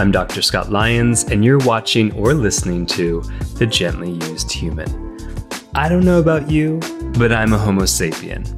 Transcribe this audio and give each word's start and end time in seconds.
I'm 0.00 0.10
Dr. 0.10 0.40
Scott 0.40 0.70
Lyons, 0.70 1.24
and 1.24 1.44
you're 1.44 1.58
watching 1.58 2.10
or 2.14 2.32
listening 2.32 2.86
to 2.86 3.20
The 3.56 3.66
Gently 3.66 4.12
Used 4.30 4.50
Human. 4.50 4.88
I 5.74 5.90
don't 5.90 6.06
know 6.06 6.18
about 6.18 6.50
you, 6.50 6.80
but 7.18 7.32
I'm 7.32 7.52
a 7.52 7.58
Homo 7.58 7.82
sapien, 7.82 8.48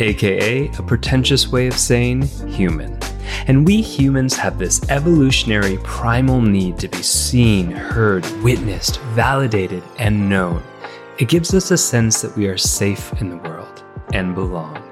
aka 0.00 0.66
a 0.66 0.82
pretentious 0.82 1.52
way 1.52 1.68
of 1.68 1.74
saying 1.74 2.22
human. 2.48 2.98
And 3.46 3.64
we 3.64 3.80
humans 3.80 4.34
have 4.38 4.58
this 4.58 4.80
evolutionary 4.90 5.78
primal 5.84 6.40
need 6.40 6.80
to 6.80 6.88
be 6.88 7.02
seen, 7.04 7.70
heard, 7.70 8.26
witnessed, 8.42 8.98
validated, 9.14 9.84
and 10.00 10.28
known. 10.28 10.64
It 11.20 11.28
gives 11.28 11.54
us 11.54 11.70
a 11.70 11.78
sense 11.78 12.20
that 12.22 12.36
we 12.36 12.48
are 12.48 12.58
safe 12.58 13.12
in 13.20 13.30
the 13.30 13.36
world 13.48 13.84
and 14.14 14.34
belong. 14.34 14.87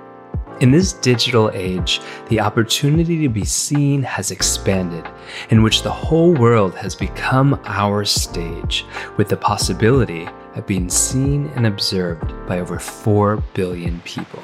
In 0.61 0.71
this 0.71 0.95
digital 0.95 1.51
age, 1.53 2.01
the 2.29 2.41
opportunity 2.41 3.21
to 3.21 3.29
be 3.29 3.45
seen 3.45 4.03
has 4.03 4.31
expanded, 4.31 5.07
in 5.51 5.63
which 5.63 5.83
the 5.83 5.91
whole 5.91 6.33
world 6.33 6.75
has 6.77 6.95
become 6.95 7.61
our 7.67 8.07
stage, 8.07 8.87
with 9.19 9.29
the 9.29 9.37
possibility 9.37 10.27
of 10.55 10.67
being 10.67 10.89
seen 10.89 11.49
and 11.57 11.67
observed 11.67 12.33
by 12.47 12.61
over 12.61 12.79
4 12.79 13.37
billion 13.53 14.01
people. 14.01 14.43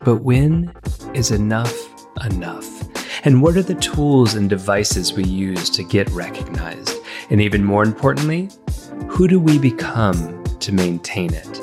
But 0.00 0.18
when 0.22 0.72
is 1.12 1.32
enough 1.32 1.74
enough? 2.24 2.68
And 3.24 3.42
what 3.42 3.56
are 3.56 3.62
the 3.62 3.74
tools 3.74 4.34
and 4.34 4.48
devices 4.48 5.12
we 5.12 5.24
use 5.24 5.70
to 5.70 5.82
get 5.82 6.08
recognized? 6.10 6.98
And 7.30 7.40
even 7.40 7.64
more 7.64 7.82
importantly, 7.82 8.48
who 9.08 9.26
do 9.26 9.40
we 9.40 9.58
become 9.58 10.44
to 10.60 10.72
maintain 10.72 11.34
it? 11.34 11.60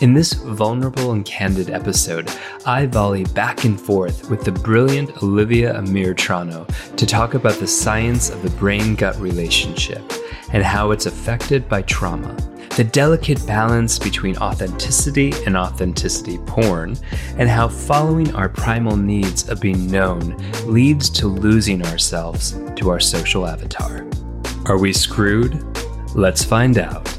In 0.00 0.14
this 0.14 0.32
vulnerable 0.32 1.12
and 1.12 1.26
candid 1.26 1.68
episode, 1.68 2.30
I 2.64 2.86
volley 2.86 3.24
back 3.34 3.64
and 3.64 3.78
forth 3.78 4.30
with 4.30 4.44
the 4.44 4.52
brilliant 4.52 5.22
Olivia 5.22 5.74
Amitrano 5.74 6.66
to 6.96 7.04
talk 7.04 7.34
about 7.34 7.56
the 7.56 7.66
science 7.66 8.30
of 8.30 8.42
the 8.42 8.48
brain 8.58 8.94
gut 8.94 9.14
relationship 9.20 10.00
and 10.54 10.64
how 10.64 10.92
it's 10.92 11.04
affected 11.04 11.68
by 11.68 11.82
trauma, 11.82 12.34
the 12.76 12.84
delicate 12.84 13.46
balance 13.46 13.98
between 13.98 14.38
authenticity 14.38 15.34
and 15.44 15.54
authenticity 15.54 16.38
porn, 16.46 16.96
and 17.36 17.50
how 17.50 17.68
following 17.68 18.34
our 18.34 18.48
primal 18.48 18.96
needs 18.96 19.50
of 19.50 19.60
being 19.60 19.86
known 19.90 20.34
leads 20.64 21.10
to 21.10 21.26
losing 21.26 21.84
ourselves 21.84 22.58
to 22.74 22.88
our 22.88 23.00
social 23.00 23.46
avatar. 23.46 24.08
Are 24.64 24.78
we 24.78 24.94
screwed? 24.94 25.62
Let's 26.14 26.42
find 26.42 26.78
out. 26.78 27.14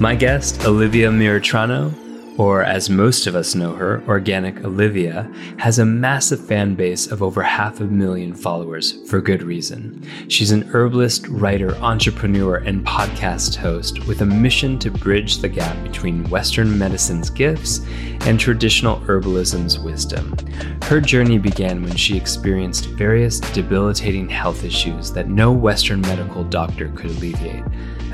My 0.00 0.14
guest, 0.14 0.64
Olivia 0.64 1.10
Amitrano, 1.10 1.94
or 2.36 2.62
as 2.62 2.90
most 2.90 3.26
of 3.26 3.36
us 3.36 3.54
know 3.54 3.74
her, 3.74 4.02
Organic 4.08 4.64
Olivia, 4.64 5.30
has 5.58 5.78
a 5.78 5.84
massive 5.84 6.44
fan 6.44 6.74
base 6.74 7.06
of 7.06 7.22
over 7.22 7.42
half 7.42 7.80
a 7.80 7.84
million 7.84 8.34
followers 8.34 9.08
for 9.08 9.20
good 9.20 9.42
reason. 9.42 10.02
She's 10.28 10.50
an 10.50 10.62
herbalist, 10.72 11.28
writer, 11.28 11.76
entrepreneur, 11.76 12.56
and 12.56 12.84
podcast 12.84 13.54
host 13.56 14.06
with 14.06 14.22
a 14.22 14.26
mission 14.26 14.78
to 14.80 14.90
bridge 14.90 15.38
the 15.38 15.48
gap 15.48 15.80
between 15.84 16.28
Western 16.28 16.76
medicine's 16.76 17.30
gifts 17.30 17.80
and 18.26 18.40
traditional 18.40 19.00
herbalism's 19.00 19.78
wisdom. 19.78 20.36
Her 20.82 21.00
journey 21.00 21.38
began 21.38 21.82
when 21.82 21.96
she 21.96 22.16
experienced 22.16 22.86
various 22.86 23.38
debilitating 23.40 24.28
health 24.28 24.64
issues 24.64 25.12
that 25.12 25.28
no 25.28 25.52
Western 25.52 26.00
medical 26.00 26.42
doctor 26.42 26.88
could 26.96 27.10
alleviate. 27.10 27.64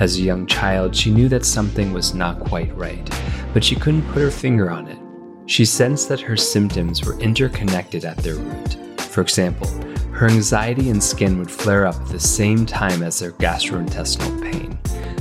As 0.00 0.16
a 0.16 0.22
young 0.22 0.46
child, 0.46 0.96
she 0.96 1.10
knew 1.10 1.28
that 1.28 1.44
something 1.44 1.92
was 1.92 2.14
not 2.14 2.40
quite 2.40 2.74
right, 2.74 3.06
but 3.52 3.62
she 3.62 3.76
couldn't 3.76 4.10
put 4.12 4.22
her 4.22 4.30
finger 4.30 4.70
on 4.70 4.88
it. 4.88 4.98
She 5.44 5.66
sensed 5.66 6.08
that 6.08 6.22
her 6.22 6.38
symptoms 6.38 7.04
were 7.04 7.20
interconnected 7.20 8.06
at 8.06 8.16
their 8.16 8.36
root. 8.36 8.78
For 8.98 9.20
example, 9.20 9.68
her 10.12 10.26
anxiety 10.26 10.88
and 10.88 11.02
skin 11.02 11.38
would 11.38 11.50
flare 11.50 11.84
up 11.84 11.96
at 11.96 12.08
the 12.08 12.18
same 12.18 12.64
time 12.64 13.02
as 13.02 13.18
their 13.18 13.32
gastrointestinal 13.32 14.40
pain. 14.40 14.78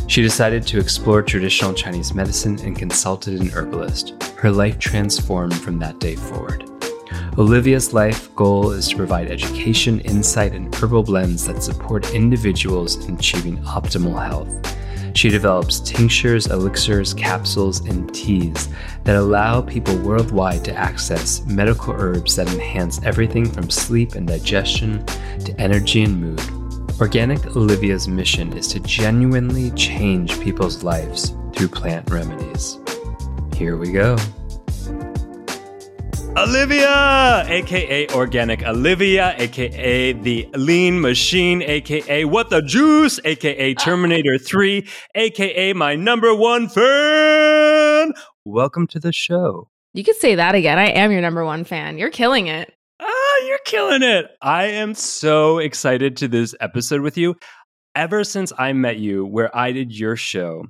She 0.08 0.22
decided 0.22 0.66
to 0.68 0.80
explore 0.80 1.22
traditional 1.24 1.74
Chinese 1.74 2.14
medicine 2.14 2.58
and 2.62 2.78
consulted 2.78 3.42
an 3.42 3.50
herbalist. 3.50 4.14
Her 4.38 4.50
life 4.50 4.80
transformed 4.80 5.60
from 5.60 5.78
that 5.80 6.00
day 6.00 6.16
forward. 6.16 6.69
Olivia's 7.40 7.94
life 7.94 8.36
goal 8.36 8.72
is 8.72 8.90
to 8.90 8.98
provide 8.98 9.32
education, 9.32 10.02
insight, 10.02 10.52
and 10.52 10.76
herbal 10.76 11.04
blends 11.04 11.48
that 11.48 11.64
support 11.64 12.14
individuals 12.14 12.98
in 13.08 13.16
achieving 13.16 13.58
optimal 13.60 14.22
health. 14.22 14.76
She 15.16 15.30
develops 15.30 15.80
tinctures, 15.80 16.48
elixirs, 16.48 17.14
capsules, 17.14 17.80
and 17.88 18.14
teas 18.14 18.68
that 19.06 19.16
allow 19.16 19.62
people 19.62 19.98
worldwide 20.00 20.66
to 20.66 20.76
access 20.76 21.46
medical 21.46 21.94
herbs 21.94 22.36
that 22.36 22.50
enhance 22.50 23.02
everything 23.04 23.50
from 23.50 23.70
sleep 23.70 24.16
and 24.16 24.28
digestion 24.28 25.06
to 25.46 25.56
energy 25.62 26.04
and 26.04 26.20
mood. 26.20 26.42
Organic 27.00 27.56
Olivia's 27.56 28.10
mission 28.10 28.52
is 28.52 28.68
to 28.68 28.82
genuinely 28.82 29.72
change 29.72 30.38
people's 30.42 30.84
lives 30.84 31.34
through 31.56 31.70
plant 31.70 32.10
remedies. 32.10 32.80
Here 33.56 33.78
we 33.78 33.94
go. 33.94 34.18
Olivia, 36.40 37.44
aka 37.50 38.08
Organic 38.12 38.66
Olivia, 38.66 39.36
aka 39.38 40.14
the 40.14 40.48
Lean 40.56 41.02
Machine, 41.02 41.62
aka 41.62 42.24
What 42.24 42.50
the 42.50 42.62
Juice, 42.62 43.20
aka 43.26 43.74
Terminator 43.74 44.38
3, 44.38 44.88
aka 45.16 45.74
my 45.74 45.98
number 45.98 46.34
one 46.34 46.70
fan. 46.70 48.14
Welcome 48.46 48.88
to 48.88 49.02
the 49.02 49.12
show. 49.12 49.68
You 49.94 50.06
could 50.06 50.16
say 50.16 50.36
that 50.36 50.56
again. 50.56 50.80
I 50.80 50.86
am 50.92 51.12
your 51.12 51.20
number 51.20 51.44
one 51.44 51.66
fan. 51.66 51.98
You're 51.98 52.10
killing 52.10 52.48
it. 52.48 52.74
Ah, 53.02 53.46
you're 53.46 53.60
killing 53.66 54.02
it. 54.02 54.28
I 54.42 54.68
am 54.68 54.94
so 54.94 55.58
excited 55.58 56.16
to 56.18 56.30
this 56.30 56.56
episode 56.62 57.02
with 57.02 57.18
you. 57.18 57.36
Ever 57.96 58.24
since 58.24 58.54
I 58.58 58.72
met 58.72 58.98
you, 58.98 59.26
where 59.26 59.54
I 59.54 59.74
did 59.74 59.92
your 59.92 60.16
show, 60.16 60.64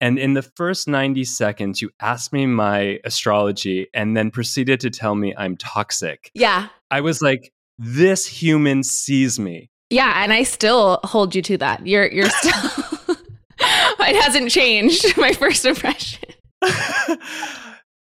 and 0.00 0.18
in 0.18 0.34
the 0.34 0.42
first 0.42 0.88
90 0.88 1.24
seconds, 1.24 1.80
you 1.80 1.90
asked 2.00 2.32
me 2.32 2.46
my 2.46 3.00
astrology 3.04 3.88
and 3.94 4.16
then 4.16 4.30
proceeded 4.30 4.80
to 4.80 4.90
tell 4.90 5.14
me 5.14 5.34
I'm 5.36 5.56
toxic. 5.56 6.30
Yeah. 6.34 6.68
I 6.90 7.00
was 7.00 7.22
like, 7.22 7.52
this 7.78 8.26
human 8.26 8.82
sees 8.82 9.38
me. 9.38 9.70
Yeah, 9.90 10.22
and 10.22 10.32
I 10.32 10.42
still 10.42 11.00
hold 11.04 11.34
you 11.34 11.42
to 11.42 11.58
that. 11.58 11.86
You're 11.86 12.10
you're 12.10 12.30
still 12.30 12.70
it 13.58 14.22
hasn't 14.22 14.50
changed 14.50 15.16
my 15.16 15.32
first 15.32 15.64
impression. 15.64 16.20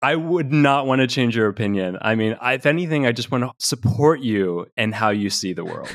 I 0.02 0.16
would 0.16 0.52
not 0.52 0.86
want 0.86 1.00
to 1.00 1.06
change 1.06 1.36
your 1.36 1.48
opinion. 1.48 1.96
I 2.02 2.16
mean, 2.16 2.36
I, 2.40 2.54
if 2.54 2.66
anything, 2.66 3.06
I 3.06 3.12
just 3.12 3.30
want 3.30 3.44
to 3.44 3.52
support 3.64 4.20
you 4.20 4.66
and 4.76 4.92
how 4.92 5.10
you 5.10 5.30
see 5.30 5.52
the 5.52 5.64
world. 5.64 5.94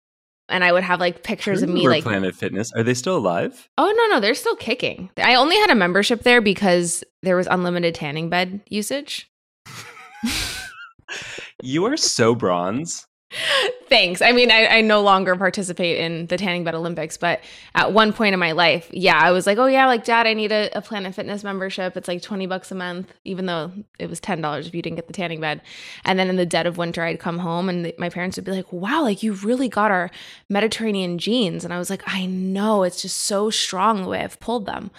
And 0.49 0.65
I 0.65 0.73
would 0.73 0.83
have 0.83 0.99
like 0.99 1.23
pictures 1.23 1.63
of 1.63 1.69
me 1.69 1.89
like 1.89 2.03
Planet 2.03 2.35
Fitness. 2.35 2.73
Are 2.73 2.83
they 2.83 2.95
still 2.95 3.17
alive? 3.17 3.69
Oh 3.79 3.93
no, 3.97 4.15
no, 4.15 4.21
they're 4.21 4.35
still 4.35 4.57
kicking. 4.57 5.11
I 5.17 5.37
only 5.37 5.57
had 5.57 5.71
a 5.71 5.77
membership 5.77 6.23
there 6.23 6.41
because 6.41 7.05
there 7.23 7.37
was 7.37 7.47
unlimited 7.47 7.95
tanning 7.95 8.31
bed 8.31 8.61
usage. 8.69 9.31
you 11.63 11.85
are 11.87 11.97
so 11.97 12.35
bronze. 12.35 13.07
Thanks. 13.91 14.23
I 14.23 14.31
mean, 14.31 14.53
I, 14.53 14.67
I, 14.67 14.81
no 14.83 15.03
longer 15.03 15.35
participate 15.35 15.99
in 15.99 16.29
the 16.29 16.37
tanning 16.37 16.63
bed 16.63 16.77
Olympics, 16.77 17.17
but 17.17 17.41
at 17.75 17.93
one 17.93 18.13
point 18.13 18.35
in 18.35 18.39
my 18.39 18.53
life, 18.53 18.89
yeah, 18.93 19.19
I 19.19 19.33
was 19.33 19.49
like, 19.49 19.59
oh 19.59 19.67
yeah, 19.67 19.87
like 19.87 20.05
dad, 20.05 20.29
I 20.29 20.33
need 20.33 20.53
a, 20.53 20.71
a 20.79 20.81
Planet 20.81 21.13
Fitness 21.13 21.43
membership. 21.43 21.97
It's 21.97 22.07
like 22.07 22.23
20 22.23 22.47
bucks 22.47 22.71
a 22.71 22.77
month, 22.77 23.13
even 23.25 23.47
though 23.47 23.73
it 23.99 24.09
was 24.09 24.21
$10 24.21 24.65
if 24.65 24.73
you 24.77 24.81
didn't 24.81 24.95
get 24.95 25.09
the 25.09 25.13
tanning 25.13 25.41
bed. 25.41 25.61
And 26.05 26.21
then 26.21 26.31
in 26.31 26.37
the 26.37 26.47
dead 26.47 26.69
of 26.69 26.79
winter, 26.79 27.03
I'd 27.03 27.19
come 27.19 27.41
home 27.41 27.69
and 27.69 27.87
the, 27.87 27.95
my 27.99 28.11
parents 28.11 28.37
would 28.37 28.45
be 28.45 28.53
like, 28.53 28.73
wow, 28.73 29.03
like 29.03 29.25
you 29.25 29.33
really 29.33 29.69
got 29.69 29.91
our 29.91 30.09
Mediterranean 30.49 31.19
genes. 31.19 31.65
And 31.65 31.75
I 31.75 31.79
was 31.79 31.91
like, 31.91 32.05
I 32.07 32.27
know, 32.27 32.85
it's 32.85 33.03
just 33.03 33.17
so 33.17 33.51
strong 33.51 34.03
the 34.03 34.09
way 34.09 34.21
I've 34.23 34.39
pulled 34.39 34.67
them. 34.67 34.93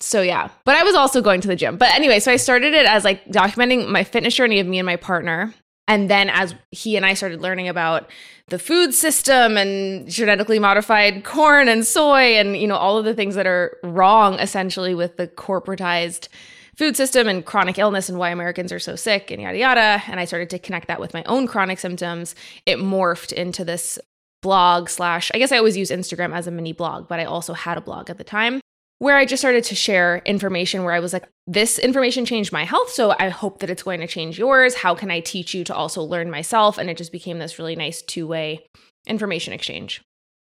So 0.00 0.22
yeah, 0.22 0.48
but 0.64 0.74
I 0.74 0.84
was 0.84 0.94
also 0.94 1.20
going 1.20 1.42
to 1.42 1.48
the 1.48 1.56
gym. 1.56 1.76
But 1.76 1.94
anyway, 1.94 2.18
so 2.18 2.32
I 2.32 2.36
started 2.36 2.72
it 2.72 2.86
as 2.86 3.04
like 3.04 3.26
documenting 3.26 3.88
my 3.88 4.04
fitness 4.04 4.34
journey 4.34 4.58
of 4.58 4.66
me 4.66 4.78
and 4.78 4.86
my 4.86 4.96
partner 4.96 5.52
and 5.88 6.08
then 6.08 6.30
as 6.30 6.54
he 6.70 6.96
and 6.96 7.04
I 7.04 7.14
started 7.14 7.40
learning 7.40 7.68
about 7.68 8.08
the 8.48 8.58
food 8.58 8.94
system 8.94 9.56
and 9.56 10.08
genetically 10.08 10.58
modified 10.58 11.24
corn 11.24 11.68
and 11.68 11.86
soy 11.86 12.38
and 12.38 12.56
you 12.56 12.66
know 12.66 12.76
all 12.76 12.98
of 12.98 13.04
the 13.04 13.14
things 13.14 13.34
that 13.34 13.46
are 13.46 13.78
wrong 13.82 14.38
essentially 14.38 14.94
with 14.94 15.16
the 15.16 15.28
corporatized 15.28 16.28
food 16.76 16.96
system 16.96 17.28
and 17.28 17.44
chronic 17.44 17.78
illness 17.78 18.08
and 18.08 18.18
why 18.18 18.30
Americans 18.30 18.72
are 18.72 18.78
so 18.78 18.96
sick 18.96 19.30
and 19.30 19.42
yada 19.42 19.58
yada. 19.58 20.02
And 20.08 20.18
I 20.18 20.24
started 20.24 20.50
to 20.50 20.58
connect 20.58 20.88
that 20.88 21.00
with 21.00 21.14
my 21.14 21.22
own 21.24 21.46
chronic 21.46 21.78
symptoms. 21.78 22.34
It 22.66 22.78
morphed 22.78 23.32
into 23.32 23.64
this 23.64 23.98
blog 24.40 24.88
slash 24.88 25.30
I 25.34 25.38
guess 25.38 25.52
I 25.52 25.58
always 25.58 25.76
use 25.76 25.90
Instagram 25.90 26.34
as 26.34 26.46
a 26.46 26.50
mini 26.50 26.72
blog 26.72 27.06
but 27.06 27.20
I 27.20 27.24
also 27.24 27.52
had 27.52 27.78
a 27.78 27.80
blog 27.80 28.10
at 28.10 28.18
the 28.18 28.24
time 28.24 28.60
where 29.02 29.16
I 29.16 29.24
just 29.24 29.40
started 29.40 29.64
to 29.64 29.74
share 29.74 30.22
information 30.24 30.84
where 30.84 30.94
I 30.94 31.00
was 31.00 31.12
like, 31.12 31.28
this 31.48 31.80
information 31.80 32.24
changed 32.24 32.52
my 32.52 32.62
health. 32.62 32.88
So 32.90 33.12
I 33.18 33.30
hope 33.30 33.58
that 33.58 33.68
it's 33.68 33.82
going 33.82 33.98
to 33.98 34.06
change 34.06 34.38
yours. 34.38 34.76
How 34.76 34.94
can 34.94 35.10
I 35.10 35.18
teach 35.18 35.54
you 35.54 35.64
to 35.64 35.74
also 35.74 36.04
learn 36.04 36.30
myself? 36.30 36.78
And 36.78 36.88
it 36.88 36.96
just 36.96 37.10
became 37.10 37.40
this 37.40 37.58
really 37.58 37.74
nice 37.74 38.00
two 38.00 38.28
way 38.28 38.64
information 39.08 39.54
exchange. 39.54 40.02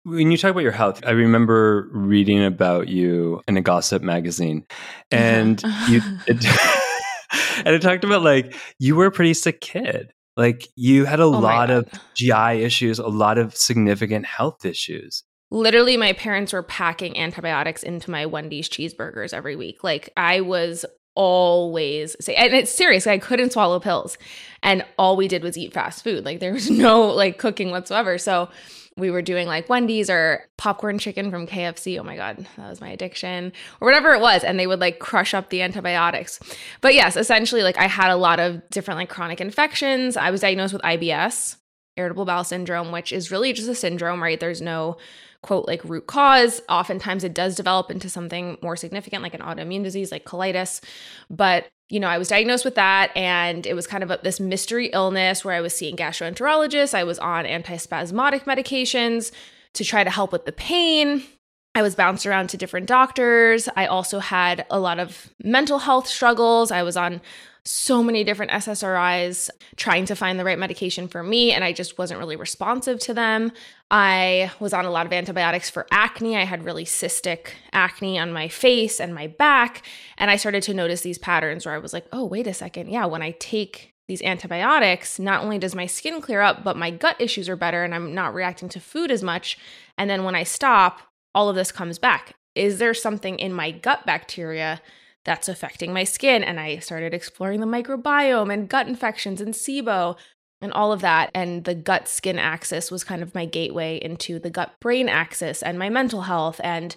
When 0.03 0.31
you 0.31 0.37
talk 0.37 0.51
about 0.51 0.63
your 0.63 0.73
health, 0.73 1.01
I 1.05 1.11
remember 1.11 1.87
reading 1.93 2.43
about 2.43 2.89
you 2.89 3.41
in 3.47 3.55
a 3.55 3.61
gossip 3.61 4.01
magazine, 4.01 4.65
and 5.11 5.63
you 5.87 6.01
it, 6.27 6.45
and 7.65 7.73
it 7.73 7.81
talked 7.81 8.03
about 8.03 8.21
like 8.21 8.53
you 8.79 8.97
were 8.97 9.05
a 9.05 9.11
pretty 9.11 9.33
sick 9.33 9.61
kid. 9.61 10.11
Like 10.35 10.67
you 10.75 11.05
had 11.05 11.21
a 11.21 11.23
oh 11.23 11.29
lot 11.29 11.71
of 11.71 11.87
GI 12.15 12.63
issues, 12.63 12.99
a 12.99 13.07
lot 13.07 13.37
of 13.37 13.55
significant 13.55 14.25
health 14.25 14.65
issues 14.65 15.23
literally 15.51 15.97
my 15.97 16.13
parents 16.13 16.53
were 16.53 16.63
packing 16.63 17.17
antibiotics 17.17 17.83
into 17.83 18.09
my 18.09 18.25
Wendy's 18.25 18.69
cheeseburgers 18.69 19.33
every 19.33 19.55
week. 19.55 19.83
Like 19.83 20.09
I 20.17 20.41
was 20.41 20.85
always 21.13 22.15
say 22.23 22.33
and 22.35 22.53
it's 22.53 22.71
serious 22.71 23.05
i 23.05 23.17
couldn't 23.17 23.51
swallow 23.51 23.79
pills. 23.79 24.17
And 24.63 24.85
all 24.97 25.17
we 25.17 25.27
did 25.27 25.43
was 25.43 25.57
eat 25.57 25.73
fast 25.73 26.03
food. 26.03 26.23
Like 26.23 26.39
there 26.39 26.53
was 26.53 26.69
no 26.71 27.01
like 27.07 27.37
cooking 27.37 27.69
whatsoever. 27.69 28.17
So 28.17 28.49
we 28.97 29.11
were 29.11 29.21
doing 29.21 29.47
like 29.47 29.67
wendy's 29.67 30.09
or 30.09 30.47
popcorn 30.57 30.99
chicken 30.99 31.31
from 31.31 31.47
kfc 31.47 31.99
oh 31.99 32.03
my 32.03 32.15
god 32.15 32.45
that 32.55 32.69
was 32.69 32.79
my 32.79 32.89
addiction. 32.89 33.51
Or 33.81 33.85
whatever 33.85 34.13
it 34.13 34.21
was. 34.21 34.45
And 34.45 34.57
they 34.57 34.67
would 34.67 34.79
like 34.79 34.99
crush 34.99 35.33
up 35.33 35.49
the 35.49 35.61
antibiotics. 35.61 36.39
But 36.79 36.93
yes 36.93 37.17
essentially 37.17 37.61
like 37.61 37.77
i 37.77 37.87
had 37.87 38.09
a 38.09 38.15
lot 38.15 38.39
of 38.39 38.61
different 38.69 38.99
like 38.99 39.09
chronic 39.09 39.41
infections. 39.41 40.15
I 40.15 40.31
was 40.31 40.39
diagnosed 40.39 40.73
with 40.73 40.81
ibs 40.83 41.57
irritable 41.97 42.23
bowel 42.23 42.45
syndrome 42.45 42.93
which 42.93 43.11
is 43.11 43.31
really 43.31 43.51
just 43.51 43.67
a 43.67 43.75
syndrome 43.75 44.23
right? 44.23 44.39
There's 44.39 44.61
no 44.61 44.95
quote 45.41 45.67
like 45.67 45.83
root 45.83 46.07
cause. 46.07 46.61
Oftentimes 46.69 47.23
it 47.23 47.33
does 47.33 47.55
develop 47.55 47.89
into 47.89 48.09
something 48.09 48.57
more 48.61 48.75
significant 48.75 49.23
like 49.23 49.33
an 49.33 49.41
autoimmune 49.41 49.83
disease 49.83 50.11
like 50.11 50.25
colitis. 50.25 50.81
But 51.29 51.67
you 51.89 51.99
know, 51.99 52.07
I 52.07 52.17
was 52.17 52.29
diagnosed 52.29 52.63
with 52.63 52.75
that 52.75 53.11
and 53.17 53.65
it 53.65 53.73
was 53.73 53.85
kind 53.85 54.03
of 54.03 54.11
a, 54.11 54.19
this 54.23 54.39
mystery 54.39 54.87
illness 54.87 55.43
where 55.43 55.53
I 55.53 55.61
was 55.61 55.75
seeing 55.75 55.97
gastroenterologists, 55.97 56.93
I 56.93 57.03
was 57.03 57.19
on 57.19 57.45
antispasmodic 57.45 58.43
medications 58.45 59.31
to 59.73 59.83
try 59.83 60.03
to 60.03 60.09
help 60.09 60.31
with 60.31 60.45
the 60.45 60.51
pain. 60.51 61.23
I 61.73 61.81
was 61.81 61.95
bounced 61.95 62.25
around 62.25 62.49
to 62.49 62.57
different 62.57 62.87
doctors. 62.87 63.69
I 63.75 63.85
also 63.85 64.19
had 64.19 64.65
a 64.69 64.79
lot 64.79 64.99
of 64.99 65.33
mental 65.41 65.79
health 65.79 66.07
struggles. 66.07 66.69
I 66.69 66.83
was 66.83 66.97
on 66.97 67.21
so 67.63 68.03
many 68.03 68.23
different 68.23 68.51
SSRIs 68.51 69.49
trying 69.75 70.05
to 70.05 70.15
find 70.15 70.39
the 70.39 70.43
right 70.43 70.57
medication 70.57 71.07
for 71.07 71.21
me, 71.23 71.51
and 71.51 71.63
I 71.63 71.73
just 71.73 71.97
wasn't 71.97 72.19
really 72.19 72.35
responsive 72.35 72.99
to 73.01 73.13
them. 73.13 73.51
I 73.89 74.51
was 74.59 74.73
on 74.73 74.85
a 74.85 74.89
lot 74.89 75.05
of 75.05 75.13
antibiotics 75.13 75.69
for 75.69 75.85
acne. 75.91 76.35
I 76.35 76.43
had 76.43 76.65
really 76.65 76.85
cystic 76.85 77.49
acne 77.71 78.17
on 78.17 78.33
my 78.33 78.47
face 78.47 78.99
and 78.99 79.13
my 79.13 79.27
back. 79.27 79.83
And 80.17 80.31
I 80.31 80.37
started 80.37 80.63
to 80.63 80.73
notice 80.73 81.01
these 81.01 81.19
patterns 81.19 81.65
where 81.65 81.75
I 81.75 81.79
was 81.79 81.93
like, 81.93 82.05
oh, 82.11 82.25
wait 82.25 82.47
a 82.47 82.53
second. 82.53 82.89
Yeah, 82.89 83.05
when 83.05 83.21
I 83.21 83.31
take 83.39 83.93
these 84.07 84.23
antibiotics, 84.23 85.19
not 85.19 85.43
only 85.43 85.59
does 85.59 85.75
my 85.75 85.85
skin 85.85 86.19
clear 86.19 86.41
up, 86.41 86.63
but 86.63 86.75
my 86.75 86.89
gut 86.89 87.15
issues 87.19 87.47
are 87.47 87.55
better 87.55 87.83
and 87.83 87.93
I'm 87.93 88.13
not 88.15 88.33
reacting 88.33 88.69
to 88.69 88.79
food 88.79 89.11
as 89.11 89.23
much. 89.23 89.57
And 89.97 90.09
then 90.09 90.23
when 90.23 90.35
I 90.35 90.43
stop, 90.43 90.99
all 91.33 91.49
of 91.49 91.55
this 91.55 91.71
comes 91.71 91.99
back. 91.99 92.35
Is 92.55 92.79
there 92.79 92.93
something 92.93 93.39
in 93.39 93.53
my 93.53 93.71
gut 93.71 94.05
bacteria 94.05 94.81
that's 95.23 95.49
affecting 95.49 95.93
my 95.93 96.03
skin. 96.03 96.43
And 96.43 96.59
I 96.59 96.79
started 96.79 97.13
exploring 97.13 97.59
the 97.59 97.67
microbiome 97.67 98.53
and 98.53 98.69
gut 98.69 98.87
infections 98.87 99.41
and 99.41 99.53
SIBO 99.53 100.17
and 100.61 100.73
all 100.73 100.91
of 100.91 101.01
that. 101.01 101.29
And 101.33 101.63
the 101.63 101.75
gut 101.75 102.07
skin 102.07 102.39
axis 102.39 102.91
was 102.91 103.03
kind 103.03 103.21
of 103.21 103.35
my 103.35 103.45
gateway 103.45 103.97
into 103.97 104.39
the 104.39 104.49
gut 104.49 104.73
brain 104.79 105.09
axis 105.09 105.61
and 105.61 105.77
my 105.77 105.89
mental 105.89 106.23
health 106.23 106.59
and 106.63 106.95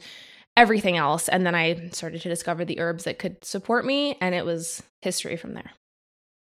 everything 0.56 0.96
else. 0.96 1.28
And 1.28 1.46
then 1.46 1.54
I 1.54 1.90
started 1.90 2.22
to 2.22 2.28
discover 2.28 2.64
the 2.64 2.80
herbs 2.80 3.04
that 3.04 3.18
could 3.18 3.44
support 3.44 3.84
me, 3.84 4.16
and 4.20 4.34
it 4.34 4.44
was 4.44 4.82
history 5.02 5.36
from 5.36 5.54
there. 5.54 5.72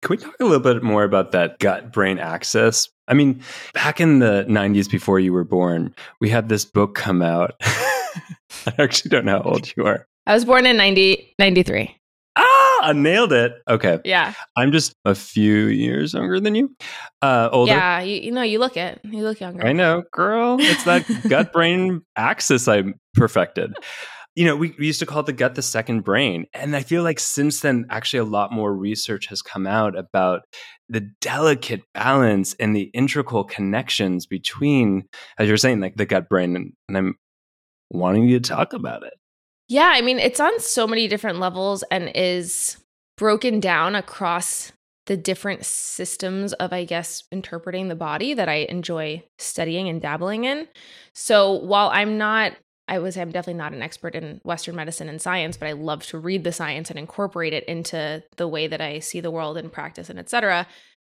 Can 0.07 0.17
we 0.17 0.23
talk 0.23 0.37
a 0.39 0.45
little 0.45 0.61
bit 0.61 0.85
more 0.85 1.03
about 1.03 1.33
that 1.33 1.59
gut 1.59 1.93
brain 1.93 2.21
axis? 2.21 2.89
I 3.09 3.15
mean, 3.15 3.43
back 3.75 4.01
in 4.01 4.21
the 4.21 4.47
90s 4.49 4.89
before 4.89 5.19
you 5.19 5.33
were 5.33 5.43
born, 5.43 5.93
we 6.21 6.29
had 6.31 6.49
this 6.49 6.65
book 6.65 6.95
come 6.95 7.23
out. 7.23 7.55
I 7.61 8.75
actually 8.79 9.09
don't 9.09 9.25
know 9.25 9.43
how 9.43 9.51
old 9.51 9.73
you 9.77 9.85
are. 9.85 10.07
I 10.25 10.35
was 10.35 10.45
born 10.45 10.65
in 10.65 10.77
90, 10.77 11.35
93. 11.41 11.97
Ah, 12.37 12.79
I 12.83 12.93
nailed 12.93 13.33
it. 13.33 13.55
Okay. 13.69 13.99
Yeah. 14.05 14.35
I'm 14.55 14.71
just 14.71 14.95
a 15.05 15.17
few 15.17 15.67
years 15.67 16.15
younger 16.15 16.39
than 16.39 16.55
you. 16.55 16.73
Uh, 17.21 17.49
older. 17.51 17.73
Yeah. 17.73 17.99
You, 17.99 18.21
you 18.21 18.31
know, 18.31 18.43
you 18.43 18.61
look 18.61 18.77
it. 18.77 19.01
You 19.03 19.25
look 19.25 19.41
younger. 19.41 19.67
I 19.67 19.73
know, 19.73 20.05
girl. 20.13 20.57
It's 20.61 20.85
that 20.85 21.05
gut 21.29 21.53
brain 21.53 22.03
axis 22.15 22.69
I 22.69 22.85
perfected. 23.15 23.75
You 24.37 24.45
know, 24.45 24.55
we, 24.55 24.75
we 24.79 24.87
used 24.87 25.01
to 25.01 25.07
call 25.07 25.23
the 25.23 25.33
gut 25.33 25.55
the 25.55 25.63
second 25.63 26.03
brain. 26.03 26.47
And 26.55 26.77
I 26.77 26.83
feel 26.83 27.03
like 27.03 27.19
since 27.19 27.61
then, 27.61 27.87
actually, 27.91 28.21
a 28.21 28.25
lot 28.25 28.53
more 28.53 28.73
research 28.73 29.27
has 29.27 29.43
come 29.43 29.67
out 29.67 29.99
about 29.99 30.43
the 30.89 31.11
delicate 31.21 31.83
balance 31.95 32.55
and 32.61 32.77
the 32.77 32.91
integral 32.95 33.45
connections 33.45 34.27
between, 34.27 35.09
as 35.39 35.49
you're 35.49 35.57
saying, 35.57 35.81
like 35.81 35.97
the 35.97 36.07
gut 36.07 36.29
brain. 36.29 36.55
And, 36.55 36.73
and 36.87 36.97
I'm 36.99 37.15
wanting 37.91 38.29
you 38.29 38.39
to 38.39 38.49
talk 38.49 38.75
about 38.75 39.03
it. 39.03 39.15
Yeah, 39.69 39.91
I 39.93 40.03
mean, 40.03 40.19
it's 40.19 40.39
on 40.39 40.61
so 40.61 40.87
many 40.87 41.09
different 41.09 41.41
levels 41.41 41.83
and 41.91 42.13
is 42.15 42.77
broken 43.17 43.59
down 43.59 43.97
across 43.97 44.71
the 45.07 45.17
different 45.17 45.65
systems 45.65 46.53
of, 46.55 46.73
I 46.73 46.85
guess, 46.85 47.25
interpreting 47.33 47.89
the 47.89 47.97
body 47.97 48.35
that 48.35 48.49
I 48.49 48.67
enjoy 48.69 49.23
studying 49.39 49.89
and 49.89 50.01
dabbling 50.01 50.45
in. 50.45 50.69
So 51.15 51.53
while 51.53 51.89
I'm 51.89 52.19
not, 52.19 52.53
I 52.89 52.99
was, 52.99 53.17
I'm 53.17 53.33
definitely 53.33 53.59
not 53.59 53.73
an 53.73 53.83
expert 53.83 54.15
in 54.15 54.41
Western 54.45 54.77
medicine 54.77 55.09
and 55.09 55.21
science, 55.21 55.57
but 55.57 55.69
I 55.69 55.73
love 55.73 56.05
to 56.07 56.19
read 56.19 56.45
the 56.45 56.53
science 56.53 56.89
and 56.89 56.99
incorporate 56.99 57.53
it 57.53 57.65
into 57.65 58.23
the 58.37 58.47
way 58.47 58.69
that 58.69 58.81
I 58.81 59.01
see 59.01 59.21
the 59.21 59.31
world 59.31 59.57
and 59.57 59.73
practice 59.73 60.09
and 60.09 60.19
etc. 60.19 60.67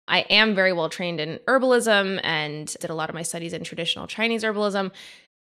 I 0.09 0.21
am 0.31 0.55
very 0.55 0.73
well 0.73 0.89
trained 0.89 1.21
in 1.21 1.39
herbalism 1.47 2.21
and 2.23 2.75
did 2.81 2.91
a 2.91 2.95
lot 2.95 3.11
of 3.11 3.15
my 3.15 3.23
studies 3.23 3.53
in 3.53 3.65
traditional 3.65 4.07
Chinese 4.07 4.43
herbalism. 4.43 4.93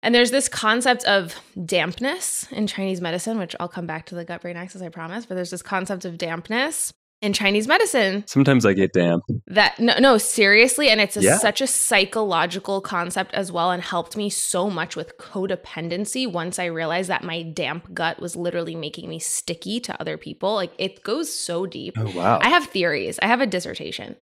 And 0.03 0.15
there's 0.15 0.31
this 0.31 0.47
concept 0.47 1.03
of 1.05 1.35
dampness 1.63 2.47
in 2.51 2.65
Chinese 2.65 3.01
medicine, 3.01 3.37
which 3.37 3.55
I'll 3.59 3.67
come 3.67 3.85
back 3.85 4.05
to 4.07 4.15
the 4.15 4.25
gut 4.25 4.41
brain 4.41 4.57
axis, 4.57 4.81
I 4.81 4.89
promise. 4.89 5.25
But 5.25 5.35
there's 5.35 5.51
this 5.51 5.61
concept 5.61 6.05
of 6.05 6.17
dampness 6.17 6.93
in 7.21 7.33
Chinese 7.33 7.67
medicine. 7.67 8.23
Sometimes 8.27 8.65
I 8.65 8.73
get 8.73 8.93
damp. 8.93 9.23
That 9.47 9.79
no, 9.79 9.97
no, 9.99 10.17
seriously, 10.17 10.89
and 10.89 10.99
it's 10.99 11.15
a, 11.15 11.21
Yeah. 11.21 11.37
such 11.37 11.61
a 11.61 11.67
psychological 11.67 12.81
concept 12.81 13.33
as 13.33 13.51
well, 13.51 13.71
and 13.71 13.81
helped 13.81 14.17
me 14.17 14.29
so 14.29 14.69
much 14.69 14.95
with 14.95 15.17
codependency. 15.17 16.29
Once 16.31 16.57
I 16.59 16.65
realized 16.65 17.09
that 17.09 17.23
my 17.23 17.43
damp 17.43 17.93
gut 17.93 18.19
was 18.19 18.35
literally 18.35 18.75
making 18.75 19.07
me 19.07 19.19
sticky 19.19 19.79
to 19.81 20.01
other 20.01 20.17
people, 20.17 20.55
like 20.55 20.73
it 20.77 21.03
goes 21.03 21.33
so 21.33 21.65
deep. 21.65 21.93
Oh 21.97 22.11
wow. 22.15 22.39
I 22.41 22.49
have 22.49 22.65
theories. 22.65 23.19
I 23.21 23.27
have 23.27 23.41
a 23.41 23.47
dissertation. 23.47 24.15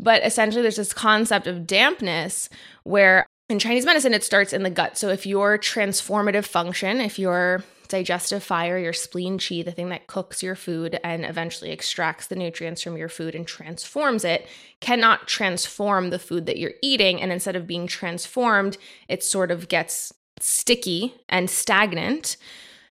But 0.00 0.24
essentially, 0.24 0.62
there's 0.62 0.76
this 0.76 0.92
concept 0.92 1.46
of 1.46 1.66
dampness 1.66 2.48
where 2.82 3.26
in 3.48 3.58
Chinese 3.58 3.84
medicine, 3.84 4.14
it 4.14 4.24
starts 4.24 4.52
in 4.52 4.62
the 4.62 4.70
gut. 4.70 4.96
So 4.96 5.10
if 5.10 5.26
your 5.26 5.58
transformative 5.58 6.44
function, 6.46 7.00
if 7.00 7.18
your 7.18 7.62
digestive 7.92 8.42
fire, 8.42 8.78
your 8.78 8.94
spleen 8.94 9.38
chi, 9.38 9.62
the 9.62 9.70
thing 9.70 9.90
that 9.90 10.06
cooks 10.06 10.42
your 10.42 10.56
food 10.56 10.98
and 11.04 11.26
eventually 11.26 11.70
extracts 11.70 12.26
the 12.26 12.34
nutrients 12.34 12.80
from 12.82 12.96
your 12.96 13.10
food 13.10 13.34
and 13.34 13.46
transforms 13.46 14.24
it, 14.24 14.48
cannot 14.80 15.28
transform 15.28 16.08
the 16.08 16.18
food 16.18 16.46
that 16.46 16.56
you're 16.56 16.72
eating. 16.82 17.20
And 17.20 17.30
instead 17.30 17.54
of 17.54 17.66
being 17.66 17.86
transformed, 17.86 18.78
it 19.08 19.22
sort 19.22 19.50
of 19.50 19.68
gets 19.68 20.10
sticky 20.40 21.14
and 21.28 21.50
stagnant. 21.50 22.38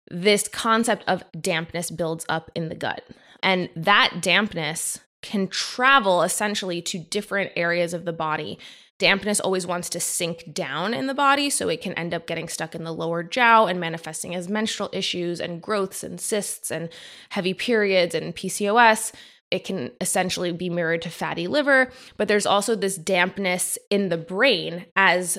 This 0.10 0.48
concept 0.48 1.04
of 1.08 1.26
dampness 1.40 1.92
builds 1.92 2.26
up 2.30 2.50
in 2.56 2.70
the 2.70 2.76
gut. 2.76 3.04
And 3.44 3.70
that 3.76 4.20
dampness 4.22 5.02
can 5.22 5.50
travel 5.50 6.24
essentially 6.24 6.82
to 6.84 7.00
different 7.00 7.52
areas 7.58 7.94
of 7.94 8.06
the 8.06 8.14
body. 8.14 8.58
Dampness 8.98 9.42
always 9.42 9.68
wants 9.68 9.90
to 9.90 10.00
sink 10.00 10.54
down 10.54 10.94
in 10.94 11.08
the 11.08 11.14
body, 11.14 11.50
so 11.50 11.68
it 11.68 11.82
can 11.82 11.94
end 11.94 12.14
up 12.14 12.28
getting 12.28 12.48
stuck 12.48 12.74
in 12.76 12.86
the 12.86 12.94
lower 12.94 13.24
jiao 13.24 13.70
and 13.70 13.80
manifesting 13.80 14.34
as 14.34 14.48
menstrual 14.48 14.90
issues 14.94 15.42
and 15.42 15.62
growths 15.62 16.04
and 16.04 16.22
cysts 16.22 16.72
and 16.72 16.90
heavy 17.30 17.54
periods 17.54 18.16
and 18.16 18.36
PCOS. 18.36 19.14
It 19.52 19.66
can 19.66 19.92
essentially 20.00 20.52
be 20.52 20.70
mirrored 20.70 21.02
to 21.04 21.10
fatty 21.10 21.48
liver, 21.48 21.92
but 22.18 22.28
there's 22.28 22.46
also 22.46 22.76
this 22.76 22.96
dampness 22.96 23.78
in 23.90 24.10
the 24.10 24.18
brain 24.18 24.86
as 24.96 25.38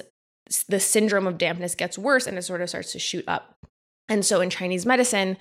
the 0.68 0.78
syndrome 0.78 1.26
of 1.26 1.38
dampness 1.38 1.74
gets 1.74 1.98
worse 1.98 2.26
and 2.26 2.38
it 2.38 2.42
sort 2.42 2.60
of 2.60 2.68
starts 2.68 2.92
to 2.92 2.98
shoot 2.98 3.24
up. 3.26 3.56
And 4.08 4.24
so 4.24 4.40
in 4.40 4.50
Chinese 4.50 4.86
medicine, 4.86 5.36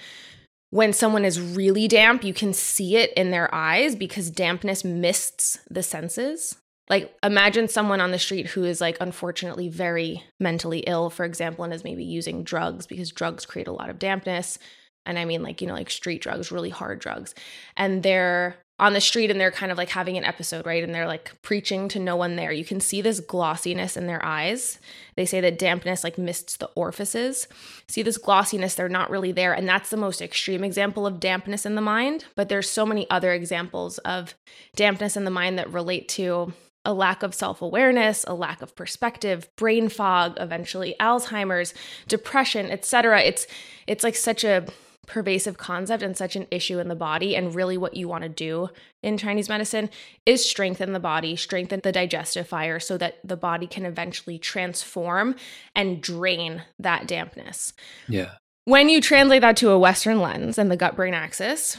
when 0.71 0.93
someone 0.93 1.25
is 1.25 1.39
really 1.39 1.87
damp, 1.87 2.23
you 2.23 2.33
can 2.33 2.53
see 2.53 2.95
it 2.95 3.13
in 3.13 3.31
their 3.31 3.53
eyes 3.53 3.95
because 3.95 4.31
dampness 4.31 4.83
mists 4.83 5.59
the 5.69 5.83
senses. 5.83 6.57
Like, 6.89 7.15
imagine 7.23 7.67
someone 7.67 8.01
on 8.01 8.11
the 8.11 8.19
street 8.19 8.47
who 8.47 8.63
is, 8.63 8.79
like, 8.79 8.97
unfortunately 9.01 9.69
very 9.69 10.23
mentally 10.39 10.79
ill, 10.79 11.09
for 11.09 11.25
example, 11.25 11.63
and 11.63 11.73
is 11.73 11.83
maybe 11.83 12.03
using 12.03 12.43
drugs 12.43 12.85
because 12.85 13.11
drugs 13.11 13.45
create 13.45 13.67
a 13.67 13.73
lot 13.73 13.89
of 13.89 13.99
dampness. 13.99 14.59
And 15.05 15.19
I 15.19 15.25
mean, 15.25 15.43
like, 15.43 15.61
you 15.61 15.67
know, 15.67 15.73
like 15.73 15.89
street 15.89 16.21
drugs, 16.21 16.51
really 16.51 16.69
hard 16.69 16.99
drugs. 16.99 17.35
And 17.77 18.01
they're 18.01 18.57
on 18.77 18.93
the 18.93 19.01
street 19.01 19.31
and 19.31 19.39
they're 19.39 19.51
kind 19.51 19.71
of 19.71 19.77
like 19.77 19.89
having 19.89 20.17
an 20.17 20.25
episode, 20.25 20.65
right? 20.65 20.83
And 20.83 20.93
they're 20.93 21.07
like 21.07 21.31
preaching 21.41 21.87
to 21.89 21.99
no 21.99 22.15
one 22.15 22.35
there. 22.35 22.51
You 22.51 22.65
can 22.65 22.81
see 22.81 23.01
this 23.01 23.21
glossiness 23.21 23.95
in 23.95 24.07
their 24.07 24.23
eyes. 24.25 24.79
They 25.15 25.25
say 25.25 25.39
that 25.41 25.57
dampness 25.57 26.03
like 26.03 26.17
mists 26.17 26.57
the 26.57 26.69
orifices. 26.75 27.47
See 27.87 28.01
this 28.01 28.17
glossiness, 28.17 28.75
they're 28.75 28.89
not 28.89 29.09
really 29.09 29.31
there. 29.31 29.53
And 29.53 29.67
that's 29.67 29.91
the 29.91 29.97
most 29.97 30.21
extreme 30.21 30.63
example 30.63 31.07
of 31.07 31.21
dampness 31.21 31.65
in 31.65 31.75
the 31.75 31.81
mind. 31.81 32.25
But 32.35 32.49
there's 32.49 32.69
so 32.69 32.85
many 32.85 33.09
other 33.09 33.31
examples 33.31 33.97
of 33.99 34.35
dampness 34.75 35.15
in 35.15 35.23
the 35.23 35.31
mind 35.31 35.57
that 35.57 35.71
relate 35.71 36.09
to 36.09 36.51
a 36.85 36.93
lack 36.93 37.23
of 37.23 37.33
self 37.33 37.61
awareness, 37.61 38.23
a 38.27 38.33
lack 38.33 38.61
of 38.61 38.75
perspective, 38.75 39.49
brain 39.55 39.89
fog, 39.89 40.35
eventually 40.37 40.95
Alzheimer's, 40.99 41.73
depression, 42.07 42.71
etc. 42.71 43.21
It's 43.21 43.47
it's 43.87 44.03
like 44.03 44.15
such 44.15 44.43
a 44.43 44.65
pervasive 45.05 45.57
concept 45.57 46.03
and 46.03 46.17
such 46.17 46.35
an 46.35 46.47
issue 46.51 46.79
in 46.79 46.87
the 46.87 46.95
body. 46.95 47.35
And 47.35 47.53
really, 47.53 47.77
what 47.77 47.95
you 47.95 48.07
want 48.07 48.23
to 48.23 48.29
do 48.29 48.69
in 49.03 49.17
Chinese 49.17 49.49
medicine 49.49 49.89
is 50.25 50.47
strengthen 50.47 50.93
the 50.93 50.99
body, 50.99 51.35
strengthen 51.35 51.81
the 51.83 51.91
digestive 51.91 52.47
fire 52.47 52.79
so 52.79 52.97
that 52.97 53.19
the 53.23 53.37
body 53.37 53.67
can 53.67 53.85
eventually 53.85 54.37
transform 54.37 55.35
and 55.75 56.01
drain 56.01 56.63
that 56.79 57.07
dampness. 57.07 57.73
yeah. 58.07 58.31
When 58.67 58.89
you 58.89 58.99
translate 58.99 59.41
that 59.41 59.57
to 59.57 59.69
a 59.69 59.77
Western 59.77 60.19
lens 60.19 60.57
and 60.57 60.71
the 60.71 60.75
gut 60.75 60.95
brain 60.95 61.13
axis, 61.13 61.77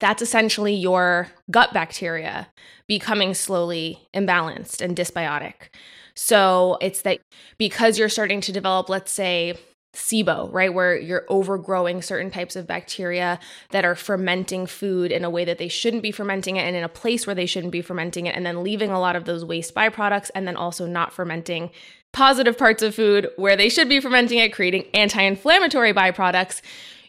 that's 0.00 0.22
essentially 0.22 0.74
your 0.74 1.28
gut 1.50 1.72
bacteria 1.72 2.48
becoming 2.86 3.34
slowly 3.34 4.08
imbalanced 4.14 4.80
and 4.80 4.96
dysbiotic. 4.96 5.68
So 6.14 6.76
it's 6.80 7.02
that 7.02 7.20
because 7.56 7.98
you're 7.98 8.08
starting 8.08 8.40
to 8.42 8.52
develop, 8.52 8.88
let's 8.88 9.12
say, 9.12 9.54
SIBO, 9.94 10.52
right, 10.52 10.72
where 10.72 10.96
you're 10.96 11.26
overgrowing 11.28 12.00
certain 12.00 12.30
types 12.30 12.54
of 12.54 12.66
bacteria 12.66 13.40
that 13.70 13.84
are 13.84 13.96
fermenting 13.96 14.66
food 14.66 15.10
in 15.10 15.24
a 15.24 15.30
way 15.30 15.44
that 15.44 15.58
they 15.58 15.66
shouldn't 15.66 16.02
be 16.02 16.12
fermenting 16.12 16.56
it 16.56 16.60
and 16.60 16.76
in 16.76 16.84
a 16.84 16.88
place 16.88 17.26
where 17.26 17.34
they 17.34 17.46
shouldn't 17.46 17.72
be 17.72 17.82
fermenting 17.82 18.26
it, 18.26 18.36
and 18.36 18.46
then 18.46 18.62
leaving 18.62 18.90
a 18.90 19.00
lot 19.00 19.16
of 19.16 19.24
those 19.24 19.44
waste 19.44 19.74
byproducts, 19.74 20.30
and 20.34 20.46
then 20.46 20.56
also 20.56 20.86
not 20.86 21.12
fermenting 21.12 21.70
positive 22.12 22.56
parts 22.56 22.82
of 22.82 22.94
food 22.94 23.28
where 23.36 23.56
they 23.56 23.68
should 23.68 23.88
be 23.88 24.00
fermenting 24.00 24.38
it, 24.38 24.52
creating 24.52 24.84
anti 24.94 25.22
inflammatory 25.22 25.92
byproducts. 25.92 26.60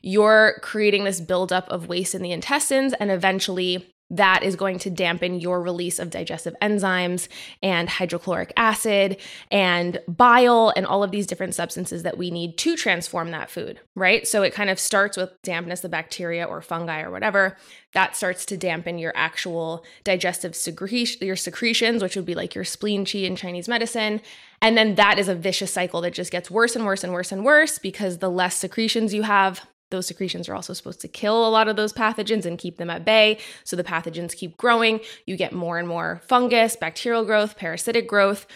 You're 0.02 0.60
creating 0.62 1.04
this 1.04 1.22
buildup 1.22 1.70
of 1.70 1.88
waste 1.88 2.16
in 2.16 2.22
the 2.22 2.32
intestines, 2.32 2.94
and 2.94 3.12
eventually 3.12 3.92
that 4.12 4.44
is 4.44 4.58
going 4.58 4.78
to 4.78 4.90
dampen 4.90 5.40
your 5.40 5.62
release 5.62 5.98
of 5.98 6.10
digestive 6.10 6.54
enzymes 6.62 7.30
and 7.64 7.88
hydrochloric 7.88 8.52
acid 8.58 9.18
and 9.50 10.00
bile 10.08 10.74
and 10.76 10.86
all 10.86 11.02
of 11.02 11.12
these 11.12 11.26
different 11.26 11.56
substances 11.56 12.04
that 12.04 12.18
we 12.18 12.30
need 12.30 12.58
to 12.58 12.76
transform 12.76 13.32
that 13.32 13.50
food, 13.50 13.80
right? 13.96 14.28
So 14.28 14.44
it 14.44 14.54
kind 14.54 14.70
of 14.70 14.80
starts 14.80 15.16
with 15.16 15.32
dampness, 15.44 15.80
the 15.80 15.90
bacteria 15.90 16.44
or 16.44 16.62
fungi 16.62 17.02
or 17.02 17.10
whatever. 17.10 17.56
That 17.94 18.18
starts 18.18 18.46
to 18.48 18.58
dampen 18.58 18.98
your 18.98 19.14
actual 19.16 19.86
digestive 20.04 20.56
secretion, 20.56 21.26
your 21.26 21.38
secretions, 21.38 22.04
which 22.04 22.18
would 22.18 22.26
be 22.26 22.36
like 22.36 22.54
your 22.54 22.66
spleen 22.66 23.06
qi 23.06 23.24
in 23.24 23.38
Chinese 23.38 23.70
medicine. 23.70 24.22
And 24.62 24.78
then 24.78 24.96
that 24.96 25.20
is 25.20 25.30
a 25.30 25.36
vicious 25.36 25.72
cycle 25.72 26.02
that 26.02 26.14
just 26.14 26.32
gets 26.32 26.52
worse 26.52 26.76
and 26.76 26.86
worse 26.86 27.04
and 27.06 27.14
worse 27.14 27.32
and 27.32 27.46
worse 27.46 27.80
because 27.80 28.18
the 28.18 28.30
less 28.30 28.58
secretions 28.58 29.14
you 29.14 29.24
have, 29.24 29.62
those 29.92 30.08
secretions 30.08 30.50
are 30.50 30.56
also 30.56 30.74
supposed 30.74 31.02
to 31.02 31.08
kill 31.08 31.48
a 31.48 31.50
lot 31.50 31.68
of 31.68 31.76
those 31.76 31.94
pathogens 31.94 32.46
and 32.46 32.58
keep 32.58 32.78
them 32.78 32.90
at 32.90 33.06
bay. 33.06 33.38
So 33.64 33.76
the 33.76 33.84
pathogens 33.84 34.36
keep 34.36 34.58
growing. 34.58 35.02
You 35.26 35.38
get 35.38 35.54
more 35.54 35.78
and 35.78 35.88
more 35.88 36.22
fungus, 36.28 36.76
bacterial 36.76 37.24
growth, 37.24 37.58
parasitic 37.58 38.08
growth. 38.08 38.48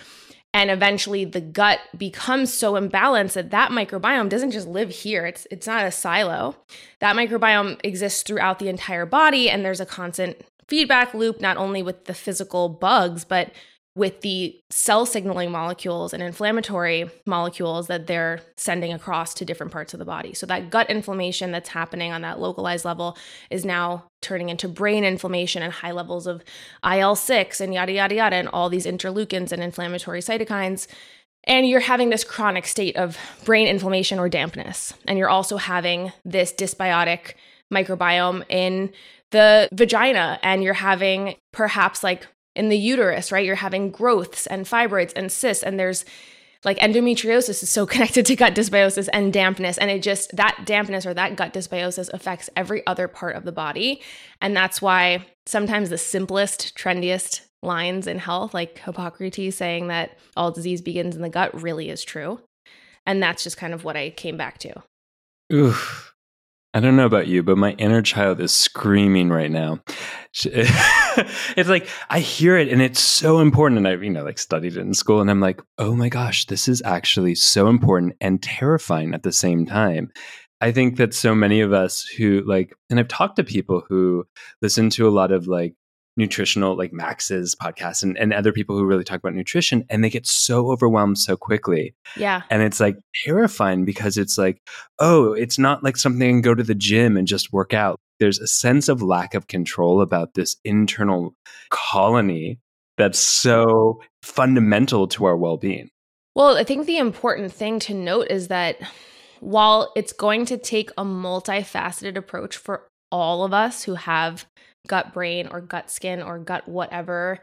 And 0.53 0.71
eventually 0.71 1.25
the 1.25 1.41
gut 1.41 1.79
becomes 1.97 2.53
so 2.53 2.73
imbalanced 2.73 3.33
that 3.33 3.51
that 3.51 3.71
microbiome 3.71 4.29
doesn't 4.29 4.51
just 4.51 4.67
live 4.67 4.89
here. 4.89 5.25
It's 5.25 5.45
it's 5.51 5.67
not 5.67 5.85
a 5.85 5.91
silo. 5.91 6.55
That 6.99 7.17
microbiome 7.17 7.81
exists 7.83 8.23
throughout 8.23 8.59
the 8.59 8.69
entire 8.69 9.05
body 9.05 9.49
and 9.49 9.65
there's 9.65 9.81
a 9.81 9.85
constant 9.85 10.41
feedback 10.67 11.13
loop 11.13 11.41
not 11.41 11.57
only 11.57 11.83
with 11.83 12.05
the 12.05 12.13
physical 12.13 12.69
bugs 12.69 13.25
but 13.25 13.51
with 13.95 14.21
the 14.21 14.59
cell 14.69 15.05
signaling 15.05 15.51
molecules 15.51 16.13
and 16.13 16.21
inflammatory 16.21 17.09
molecules 17.25 17.87
that 17.87 18.07
they're 18.07 18.41
sending 18.57 18.91
across 18.91 19.33
to 19.33 19.45
different 19.45 19.71
parts 19.71 19.93
of 19.93 19.99
the 19.99 20.05
body. 20.05 20.33
So, 20.33 20.45
that 20.47 20.69
gut 20.69 20.89
inflammation 20.89 21.51
that's 21.51 21.69
happening 21.69 22.11
on 22.11 22.21
that 22.21 22.39
localized 22.39 22.85
level 22.85 23.17
is 23.49 23.63
now 23.63 24.05
turning 24.21 24.49
into 24.49 24.67
brain 24.67 25.03
inflammation 25.03 25.63
and 25.63 25.71
high 25.71 25.91
levels 25.91 26.27
of 26.27 26.43
IL 26.83 27.15
6 27.15 27.61
and 27.61 27.73
yada, 27.73 27.93
yada, 27.93 28.15
yada, 28.15 28.35
and 28.35 28.49
all 28.49 28.69
these 28.69 28.85
interleukins 28.85 29.51
and 29.51 29.63
inflammatory 29.63 30.19
cytokines. 30.19 30.87
And 31.45 31.67
you're 31.67 31.79
having 31.79 32.09
this 32.09 32.23
chronic 32.23 32.65
state 32.65 32.97
of 32.97 33.17
brain 33.45 33.67
inflammation 33.67 34.19
or 34.19 34.27
dampness. 34.27 34.93
And 35.07 35.17
you're 35.17 35.29
also 35.29 35.57
having 35.57 36.11
this 36.25 36.51
dysbiotic 36.51 37.35
microbiome 37.71 38.43
in 38.49 38.91
the 39.31 39.69
vagina, 39.71 40.39
and 40.43 40.63
you're 40.63 40.73
having 40.73 41.35
perhaps 41.51 42.03
like 42.03 42.27
in 42.55 42.69
the 42.69 42.77
uterus, 42.77 43.31
right? 43.31 43.45
You're 43.45 43.55
having 43.55 43.91
growths 43.91 44.47
and 44.47 44.65
fibroids 44.65 45.13
and 45.15 45.31
cysts, 45.31 45.63
and 45.63 45.79
there's 45.79 46.05
like 46.65 46.79
endometriosis 46.79 47.63
is 47.63 47.69
so 47.69 47.85
connected 47.85 48.25
to 48.25 48.35
gut 48.35 48.55
dysbiosis 48.55 49.07
and 49.13 49.31
dampness. 49.31 49.77
And 49.77 49.89
it 49.89 50.01
just, 50.01 50.35
that 50.35 50.63
dampness 50.65 51.05
or 51.05 51.13
that 51.13 51.35
gut 51.35 51.53
dysbiosis 51.53 52.11
affects 52.11 52.49
every 52.55 52.85
other 52.87 53.07
part 53.07 53.35
of 53.35 53.45
the 53.45 53.51
body. 53.51 54.01
And 54.41 54.57
that's 54.57 54.81
why 54.81 55.25
sometimes 55.45 55.89
the 55.89 55.97
simplest, 55.97 56.75
trendiest 56.75 57.41
lines 57.61 58.07
in 58.07 58.19
health, 58.19 58.53
like 58.53 58.79
Hippocrates 58.79 59.55
saying 59.55 59.87
that 59.87 60.17
all 60.35 60.51
disease 60.51 60.81
begins 60.81 61.15
in 61.15 61.21
the 61.21 61.29
gut, 61.29 61.61
really 61.61 61.89
is 61.89 62.03
true. 62.03 62.41
And 63.05 63.21
that's 63.21 63.43
just 63.43 63.57
kind 63.57 63.73
of 63.73 63.83
what 63.83 63.95
I 63.95 64.09
came 64.09 64.35
back 64.35 64.57
to. 64.59 64.83
Oof. 65.53 66.04
I 66.75 66.81
don't 66.81 66.97
know 66.97 67.05
about 67.05 67.27
you, 67.27 67.41
but 67.41 67.57
my 67.57 67.71
inner 67.77 68.01
child 68.01 68.41
is 68.41 68.51
screaming 68.51 69.29
right 69.29 69.49
now. 69.49 69.79
it's 70.43 71.69
like 71.69 71.87
I 72.09 72.19
hear 72.19 72.57
it 72.57 72.67
and 72.67 72.81
it's 72.81 72.99
so 72.99 73.39
important. 73.39 73.77
And 73.77 73.87
I, 73.87 73.93
you 73.93 74.09
know, 74.09 74.25
like 74.25 74.37
studied 74.37 74.75
it 74.75 74.81
in 74.81 74.93
school 74.93 75.21
and 75.21 75.31
I'm 75.31 75.39
like, 75.39 75.61
oh 75.77 75.95
my 75.95 76.09
gosh, 76.09 76.47
this 76.47 76.67
is 76.67 76.81
actually 76.83 77.35
so 77.35 77.69
important 77.69 78.17
and 78.19 78.43
terrifying 78.43 79.13
at 79.13 79.23
the 79.23 79.31
same 79.31 79.65
time. 79.65 80.11
I 80.59 80.73
think 80.73 80.97
that 80.97 81.13
so 81.13 81.33
many 81.33 81.61
of 81.61 81.71
us 81.71 82.01
who 82.01 82.43
like, 82.45 82.75
and 82.89 82.99
I've 82.99 83.07
talked 83.07 83.37
to 83.37 83.45
people 83.45 83.85
who 83.87 84.27
listen 84.61 84.89
to 84.91 85.07
a 85.07 85.15
lot 85.15 85.31
of 85.31 85.47
like 85.47 85.75
nutritional, 86.17 86.77
like 86.77 86.93
Max's 86.93 87.55
podcast 87.55 88.03
and, 88.03 88.17
and 88.17 88.33
other 88.33 88.51
people 88.51 88.77
who 88.77 88.85
really 88.85 89.03
talk 89.03 89.19
about 89.19 89.33
nutrition, 89.33 89.85
and 89.89 90.03
they 90.03 90.09
get 90.09 90.25
so 90.25 90.71
overwhelmed 90.71 91.17
so 91.17 91.35
quickly. 91.35 91.93
Yeah. 92.15 92.43
And 92.49 92.61
it's 92.61 92.79
like 92.79 92.97
terrifying 93.25 93.85
because 93.85 94.17
it's 94.17 94.37
like, 94.37 94.61
oh, 94.99 95.33
it's 95.33 95.59
not 95.59 95.83
like 95.83 95.97
something 95.97 96.41
go 96.41 96.55
to 96.55 96.63
the 96.63 96.75
gym 96.75 97.17
and 97.17 97.27
just 97.27 97.51
work 97.51 97.73
out. 97.73 97.99
there's 98.19 98.39
a 98.39 98.47
sense 98.47 98.87
of 98.89 99.01
lack 99.01 99.33
of 99.33 99.47
control 99.47 100.01
about 100.01 100.33
this 100.33 100.57
internal 100.63 101.33
colony 101.69 102.59
that's 102.97 103.19
so 103.19 104.01
fundamental 104.23 105.07
to 105.07 105.25
our 105.25 105.35
well-being. 105.35 105.89
Well, 106.35 106.57
I 106.57 106.63
think 106.63 106.85
the 106.85 106.97
important 106.97 107.51
thing 107.51 107.79
to 107.79 107.93
note 107.93 108.27
is 108.29 108.47
that 108.47 108.77
while 109.39 109.91
it's 109.95 110.13
going 110.13 110.45
to 110.45 110.57
take 110.57 110.91
a 110.91 111.03
multifaceted 111.03 112.15
approach 112.17 112.57
for 112.57 112.87
all 113.11 113.43
of 113.43 113.53
us 113.53 113.83
who 113.83 113.95
have 113.95 114.45
gut 114.87 115.13
brain 115.13 115.47
or 115.47 115.61
gut 115.61 115.89
skin 115.89 116.21
or 116.21 116.39
gut 116.39 116.67
whatever 116.67 117.39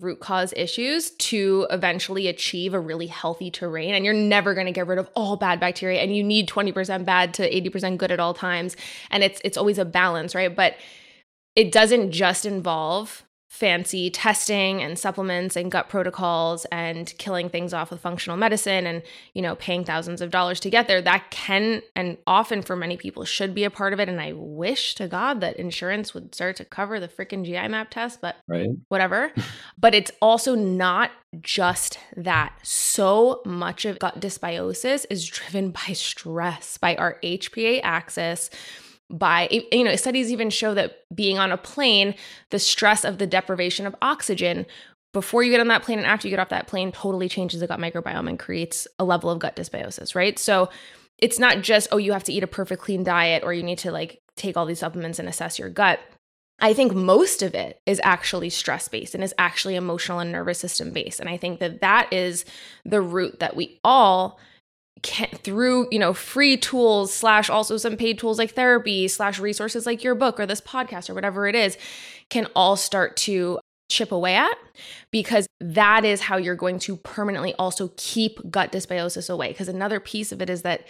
root 0.00 0.20
cause 0.20 0.52
issues 0.56 1.10
to 1.12 1.66
eventually 1.70 2.28
achieve 2.28 2.74
a 2.74 2.80
really 2.80 3.06
healthy 3.06 3.50
terrain. 3.50 3.94
And 3.94 4.04
you're 4.04 4.14
never 4.14 4.52
going 4.54 4.66
to 4.66 4.72
get 4.72 4.86
rid 4.86 4.98
of 4.98 5.08
all 5.14 5.36
bad 5.36 5.58
bacteria 5.58 6.00
and 6.02 6.14
you 6.14 6.22
need 6.22 6.48
20% 6.48 7.04
bad 7.04 7.32
to 7.34 7.50
80% 7.50 7.96
good 7.96 8.10
at 8.10 8.20
all 8.20 8.34
times. 8.34 8.76
And 9.10 9.22
it's 9.24 9.40
it's 9.44 9.56
always 9.56 9.78
a 9.78 9.84
balance, 9.84 10.34
right? 10.34 10.54
But 10.54 10.76
it 11.54 11.72
doesn't 11.72 12.12
just 12.12 12.44
involve 12.44 13.25
fancy 13.48 14.10
testing 14.10 14.82
and 14.82 14.98
supplements 14.98 15.56
and 15.56 15.70
gut 15.70 15.88
protocols 15.88 16.64
and 16.66 17.14
killing 17.16 17.48
things 17.48 17.72
off 17.72 17.90
with 17.90 18.00
functional 18.00 18.36
medicine 18.36 18.86
and 18.86 19.02
you 19.34 19.40
know 19.40 19.54
paying 19.56 19.84
thousands 19.84 20.20
of 20.20 20.30
dollars 20.30 20.58
to 20.58 20.68
get 20.68 20.88
there 20.88 21.00
that 21.00 21.30
can 21.30 21.80
and 21.94 22.18
often 22.26 22.60
for 22.60 22.74
many 22.74 22.96
people 22.96 23.24
should 23.24 23.54
be 23.54 23.64
a 23.64 23.70
part 23.70 23.92
of 23.92 24.00
it. 24.00 24.08
And 24.08 24.20
i 24.20 24.32
wish 24.32 24.94
to 24.96 25.06
god 25.06 25.40
that 25.40 25.56
insurance 25.56 26.12
would 26.12 26.34
start 26.34 26.56
to 26.56 26.64
cover 26.64 26.98
the 26.98 27.08
freaking 27.08 27.44
gi 27.44 27.68
map 27.68 27.90
test 27.90 28.20
but 28.20 28.36
right. 28.48 28.68
whatever. 28.88 29.32
But 29.78 29.94
it's 29.94 30.10
also 30.22 30.54
not 30.54 31.10
just 31.40 31.98
that. 32.16 32.54
So 32.62 33.42
much 33.44 33.84
of 33.84 33.98
gut 33.98 34.20
dysbiosis 34.20 35.04
is 35.10 35.26
driven 35.26 35.70
by 35.70 35.92
stress 35.92 36.78
by 36.78 36.96
our 36.96 37.18
hpa 37.22 37.80
axis 37.82 38.50
by 39.10 39.48
you 39.70 39.84
know 39.84 39.94
studies 39.94 40.32
even 40.32 40.50
show 40.50 40.74
that 40.74 41.04
being 41.14 41.38
on 41.38 41.52
a 41.52 41.56
plane 41.56 42.14
the 42.50 42.58
stress 42.58 43.04
of 43.04 43.18
the 43.18 43.26
deprivation 43.26 43.86
of 43.86 43.94
oxygen 44.02 44.66
before 45.12 45.42
you 45.42 45.50
get 45.50 45.60
on 45.60 45.68
that 45.68 45.82
plane 45.82 45.98
and 45.98 46.06
after 46.06 46.26
you 46.26 46.32
get 46.32 46.40
off 46.40 46.48
that 46.48 46.66
plane 46.66 46.90
totally 46.90 47.28
changes 47.28 47.60
the 47.60 47.66
gut 47.66 47.78
microbiome 47.78 48.28
and 48.28 48.38
creates 48.38 48.88
a 48.98 49.04
level 49.04 49.30
of 49.30 49.38
gut 49.38 49.54
dysbiosis 49.54 50.14
right 50.14 50.38
so 50.38 50.68
it's 51.18 51.38
not 51.38 51.62
just 51.62 51.88
oh 51.92 51.96
you 51.96 52.12
have 52.12 52.24
to 52.24 52.32
eat 52.32 52.42
a 52.42 52.48
perfect 52.48 52.82
clean 52.82 53.04
diet 53.04 53.44
or 53.44 53.52
you 53.52 53.62
need 53.62 53.78
to 53.78 53.92
like 53.92 54.20
take 54.36 54.56
all 54.56 54.66
these 54.66 54.80
supplements 54.80 55.20
and 55.20 55.28
assess 55.28 55.58
your 55.58 55.68
gut 55.68 56.00
I 56.58 56.72
think 56.72 56.94
most 56.94 57.42
of 57.42 57.54
it 57.54 57.80
is 57.84 58.00
actually 58.02 58.48
stress 58.48 58.88
based 58.88 59.14
and 59.14 59.22
is 59.22 59.34
actually 59.36 59.76
emotional 59.76 60.20
and 60.20 60.32
nervous 60.32 60.58
system 60.58 60.90
based. 60.90 61.20
And 61.20 61.28
I 61.28 61.36
think 61.36 61.60
that 61.60 61.82
that 61.82 62.10
is 62.12 62.46
the 62.84 63.02
root 63.02 63.40
that 63.40 63.56
we 63.56 63.78
all 63.84 64.38
can, 65.02 65.28
through 65.28 65.88
you 65.90 65.98
know 65.98 66.12
free 66.12 66.56
tools 66.56 67.12
slash 67.12 67.50
also 67.50 67.76
some 67.76 67.96
paid 67.96 68.18
tools 68.18 68.38
like 68.38 68.52
therapy 68.52 69.08
slash 69.08 69.38
resources 69.38 69.86
like 69.86 70.02
your 70.02 70.14
book 70.14 70.40
or 70.40 70.46
this 70.46 70.60
podcast 70.60 71.10
or 71.10 71.14
whatever 71.14 71.46
it 71.46 71.54
is 71.54 71.76
can 72.30 72.46
all 72.56 72.76
start 72.76 73.16
to 73.16 73.58
chip 73.88 74.10
away 74.10 74.34
at 74.34 74.56
because 75.10 75.46
that 75.60 76.04
is 76.04 76.20
how 76.20 76.36
you're 76.36 76.56
going 76.56 76.78
to 76.78 76.96
permanently 76.96 77.54
also 77.54 77.92
keep 77.96 78.50
gut 78.50 78.72
dysbiosis 78.72 79.30
away 79.30 79.48
because 79.48 79.68
another 79.68 80.00
piece 80.00 80.32
of 80.32 80.42
it 80.42 80.50
is 80.50 80.62
that 80.62 80.86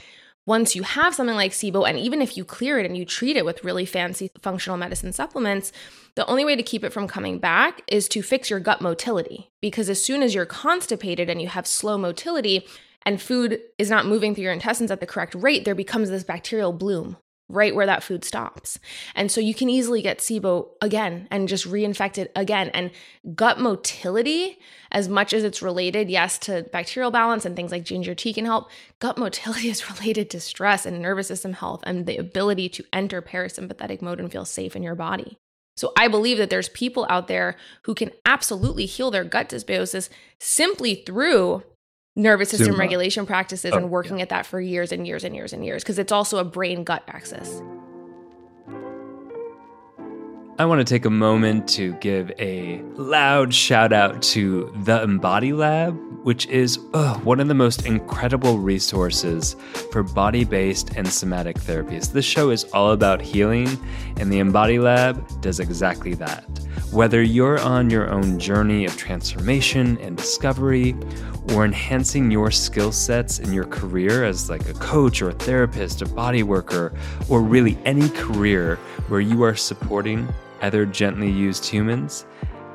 once 0.47 0.77
you 0.77 0.85
have 0.85 1.13
something 1.13 1.35
like 1.35 1.51
SIBO, 1.51 1.89
and 1.89 1.99
even 1.99 2.23
if 2.23 2.37
you 2.37 2.45
clear 2.45 2.79
it 2.79 2.87
and 2.87 2.97
you 2.97 3.05
treat 3.05 3.37
it 3.37 3.45
with 3.45 3.65
really 3.65 3.85
fancy 3.85 4.31
functional 4.43 4.79
medicine 4.79 5.13
supplements, 5.13 5.73
the 6.15 6.25
only 6.27 6.45
way 6.45 6.55
to 6.55 6.63
keep 6.63 6.85
it 6.85 6.93
from 6.93 7.09
coming 7.09 7.41
back 7.41 7.83
is 7.89 8.07
to 8.09 8.23
fix 8.23 8.49
your 8.49 8.61
gut 8.61 8.81
motility. 8.81 9.51
Because 9.61 9.91
as 9.91 10.01
soon 10.01 10.23
as 10.23 10.35
you're 10.35 10.47
constipated 10.47 11.29
and 11.29 11.43
you 11.43 11.49
have 11.49 11.67
slow 11.67 11.99
motility, 11.99 12.65
and 13.07 13.23
food 13.23 13.61
is 13.79 13.89
not 13.89 14.05
moving 14.05 14.35
through 14.35 14.45
your 14.45 14.53
intestines 14.53 14.91
at 14.91 15.01
the 15.01 15.07
correct 15.07 15.35
rate, 15.35 15.65
there 15.65 15.75
becomes 15.75 16.11
this 16.11 16.25
bacterial 16.25 16.73
bloom 16.73 17.17
right 17.49 17.75
where 17.75 17.87
that 17.87 18.03
food 18.03 18.25
stops. 18.25 18.79
And 19.15 19.31
so 19.31 19.41
you 19.41 19.55
can 19.55 19.69
easily 19.69 20.03
get 20.03 20.19
SIBO 20.19 20.69
again 20.81 21.29
and 21.31 21.49
just 21.49 21.67
reinfect 21.67 22.19
it 22.19 22.33
again. 22.35 22.71
And 22.71 22.91
gut 23.35 23.61
motility, 23.61 24.59
as 24.91 25.09
much 25.09 25.33
as 25.33 25.45
it's 25.45 25.63
related, 25.63 26.11
yes, 26.11 26.39
to 26.39 26.67
bacterial 26.73 27.13
balance 27.13 27.45
and 27.45 27.55
things 27.55 27.71
like 27.71 27.85
ginger 27.85 28.15
tea 28.15 28.33
can 28.33 28.45
help, 28.45 28.69
gut 28.99 29.17
motility 29.17 29.69
is 29.71 29.91
related 29.91 30.29
to 30.31 30.41
stress 30.41 30.85
and 30.85 31.01
nervous 31.01 31.29
system 31.29 31.53
health 31.53 31.83
and 31.85 32.07
the 32.07 32.17
ability 32.17 32.69
to 32.71 32.85
enter 32.93 33.23
parasympathetic 33.23 34.03
mode 34.03 34.19
and 34.19 34.33
feel 34.33 34.45
safe 34.45 34.75
in 34.75 34.83
your 34.83 34.97
body. 34.97 35.39
So 35.77 35.93
I 35.97 36.09
believe 36.09 36.39
that 36.39 36.49
there's 36.49 36.71
people 36.71 37.07
out 37.11 37.29
there 37.29 37.55
who 37.83 37.95
can 37.95 38.11
absolutely 38.25 38.87
heal 38.87 39.11
their 39.11 39.25
gut 39.25 39.51
dysbiosis 39.51 40.09
simply 40.41 41.03
through 41.07 41.63
nervous 42.17 42.49
system 42.51 42.75
Zumba. 42.75 42.79
regulation 42.79 43.27
practices 43.27 43.73
oh, 43.75 43.77
and 43.77 43.91
working 43.91 44.19
yeah. 44.19 44.23
at 44.23 44.29
that 44.31 44.47
for 44.47 44.61
years 44.61 44.91
and 44.91 45.07
years 45.07 45.23
and 45.23 45.37
years 45.37 45.53
and 45.53 45.65
years 45.65 45.85
because 45.85 45.99
it's 45.99 46.13
also 46.13 46.39
a 46.39 46.45
brain 46.45 46.83
gut 46.83 47.05
axis. 47.07 47.63
I 50.59 50.65
want 50.65 50.79
to 50.79 50.87
take 50.87 51.05
a 51.05 51.11
moment 51.11 51.69
to 51.71 51.93
give 51.97 52.33
a 52.39 52.81
loud 52.95 53.53
shout 53.53 53.93
out 53.93 54.23
to 54.23 54.73
the 54.85 55.03
Embody 55.03 55.53
Lab, 55.53 55.95
which 56.25 56.47
is 56.47 56.79
oh, 56.95 57.21
one 57.25 57.41
of 57.41 57.49
the 57.49 57.55
most 57.55 57.85
incredible 57.85 58.59
resources 58.59 59.55
for 59.93 60.03
body 60.03 60.45
based 60.45 60.97
and 60.97 61.07
somatic 61.07 61.57
therapies. 61.57 62.11
This 62.11 62.25
show 62.25 62.49
is 62.49 62.65
all 62.73 62.93
about 62.93 63.21
healing, 63.21 63.69
and 64.17 64.33
the 64.33 64.39
Embody 64.39 64.79
Lab 64.79 65.43
does 65.43 65.61
exactly 65.61 66.15
that. 66.15 66.45
Whether 66.91 67.23
you're 67.23 67.61
on 67.61 67.91
your 67.91 68.09
own 68.09 68.39
journey 68.39 68.87
of 68.87 68.97
transformation 68.97 69.99
and 69.99 70.17
discovery, 70.17 70.97
or 71.53 71.65
enhancing 71.65 72.31
your 72.31 72.51
skill 72.51 72.93
sets 72.93 73.39
in 73.39 73.53
your 73.53 73.67
career 73.67 74.25
as 74.25 74.51
like 74.51 74.69
a 74.69 74.75
coach 74.75 75.23
or 75.23 75.31
a 75.31 75.35
therapist, 75.35 76.03
a 76.03 76.07
body 76.07 76.43
worker, 76.43 76.93
or 77.29 77.43
really 77.43 77.79
any 77.85 78.09
career 78.11 78.77
where 79.09 79.21
you 79.21 79.43
are 79.43 79.55
supporting 79.55 80.29
other 80.63 80.87
gently 80.87 81.31
used 81.31 81.65
humans, 81.65 82.27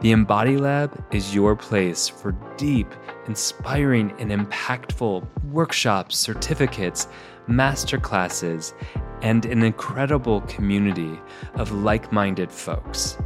the 0.01 0.11
Embody 0.11 0.57
Lab 0.57 1.03
is 1.11 1.35
your 1.35 1.55
place 1.55 2.07
for 2.07 2.31
deep, 2.57 2.87
inspiring, 3.27 4.13
and 4.19 4.31
impactful 4.31 5.25
workshops, 5.51 6.17
certificates, 6.17 7.07
masterclasses, 7.47 8.73
and 9.21 9.45
an 9.45 9.61
incredible 9.61 10.41
community 10.41 11.19
of 11.55 11.71
like 11.71 12.11
minded 12.11 12.51
folks. 12.51 13.17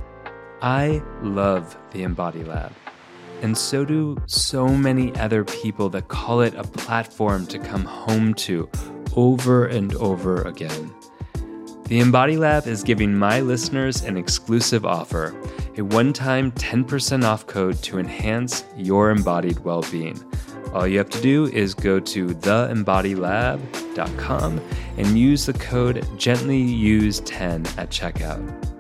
I 0.61 1.01
love 1.21 1.77
the 1.91 2.03
Embody 2.03 2.43
Lab 2.43 2.73
and 3.41 3.57
so 3.57 3.85
do 3.85 4.17
so 4.25 4.67
many 4.67 5.15
other 5.15 5.43
people 5.43 5.89
that 5.89 6.07
call 6.07 6.41
it 6.41 6.53
a 6.55 6.63
platform 6.63 7.45
to 7.47 7.59
come 7.59 7.85
home 7.85 8.33
to 8.35 8.69
over 9.15 9.65
and 9.65 9.93
over 9.95 10.41
again. 10.43 10.93
The 11.87 11.99
Embody 11.99 12.37
Lab 12.37 12.67
is 12.67 12.83
giving 12.83 13.15
my 13.15 13.41
listeners 13.41 14.01
an 14.01 14.17
exclusive 14.17 14.85
offer 14.85 15.35
a 15.77 15.83
one 15.83 16.13
time 16.13 16.53
10% 16.53 17.23
off 17.23 17.47
code 17.47 17.81
to 17.83 17.99
enhance 17.99 18.63
your 18.75 19.11
embodied 19.11 19.59
well 19.59 19.83
being. 19.91 20.19
All 20.73 20.87
you 20.87 20.97
have 20.97 21.11
to 21.11 21.21
do 21.21 21.45
is 21.45 21.73
go 21.73 21.99
to 21.99 22.27
theembodylab.com 22.27 24.61
and 24.97 25.19
use 25.19 25.45
the 25.45 25.53
code 25.53 25.97
GentlyUse10 26.17 27.77
at 27.77 27.89
checkout. 27.89 28.74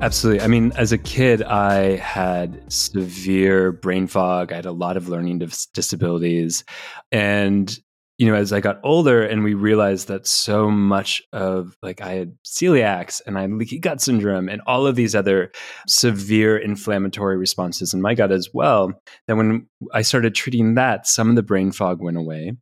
Absolutely. 0.00 0.42
I 0.42 0.46
mean, 0.46 0.70
as 0.76 0.92
a 0.92 0.98
kid, 0.98 1.42
I 1.42 1.96
had 1.96 2.72
severe 2.72 3.72
brain 3.72 4.06
fog. 4.06 4.52
I 4.52 4.56
had 4.56 4.64
a 4.64 4.72
lot 4.72 4.96
of 4.96 5.08
learning 5.08 5.40
dis- 5.40 5.66
disabilities. 5.66 6.62
And, 7.10 7.76
you 8.16 8.28
know, 8.28 8.36
as 8.36 8.52
I 8.52 8.60
got 8.60 8.78
older 8.84 9.24
and 9.24 9.42
we 9.42 9.54
realized 9.54 10.06
that 10.06 10.26
so 10.28 10.70
much 10.70 11.20
of 11.32 11.76
like 11.82 12.00
I 12.00 12.12
had 12.12 12.38
celiacs 12.46 13.20
and 13.26 13.36
I 13.36 13.42
had 13.42 13.52
leaky 13.52 13.80
gut 13.80 14.00
syndrome 14.00 14.48
and 14.48 14.62
all 14.68 14.86
of 14.86 14.94
these 14.94 15.16
other 15.16 15.50
severe 15.88 16.56
inflammatory 16.56 17.36
responses 17.36 17.92
in 17.92 18.00
my 18.00 18.14
gut 18.14 18.30
as 18.30 18.50
well, 18.54 18.92
that 19.26 19.36
when 19.36 19.66
I 19.92 20.02
started 20.02 20.32
treating 20.32 20.76
that, 20.76 21.08
some 21.08 21.28
of 21.28 21.34
the 21.34 21.42
brain 21.42 21.72
fog 21.72 22.00
went 22.00 22.16
away. 22.16 22.52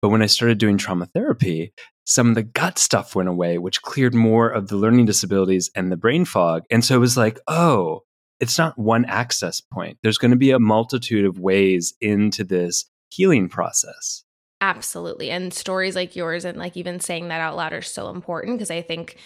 But 0.00 0.10
when 0.10 0.22
I 0.22 0.26
started 0.26 0.58
doing 0.58 0.78
trauma 0.78 1.06
therapy, 1.06 1.72
some 2.04 2.30
of 2.30 2.34
the 2.34 2.42
gut 2.42 2.78
stuff 2.78 3.14
went 3.14 3.28
away, 3.28 3.58
which 3.58 3.82
cleared 3.82 4.14
more 4.14 4.48
of 4.48 4.68
the 4.68 4.76
learning 4.76 5.06
disabilities 5.06 5.70
and 5.74 5.92
the 5.92 5.96
brain 5.96 6.24
fog. 6.24 6.62
And 6.70 6.84
so 6.84 6.94
it 6.94 7.00
was 7.00 7.16
like, 7.16 7.38
oh, 7.48 8.02
it's 8.40 8.56
not 8.56 8.78
one 8.78 9.04
access 9.04 9.60
point. 9.60 9.98
There's 10.02 10.18
going 10.18 10.30
to 10.30 10.36
be 10.36 10.50
a 10.50 10.58
multitude 10.58 11.26
of 11.26 11.38
ways 11.38 11.94
into 12.00 12.44
this 12.44 12.86
healing 13.10 13.48
process. 13.48 14.24
Absolutely. 14.60 15.30
And 15.30 15.52
stories 15.52 15.94
like 15.94 16.16
yours 16.16 16.44
and 16.44 16.58
like 16.58 16.76
even 16.76 16.98
saying 16.98 17.28
that 17.28 17.40
out 17.40 17.56
loud 17.56 17.72
are 17.72 17.82
so 17.82 18.10
important 18.10 18.58
because 18.58 18.70
I 18.70 18.82
think 18.82 19.16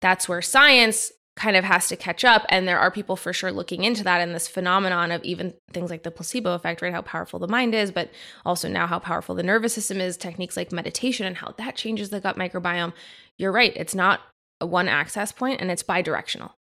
that's 0.00 0.28
where 0.28 0.42
science 0.42 1.10
kind 1.36 1.56
of 1.56 1.64
has 1.64 1.88
to 1.88 1.96
catch 1.96 2.24
up. 2.24 2.44
And 2.48 2.66
there 2.66 2.78
are 2.78 2.90
people 2.90 3.14
for 3.14 3.32
sure 3.32 3.52
looking 3.52 3.84
into 3.84 4.02
that 4.04 4.20
and 4.20 4.34
this 4.34 4.48
phenomenon 4.48 5.12
of 5.12 5.22
even 5.22 5.54
things 5.70 5.90
like 5.90 6.02
the 6.02 6.10
placebo 6.10 6.54
effect, 6.54 6.80
right? 6.80 6.92
How 6.92 7.02
powerful 7.02 7.38
the 7.38 7.46
mind 7.46 7.74
is, 7.74 7.92
but 7.92 8.10
also 8.44 8.68
now 8.68 8.86
how 8.86 8.98
powerful 8.98 9.34
the 9.34 9.42
nervous 9.42 9.74
system 9.74 10.00
is, 10.00 10.16
techniques 10.16 10.56
like 10.56 10.72
meditation 10.72 11.26
and 11.26 11.36
how 11.36 11.54
that 11.58 11.76
changes 11.76 12.08
the 12.08 12.20
gut 12.20 12.36
microbiome. 12.36 12.94
You're 13.36 13.52
right. 13.52 13.72
It's 13.76 13.94
not 13.94 14.20
a 14.62 14.66
one 14.66 14.88
access 14.88 15.30
point 15.30 15.60
and 15.60 15.70
it's 15.70 15.82
bidirectional. 15.82 16.52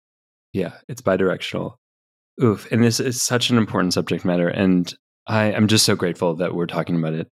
Yeah, 0.52 0.72
it's 0.88 1.02
bidirectional. 1.02 1.76
Oof. 2.42 2.70
And 2.72 2.82
this 2.82 2.98
is 2.98 3.22
such 3.22 3.50
an 3.50 3.58
important 3.58 3.94
subject 3.94 4.24
matter. 4.24 4.48
And 4.48 4.92
I 5.28 5.52
am 5.52 5.68
just 5.68 5.87
so 5.87 5.94
grateful 5.94 6.34
that 6.37 6.54
we're 6.54 6.66
talking 6.66 6.96
about 6.96 7.14
it. 7.14 7.28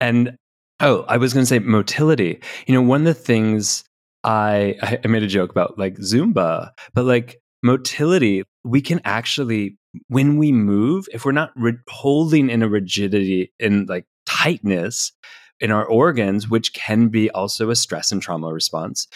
And 0.00 0.36
oh, 0.80 1.04
I 1.06 1.16
was 1.16 1.32
going 1.32 1.42
to 1.42 1.48
say 1.48 1.60
motility. 1.60 2.40
You 2.66 2.74
know, 2.74 2.82
one 2.82 3.02
of 3.02 3.06
the 3.06 3.14
things 3.14 3.84
I 4.24 4.98
I 5.04 5.06
made 5.08 5.22
a 5.22 5.28
joke 5.28 5.50
about 5.50 5.78
like 5.78 5.96
Zumba, 5.98 6.70
but 6.94 7.04
like 7.04 7.40
motility, 7.62 8.44
we 8.64 8.80
can 8.80 9.00
actually 9.04 9.78
when 10.08 10.38
we 10.38 10.52
move, 10.52 11.06
if 11.12 11.24
we're 11.24 11.32
not 11.32 11.52
re- 11.54 11.74
holding 11.88 12.48
in 12.48 12.62
a 12.62 12.68
rigidity 12.68 13.52
in 13.58 13.86
like 13.86 14.06
tightness 14.26 15.12
in 15.60 15.70
our 15.70 15.84
organs, 15.84 16.48
which 16.48 16.72
can 16.72 17.08
be 17.08 17.30
also 17.30 17.70
a 17.70 17.76
stress 17.76 18.10
and 18.10 18.22
trauma 18.22 18.52
response, 18.52 19.06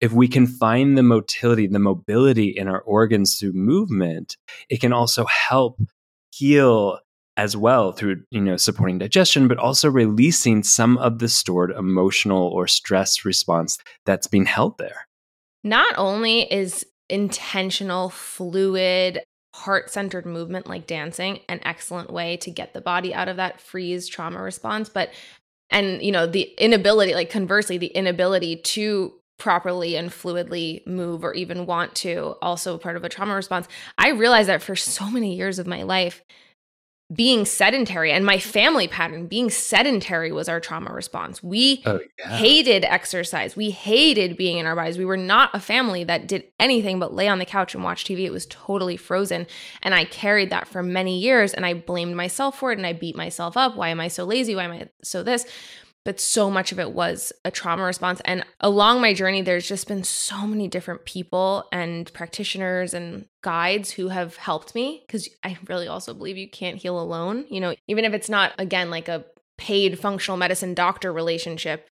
if 0.00 0.12
we 0.12 0.28
can 0.28 0.46
find 0.46 0.98
the 0.98 1.02
motility, 1.02 1.66
the 1.66 1.78
mobility 1.78 2.48
in 2.48 2.68
our 2.68 2.80
organs 2.82 3.38
through 3.38 3.52
movement, 3.52 4.36
it 4.68 4.80
can 4.80 4.92
also 4.92 5.24
help 5.24 5.78
heal 6.30 6.98
as 7.36 7.56
well 7.56 7.92
through 7.92 8.22
you 8.30 8.40
know 8.40 8.56
supporting 8.56 8.98
digestion 8.98 9.48
but 9.48 9.58
also 9.58 9.90
releasing 9.90 10.62
some 10.62 10.96
of 10.98 11.18
the 11.18 11.28
stored 11.28 11.70
emotional 11.72 12.46
or 12.48 12.66
stress 12.66 13.24
response 13.24 13.78
that's 14.06 14.26
being 14.26 14.46
held 14.46 14.78
there. 14.78 15.06
Not 15.62 15.94
only 15.96 16.42
is 16.52 16.86
intentional 17.08 18.10
fluid 18.10 19.22
heart-centered 19.54 20.26
movement 20.26 20.66
like 20.66 20.86
dancing 20.86 21.40
an 21.48 21.60
excellent 21.62 22.10
way 22.10 22.36
to 22.36 22.50
get 22.50 22.72
the 22.72 22.80
body 22.80 23.14
out 23.14 23.28
of 23.28 23.36
that 23.36 23.60
freeze 23.60 24.08
trauma 24.08 24.40
response 24.40 24.88
but 24.88 25.10
and 25.70 26.02
you 26.02 26.10
know 26.10 26.26
the 26.26 26.52
inability 26.58 27.14
like 27.14 27.30
conversely 27.30 27.78
the 27.78 27.86
inability 27.88 28.56
to 28.56 29.12
properly 29.38 29.96
and 29.96 30.10
fluidly 30.10 30.86
move 30.86 31.24
or 31.24 31.34
even 31.34 31.66
want 31.66 31.94
to 31.94 32.36
also 32.40 32.78
part 32.78 32.96
of 32.96 33.04
a 33.04 33.08
trauma 33.08 33.34
response. 33.34 33.66
I 33.98 34.10
realized 34.10 34.48
that 34.48 34.62
for 34.62 34.76
so 34.76 35.10
many 35.10 35.34
years 35.34 35.58
of 35.58 35.66
my 35.66 35.82
life 35.82 36.22
being 37.14 37.44
sedentary 37.44 38.12
and 38.12 38.24
my 38.24 38.38
family 38.38 38.88
pattern 38.88 39.26
being 39.26 39.50
sedentary 39.50 40.32
was 40.32 40.48
our 40.48 40.60
trauma 40.60 40.92
response. 40.92 41.42
We 41.42 41.82
oh, 41.86 42.00
yeah. 42.18 42.36
hated 42.36 42.84
exercise. 42.84 43.56
We 43.56 43.70
hated 43.70 44.36
being 44.36 44.58
in 44.58 44.66
our 44.66 44.74
bodies. 44.74 44.98
We 44.98 45.04
were 45.04 45.16
not 45.16 45.50
a 45.54 45.60
family 45.60 46.04
that 46.04 46.26
did 46.26 46.44
anything 46.58 46.98
but 46.98 47.14
lay 47.14 47.28
on 47.28 47.38
the 47.38 47.44
couch 47.44 47.74
and 47.74 47.84
watch 47.84 48.04
TV. 48.04 48.20
It 48.20 48.32
was 48.32 48.46
totally 48.46 48.96
frozen. 48.96 49.46
And 49.82 49.94
I 49.94 50.04
carried 50.04 50.50
that 50.50 50.68
for 50.68 50.82
many 50.82 51.18
years 51.18 51.54
and 51.54 51.64
I 51.64 51.74
blamed 51.74 52.16
myself 52.16 52.58
for 52.58 52.72
it 52.72 52.78
and 52.78 52.86
I 52.86 52.92
beat 52.92 53.16
myself 53.16 53.56
up. 53.56 53.76
Why 53.76 53.88
am 53.88 54.00
I 54.00 54.08
so 54.08 54.24
lazy? 54.24 54.54
Why 54.54 54.64
am 54.64 54.72
I 54.72 54.88
so 55.02 55.22
this? 55.22 55.46
But 56.04 56.20
so 56.20 56.50
much 56.50 56.70
of 56.70 56.78
it 56.78 56.92
was 56.92 57.32
a 57.44 57.50
trauma 57.50 57.82
response. 57.82 58.20
And 58.24 58.44
along 58.60 59.00
my 59.00 59.14
journey, 59.14 59.40
there's 59.40 59.66
just 59.66 59.88
been 59.88 60.04
so 60.04 60.46
many 60.46 60.68
different 60.68 61.06
people 61.06 61.64
and 61.72 62.12
practitioners 62.12 62.92
and 62.92 63.26
guides 63.42 63.90
who 63.90 64.08
have 64.08 64.36
helped 64.36 64.74
me 64.74 65.02
because 65.06 65.28
I 65.42 65.56
really 65.66 65.88
also 65.88 66.12
believe 66.12 66.36
you 66.36 66.48
can't 66.48 66.76
heal 66.76 67.00
alone. 67.00 67.46
You 67.48 67.60
know, 67.60 67.74
even 67.88 68.04
if 68.04 68.12
it's 68.12 68.28
not, 68.28 68.52
again, 68.58 68.90
like 68.90 69.08
a 69.08 69.24
paid 69.56 69.98
functional 69.98 70.36
medicine 70.36 70.74
doctor 70.74 71.12
relationship, 71.12 71.88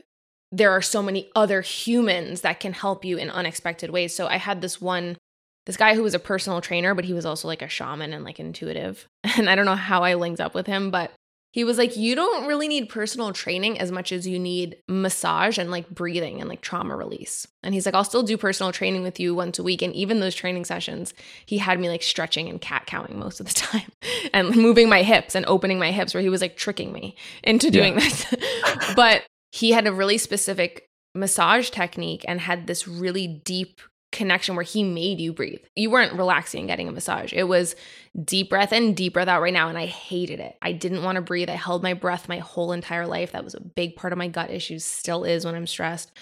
there 0.51 0.71
are 0.71 0.83
so 0.83 1.03
many 1.03 1.31
other 1.35 1.63
humans 1.63 2.43
that 2.43 2.61
can 2.61 2.75
help 2.75 3.07
you 3.07 3.17
in 3.17 3.31
unexpected 3.31 3.91
ways. 3.91 4.15
So 4.15 4.27
I 4.27 4.37
had 4.37 4.61
this 4.61 4.81
one 4.81 5.17
this 5.65 5.77
guy 5.77 5.95
who 5.95 6.03
was 6.03 6.15
a 6.15 6.19
personal 6.19 6.61
trainer, 6.61 6.93
but 6.93 7.05
he 7.05 7.13
was 7.13 7.25
also 7.25 7.47
like 7.47 7.63
a 7.63 7.69
shaman 7.69 8.13
and 8.13 8.25
like 8.25 8.41
intuitive. 8.41 9.09
And 9.39 9.49
I 9.49 9.55
don't 9.55 9.65
know 9.65 9.77
how 9.77 10.03
I 10.03 10.15
linked 10.15 10.41
up 10.41 10.55
with 10.55 10.67
him, 10.67 10.91
but 10.91 11.13
he 11.53 11.65
was 11.65 11.79
like, 11.79 11.97
You 11.97 12.15
don't 12.15 12.47
really 12.47 12.67
need 12.67 12.89
personal 12.89 13.33
training 13.33 13.79
as 13.79 13.93
much 13.93 14.11
as 14.11 14.27
you 14.27 14.39
need 14.39 14.77
massage 14.89 15.59
and 15.59 15.71
like 15.71 15.89
breathing 15.89 16.41
and 16.41 16.49
like 16.49 16.63
trauma 16.63 16.97
release. 16.97 17.47
And 17.63 17.75
he's 17.75 17.87
like, 17.87 17.95
I'll 17.95 18.05
still 18.05 18.23
do 18.23 18.37
personal 18.37 18.73
training 18.73 19.03
with 19.03 19.21
you 19.21 19.35
once 19.35 19.59
a 19.59 19.63
week. 19.63 19.83
And 19.83 19.95
even 19.95 20.21
those 20.21 20.35
training 20.35 20.65
sessions, 20.65 21.15
he 21.47 21.59
had 21.59 21.79
me 21.79 21.89
like 21.89 22.03
stretching 22.03 22.49
and 22.49 22.61
cat 22.61 22.87
cowing 22.87 23.19
most 23.19 23.39
of 23.39 23.47
the 23.47 23.55
time 23.55 23.93
and 24.33 24.57
moving 24.57 24.89
my 24.89 25.03
hips 25.03 25.35
and 25.35 25.47
opening 25.47 25.79
my 25.79 25.93
hips, 25.93 26.15
where 26.15 26.23
he 26.23 26.31
was 26.31 26.41
like 26.41 26.57
tricking 26.57 26.93
me 26.93 27.15
into 27.45 27.71
doing 27.71 27.95
yeah. 27.95 28.01
this. 28.01 28.35
but 28.97 29.23
he 29.53 29.71
had 29.73 29.87
a 29.87 29.93
really 29.93 30.19
specific 30.19 30.87
massage 31.15 31.69
technique 31.69 32.25
and 32.27 32.41
had 32.41 32.67
this 32.67 32.89
really 32.89 33.27
deep 33.27 33.81
connection 34.13 34.55
where 34.55 34.65
he 34.65 34.85
made 34.85 35.19
you 35.19 35.33
breathe. 35.33 35.63
You 35.75 35.91
weren't 35.91 36.13
relaxing 36.13 36.61
and 36.61 36.69
getting 36.69 36.89
a 36.89 36.93
massage. 36.93 37.33
It 37.33 37.49
was 37.49 37.75
deep 38.23 38.51
breath 38.51 38.73
in, 38.73 38.95
deep 38.95 39.15
breath 39.15 39.29
out 39.29 39.43
right 39.43 39.53
now. 39.53 39.69
And 39.69 39.79
I 39.79 39.87
hated 39.87 40.39
it. 40.39 40.57
I 40.63 40.73
didn't 40.73 41.03
want 41.03 41.17
to 41.17 41.23
breathe. 41.23 41.51
I 41.51 41.55
held 41.55 41.83
my 41.83 41.95
breath 41.95 42.29
my 42.29 42.39
whole 42.39 42.73
entire 42.73 43.07
life. 43.07 43.33
That 43.33 43.45
was 43.45 43.55
a 43.55 43.61
big 43.61 43.97
part 43.97 44.13
of 44.13 44.19
my 44.19 44.29
gut 44.29 44.51
issues, 44.51 44.85
still 44.85 45.25
is 45.25 45.45
when 45.45 45.55
I'm 45.55 45.67
stressed. 45.67 46.13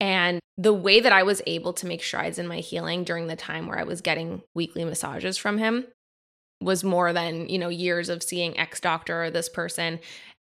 And 0.00 0.40
the 0.56 0.72
way 0.72 1.00
that 1.00 1.12
I 1.12 1.22
was 1.22 1.42
able 1.46 1.72
to 1.74 1.86
make 1.86 2.02
strides 2.02 2.38
in 2.38 2.48
my 2.48 2.58
healing 2.58 3.04
during 3.04 3.26
the 3.26 3.36
time 3.36 3.66
where 3.66 3.78
I 3.78 3.84
was 3.84 4.00
getting 4.00 4.42
weekly 4.54 4.84
massages 4.84 5.36
from 5.36 5.58
him 5.58 5.86
was 6.60 6.84
more 6.84 7.12
than, 7.12 7.48
you 7.48 7.58
know, 7.58 7.68
years 7.68 8.08
of 8.08 8.22
seeing 8.22 8.58
X 8.58 8.80
doctor 8.80 9.24
or 9.24 9.30
this 9.30 9.48
person. 9.48 9.98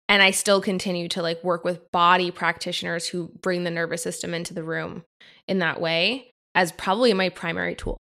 And 0.09 0.23
I 0.23 0.31
still 0.31 0.61
continue 0.61 1.07
to 1.09 1.21
like 1.21 1.43
work 1.43 1.63
with 1.63 1.91
body 1.91 2.31
practitioners 2.31 3.07
who 3.07 3.31
bring 3.41 3.63
the 3.63 3.71
nervous 3.71 4.01
system 4.01 4.33
into 4.33 4.53
the 4.53 4.63
room 4.63 5.03
in 5.47 5.59
that 5.59 5.81
way 5.81 6.33
as 6.57 6.71
probably 6.71 7.13
my 7.13 7.29
primary 7.29 7.75
tool. 7.75 7.97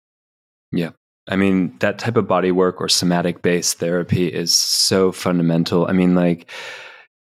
Yeah. 0.70 0.90
I 1.28 1.36
mean, 1.36 1.76
that 1.80 1.98
type 1.98 2.16
of 2.16 2.28
body 2.28 2.52
work 2.52 2.80
or 2.80 2.88
somatic 2.88 3.42
based 3.42 3.78
therapy 3.78 4.28
is 4.28 4.54
so 4.54 5.10
fundamental. 5.10 5.86
I 5.88 5.92
mean, 5.92 6.14
like, 6.14 6.48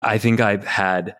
I 0.02 0.18
think 0.18 0.40
I've 0.40 0.66
had 0.66 1.16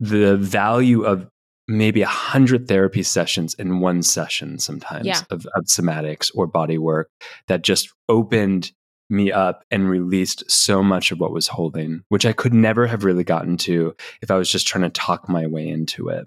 the 0.00 0.36
value 0.38 1.02
of 1.02 1.28
maybe 1.68 2.00
a 2.00 2.06
hundred 2.06 2.66
therapy 2.66 3.02
sessions 3.02 3.54
in 3.54 3.80
one 3.80 4.02
session 4.02 4.58
sometimes 4.58 5.06
yeah. 5.06 5.20
of, 5.30 5.46
of 5.54 5.64
somatics 5.64 6.30
or 6.34 6.46
body 6.46 6.78
work 6.78 7.08
that 7.48 7.62
just 7.62 7.92
opened 8.08 8.72
me 9.10 9.30
up 9.30 9.64
and 9.70 9.90
released 9.90 10.50
so 10.50 10.82
much 10.82 11.12
of 11.12 11.20
what 11.20 11.32
was 11.32 11.48
holding, 11.48 12.02
which 12.08 12.24
I 12.24 12.32
could 12.32 12.54
never 12.54 12.86
have 12.86 13.04
really 13.04 13.24
gotten 13.24 13.58
to 13.58 13.94
if 14.22 14.30
I 14.30 14.36
was 14.36 14.50
just 14.50 14.66
trying 14.66 14.82
to 14.82 14.90
talk 14.90 15.28
my 15.28 15.46
way 15.46 15.68
into 15.68 16.08
it. 16.08 16.26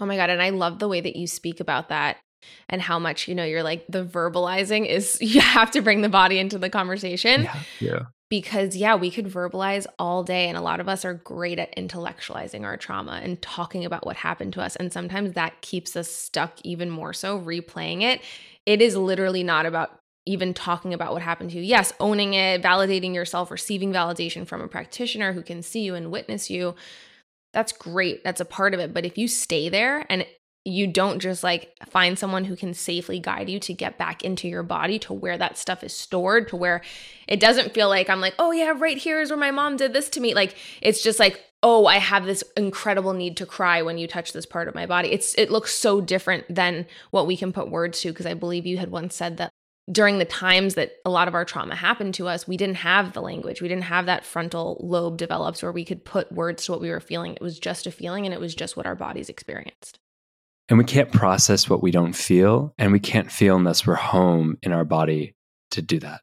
Oh 0.00 0.06
my 0.06 0.16
God. 0.16 0.30
And 0.30 0.42
I 0.42 0.50
love 0.50 0.80
the 0.80 0.88
way 0.88 1.00
that 1.00 1.16
you 1.16 1.28
speak 1.28 1.60
about 1.60 1.90
that 1.90 2.16
and 2.68 2.82
how 2.82 2.98
much 2.98 3.28
you 3.28 3.34
know 3.34 3.44
you're 3.44 3.62
like 3.62 3.84
the 3.88 4.04
verbalizing 4.04 4.86
is 4.86 5.18
you 5.20 5.40
have 5.40 5.70
to 5.70 5.80
bring 5.80 6.02
the 6.02 6.08
body 6.08 6.38
into 6.38 6.58
the 6.58 6.70
conversation 6.70 7.44
yeah, 7.44 7.62
yeah. 7.80 8.00
because 8.30 8.76
yeah 8.76 8.94
we 8.94 9.10
could 9.10 9.26
verbalize 9.26 9.86
all 9.98 10.22
day 10.22 10.48
and 10.48 10.56
a 10.56 10.60
lot 10.60 10.80
of 10.80 10.88
us 10.88 11.04
are 11.04 11.14
great 11.14 11.58
at 11.58 11.74
intellectualizing 11.76 12.62
our 12.62 12.76
trauma 12.76 13.20
and 13.22 13.40
talking 13.42 13.84
about 13.84 14.04
what 14.06 14.16
happened 14.16 14.52
to 14.52 14.60
us 14.60 14.76
and 14.76 14.92
sometimes 14.92 15.32
that 15.32 15.60
keeps 15.60 15.96
us 15.96 16.10
stuck 16.10 16.54
even 16.64 16.90
more 16.90 17.12
so 17.12 17.38
replaying 17.38 18.02
it. 18.02 18.20
It 18.64 18.82
is 18.82 18.96
literally 18.96 19.44
not 19.44 19.64
about 19.66 19.98
even 20.28 20.52
talking 20.52 20.92
about 20.92 21.12
what 21.12 21.22
happened 21.22 21.50
to 21.50 21.56
you. 21.56 21.62
Yes 21.62 21.92
owning 22.00 22.34
it 22.34 22.62
validating 22.62 23.14
yourself 23.14 23.50
receiving 23.50 23.92
validation 23.92 24.46
from 24.46 24.60
a 24.60 24.68
practitioner 24.68 25.32
who 25.32 25.42
can 25.42 25.62
see 25.62 25.80
you 25.80 25.94
and 25.94 26.10
witness 26.10 26.50
you 26.50 26.74
that's 27.52 27.72
great 27.72 28.22
that's 28.22 28.40
a 28.40 28.44
part 28.44 28.74
of 28.74 28.80
it 28.80 28.92
but 28.92 29.06
if 29.06 29.16
you 29.16 29.28
stay 29.28 29.68
there 29.68 30.04
and 30.10 30.26
you 30.66 30.88
don't 30.88 31.20
just 31.20 31.44
like 31.44 31.72
find 31.88 32.18
someone 32.18 32.44
who 32.44 32.56
can 32.56 32.74
safely 32.74 33.20
guide 33.20 33.48
you 33.48 33.60
to 33.60 33.72
get 33.72 33.96
back 33.96 34.24
into 34.24 34.48
your 34.48 34.64
body 34.64 34.98
to 34.98 35.12
where 35.12 35.38
that 35.38 35.56
stuff 35.56 35.84
is 35.84 35.96
stored 35.96 36.48
to 36.48 36.56
where 36.56 36.82
it 37.28 37.38
doesn't 37.38 37.72
feel 37.72 37.88
like 37.88 38.10
I'm 38.10 38.20
like, 38.20 38.34
oh 38.40 38.50
yeah, 38.50 38.74
right 38.76 38.98
here 38.98 39.20
is 39.20 39.30
where 39.30 39.38
my 39.38 39.52
mom 39.52 39.76
did 39.76 39.92
this 39.92 40.08
to 40.10 40.20
me. 40.20 40.34
Like 40.34 40.56
it's 40.82 41.02
just 41.02 41.20
like, 41.20 41.40
oh, 41.62 41.86
I 41.86 41.98
have 41.98 42.26
this 42.26 42.42
incredible 42.56 43.12
need 43.12 43.36
to 43.36 43.46
cry 43.46 43.82
when 43.82 43.96
you 43.96 44.08
touch 44.08 44.32
this 44.32 44.44
part 44.44 44.66
of 44.66 44.74
my 44.74 44.86
body. 44.86 45.12
It's 45.12 45.34
it 45.36 45.52
looks 45.52 45.72
so 45.72 46.00
different 46.00 46.52
than 46.52 46.86
what 47.12 47.28
we 47.28 47.36
can 47.36 47.52
put 47.52 47.70
words 47.70 48.00
to 48.00 48.08
because 48.08 48.26
I 48.26 48.34
believe 48.34 48.66
you 48.66 48.78
had 48.78 48.90
once 48.90 49.14
said 49.14 49.36
that 49.36 49.52
during 49.90 50.18
the 50.18 50.24
times 50.24 50.74
that 50.74 50.94
a 51.04 51.10
lot 51.10 51.28
of 51.28 51.34
our 51.36 51.44
trauma 51.44 51.76
happened 51.76 52.14
to 52.14 52.26
us, 52.26 52.48
we 52.48 52.56
didn't 52.56 52.78
have 52.78 53.12
the 53.12 53.22
language. 53.22 53.62
We 53.62 53.68
didn't 53.68 53.84
have 53.84 54.06
that 54.06 54.24
frontal 54.24 54.80
lobe 54.80 55.16
developed 55.16 55.62
where 55.62 55.70
we 55.70 55.84
could 55.84 56.04
put 56.04 56.32
words 56.32 56.64
to 56.64 56.72
what 56.72 56.80
we 56.80 56.90
were 56.90 56.98
feeling. 56.98 57.34
It 57.34 57.40
was 57.40 57.60
just 57.60 57.86
a 57.86 57.92
feeling 57.92 58.26
and 58.26 58.34
it 58.34 58.40
was 58.40 58.56
just 58.56 58.76
what 58.76 58.86
our 58.86 58.96
bodies 58.96 59.28
experienced. 59.28 60.00
And 60.68 60.78
we 60.78 60.84
can't 60.84 61.12
process 61.12 61.70
what 61.70 61.82
we 61.82 61.90
don't 61.90 62.12
feel, 62.12 62.74
and 62.76 62.90
we 62.92 62.98
can't 62.98 63.30
feel 63.30 63.56
unless 63.56 63.86
we're 63.86 63.94
home 63.94 64.58
in 64.62 64.72
our 64.72 64.84
body 64.84 65.34
to 65.70 65.82
do 65.82 66.00
that. 66.00 66.22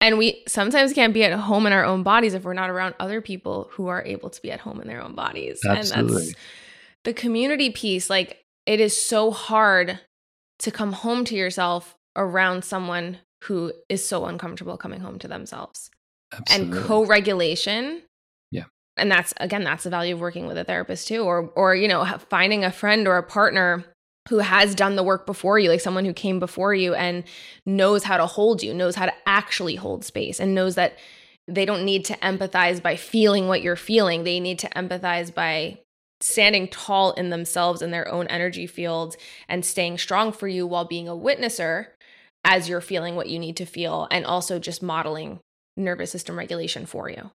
And 0.00 0.18
we 0.18 0.42
sometimes 0.48 0.92
can't 0.92 1.14
be 1.14 1.24
at 1.24 1.32
home 1.32 1.66
in 1.66 1.72
our 1.72 1.84
own 1.84 2.02
bodies 2.02 2.34
if 2.34 2.44
we're 2.44 2.54
not 2.54 2.70
around 2.70 2.94
other 2.98 3.20
people 3.20 3.68
who 3.72 3.86
are 3.86 4.04
able 4.04 4.30
to 4.30 4.42
be 4.42 4.50
at 4.50 4.60
home 4.60 4.80
in 4.80 4.88
their 4.88 5.02
own 5.02 5.14
bodies. 5.14 5.60
Absolutely. 5.64 6.16
And 6.16 6.28
that's 6.28 6.34
the 7.04 7.12
community 7.12 7.70
piece. 7.70 8.10
Like, 8.10 8.44
it 8.66 8.80
is 8.80 9.00
so 9.00 9.30
hard 9.30 10.00
to 10.60 10.70
come 10.70 10.92
home 10.92 11.24
to 11.26 11.34
yourself 11.34 11.96
around 12.16 12.64
someone 12.64 13.18
who 13.44 13.72
is 13.88 14.06
so 14.06 14.26
uncomfortable 14.26 14.76
coming 14.76 15.00
home 15.00 15.18
to 15.20 15.28
themselves. 15.28 15.90
Absolutely. 16.32 16.78
And 16.78 16.86
co 16.86 17.04
regulation 17.04 18.02
and 18.96 19.10
that's 19.10 19.32
again 19.38 19.64
that's 19.64 19.84
the 19.84 19.90
value 19.90 20.14
of 20.14 20.20
working 20.20 20.46
with 20.46 20.58
a 20.58 20.64
therapist 20.64 21.08
too 21.08 21.22
or 21.22 21.50
or 21.56 21.74
you 21.74 21.88
know 21.88 22.04
finding 22.28 22.64
a 22.64 22.72
friend 22.72 23.08
or 23.08 23.16
a 23.16 23.22
partner 23.22 23.84
who 24.28 24.38
has 24.38 24.74
done 24.74 24.94
the 24.94 25.02
work 25.02 25.26
before 25.26 25.58
you 25.58 25.68
like 25.68 25.80
someone 25.80 26.04
who 26.04 26.12
came 26.12 26.38
before 26.38 26.74
you 26.74 26.94
and 26.94 27.24
knows 27.66 28.04
how 28.04 28.16
to 28.16 28.26
hold 28.26 28.62
you 28.62 28.72
knows 28.74 28.94
how 28.94 29.06
to 29.06 29.12
actually 29.26 29.74
hold 29.74 30.04
space 30.04 30.38
and 30.38 30.54
knows 30.54 30.74
that 30.74 30.96
they 31.48 31.64
don't 31.64 31.84
need 31.84 32.04
to 32.06 32.16
empathize 32.18 32.82
by 32.82 32.96
feeling 32.96 33.48
what 33.48 33.62
you're 33.62 33.76
feeling. 33.76 34.24
They 34.24 34.40
need 34.40 34.58
to 34.60 34.68
empathize 34.70 35.34
by 35.34 35.78
standing 36.20 36.68
tall 36.68 37.12
in 37.12 37.30
themselves 37.30 37.82
in 37.82 37.90
their 37.90 38.08
own 38.08 38.28
energy 38.28 38.66
field 38.66 39.16
and 39.48 39.64
staying 39.64 39.98
strong 39.98 40.32
for 40.32 40.46
you 40.46 40.66
while 40.66 40.84
being 40.84 41.08
a 41.08 41.16
witnesser 41.16 41.86
as 42.44 42.68
you're 42.68 42.80
feeling 42.80 43.16
what 43.16 43.28
you 43.28 43.38
need 43.38 43.56
to 43.56 43.66
feel 43.66 44.06
and 44.10 44.24
also 44.24 44.58
just 44.58 44.82
modeling 44.82 45.40
nervous 45.76 46.12
system 46.12 46.38
regulation 46.38 46.86
for 46.86 47.10
you 47.10 47.30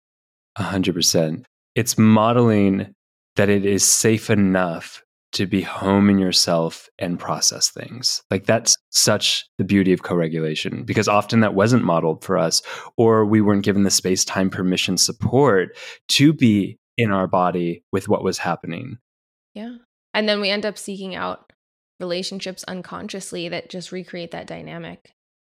100%. 0.57 1.43
It's 1.75 1.97
modeling 1.97 2.93
that 3.35 3.49
it 3.49 3.65
is 3.65 3.83
safe 3.83 4.29
enough 4.29 5.03
to 5.33 5.45
be 5.45 5.61
home 5.61 6.09
in 6.09 6.17
yourself 6.17 6.89
and 6.97 7.19
process 7.19 7.69
things. 7.69 8.23
Like 8.31 8.45
that's 8.45 8.77
such 8.89 9.45
the 9.57 9.63
beauty 9.63 9.93
of 9.93 10.01
co-regulation 10.01 10.83
because 10.83 11.07
often 11.07 11.41
that 11.41 11.53
wasn't 11.53 11.83
modeled 11.83 12.23
for 12.23 12.37
us 12.37 12.61
or 12.97 13.25
we 13.25 13.41
weren't 13.41 13.65
given 13.65 13.83
the 13.83 13.91
space 13.91 14.23
time 14.23 14.49
permission 14.49 14.97
support 14.97 15.77
to 16.09 16.33
be 16.33 16.77
in 16.97 17.11
our 17.11 17.27
body 17.27 17.83
with 17.91 18.07
what 18.07 18.23
was 18.23 18.37
happening. 18.37 18.97
Yeah. 19.53 19.75
And 20.13 20.27
then 20.27 20.41
we 20.41 20.49
end 20.49 20.65
up 20.65 20.77
seeking 20.77 21.13
out 21.13 21.51
relationships 21.99 22.63
unconsciously 22.63 23.49
that 23.49 23.69
just 23.69 23.91
recreate 23.91 24.31
that 24.31 24.47
dynamic. 24.47 25.11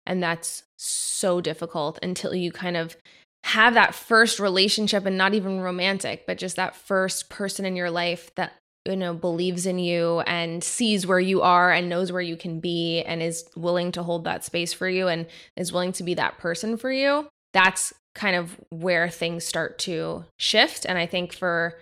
And 0.06 0.22
that's 0.22 0.64
so 0.76 1.40
difficult 1.40 1.98
until 2.02 2.34
you 2.34 2.52
kind 2.52 2.76
of 2.76 2.96
have 3.44 3.74
that 3.74 3.94
first 3.94 4.38
relationship 4.38 5.04
and 5.04 5.18
not 5.18 5.34
even 5.34 5.60
romantic, 5.60 6.26
but 6.26 6.38
just 6.38 6.56
that 6.56 6.76
first 6.76 7.28
person 7.28 7.64
in 7.64 7.76
your 7.76 7.90
life 7.90 8.34
that 8.36 8.52
you 8.86 8.96
know 8.96 9.14
believes 9.14 9.66
in 9.66 9.78
you 9.78 10.20
and 10.20 10.62
sees 10.62 11.06
where 11.06 11.20
you 11.20 11.42
are 11.42 11.70
and 11.70 11.88
knows 11.88 12.10
where 12.10 12.22
you 12.22 12.36
can 12.36 12.60
be 12.60 13.02
and 13.02 13.22
is 13.22 13.44
willing 13.56 13.92
to 13.92 14.02
hold 14.02 14.24
that 14.24 14.44
space 14.44 14.72
for 14.72 14.88
you 14.88 15.08
and 15.08 15.26
is 15.56 15.72
willing 15.72 15.92
to 15.92 16.02
be 16.02 16.14
that 16.14 16.38
person 16.38 16.76
for 16.76 16.90
you. 16.90 17.28
That's 17.52 17.92
kind 18.14 18.36
of 18.36 18.58
where 18.70 19.08
things 19.08 19.44
start 19.44 19.78
to 19.78 20.24
shift 20.38 20.84
and 20.84 20.98
I 20.98 21.06
think 21.06 21.32
for 21.32 21.78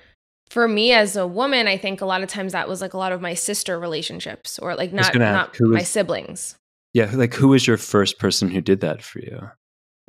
for 0.50 0.66
me 0.66 0.92
as 0.92 1.16
a 1.16 1.26
woman, 1.26 1.68
I 1.68 1.76
think 1.76 2.00
a 2.00 2.06
lot 2.06 2.22
of 2.22 2.28
times 2.28 2.52
that 2.52 2.68
was 2.68 2.80
like 2.80 2.92
a 2.92 2.98
lot 2.98 3.12
of 3.12 3.20
my 3.20 3.34
sister 3.34 3.78
relationships 3.78 4.58
or 4.58 4.74
like 4.74 4.92
not 4.92 5.14
not 5.14 5.56
my 5.60 5.82
siblings. 5.82 6.56
Yeah, 6.92 7.10
like 7.14 7.34
who 7.34 7.48
was 7.48 7.66
your 7.66 7.76
first 7.76 8.18
person 8.18 8.50
who 8.50 8.60
did 8.60 8.80
that 8.80 9.00
for 9.02 9.20
you? 9.20 9.48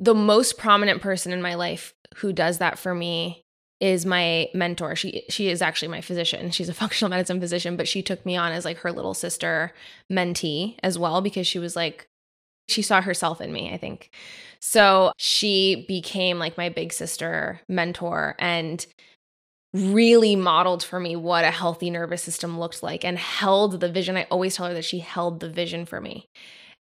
The 0.02 0.14
most 0.14 0.58
prominent 0.58 1.00
person 1.00 1.32
in 1.32 1.40
my 1.40 1.54
life 1.54 1.94
who 2.16 2.32
does 2.32 2.58
that 2.58 2.76
for 2.76 2.92
me 2.92 3.44
is 3.80 4.04
my 4.04 4.48
mentor. 4.52 4.96
She 4.96 5.22
she 5.28 5.48
is 5.48 5.62
actually 5.62 5.88
my 5.88 6.00
physician. 6.00 6.50
She's 6.50 6.68
a 6.68 6.74
functional 6.82 7.10
medicine 7.10 7.40
physician, 7.40 7.76
but 7.76 7.86
she 7.86 8.02
took 8.02 8.26
me 8.26 8.36
on 8.36 8.50
as 8.50 8.64
like 8.64 8.78
her 8.78 8.90
little 8.90 9.14
sister 9.14 9.72
mentee 10.10 10.76
as 10.82 10.98
well 10.98 11.20
because 11.20 11.46
she 11.46 11.60
was 11.60 11.76
like 11.76 12.06
she 12.68 12.82
saw 12.82 13.00
herself 13.00 13.40
in 13.40 13.52
me, 13.52 13.72
I 13.72 13.76
think. 13.76 14.10
So 14.60 15.12
she 15.18 15.84
became 15.86 16.38
like 16.38 16.56
my 16.56 16.68
big 16.68 16.92
sister 16.92 17.60
mentor 17.68 18.34
and 18.40 18.84
really 19.72 20.36
modeled 20.36 20.82
for 20.82 21.00
me 21.00 21.16
what 21.16 21.44
a 21.44 21.50
healthy 21.50 21.90
nervous 21.90 22.22
system 22.22 22.58
looked 22.58 22.82
like 22.82 23.04
and 23.04 23.18
held 23.18 23.80
the 23.80 23.90
vision. 23.90 24.16
I 24.16 24.26
always 24.30 24.56
tell 24.56 24.66
her 24.66 24.74
that 24.74 24.84
she 24.84 24.98
held 24.98 25.40
the 25.40 25.48
vision 25.48 25.86
for 25.86 26.00
me. 26.00 26.28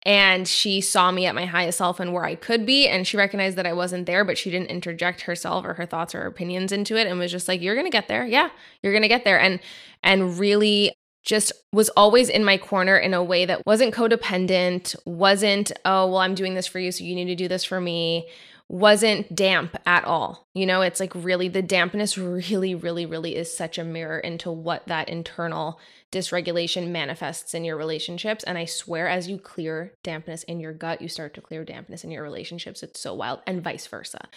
And 0.05 0.47
she 0.47 0.79
saw 0.79 1.11
me 1.11 1.25
at 1.25 1.35
my 1.35 1.45
highest 1.45 1.77
self 1.77 1.99
and 1.99 2.13
where 2.13 2.25
I 2.25 2.35
could 2.35 2.65
be. 2.65 2.87
And 2.87 3.05
she 3.05 3.17
recognized 3.17 3.57
that 3.57 3.67
I 3.67 3.73
wasn't 3.73 4.05
there, 4.05 4.23
but 4.23 4.37
she 4.37 4.49
didn't 4.49 4.69
interject 4.69 5.21
herself 5.21 5.65
or 5.65 5.73
her 5.73 5.85
thoughts 5.85 6.15
or 6.15 6.21
her 6.21 6.27
opinions 6.27 6.71
into 6.71 6.95
it 6.95 7.07
and 7.07 7.19
was 7.19 7.31
just 7.31 7.47
like, 7.47 7.61
You're 7.61 7.75
gonna 7.75 7.89
get 7.89 8.07
there. 8.07 8.25
Yeah, 8.25 8.49
you're 8.81 8.93
gonna 8.93 9.07
get 9.07 9.25
there. 9.25 9.39
And 9.39 9.59
and 10.01 10.39
really 10.39 10.93
just 11.23 11.51
was 11.73 11.89
always 11.89 12.29
in 12.29 12.45
my 12.45 12.57
corner 12.57 12.97
in 12.97 13.13
a 13.13 13.23
way 13.23 13.45
that 13.45 13.65
wasn't 13.65 13.93
codependent, 13.93 14.95
wasn't, 15.05 15.71
oh, 15.83 16.07
well, 16.07 16.19
I'm 16.19 16.33
doing 16.33 16.53
this 16.53 16.65
for 16.65 16.79
you, 16.79 16.93
so 16.93 17.03
you 17.03 17.13
need 17.13 17.25
to 17.25 17.35
do 17.35 17.49
this 17.49 17.65
for 17.65 17.81
me 17.81 18.25
wasn't 18.69 19.35
damp 19.35 19.75
at 19.87 20.05
all. 20.05 20.47
You 20.53 20.67
know, 20.67 20.81
it's 20.81 20.99
like 20.99 21.13
really 21.15 21.47
the 21.47 21.63
dampness 21.63 22.17
really, 22.17 22.75
really, 22.75 23.05
really 23.05 23.35
is 23.35 23.55
such 23.55 23.77
a 23.77 23.83
mirror 23.83 24.19
into 24.19 24.51
what 24.51 24.87
that 24.87 25.09
internal 25.09 25.79
dysregulation 26.11 26.89
manifests 26.89 27.53
in 27.53 27.63
your 27.63 27.77
relationships. 27.77 28.43
And 28.43 28.57
I 28.57 28.65
swear, 28.65 29.07
as 29.07 29.27
you 29.27 29.37
clear 29.37 29.93
dampness 30.03 30.43
in 30.43 30.59
your 30.59 30.73
gut, 30.73 31.01
you 31.01 31.07
start 31.07 31.33
to 31.35 31.41
clear 31.41 31.63
dampness 31.63 32.03
in 32.03 32.11
your 32.11 32.23
relationships. 32.23 32.83
It's 32.83 32.99
so 32.99 33.13
wild, 33.13 33.41
and 33.45 33.63
vice 33.63 33.87
versa. 33.87 34.27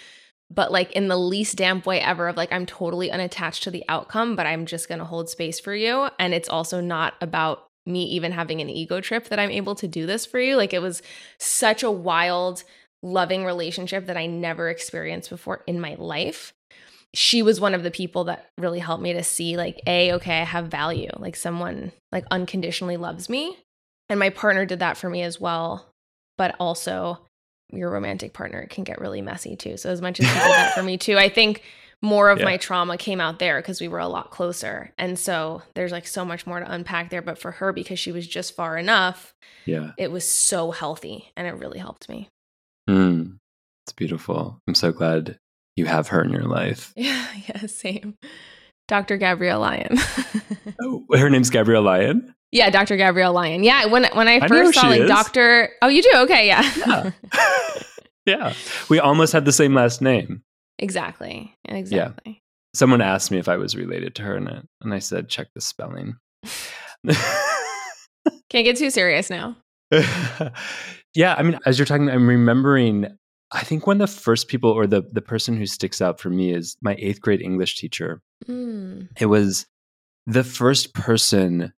But 0.51 0.71
like 0.71 0.93
in 0.93 1.09
the 1.09 1.17
least 1.17 1.57
damp 1.57 1.87
way 1.87 2.01
ever, 2.01 2.29
of 2.29 2.37
like, 2.37 2.53
I'm 2.53 2.67
totally 2.67 3.11
unattached 3.11 3.63
to 3.65 3.71
the 3.71 3.85
outcome, 3.89 4.37
but 4.37 4.47
I'm 4.47 4.67
just 4.67 4.89
gonna 4.89 5.05
hold 5.05 5.31
space 5.31 5.59
for 5.59 5.75
you. 5.75 6.09
And 6.19 6.35
it's 6.35 6.49
also 6.49 6.81
not 6.81 7.15
about 7.21 7.69
me 7.87 8.05
even 8.05 8.33
having 8.33 8.61
an 8.61 8.69
ego 8.69 9.01
trip 9.01 9.29
that 9.29 9.39
I'm 9.39 9.51
able 9.51 9.75
to 9.77 9.89
do 9.89 10.07
this 10.07 10.27
for 10.27 10.39
you. 10.39 10.57
Like 10.57 10.75
it 10.75 10.83
was 10.83 11.03
such 11.39 11.83
a 11.83 11.91
wild, 11.91 12.65
loving 13.03 13.45
relationship 13.45 14.07
that 14.07 14.17
I 14.17 14.27
never 14.27 14.69
experienced 14.69 15.31
before 15.31 15.65
in 15.67 15.81
my 15.81 15.95
life. 15.99 16.53
She 17.15 17.43
was 17.43 17.61
one 17.61 17.75
of 17.75 17.83
the 17.83 17.91
people 17.91 18.25
that 18.25 18.49
really 18.59 18.79
helped 18.79 19.03
me 19.03 19.13
to 19.13 19.23
see, 19.23 19.57
like, 19.57 19.81
A, 19.87 20.13
okay, 20.15 20.41
I 20.41 20.45
have 20.45 20.69
value. 20.69 21.11
Like, 21.19 21.37
someone 21.37 21.93
like 22.11 22.25
unconditionally 22.31 22.97
loves 22.97 23.29
me. 23.29 23.59
And 24.09 24.19
my 24.19 24.31
partner 24.31 24.65
did 24.65 24.81
that 24.81 24.97
for 24.97 25.11
me 25.11 25.23
as 25.23 25.41
well. 25.41 25.87
But 26.39 26.57
also, 26.59 27.21
your 27.71 27.91
romantic 27.91 28.33
partner 28.33 28.67
can 28.67 28.85
get 28.85 29.01
really 29.01 29.23
messy 29.23 29.57
too. 29.57 29.77
So, 29.77 29.91
as 29.91 30.01
much 30.01 30.21
as 30.21 30.27
he 30.27 30.33
did 30.33 30.43
that 30.43 30.75
for 30.75 30.83
me 30.83 30.97
too, 30.97 31.19
I 31.19 31.29
think 31.29 31.63
more 32.03 32.31
of 32.31 32.39
yeah. 32.41 32.45
my 32.45 32.57
trauma 32.57 32.97
came 32.99 33.21
out 33.21 33.39
there 33.39 33.61
because 33.61 33.81
we 33.81 33.89
were 33.89 33.99
a 33.99 34.09
lot 34.09 34.31
closer. 34.31 34.93
And 34.99 35.19
so 35.19 35.63
there's 35.75 35.93
like 35.93 36.07
so 36.07 36.25
much 36.25 36.47
more 36.47 36.61
to 36.61 36.71
unpack 36.71 37.11
there. 37.11 37.23
But 37.23 37.39
for 37.39 37.53
her, 37.53 37.73
because 37.73 37.99
she 37.99 38.13
was 38.13 38.27
just 38.27 38.55
far 38.55 38.77
enough, 38.77 39.35
yeah, 39.65 39.93
it 39.97 40.11
was 40.11 40.31
so 40.31 40.71
healthy 40.73 41.31
and 41.37 41.47
it 41.47 41.53
really 41.53 41.79
helped 41.79 42.09
me. 42.09 42.29
Mm, 42.91 43.39
it's 43.87 43.93
beautiful. 43.93 44.59
I'm 44.67 44.75
so 44.75 44.93
glad 44.93 45.39
you 45.77 45.87
have 45.87 46.09
her 46.09 46.23
in 46.23 46.31
your 46.31 46.45
life. 46.45 46.93
Yeah, 46.97 47.27
yeah, 47.49 47.67
same. 47.67 48.17
Dr. 48.89 49.17
Gabrielle 49.17 49.61
Lyon. 49.61 49.97
oh, 50.83 51.05
her 51.13 51.31
name's 51.31 51.51
Gabrielle 51.51 51.83
Lyon? 51.83 52.35
Yeah, 52.51 52.69
Dr. 52.71 52.97
Gabrielle 52.97 53.33
Lyon. 53.33 53.65
Yeah, 53.65 53.87
when 53.87 54.05
when 54.13 54.29
I 54.29 54.47
first 54.47 54.77
I 54.77 54.81
saw 54.81 54.89
like 54.89 55.07
Dr. 55.07 55.71
Oh, 55.81 55.89
you 55.89 56.03
do? 56.03 56.11
Okay, 56.15 56.47
yeah. 56.47 56.71
Yeah. 56.77 57.11
yeah. 58.27 58.55
We 58.91 58.99
almost 58.99 59.33
had 59.33 59.45
the 59.45 59.53
same 59.53 59.75
last 59.75 60.03
name. 60.03 60.43
Exactly. 60.79 61.55
Exactly. 61.65 62.23
Yeah. 62.27 62.33
Someone 62.75 63.01
asked 63.01 63.31
me 63.31 63.39
if 63.39 63.49
I 63.49 63.57
was 63.57 63.77
related 63.77 64.15
to 64.17 64.23
her 64.23 64.37
and 64.37 64.49
I, 64.49 64.63
and 64.83 64.93
I 64.93 64.99
said 64.99 65.29
check 65.29 65.49
the 65.55 65.61
spelling. 65.61 66.17
Can't 67.07 67.17
get 68.51 68.77
too 68.77 68.91
serious 68.91 69.31
now. 69.31 69.57
Yeah, 71.15 71.35
I 71.37 71.43
mean, 71.43 71.59
as 71.67 71.79
you're 71.79 71.87
talking, 71.87 72.09
I'm 72.09 72.29
remembering. 72.29 73.07
I 73.53 73.63
think 73.63 73.87
one 73.87 74.01
of 74.01 74.15
the 74.15 74.21
first 74.21 74.49
people, 74.49 74.71
or 74.71 74.87
the 74.87 75.03
the 75.03 75.23
person 75.23 75.57
who 75.57 75.67
sticks 75.67 76.01
out 76.01 76.21
for 76.21 76.31
me, 76.31 76.53
is 76.53 76.77
my 76.81 76.97
eighth 76.99 77.21
grade 77.21 77.43
English 77.43 77.77
teacher. 77.77 78.23
Mm. 78.49 79.09
It 79.19 79.27
was 79.27 79.67
the 80.27 80.45
first 80.45 80.95
person 80.95 81.73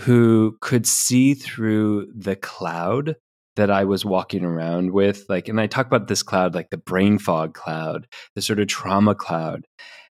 who 0.00 0.58
could 0.60 0.86
see 0.86 1.34
through 1.34 2.12
the 2.14 2.36
cloud 2.36 3.16
that 3.56 3.70
I 3.70 3.84
was 3.84 4.04
walking 4.04 4.44
around 4.44 4.92
with. 4.92 5.24
Like, 5.28 5.48
and 5.48 5.60
I 5.60 5.66
talk 5.66 5.86
about 5.86 6.08
this 6.08 6.22
cloud, 6.22 6.54
like 6.54 6.68
the 6.70 6.76
brain 6.76 7.18
fog 7.18 7.54
cloud, 7.54 8.06
the 8.34 8.42
sort 8.42 8.60
of 8.60 8.68
trauma 8.68 9.14
cloud, 9.14 9.66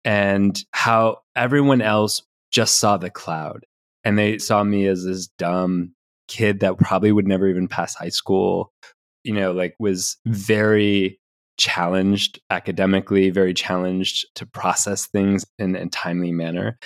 and 0.04 0.62
how 0.72 1.18
everyone 1.34 1.80
else 1.80 2.22
just 2.50 2.78
saw 2.78 2.96
the 2.96 3.10
cloud 3.10 3.64
and 4.04 4.18
they 4.18 4.38
saw 4.38 4.64
me 4.64 4.86
as 4.86 5.04
this 5.04 5.28
dumb 5.38 5.94
kid 6.28 6.60
that 6.60 6.78
probably 6.78 7.12
would 7.12 7.26
never 7.26 7.48
even 7.48 7.68
pass 7.68 7.94
high 7.94 8.08
school, 8.08 8.72
you 9.24 9.32
know, 9.32 9.52
like 9.52 9.74
was 9.78 10.16
very 10.26 11.20
challenged 11.58 12.40
academically, 12.50 13.30
very 13.30 13.54
challenged 13.54 14.26
to 14.34 14.46
process 14.46 15.06
things 15.06 15.44
in 15.58 15.76
a 15.76 15.88
timely 15.88 16.32
manner. 16.32 16.78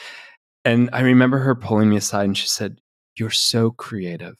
And 0.64 0.90
I 0.92 1.00
remember 1.00 1.38
her 1.38 1.54
pulling 1.54 1.90
me 1.90 1.96
aside 1.96 2.24
and 2.24 2.36
she 2.36 2.48
said, 2.48 2.80
You're 3.16 3.30
so 3.30 3.70
creative 3.70 4.34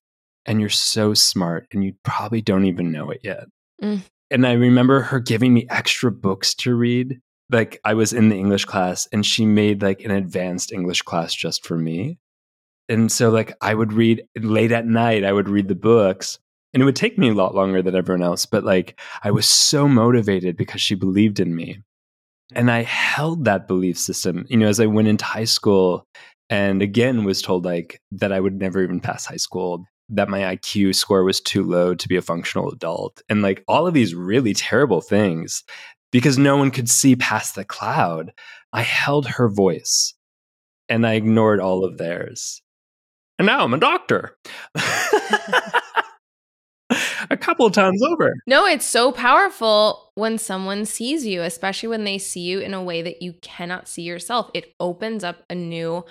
and 0.47 0.61
you're 0.61 0.71
so 0.71 1.15
smart 1.15 1.67
and 1.73 1.85
you 1.85 1.95
probably 2.03 2.41
don't 2.41 2.67
even 2.67 2.93
know 2.93 3.11
it 3.11 3.21
yet. 3.23 3.45
Mm. 3.83 4.03
And 4.31 4.47
I 4.47 4.53
remember 4.53 5.01
her 5.01 5.21
giving 5.21 5.55
me 5.55 5.67
extra 5.71 6.11
books 6.11 6.55
to 6.57 6.75
read. 6.75 7.21
Like 7.51 7.79
I 7.85 7.95
was 7.95 8.13
in 8.13 8.31
the 8.31 8.37
English 8.37 8.65
class 8.65 9.07
and 9.13 9.25
she 9.25 9.47
made 9.47 9.83
like 9.83 10.03
an 10.03 10.11
advanced 10.11 10.73
English 10.73 11.03
class 11.03 11.35
just 11.35 11.65
for 11.65 11.77
me 11.77 12.19
and 12.89 13.11
so 13.11 13.31
like 13.31 13.55
I 13.61 13.75
would 13.75 13.93
read 13.93 14.25
late 14.37 14.73
at 14.73 14.87
night, 14.87 15.25
I 15.25 15.33
would 15.33 15.49
read 15.49 15.69
the 15.69 15.75
books 15.75 16.39
and 16.75 16.83
it 16.83 16.87
would 16.87 16.97
take 16.97 17.17
me 17.17 17.29
a 17.29 17.35
lot 17.35 17.55
longer 17.55 17.81
than 17.81 17.95
everyone 17.95 18.23
else, 18.23 18.45
but 18.45 18.65
like 18.65 19.01
I 19.23 19.31
was 19.31 19.47
so 19.47 19.87
motivated 19.89 20.57
because 20.57 20.83
she 20.83 20.97
believed 20.97 21.39
in 21.39 21.55
me. 21.55 21.79
And 22.53 22.71
I 22.71 22.83
held 22.83 23.45
that 23.45 23.69
belief 23.69 23.97
system, 23.97 24.45
you 24.49 24.57
know, 24.57 24.67
as 24.67 24.81
I 24.81 24.87
went 24.87 25.09
into 25.09 25.25
high 25.25 25.45
school 25.45 26.05
and 26.51 26.83
again 26.83 27.25
was 27.25 27.41
told 27.41 27.65
like 27.65 28.03
that 28.13 28.33
I 28.33 28.41
would 28.41 28.61
never 28.61 28.83
even 28.83 29.01
pass 29.01 29.25
high 29.25 29.37
school, 29.37 29.87
that 30.11 30.29
my 30.29 30.41
IQ 30.41 30.95
score 30.95 31.25
was 31.25 31.41
too 31.41 31.63
low 31.63 31.95
to 31.95 32.09
be 32.09 32.17
a 32.17 32.23
functional 32.23 32.71
adult, 32.71 33.23
and 33.29 33.41
like 33.41 33.65
all 33.67 33.87
of 33.87 33.95
these 33.95 34.15
really 34.15 34.53
terrible 34.53 35.01
things 35.01 35.65
because 36.13 36.37
no 36.37 36.57
one 36.57 36.71
could 36.71 36.91
see 36.91 37.17
past 37.17 37.55
the 37.55 37.65
cloud. 37.65 38.33
I 38.73 38.83
held 38.83 39.27
her 39.27 39.49
voice 39.49 40.15
and 40.89 41.07
I 41.07 41.15
ignored 41.15 41.61
all 41.61 41.85
of 41.85 41.97
theirs 41.99 42.61
and 43.39 43.47
now 43.47 43.65
I'm 43.65 43.75
a 43.75 43.79
doctor. 43.79 44.37
couple 47.45 47.67
of 47.67 47.73
times 47.73 48.03
over. 48.03 48.35
No, 48.47 48.67
it's 48.67 48.87
so 48.87 49.13
powerful 49.13 50.11
when 50.15 50.39
someone 50.39 50.85
sees 50.85 51.27
you, 51.27 51.43
especially 51.43 51.89
when 51.89 52.05
they 52.05 52.19
see 52.19 52.41
you 52.41 52.61
in 52.61 52.75
a 52.75 52.83
way 52.83 53.03
that 53.03 53.23
you 53.23 53.35
cannot 53.43 53.89
see 53.89 54.03
yourself. 54.03 54.51
It 54.55 54.75
opens 54.81 55.25
up 55.25 55.45
a 55.51 55.55
new 55.55 56.05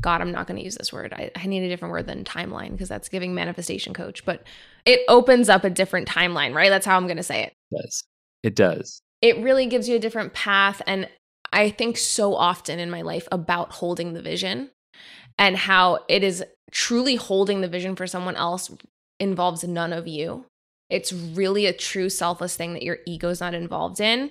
God, 0.00 0.20
I'm 0.20 0.32
not 0.32 0.48
going 0.48 0.58
to 0.58 0.64
use 0.64 0.74
this 0.74 0.92
word. 0.92 1.12
I, 1.12 1.30
I, 1.36 1.46
need 1.46 1.62
a 1.62 1.68
different 1.68 1.92
word 1.92 2.08
than 2.08 2.24
timeline 2.24 2.72
because 2.72 2.88
that's 2.88 3.08
giving 3.08 3.34
manifestation 3.34 3.94
coach, 3.94 4.24
but 4.24 4.42
it 4.84 5.00
opens 5.08 5.48
up 5.48 5.62
a 5.62 5.70
different 5.70 6.08
timeline, 6.08 6.54
right? 6.54 6.70
That's 6.70 6.84
how 6.84 6.96
I'm 6.96 7.06
going 7.06 7.18
to 7.18 7.22
say 7.22 7.44
it. 7.44 7.52
It 7.70 7.76
does. 7.76 8.04
It 8.42 8.56
does. 8.56 9.02
It 9.20 9.38
really 9.38 9.66
gives 9.66 9.88
you 9.88 9.94
a 9.94 10.00
different 10.00 10.34
path. 10.34 10.82
And 10.88 11.08
I 11.52 11.70
think 11.70 11.96
so 11.96 12.34
often 12.34 12.80
in 12.80 12.90
my 12.90 13.02
life 13.02 13.28
about 13.30 13.70
holding 13.72 14.12
the 14.12 14.22
vision 14.22 14.70
and 15.38 15.56
how 15.56 16.00
it 16.08 16.24
is 16.24 16.44
truly 16.72 17.14
holding 17.14 17.60
the 17.60 17.68
vision 17.68 17.94
for 17.94 18.08
someone 18.08 18.36
else 18.36 18.74
involves 19.20 19.62
none 19.62 19.92
of 19.92 20.08
you. 20.08 20.46
It's 20.92 21.12
really 21.12 21.64
a 21.64 21.72
true 21.72 22.10
selfless 22.10 22.54
thing 22.54 22.74
that 22.74 22.82
your 22.82 22.98
ego's 23.06 23.40
not 23.40 23.54
involved 23.54 23.98
in 23.98 24.30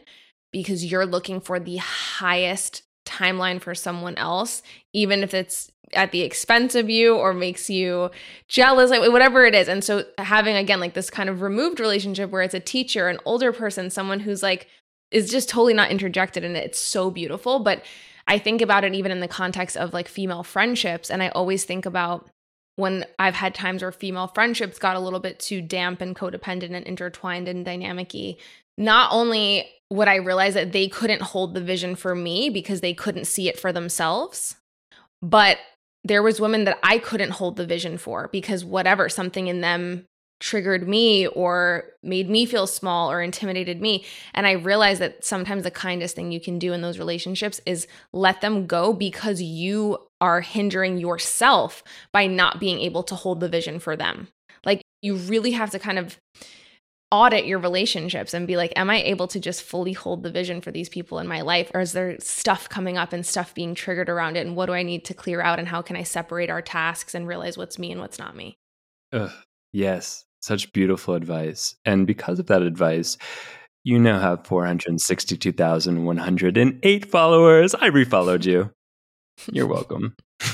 because 0.51 0.85
you're 0.85 1.07
looking 1.07 1.41
for 1.41 1.59
the 1.59 1.77
highest 1.77 2.83
timeline 3.03 3.59
for 3.59 3.73
someone 3.73 4.15
else, 4.15 4.61
even 4.93 5.23
if 5.23 5.33
it's 5.33 5.71
at 5.93 6.11
the 6.11 6.21
expense 6.21 6.75
of 6.75 6.87
you 6.87 7.15
or 7.15 7.33
makes 7.33 7.67
you 7.67 8.11
jealous, 8.47 8.91
like 8.91 9.11
whatever 9.11 9.43
it 9.43 9.55
is. 9.55 9.67
And 9.67 9.83
so 9.83 10.05
having 10.19 10.55
again 10.55 10.79
like 10.79 10.93
this 10.93 11.09
kind 11.09 11.29
of 11.29 11.41
removed 11.41 11.79
relationship 11.79 12.29
where 12.29 12.43
it's 12.43 12.53
a 12.53 12.59
teacher, 12.59 13.07
an 13.07 13.17
older 13.25 13.51
person, 13.51 13.89
someone 13.89 14.19
who's 14.19 14.43
like 14.43 14.67
is 15.09 15.31
just 15.31 15.49
totally 15.49 15.73
not 15.73 15.89
interjected 15.89 16.43
in 16.43 16.55
it. 16.55 16.63
It's 16.63 16.79
so 16.79 17.09
beautiful. 17.09 17.57
But 17.57 17.83
I 18.27 18.37
think 18.37 18.61
about 18.61 18.83
it 18.83 18.93
even 18.93 19.11
in 19.11 19.19
the 19.19 19.27
context 19.27 19.75
of 19.75 19.93
like 19.93 20.07
female 20.07 20.43
friendships. 20.43 21.09
And 21.09 21.23
I 21.23 21.29
always 21.29 21.65
think 21.65 21.87
about 21.87 22.29
when 22.75 23.05
I've 23.19 23.35
had 23.35 23.53
times 23.53 23.81
where 23.81 23.91
female 23.91 24.27
friendships 24.27 24.79
got 24.79 24.95
a 24.95 24.99
little 24.99 25.19
bit 25.19 25.39
too 25.39 25.61
damp 25.61 26.01
and 26.01 26.15
codependent 26.15 26.75
and 26.75 26.85
intertwined 26.85 27.47
and 27.47 27.65
dynamic 27.65 28.13
not 28.77 29.11
only 29.11 29.69
would 29.89 30.07
I 30.07 30.15
realize 30.15 30.53
that 30.53 30.71
they 30.71 30.87
couldn't 30.87 31.21
hold 31.21 31.53
the 31.53 31.61
vision 31.61 31.95
for 31.95 32.15
me 32.15 32.49
because 32.49 32.81
they 32.81 32.93
couldn't 32.93 33.25
see 33.25 33.49
it 33.49 33.59
for 33.59 33.73
themselves, 33.73 34.55
but 35.21 35.57
there 36.03 36.23
was 36.23 36.41
women 36.41 36.63
that 36.63 36.79
I 36.81 36.97
couldn't 36.97 37.31
hold 37.31 37.57
the 37.57 37.65
vision 37.65 37.97
for 37.97 38.29
because 38.31 38.65
whatever 38.65 39.09
something 39.09 39.47
in 39.47 39.61
them 39.61 40.05
triggered 40.41 40.89
me 40.89 41.27
or 41.27 41.85
made 42.03 42.29
me 42.29 42.45
feel 42.45 42.67
small 42.67 43.09
or 43.09 43.21
intimidated 43.21 43.79
me 43.79 44.03
and 44.33 44.47
I 44.47 44.53
realized 44.53 44.99
that 44.99 45.23
sometimes 45.23 45.63
the 45.63 45.71
kindest 45.71 46.15
thing 46.15 46.31
you 46.31 46.41
can 46.41 46.59
do 46.59 46.73
in 46.73 46.81
those 46.81 46.99
relationships 46.99 47.61
is 47.65 47.87
let 48.11 48.41
them 48.41 48.65
go 48.65 48.91
because 48.91 49.41
you 49.41 49.99
are 50.19 50.41
hindering 50.41 50.97
yourself 50.97 51.83
by 52.11 52.27
not 52.27 52.59
being 52.59 52.79
able 52.79 53.03
to 53.03 53.15
hold 53.15 53.39
the 53.39 53.49
vision 53.49 53.79
for 53.79 53.95
them. 53.95 54.27
Like 54.65 54.81
you 55.01 55.15
really 55.15 55.51
have 55.51 55.71
to 55.71 55.79
kind 55.79 55.99
of 55.99 56.17
audit 57.11 57.45
your 57.45 57.59
relationships 57.59 58.33
and 58.33 58.47
be 58.47 58.55
like, 58.55 58.71
am 58.75 58.89
I 58.89 59.01
able 59.01 59.27
to 59.27 59.39
just 59.39 59.63
fully 59.63 59.93
hold 59.93 60.23
the 60.23 60.31
vision 60.31 60.61
for 60.61 60.71
these 60.71 60.89
people 60.89 61.19
in 61.19 61.27
my 61.27 61.41
life? 61.41 61.69
Or 61.73 61.81
is 61.81 61.91
there 61.91 62.17
stuff 62.19 62.69
coming 62.69 62.97
up 62.97 63.11
and 63.13 63.25
stuff 63.25 63.53
being 63.53 63.75
triggered 63.75 64.09
around 64.09 64.37
it? 64.37 64.45
And 64.45 64.55
what 64.55 64.67
do 64.67 64.73
I 64.73 64.83
need 64.83 65.03
to 65.05 65.13
clear 65.13 65.41
out? 65.41 65.59
And 65.59 65.67
how 65.67 65.81
can 65.81 65.95
I 65.95 66.03
separate 66.03 66.49
our 66.49 66.61
tasks 66.61 67.13
and 67.13 67.27
realize 67.27 67.57
what's 67.57 67.77
me 67.77 67.91
and 67.91 67.99
what's 67.99 68.17
not 68.17 68.35
me? 68.35 68.55
Ugh, 69.11 69.31
yes, 69.73 70.23
such 70.41 70.73
beautiful 70.73 71.13
advice. 71.13 71.75
And 71.85 72.05
because 72.05 72.39
of 72.39 72.47
that 72.47 72.61
advice, 72.61 73.17
you 73.83 73.99
now 73.99 74.19
have 74.19 74.45
462,108 74.45 77.11
followers. 77.11 77.75
I 77.75 77.89
refollowed 77.89 78.45
you. 78.45 78.71
You're 79.51 79.67
welcome. 79.67 80.15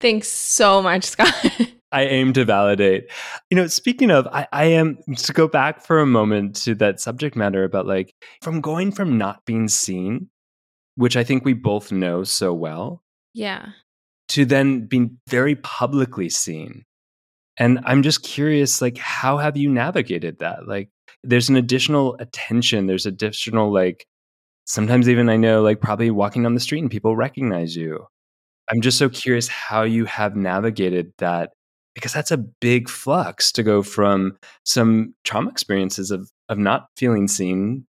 Thanks 0.00 0.28
so 0.28 0.82
much, 0.82 1.04
Scott. 1.04 1.34
I 1.92 2.04
aim 2.04 2.32
to 2.32 2.44
validate. 2.44 3.10
You 3.50 3.56
know, 3.56 3.66
speaking 3.66 4.10
of, 4.10 4.26
I, 4.28 4.48
I 4.50 4.64
am 4.64 4.98
to 5.16 5.32
go 5.32 5.46
back 5.46 5.84
for 5.84 6.00
a 6.00 6.06
moment 6.06 6.56
to 6.64 6.74
that 6.76 7.00
subject 7.00 7.36
matter 7.36 7.64
about 7.64 7.86
like 7.86 8.14
from 8.40 8.62
going 8.62 8.92
from 8.92 9.18
not 9.18 9.44
being 9.44 9.68
seen, 9.68 10.30
which 10.96 11.16
I 11.16 11.24
think 11.24 11.44
we 11.44 11.52
both 11.52 11.92
know 11.92 12.24
so 12.24 12.54
well. 12.54 13.02
Yeah. 13.34 13.66
To 14.30 14.46
then 14.46 14.86
being 14.86 15.18
very 15.28 15.56
publicly 15.56 16.30
seen. 16.30 16.84
And 17.58 17.80
I'm 17.84 18.02
just 18.02 18.22
curious, 18.22 18.80
like, 18.80 18.98
how 18.98 19.36
have 19.38 19.56
you 19.56 19.68
navigated 19.68 20.38
that? 20.38 20.66
Like, 20.66 20.88
there's 21.22 21.48
an 21.48 21.56
additional 21.56 22.16
attention, 22.18 22.86
there's 22.86 23.06
additional, 23.06 23.72
like, 23.72 24.06
sometimes 24.64 25.08
even 25.08 25.28
I 25.28 25.36
know, 25.36 25.62
like, 25.62 25.80
probably 25.80 26.10
walking 26.10 26.42
down 26.42 26.54
the 26.54 26.60
street 26.60 26.80
and 26.80 26.90
people 26.90 27.14
recognize 27.14 27.76
you. 27.76 28.06
I'm 28.70 28.80
just 28.80 28.98
so 28.98 29.08
curious 29.08 29.48
how 29.48 29.82
you 29.82 30.06
have 30.06 30.34
navigated 30.34 31.12
that 31.18 31.50
because 31.94 32.12
that's 32.12 32.30
a 32.30 32.38
big 32.38 32.88
flux 32.88 33.52
to 33.52 33.62
go 33.62 33.82
from 33.82 34.38
some 34.64 35.14
trauma 35.24 35.50
experiences 35.50 36.10
of 36.10 36.30
of 36.48 36.58
not 36.58 36.86
feeling 36.96 37.28
seen 37.28 37.86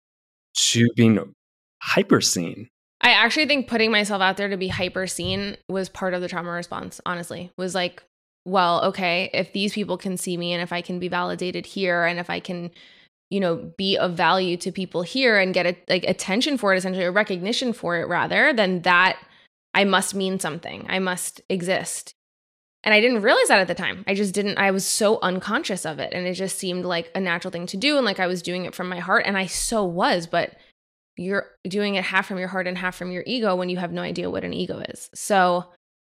to 0.55 0.87
being 0.95 1.33
hyper 1.81 2.21
seen. 2.21 2.69
I 3.01 3.11
actually 3.11 3.45
think 3.45 3.67
putting 3.67 3.91
myself 3.91 4.21
out 4.21 4.37
there 4.37 4.49
to 4.49 4.57
be 4.57 4.67
hyper 4.67 5.07
seen 5.07 5.57
was 5.69 5.89
part 5.89 6.13
of 6.13 6.21
the 6.21 6.27
trauma 6.27 6.51
response, 6.51 6.99
honestly. 7.05 7.51
Was 7.57 7.75
like, 7.75 8.03
well, 8.47 8.83
okay, 8.85 9.29
if 9.33 9.51
these 9.51 9.73
people 9.73 9.97
can 9.97 10.15
see 10.17 10.37
me 10.37 10.53
and 10.53 10.61
if 10.63 10.71
I 10.71 10.81
can 10.81 10.99
be 10.99 11.09
validated 11.09 11.65
here 11.65 12.05
and 12.05 12.17
if 12.17 12.29
I 12.29 12.39
can 12.39 12.71
you 13.29 13.41
know 13.41 13.57
be 13.77 13.97
of 13.97 14.13
value 14.13 14.55
to 14.55 14.71
people 14.71 15.01
here 15.01 15.37
and 15.37 15.53
get 15.53 15.65
a, 15.65 15.75
like 15.89 16.05
attention 16.05 16.57
for 16.57 16.73
it 16.73 16.77
essentially 16.77 17.03
a 17.03 17.11
recognition 17.11 17.73
for 17.73 17.97
it 17.97 18.07
rather 18.07 18.53
then 18.53 18.81
that 18.83 19.17
i 19.73 19.83
must 19.83 20.15
mean 20.15 20.39
something 20.39 20.85
i 20.87 20.97
must 20.97 21.41
exist 21.49 22.15
and 22.83 22.93
I 22.93 23.01
didn't 23.01 23.21
realize 23.21 23.49
that 23.49 23.59
at 23.59 23.67
the 23.67 23.75
time. 23.75 24.05
I 24.07 24.13
just 24.13 24.33
didn't, 24.33 24.59
I 24.59 24.71
was 24.71 24.85
so 24.85 25.19
unconscious 25.21 25.85
of 25.85 25.99
it. 25.99 26.13
And 26.13 26.25
it 26.25 26.35
just 26.35 26.57
seemed 26.57 26.85
like 26.85 27.11
a 27.13 27.19
natural 27.19 27.51
thing 27.51 27.65
to 27.65 27.75
do. 27.75 27.97
And 27.97 28.05
like 28.05 28.21
I 28.21 28.27
was 28.27 28.41
doing 28.41 28.63
it 28.63 28.73
from 28.73 28.87
my 28.87 28.99
heart. 28.99 29.23
And 29.25 29.37
I 29.37 29.47
so 29.47 29.83
was, 29.83 30.25
but 30.25 30.55
you're 31.17 31.47
doing 31.67 31.95
it 31.95 32.05
half 32.05 32.27
from 32.27 32.37
your 32.37 32.47
heart 32.47 32.65
and 32.65 32.77
half 32.77 32.95
from 32.95 33.11
your 33.11 33.23
ego 33.27 33.57
when 33.57 33.67
you 33.67 33.75
have 33.75 33.91
no 33.91 34.03
idea 34.03 34.29
what 34.29 34.45
an 34.45 34.53
ego 34.53 34.79
is. 34.87 35.09
So 35.13 35.65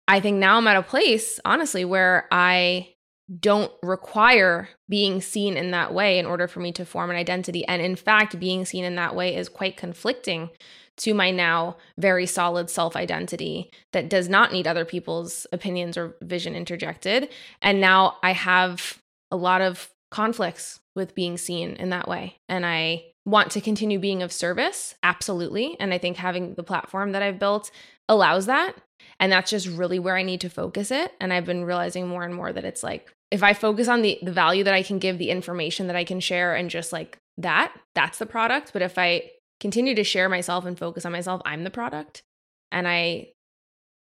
I 0.07 0.19
think 0.19 0.37
now 0.37 0.57
I'm 0.57 0.67
at 0.67 0.77
a 0.77 0.83
place, 0.83 1.39
honestly, 1.43 1.83
where 1.83 2.27
I 2.31 2.93
don't 3.39 3.71
require 3.83 4.69
being 4.87 5.19
seen 5.19 5.57
in 5.57 5.71
that 5.71 5.93
way 5.93 6.17
in 6.17 6.25
order 6.25 6.47
for 6.47 6.61
me 6.61 6.71
to 6.73 6.85
form 6.85 7.09
an 7.09 7.17
identity. 7.17 7.65
And 7.67 7.81
in 7.81 7.95
fact, 7.95 8.39
being 8.39 8.65
seen 8.65 8.85
in 8.85 8.95
that 8.95 9.15
way 9.15 9.35
is 9.35 9.49
quite 9.49 9.75
conflicting 9.75 10.49
to 10.97 11.13
my 11.13 11.29
now 11.29 11.77
very 11.97 12.25
solid 12.25 12.69
self 12.69 12.95
identity 12.95 13.69
that 13.91 14.09
does 14.09 14.29
not 14.29 14.51
need 14.51 14.65
other 14.65 14.85
people's 14.85 15.45
opinions 15.51 15.97
or 15.97 16.15
vision 16.21 16.55
interjected. 16.55 17.29
And 17.61 17.81
now 17.81 18.17
I 18.23 18.31
have 18.31 19.01
a 19.29 19.35
lot 19.35 19.61
of 19.61 19.89
conflicts 20.09 20.79
with 20.95 21.13
being 21.13 21.37
seen 21.37 21.71
in 21.71 21.89
that 21.89 22.07
way. 22.07 22.37
And 22.47 22.65
I 22.65 23.03
want 23.27 23.51
to 23.51 23.61
continue 23.61 23.99
being 23.99 24.23
of 24.23 24.31
service, 24.31 24.95
absolutely. 25.03 25.75
And 25.81 25.93
I 25.93 25.97
think 25.97 26.15
having 26.15 26.53
the 26.53 26.63
platform 26.63 27.11
that 27.11 27.21
I've 27.21 27.37
built 27.37 27.69
allows 28.07 28.45
that. 28.45 28.73
And 29.19 29.29
that's 29.29 29.51
just 29.51 29.67
really 29.67 29.99
where 29.99 30.15
I 30.15 30.23
need 30.23 30.39
to 30.41 30.49
focus 30.49 30.91
it. 30.91 31.11
And 31.19 31.33
I've 31.33 31.45
been 31.45 31.65
realizing 31.65 32.07
more 32.07 32.23
and 32.23 32.33
more 32.33 32.53
that 32.53 32.63
it's 32.63 32.83
like, 32.83 33.13
if 33.29 33.43
I 33.43 33.53
focus 33.53 33.89
on 33.89 34.01
the, 34.01 34.17
the 34.23 34.31
value 34.31 34.63
that 34.63 34.73
I 34.73 34.81
can 34.81 34.97
give, 34.97 35.17
the 35.17 35.29
information 35.29 35.87
that 35.87 35.95
I 35.97 36.05
can 36.05 36.21
share, 36.21 36.55
and 36.55 36.69
just 36.69 36.93
like 36.93 37.17
that, 37.37 37.73
that's 37.93 38.17
the 38.17 38.25
product. 38.25 38.71
But 38.71 38.81
if 38.81 38.97
I 38.97 39.31
continue 39.59 39.93
to 39.95 40.05
share 40.05 40.29
myself 40.29 40.65
and 40.65 40.79
focus 40.79 41.05
on 41.05 41.11
myself, 41.11 41.41
I'm 41.43 41.65
the 41.65 41.69
product. 41.69 42.23
And 42.71 42.87
I 42.87 43.33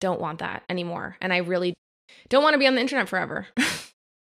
don't 0.01 0.21
want 0.21 0.39
that 0.39 0.61
anymore. 0.69 1.17
And 1.19 1.33
I 1.33 1.37
really 1.37 1.73
don't 2.29 2.43
want 2.43 2.53
to 2.53 2.59
be 2.59 2.67
on 2.67 2.75
the 2.75 2.81
internet 2.81 3.09
forever. 3.09 3.47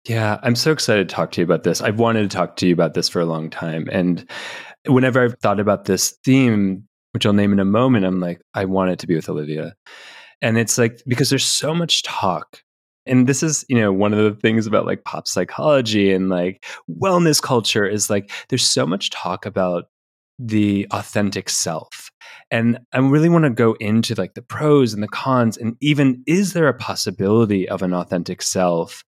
yeah, 0.07 0.39
I'm 0.43 0.55
so 0.55 0.71
excited 0.71 1.09
to 1.09 1.15
talk 1.15 1.31
to 1.31 1.41
you 1.41 1.45
about 1.45 1.63
this. 1.63 1.81
I've 1.81 1.99
wanted 1.99 2.29
to 2.29 2.35
talk 2.35 2.55
to 2.57 2.67
you 2.67 2.73
about 2.73 2.93
this 2.93 3.09
for 3.09 3.21
a 3.21 3.25
long 3.25 3.49
time. 3.49 3.87
And 3.91 4.29
whenever 4.85 5.23
I've 5.23 5.39
thought 5.39 5.59
about 5.59 5.85
this 5.85 6.17
theme, 6.23 6.87
which 7.11 7.25
I'll 7.25 7.33
name 7.33 7.53
in 7.53 7.59
a 7.59 7.65
moment, 7.65 8.05
I'm 8.05 8.19
like, 8.19 8.41
I 8.53 8.65
want 8.65 8.91
it 8.91 8.99
to 8.99 9.07
be 9.07 9.15
with 9.15 9.29
Olivia. 9.29 9.73
And 10.41 10.57
it's 10.57 10.77
like, 10.77 11.01
because 11.07 11.29
there's 11.29 11.45
so 11.45 11.73
much 11.73 12.03
talk 12.03 12.61
and 13.05 13.27
this 13.27 13.43
is 13.43 13.65
you 13.69 13.79
know 13.79 13.93
one 13.93 14.13
of 14.13 14.19
the 14.19 14.39
things 14.39 14.65
about 14.67 14.85
like 14.85 15.03
pop 15.03 15.27
psychology 15.27 16.11
and 16.11 16.29
like 16.29 16.65
wellness 16.89 17.41
culture 17.41 17.85
is 17.85 18.09
like 18.09 18.31
there's 18.49 18.65
so 18.65 18.85
much 18.85 19.11
talk 19.11 19.45
about 19.45 19.85
the 20.37 20.85
authentic 20.91 21.49
self. 21.49 22.11
And 22.51 22.79
I 22.91 22.99
really 22.99 23.29
want 23.29 23.45
to 23.45 23.49
go 23.49 23.73
into 23.79 24.15
like 24.15 24.33
the 24.33 24.41
pros 24.41 24.93
and 24.93 25.01
the 25.01 25.07
cons 25.07 25.57
and 25.57 25.77
even 25.79 26.23
is 26.27 26.51
there 26.53 26.67
a 26.67 26.73
possibility 26.73 27.69
of 27.69 27.81
an 27.81 27.93
authentic 27.93 28.41
self 28.41 29.03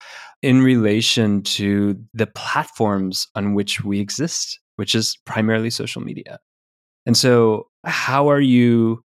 in 0.44 0.62
relation 0.62 1.42
to 1.42 1.98
the 2.14 2.28
platforms 2.28 3.28
on 3.34 3.54
which 3.54 3.84
we 3.84 4.00
exist, 4.00 4.60
which 4.76 4.94
is 4.94 5.18
primarily 5.26 5.70
social 5.70 6.02
media. 6.02 6.40
And 7.06 7.18
so 7.18 7.68
how 7.86 8.30
are 8.30 8.42
you 8.42 9.02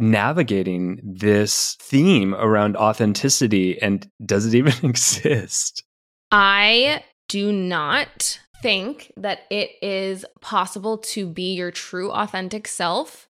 navigating 0.00 1.00
this 1.04 1.76
theme 1.80 2.34
around 2.34 2.76
authenticity 2.76 3.80
and 3.80 4.08
does 4.26 4.46
it 4.46 4.54
even 4.54 4.74
exist? 4.82 5.84
I 6.32 7.04
do 7.28 7.52
not 7.52 8.40
think 8.62 9.12
that 9.16 9.40
it 9.50 9.70
is 9.80 10.24
possible 10.40 10.98
to 10.98 11.26
be 11.26 11.54
your 11.54 11.70
true 11.70 12.10
authentic 12.10 12.66
self 12.66 13.28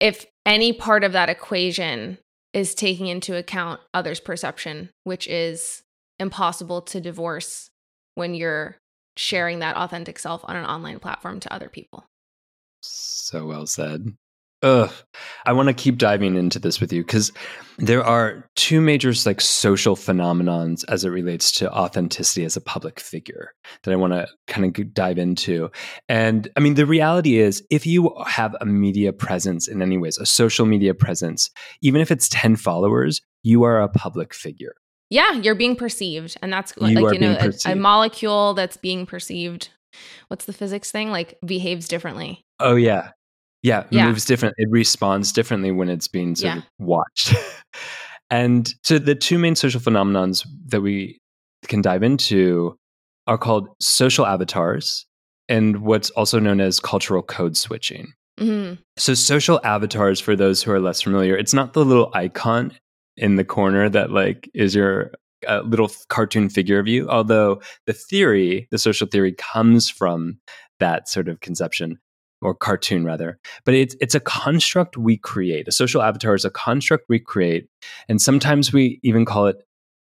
if 0.00 0.26
any 0.44 0.72
part 0.72 1.04
of 1.04 1.12
that 1.12 1.28
equation 1.28 2.18
is 2.52 2.74
taking 2.74 3.06
into 3.06 3.36
account 3.36 3.80
others' 3.94 4.18
perception, 4.18 4.90
which 5.04 5.28
is 5.28 5.82
impossible 6.22 6.80
to 6.82 7.00
divorce 7.00 7.68
when 8.14 8.34
you're 8.34 8.78
sharing 9.16 9.58
that 9.58 9.76
authentic 9.76 10.18
self 10.18 10.42
on 10.44 10.56
an 10.56 10.64
online 10.64 10.98
platform 10.98 11.40
to 11.40 11.52
other 11.52 11.68
people. 11.68 12.06
So 12.80 13.46
well 13.46 13.66
said. 13.66 14.06
Ugh. 14.62 14.92
I 15.44 15.52
want 15.52 15.68
to 15.68 15.74
keep 15.74 15.98
diving 15.98 16.36
into 16.36 16.60
this 16.60 16.80
with 16.80 16.92
you 16.92 17.02
because 17.02 17.32
there 17.78 18.04
are 18.04 18.48
two 18.54 18.80
major 18.80 19.12
like 19.26 19.40
social 19.40 19.96
phenomenons 19.96 20.84
as 20.88 21.04
it 21.04 21.08
relates 21.08 21.50
to 21.52 21.72
authenticity 21.72 22.44
as 22.44 22.56
a 22.56 22.60
public 22.60 23.00
figure 23.00 23.54
that 23.82 23.92
I 23.92 23.96
want 23.96 24.12
to 24.12 24.28
kind 24.46 24.64
of 24.64 24.94
dive 24.94 25.18
into. 25.18 25.68
And 26.08 26.48
I 26.56 26.60
mean, 26.60 26.74
the 26.74 26.86
reality 26.86 27.38
is, 27.38 27.64
if 27.70 27.86
you 27.86 28.14
have 28.24 28.54
a 28.60 28.66
media 28.66 29.12
presence 29.12 29.66
in 29.66 29.82
any 29.82 29.98
ways, 29.98 30.16
a 30.18 30.26
social 30.26 30.64
media 30.64 30.94
presence, 30.94 31.50
even 31.80 32.00
if 32.00 32.12
it's 32.12 32.28
10 32.28 32.54
followers, 32.54 33.20
you 33.42 33.64
are 33.64 33.82
a 33.82 33.88
public 33.88 34.32
figure. 34.32 34.74
Yeah, 35.12 35.32
you're 35.32 35.54
being 35.54 35.76
perceived. 35.76 36.38
And 36.40 36.50
that's 36.50 36.72
you 36.80 36.98
like, 36.98 37.12
you 37.12 37.20
know, 37.20 37.36
a, 37.38 37.72
a 37.72 37.76
molecule 37.76 38.54
that's 38.54 38.78
being 38.78 39.04
perceived. 39.04 39.68
What's 40.28 40.46
the 40.46 40.54
physics 40.54 40.90
thing? 40.90 41.10
Like 41.10 41.38
behaves 41.44 41.86
differently. 41.86 42.40
Oh, 42.60 42.76
yeah. 42.76 43.10
Yeah, 43.62 43.80
it 43.80 43.86
yeah. 43.90 44.06
moves 44.06 44.24
different. 44.24 44.54
It 44.56 44.68
responds 44.70 45.30
differently 45.30 45.70
when 45.70 45.90
it's 45.90 46.08
being 46.08 46.34
sort 46.34 46.54
yeah. 46.54 46.58
of 46.60 46.64
watched. 46.78 47.34
and 48.30 48.72
so 48.84 48.98
the 48.98 49.14
two 49.14 49.38
main 49.38 49.54
social 49.54 49.82
phenomenons 49.82 50.46
that 50.68 50.80
we 50.80 51.18
can 51.68 51.82
dive 51.82 52.02
into 52.02 52.78
are 53.26 53.36
called 53.36 53.68
social 53.80 54.24
avatars 54.24 55.04
and 55.46 55.82
what's 55.82 56.08
also 56.10 56.38
known 56.38 56.58
as 56.58 56.80
cultural 56.80 57.22
code 57.22 57.58
switching. 57.58 58.14
Mm-hmm. 58.40 58.80
So 58.96 59.12
social 59.12 59.60
avatars, 59.62 60.20
for 60.20 60.36
those 60.36 60.62
who 60.62 60.72
are 60.72 60.80
less 60.80 61.02
familiar, 61.02 61.36
it's 61.36 61.52
not 61.52 61.74
the 61.74 61.84
little 61.84 62.10
icon 62.14 62.72
in 63.16 63.36
the 63.36 63.44
corner 63.44 63.88
that 63.88 64.10
like 64.10 64.50
is 64.54 64.74
your 64.74 65.12
uh, 65.48 65.60
little 65.64 65.90
cartoon 66.08 66.48
figure 66.48 66.78
of 66.78 66.88
you. 66.88 67.08
Although 67.08 67.60
the 67.86 67.92
theory, 67.92 68.68
the 68.70 68.78
social 68.78 69.06
theory, 69.06 69.32
comes 69.32 69.88
from 69.88 70.38
that 70.80 71.08
sort 71.08 71.28
of 71.28 71.40
conception 71.40 71.98
or 72.40 72.54
cartoon 72.54 73.04
rather. 73.04 73.38
But 73.64 73.74
it's 73.74 73.96
it's 74.00 74.14
a 74.14 74.20
construct 74.20 74.96
we 74.96 75.16
create. 75.16 75.68
A 75.68 75.72
social 75.72 76.02
avatar 76.02 76.34
is 76.34 76.44
a 76.44 76.50
construct 76.50 77.04
we 77.08 77.18
create 77.18 77.68
and 78.08 78.20
sometimes 78.20 78.72
we 78.72 79.00
even 79.02 79.24
call 79.24 79.46
it 79.46 79.56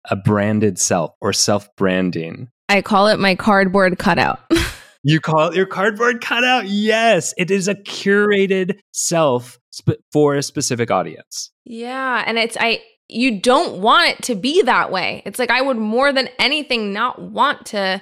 a 0.10 0.16
branded 0.16 0.80
self 0.80 1.12
or 1.22 1.34
self 1.34 1.68
branding 1.76 2.48
i 2.70 2.82
call 2.82 3.08
it 3.08 3.20
my 3.20 3.36
cardboard 3.36 4.00
cutout. 4.00 4.40
You 5.02 5.22
call 5.22 5.48
it 5.48 5.56
your 5.56 5.66
cardboard 5.66 6.20
cutout? 6.20 6.68
Yes! 6.68 7.34
It 7.38 7.52
is 7.52 7.70
a 7.70 7.76
curated 7.76 8.80
self 8.92 9.58
sp- 9.72 10.04
for 10.12 10.36
a 10.36 10.44
specific 10.44 10.92
audience. 10.92 11.52
Yeah 11.64 12.22
and 12.28 12.38
it's 12.38 12.58
i 12.60 12.82
you 13.10 13.40
don't 13.40 13.82
want 13.82 14.10
it 14.10 14.22
to 14.24 14.36
be 14.36 14.62
that 14.62 14.92
way 14.92 15.22
it's 15.26 15.40
like 15.40 15.50
i 15.50 15.62
would 15.62 15.78
more 15.78 16.14
than 16.14 16.30
anything 16.38 16.94
not 16.94 17.22
want 17.22 17.66
to 17.66 18.02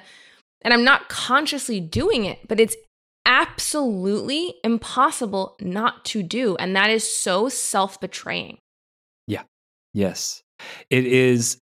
and 0.62 0.74
i'm 0.74 0.84
not 0.84 1.08
consciously 1.10 1.80
doing 1.80 2.26
it 2.26 2.48
but 2.48 2.60
it's 2.60 2.76
absolutely 3.28 4.56
impossible 4.64 5.58
not 5.60 6.06
to 6.06 6.24
do. 6.24 6.56
And 6.56 6.76
that 6.76 6.90
is 6.90 7.04
so 7.04 7.50
self 7.50 8.00
betraying. 8.00 8.58
Yeah. 9.28 9.44
Yes. 9.94 10.42
It 10.90 11.06
is. 11.06 11.60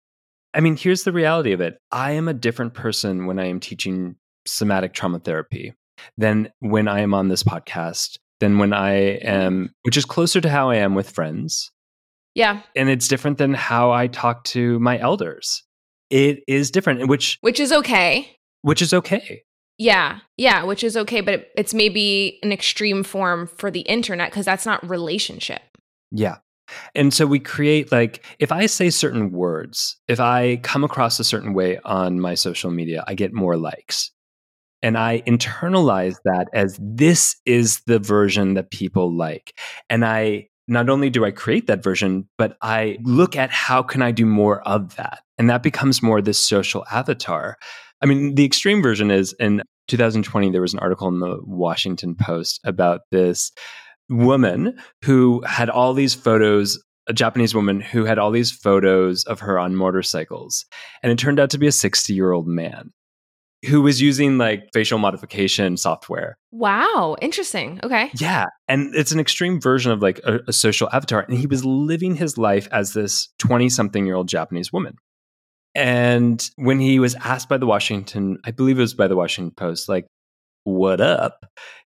I 0.53 0.59
mean, 0.59 0.77
here's 0.77 1.03
the 1.03 1.11
reality 1.11 1.53
of 1.53 1.61
it 1.61 1.79
I 1.91 2.11
am 2.11 2.27
a 2.27 2.33
different 2.33 2.75
person 2.75 3.25
when 3.25 3.39
I 3.39 3.45
am 3.45 3.59
teaching 3.59 4.15
somatic 4.45 4.93
trauma 4.93 5.19
therapy 5.19 5.73
than 6.17 6.51
when 6.59 6.87
I 6.87 6.99
am 6.99 7.13
on 7.13 7.29
this 7.29 7.43
podcast, 7.43 8.17
than 8.39 8.59
when 8.59 8.73
I 8.73 8.91
am, 8.91 9.73
which 9.83 9.97
is 9.97 10.05
closer 10.05 10.41
to 10.41 10.49
how 10.49 10.69
I 10.69 10.75
am 10.75 10.93
with 10.93 11.09
friends. 11.09 11.71
Yeah. 12.35 12.61
And 12.75 12.89
it's 12.89 13.07
different 13.07 13.37
than 13.37 13.53
how 13.53 13.91
I 13.91 14.07
talk 14.07 14.43
to 14.45 14.79
my 14.79 14.99
elders. 14.99 15.63
It 16.09 16.43
is 16.47 16.71
different, 16.71 17.07
which 17.07 17.37
which 17.41 17.59
is 17.59 17.71
okay. 17.71 18.37
Which 18.61 18.81
is 18.81 18.93
okay. 18.93 19.43
Yeah, 19.77 20.19
yeah, 20.37 20.63
which 20.63 20.83
is 20.83 20.95
okay, 20.95 21.21
but 21.21 21.47
it's 21.57 21.73
maybe 21.73 22.39
an 22.43 22.51
extreme 22.51 23.03
form 23.03 23.47
for 23.47 23.71
the 23.71 23.81
internet 23.81 24.29
because 24.29 24.45
that's 24.45 24.65
not 24.65 24.87
relationship. 24.87 25.61
Yeah. 26.11 26.37
And 26.95 27.13
so 27.13 27.25
we 27.25 27.39
create 27.39 27.91
like 27.91 28.23
if 28.39 28.51
I 28.51 28.67
say 28.67 28.89
certain 28.89 29.31
words, 29.31 29.97
if 30.07 30.19
I 30.19 30.57
come 30.57 30.83
across 30.83 31.19
a 31.19 31.23
certain 31.23 31.53
way 31.53 31.79
on 31.83 32.19
my 32.19 32.35
social 32.35 32.71
media, 32.71 33.03
I 33.07 33.15
get 33.15 33.33
more 33.33 33.57
likes. 33.57 34.11
And 34.81 34.97
I 34.97 35.21
internalize 35.21 36.15
that 36.25 36.47
as 36.53 36.77
this 36.81 37.37
is 37.45 37.81
the 37.87 37.99
version 37.99 38.55
that 38.55 38.69
people 38.69 39.15
like. 39.15 39.57
And 39.89 40.05
I 40.05 40.49
not 40.67 40.89
only 40.89 41.09
do 41.09 41.25
I 41.25 41.31
create 41.31 41.67
that 41.67 41.83
version, 41.83 42.27
but 42.37 42.57
I 42.61 42.97
look 43.03 43.35
at 43.35 43.51
how 43.51 43.83
can 43.83 44.01
I 44.01 44.11
do 44.11 44.25
more 44.25 44.61
of 44.67 44.95
that? 44.95 45.23
And 45.37 45.49
that 45.49 45.63
becomes 45.63 46.01
more 46.01 46.21
this 46.21 46.43
social 46.43 46.85
avatar. 46.91 47.57
I 48.01 48.05
mean, 48.05 48.35
the 48.35 48.45
extreme 48.45 48.81
version 48.81 49.11
is 49.11 49.33
in 49.39 49.61
2020, 49.87 50.51
there 50.51 50.61
was 50.61 50.73
an 50.73 50.79
article 50.79 51.07
in 51.07 51.19
the 51.19 51.39
Washington 51.43 52.15
Post 52.15 52.61
about 52.63 53.01
this 53.11 53.51
woman 54.09 54.77
who 55.03 55.41
had 55.45 55.69
all 55.69 55.93
these 55.93 56.13
photos 56.13 56.81
a 57.07 57.13
Japanese 57.13 57.53
woman 57.53 57.81
who 57.81 58.05
had 58.05 58.17
all 58.17 58.31
these 58.31 58.51
photos 58.51 59.25
of 59.25 59.41
her 59.41 59.59
on 59.59 59.75
motorcycles. 59.75 60.65
And 61.01 61.11
it 61.11 61.17
turned 61.17 61.39
out 61.39 61.49
to 61.49 61.57
be 61.57 61.67
a 61.67 61.71
60 61.71 62.13
year 62.13 62.31
old 62.31 62.47
man 62.47 62.91
who 63.69 63.81
was 63.81 64.01
using 64.01 64.37
like 64.37 64.69
facial 64.73 64.99
modification 64.99 65.77
software. 65.77 66.37
Wow, 66.51 67.15
interesting. 67.21 67.79
Okay. 67.83 68.11
Yeah. 68.15 68.45
And 68.67 68.93
it's 68.95 69.11
an 69.11 69.19
extreme 69.19 69.61
version 69.61 69.91
of 69.91 70.01
like 70.01 70.19
a, 70.25 70.39
a 70.47 70.53
social 70.53 70.89
avatar. 70.91 71.21
And 71.21 71.37
he 71.37 71.47
was 71.47 71.63
living 71.63 72.15
his 72.15 72.37
life 72.37 72.67
as 72.71 72.93
this 72.93 73.29
20 73.39 73.69
something 73.69 74.05
year 74.05 74.15
old 74.15 74.27
Japanese 74.27 74.73
woman. 74.73 74.95
And 75.75 76.47
when 76.55 76.79
he 76.79 76.99
was 76.99 77.15
asked 77.15 77.49
by 77.49 77.57
the 77.57 77.65
Washington, 77.65 78.37
I 78.45 78.51
believe 78.51 78.77
it 78.77 78.81
was 78.81 78.93
by 78.93 79.07
the 79.07 79.15
Washington 79.15 79.53
Post, 79.55 79.89
like, 79.89 80.05
what 80.65 81.01
up? 81.01 81.45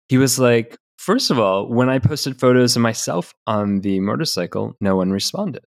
He 0.09 0.18
was 0.18 0.39
like, 0.39 0.77
first 0.99 1.31
of 1.31 1.39
all, 1.39 1.68
when 1.68 1.89
I 1.89 1.99
posted 1.99 2.39
photos 2.39 2.77
of 2.77 2.83
myself 2.83 3.35
on 3.47 3.81
the 3.81 3.99
motorcycle, 3.99 4.77
no 4.81 4.97
one 4.97 5.11
responded. 5.11 5.64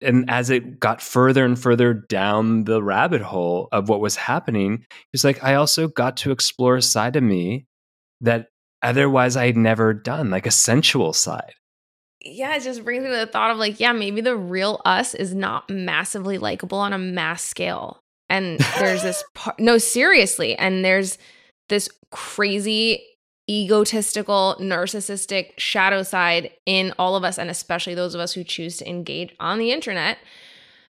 And 0.00 0.30
as 0.30 0.50
it 0.50 0.78
got 0.78 1.02
further 1.02 1.44
and 1.44 1.58
further 1.58 1.92
down 1.92 2.64
the 2.64 2.82
rabbit 2.82 3.20
hole 3.20 3.68
of 3.72 3.88
what 3.88 4.00
was 4.00 4.16
happening, 4.16 4.84
he 4.90 5.08
was 5.12 5.24
like, 5.24 5.42
I 5.42 5.54
also 5.54 5.88
got 5.88 6.16
to 6.18 6.30
explore 6.30 6.76
a 6.76 6.82
side 6.82 7.16
of 7.16 7.22
me 7.22 7.66
that 8.20 8.48
otherwise 8.82 9.36
I 9.36 9.46
had 9.46 9.56
never 9.56 9.92
done, 9.92 10.30
like 10.30 10.46
a 10.46 10.52
sensual 10.52 11.12
side 11.12 11.54
yeah, 12.24 12.56
it 12.56 12.62
just 12.62 12.84
brings 12.84 13.04
me 13.04 13.10
to 13.10 13.16
the 13.16 13.26
thought 13.26 13.50
of 13.50 13.58
like, 13.58 13.80
yeah, 13.80 13.92
maybe 13.92 14.20
the 14.20 14.36
real 14.36 14.80
us 14.84 15.14
is 15.14 15.34
not 15.34 15.68
massively 15.70 16.38
likable 16.38 16.78
on 16.78 16.92
a 16.92 16.98
mass 16.98 17.42
scale. 17.42 18.00
And 18.28 18.58
there's 18.78 19.02
this 19.02 19.24
part, 19.34 19.58
no, 19.58 19.78
seriously. 19.78 20.56
And 20.56 20.84
there's 20.84 21.18
this 21.68 21.88
crazy, 22.10 23.02
egotistical, 23.48 24.56
narcissistic 24.60 25.52
shadow 25.58 26.02
side 26.02 26.50
in 26.66 26.92
all 26.98 27.16
of 27.16 27.24
us, 27.24 27.38
and 27.38 27.50
especially 27.50 27.94
those 27.94 28.14
of 28.14 28.20
us 28.20 28.32
who 28.32 28.44
choose 28.44 28.76
to 28.76 28.88
engage 28.88 29.34
on 29.40 29.58
the 29.58 29.72
internet 29.72 30.18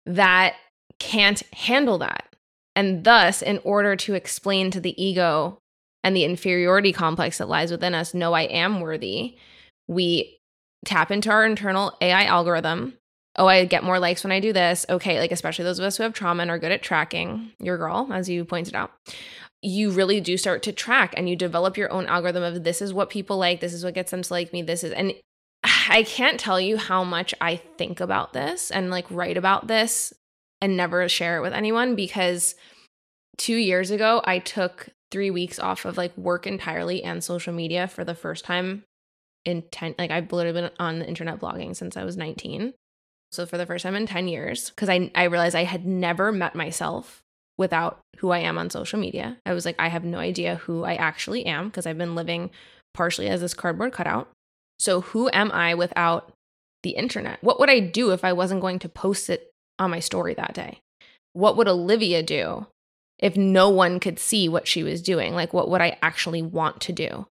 that 0.05 0.55
can't 0.99 1.41
handle 1.53 1.97
that. 1.99 2.35
And 2.75 3.03
thus, 3.03 3.41
in 3.41 3.59
order 3.63 3.95
to 3.97 4.13
explain 4.13 4.71
to 4.71 4.79
the 4.79 5.01
ego 5.01 5.59
and 6.03 6.15
the 6.15 6.23
inferiority 6.23 6.93
complex 6.93 7.37
that 7.37 7.49
lies 7.49 7.71
within 7.71 7.93
us, 7.93 8.13
no, 8.13 8.33
I 8.33 8.43
am 8.43 8.81
worthy, 8.81 9.37
we 9.87 10.39
tap 10.85 11.11
into 11.11 11.29
our 11.29 11.45
internal 11.45 11.95
AI 12.01 12.23
algorithm. 12.25 12.93
Oh, 13.35 13.47
I 13.47 13.65
get 13.65 13.83
more 13.83 13.99
likes 13.99 14.23
when 14.23 14.31
I 14.31 14.39
do 14.39 14.53
this. 14.53 14.85
Okay, 14.89 15.19
like 15.19 15.31
especially 15.31 15.65
those 15.65 15.79
of 15.79 15.85
us 15.85 15.97
who 15.97 16.03
have 16.03 16.13
trauma 16.13 16.41
and 16.41 16.51
are 16.51 16.59
good 16.59 16.71
at 16.71 16.81
tracking, 16.81 17.51
your 17.59 17.77
girl, 17.77 18.09
as 18.11 18.29
you 18.29 18.45
pointed 18.45 18.75
out. 18.75 18.91
You 19.61 19.91
really 19.91 20.21
do 20.21 20.37
start 20.37 20.63
to 20.63 20.71
track 20.71 21.13
and 21.17 21.29
you 21.29 21.35
develop 21.35 21.75
your 21.75 21.91
own 21.91 22.05
algorithm 22.05 22.43
of 22.43 22.63
this 22.63 22.81
is 22.81 22.93
what 22.93 23.09
people 23.09 23.37
like, 23.37 23.59
this 23.59 23.73
is 23.73 23.83
what 23.83 23.93
gets 23.93 24.11
them 24.11 24.21
to 24.21 24.33
like 24.33 24.53
me, 24.53 24.61
this 24.61 24.83
is 24.83 24.93
and 24.93 25.13
I 25.89 26.03
can't 26.03 26.39
tell 26.39 26.59
you 26.59 26.77
how 26.77 27.03
much 27.03 27.33
I 27.41 27.57
think 27.57 27.99
about 27.99 28.33
this 28.33 28.71
and 28.71 28.89
like 28.89 29.05
write 29.09 29.37
about 29.37 29.67
this 29.67 30.13
and 30.61 30.77
never 30.77 31.07
share 31.09 31.37
it 31.37 31.41
with 31.41 31.53
anyone 31.53 31.95
because 31.95 32.55
2 33.37 33.55
years 33.55 33.91
ago 33.91 34.21
I 34.25 34.39
took 34.39 34.89
3 35.11 35.31
weeks 35.31 35.59
off 35.59 35.85
of 35.85 35.97
like 35.97 36.17
work 36.17 36.45
entirely 36.45 37.03
and 37.03 37.23
social 37.23 37.53
media 37.53 37.87
for 37.87 38.03
the 38.03 38.15
first 38.15 38.45
time 38.45 38.83
in 39.45 39.63
10 39.71 39.95
like 39.97 40.11
I've 40.11 40.31
literally 40.31 40.61
been 40.61 40.71
on 40.79 40.99
the 40.99 41.07
internet 41.07 41.39
blogging 41.39 41.75
since 41.75 41.97
I 41.97 42.03
was 42.03 42.17
19. 42.17 42.73
So 43.31 43.45
for 43.45 43.57
the 43.57 43.65
first 43.65 43.83
time 43.83 43.95
in 43.95 44.05
10 44.05 44.27
years 44.27 44.71
cuz 44.71 44.89
I 44.89 45.11
I 45.15 45.23
realized 45.23 45.55
I 45.55 45.63
had 45.63 45.85
never 45.85 46.31
met 46.31 46.55
myself 46.55 47.23
without 47.59 47.99
who 48.19 48.31
I 48.31 48.39
am 48.39 48.57
on 48.57 48.69
social 48.69 48.97
media. 48.97 49.37
I 49.45 49.53
was 49.53 49.65
like 49.65 49.75
I 49.77 49.89
have 49.89 50.05
no 50.05 50.17
idea 50.17 50.55
who 50.55 50.85
I 50.85 50.95
actually 50.95 51.45
am 51.45 51.67
because 51.67 51.85
I've 51.85 51.97
been 51.97 52.15
living 52.15 52.49
partially 52.95 53.27
as 53.27 53.41
this 53.41 53.53
cardboard 53.53 53.91
cutout. 53.91 54.29
So 54.79 55.01
who 55.01 55.29
am 55.31 55.51
I 55.51 55.75
without 55.75 56.31
the 56.81 56.91
internet? 56.91 57.43
What 57.43 57.59
would 57.59 57.69
I 57.69 57.81
do 57.81 58.11
if 58.11 58.23
I 58.23 58.33
wasn't 58.33 58.61
going 58.61 58.79
to 58.79 58.89
post 58.89 59.29
it 59.29 59.51
on 59.77 59.91
my 59.91 59.99
story 59.99 60.33
that 60.35 60.53
day? 60.53 60.79
What 61.33 61.57
would 61.57 61.67
Olivia 61.67 62.23
do 62.23 62.65
if 63.19 63.35
no 63.35 63.69
one 63.69 63.99
could 63.99 64.17
see 64.17 64.47
what 64.47 64.67
she 64.67 64.81
was 64.81 65.01
doing? 65.01 65.35
Like 65.35 65.53
what 65.53 65.69
would 65.69 65.81
I 65.81 65.97
actually 66.01 66.41
want 66.41 66.79
to 66.81 66.93
do? 66.93 67.27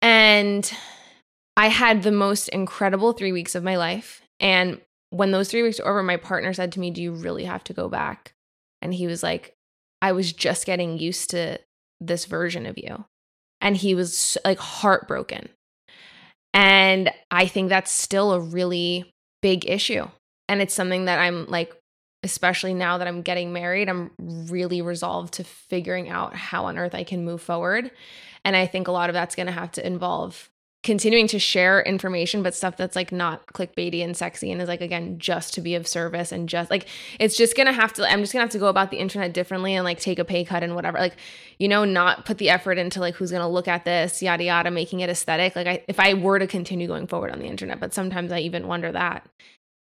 And 0.00 0.72
I 1.56 1.66
had 1.66 2.04
the 2.04 2.12
most 2.12 2.48
incredible 2.50 3.12
three 3.12 3.32
weeks 3.32 3.56
of 3.56 3.64
my 3.64 3.76
life. 3.76 4.22
And 4.38 4.80
when 5.10 5.32
those 5.32 5.50
three 5.50 5.64
weeks 5.64 5.80
were 5.80 5.88
over, 5.88 6.04
my 6.04 6.16
partner 6.16 6.52
said 6.52 6.70
to 6.72 6.80
me, 6.80 6.92
Do 6.92 7.02
you 7.02 7.12
really 7.12 7.44
have 7.44 7.64
to 7.64 7.72
go 7.72 7.88
back? 7.88 8.34
And 8.82 8.94
he 8.94 9.06
was 9.06 9.22
like, 9.22 9.54
I 10.00 10.12
was 10.12 10.32
just 10.32 10.66
getting 10.66 10.98
used 10.98 11.30
to 11.30 11.58
this 12.00 12.24
version 12.24 12.66
of 12.66 12.78
you. 12.78 13.04
And 13.60 13.76
he 13.76 13.94
was 13.94 14.38
like 14.44 14.58
heartbroken. 14.58 15.48
And 16.54 17.10
I 17.30 17.46
think 17.46 17.68
that's 17.68 17.90
still 17.90 18.32
a 18.32 18.40
really 18.40 19.12
big 19.42 19.68
issue. 19.68 20.06
And 20.48 20.62
it's 20.62 20.74
something 20.74 21.06
that 21.06 21.18
I'm 21.18 21.46
like, 21.46 21.74
especially 22.22 22.74
now 22.74 22.98
that 22.98 23.06
I'm 23.06 23.22
getting 23.22 23.52
married, 23.52 23.88
I'm 23.88 24.10
really 24.18 24.82
resolved 24.82 25.34
to 25.34 25.44
figuring 25.44 26.08
out 26.08 26.34
how 26.34 26.66
on 26.66 26.78
earth 26.78 26.94
I 26.94 27.04
can 27.04 27.24
move 27.24 27.42
forward. 27.42 27.90
And 28.44 28.56
I 28.56 28.66
think 28.66 28.88
a 28.88 28.92
lot 28.92 29.10
of 29.10 29.14
that's 29.14 29.34
going 29.34 29.46
to 29.46 29.52
have 29.52 29.72
to 29.72 29.86
involve 29.86 30.50
continuing 30.84 31.26
to 31.26 31.38
share 31.38 31.82
information, 31.82 32.42
but 32.42 32.54
stuff 32.54 32.76
that's 32.76 32.94
like 32.94 33.10
not 33.10 33.46
clickbaity 33.48 34.02
and 34.02 34.16
sexy 34.16 34.52
and 34.52 34.62
is 34.62 34.68
like, 34.68 34.80
again, 34.80 35.18
just 35.18 35.52
to 35.54 35.60
be 35.60 35.74
of 35.74 35.86
service 35.86 36.30
and 36.30 36.48
just 36.48 36.70
like, 36.70 36.86
it's 37.18 37.36
just 37.36 37.56
gonna 37.56 37.72
have 37.72 37.92
to, 37.92 38.08
I'm 38.08 38.20
just 38.20 38.32
gonna 38.32 38.44
have 38.44 38.52
to 38.52 38.58
go 38.58 38.68
about 38.68 38.90
the 38.90 38.98
internet 38.98 39.34
differently 39.34 39.74
and 39.74 39.84
like 39.84 39.98
take 39.98 40.18
a 40.18 40.24
pay 40.24 40.44
cut 40.44 40.62
and 40.62 40.74
whatever. 40.74 40.98
Like, 40.98 41.16
you 41.58 41.66
know, 41.68 41.84
not 41.84 42.24
put 42.24 42.38
the 42.38 42.48
effort 42.48 42.78
into 42.78 43.00
like 43.00 43.14
who's 43.14 43.32
gonna 43.32 43.48
look 43.48 43.66
at 43.66 43.84
this, 43.84 44.22
yada, 44.22 44.44
yada, 44.44 44.70
making 44.70 45.00
it 45.00 45.10
aesthetic. 45.10 45.56
Like, 45.56 45.66
I, 45.66 45.84
if 45.88 45.98
I 45.98 46.14
were 46.14 46.38
to 46.38 46.46
continue 46.46 46.86
going 46.86 47.08
forward 47.08 47.32
on 47.32 47.40
the 47.40 47.46
internet, 47.46 47.80
but 47.80 47.92
sometimes 47.92 48.30
I 48.30 48.38
even 48.40 48.68
wonder 48.68 48.92
that. 48.92 49.28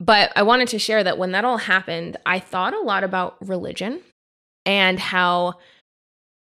But 0.01 0.33
I 0.37 0.43
wanted 0.43 0.69
to 0.69 0.79
share 0.79 1.03
that 1.05 1.19
when 1.19 1.33
that 1.33 1.45
all 1.45 1.59
happened, 1.59 2.17
I 2.25 2.39
thought 2.39 2.75
a 2.75 2.81
lot 2.81 3.05
about 3.05 3.37
religion 3.41 4.01
and 4.65 4.99
how 4.99 5.55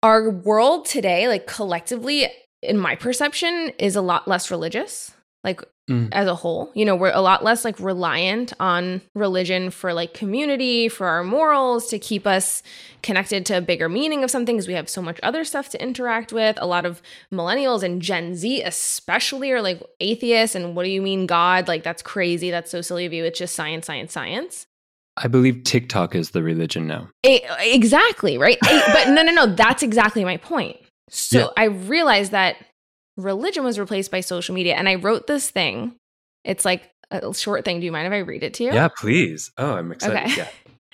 our 0.02 0.30
world 0.30 0.86
today, 0.86 1.26
like 1.26 1.46
collectively, 1.46 2.28
in 2.62 2.78
my 2.78 2.96
perception, 2.96 3.72
is 3.78 3.96
a 3.96 4.02
lot 4.02 4.26
less 4.28 4.50
religious, 4.50 5.12
like 5.44 5.60
mm. 5.88 6.08
as 6.12 6.26
a 6.26 6.34
whole. 6.34 6.70
You 6.74 6.84
know, 6.84 6.96
we're 6.96 7.12
a 7.12 7.20
lot 7.20 7.44
less 7.44 7.64
like 7.64 7.78
reliant 7.80 8.52
on 8.58 9.02
religion 9.14 9.70
for 9.70 9.92
like 9.92 10.14
community, 10.14 10.88
for 10.88 11.06
our 11.06 11.24
morals, 11.24 11.88
to 11.88 11.98
keep 11.98 12.26
us 12.26 12.62
connected 13.02 13.46
to 13.46 13.58
a 13.58 13.60
bigger 13.60 13.88
meaning 13.88 14.24
of 14.24 14.30
something 14.30 14.56
because 14.56 14.68
we 14.68 14.74
have 14.74 14.88
so 14.88 15.02
much 15.02 15.20
other 15.22 15.44
stuff 15.44 15.68
to 15.70 15.82
interact 15.82 16.32
with. 16.32 16.58
A 16.60 16.66
lot 16.66 16.86
of 16.86 17.02
millennials 17.32 17.82
and 17.82 18.02
Gen 18.02 18.34
Z, 18.34 18.62
especially, 18.62 19.52
are 19.52 19.62
like 19.62 19.82
atheists. 20.00 20.56
And 20.56 20.74
what 20.74 20.84
do 20.84 20.90
you 20.90 21.02
mean, 21.02 21.26
God? 21.26 21.68
Like, 21.68 21.82
that's 21.82 22.02
crazy. 22.02 22.50
That's 22.50 22.70
so 22.70 22.80
silly 22.80 23.06
of 23.06 23.12
you. 23.12 23.24
It's 23.24 23.38
just 23.38 23.54
science, 23.54 23.86
science, 23.86 24.12
science. 24.12 24.66
I 25.18 25.28
believe 25.28 25.64
TikTok 25.64 26.14
is 26.14 26.30
the 26.30 26.42
religion 26.42 26.86
now. 26.86 27.08
exactly, 27.24 28.36
right? 28.36 28.58
but 28.60 29.08
no, 29.08 29.22
no, 29.22 29.32
no. 29.32 29.46
That's 29.46 29.82
exactly 29.82 30.24
my 30.24 30.36
point. 30.36 30.76
So 31.08 31.38
yeah. 31.38 31.48
I 31.56 31.64
realized 31.64 32.32
that 32.32 32.56
religion 33.16 33.64
was 33.64 33.78
replaced 33.78 34.10
by 34.10 34.20
social 34.20 34.54
media. 34.54 34.74
And 34.74 34.88
I 34.88 34.96
wrote 34.96 35.26
this 35.26 35.50
thing. 35.50 35.96
It's 36.44 36.64
like 36.64 36.90
a 37.10 37.32
short 37.34 37.64
thing. 37.64 37.80
Do 37.80 37.86
you 37.86 37.92
mind 37.92 38.06
if 38.06 38.12
I 38.12 38.18
read 38.18 38.42
it 38.42 38.54
to 38.54 38.64
you? 38.64 38.72
Yeah, 38.72 38.88
please. 38.88 39.50
Oh, 39.56 39.74
I'm 39.74 39.92
excited. 39.92 40.16
Okay. 40.16 40.36
Yeah. 40.36 40.48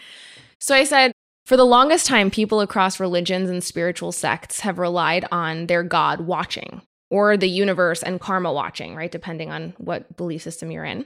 so 0.60 0.74
I 0.74 0.84
said, 0.84 1.12
for 1.46 1.56
the 1.56 1.66
longest 1.66 2.06
time, 2.06 2.30
people 2.30 2.60
across 2.60 3.00
religions 3.00 3.50
and 3.50 3.64
spiritual 3.64 4.12
sects 4.12 4.60
have 4.60 4.78
relied 4.78 5.26
on 5.32 5.66
their 5.66 5.82
God 5.82 6.20
watching 6.20 6.82
or 7.10 7.36
the 7.36 7.48
universe 7.48 8.02
and 8.02 8.20
karma 8.20 8.52
watching, 8.52 8.94
right? 8.94 9.10
Depending 9.10 9.50
on 9.50 9.74
what 9.78 10.16
belief 10.16 10.42
system 10.42 10.70
you're 10.70 10.84
in 10.84 11.04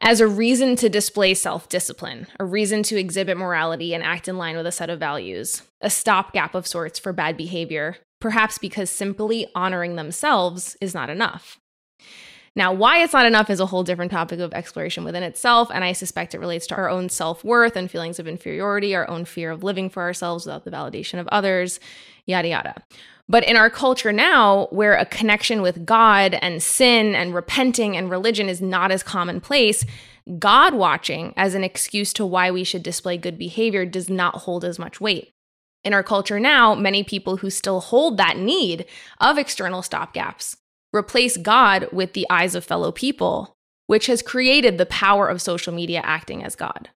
as 0.00 0.20
a 0.20 0.26
reason 0.26 0.76
to 0.76 0.88
display 0.88 1.34
self 1.34 1.68
discipline, 1.68 2.26
a 2.38 2.44
reason 2.44 2.82
to 2.84 2.98
exhibit 2.98 3.36
morality 3.36 3.94
and 3.94 4.02
act 4.02 4.28
in 4.28 4.38
line 4.38 4.56
with 4.56 4.66
a 4.66 4.72
set 4.72 4.90
of 4.90 4.98
values, 4.98 5.62
a 5.80 5.90
stopgap 5.90 6.54
of 6.54 6.66
sorts 6.66 6.98
for 6.98 7.12
bad 7.12 7.36
behavior, 7.36 7.96
perhaps 8.20 8.58
because 8.58 8.90
simply 8.90 9.46
honoring 9.54 9.96
themselves 9.96 10.76
is 10.80 10.94
not 10.94 11.10
enough. 11.10 11.58
Now, 12.56 12.72
why 12.72 13.02
it's 13.02 13.12
not 13.12 13.26
enough 13.26 13.48
is 13.48 13.60
a 13.60 13.66
whole 13.66 13.84
different 13.84 14.10
topic 14.10 14.40
of 14.40 14.52
exploration 14.52 15.04
within 15.04 15.22
itself, 15.22 15.70
and 15.72 15.84
I 15.84 15.92
suspect 15.92 16.34
it 16.34 16.40
relates 16.40 16.66
to 16.68 16.76
our 16.76 16.90
own 16.90 17.08
self 17.08 17.44
worth 17.44 17.76
and 17.76 17.90
feelings 17.90 18.18
of 18.18 18.26
inferiority, 18.26 18.94
our 18.94 19.08
own 19.08 19.24
fear 19.24 19.52
of 19.52 19.62
living 19.62 19.88
for 19.88 20.02
ourselves 20.02 20.46
without 20.46 20.64
the 20.64 20.70
validation 20.70 21.20
of 21.20 21.28
others, 21.28 21.78
yada 22.26 22.48
yada. 22.48 22.74
But 23.28 23.44
in 23.44 23.56
our 23.56 23.70
culture 23.70 24.12
now, 24.12 24.66
where 24.70 24.94
a 24.94 25.06
connection 25.06 25.62
with 25.62 25.86
God 25.86 26.34
and 26.42 26.60
sin 26.60 27.14
and 27.14 27.32
repenting 27.32 27.96
and 27.96 28.10
religion 28.10 28.48
is 28.48 28.60
not 28.60 28.90
as 28.90 29.04
commonplace, 29.04 29.84
God 30.40 30.74
watching 30.74 31.32
as 31.36 31.54
an 31.54 31.62
excuse 31.62 32.12
to 32.14 32.26
why 32.26 32.50
we 32.50 32.64
should 32.64 32.82
display 32.82 33.16
good 33.16 33.38
behavior 33.38 33.86
does 33.86 34.10
not 34.10 34.34
hold 34.38 34.64
as 34.64 34.80
much 34.80 35.00
weight. 35.00 35.32
In 35.82 35.94
our 35.94 36.02
culture 36.02 36.38
now, 36.38 36.74
many 36.74 37.02
people 37.02 37.38
who 37.38 37.50
still 37.50 37.80
hold 37.80 38.16
that 38.16 38.36
need 38.36 38.84
of 39.18 39.38
external 39.38 39.82
stopgaps 39.82 40.56
replace 40.92 41.36
God 41.36 41.88
with 41.92 42.12
the 42.12 42.26
eyes 42.28 42.54
of 42.54 42.64
fellow 42.64 42.92
people, 42.92 43.54
which 43.86 44.06
has 44.06 44.22
created 44.22 44.76
the 44.76 44.86
power 44.86 45.28
of 45.28 45.40
social 45.40 45.72
media 45.72 46.00
acting 46.04 46.44
as 46.44 46.54
God. 46.54 46.90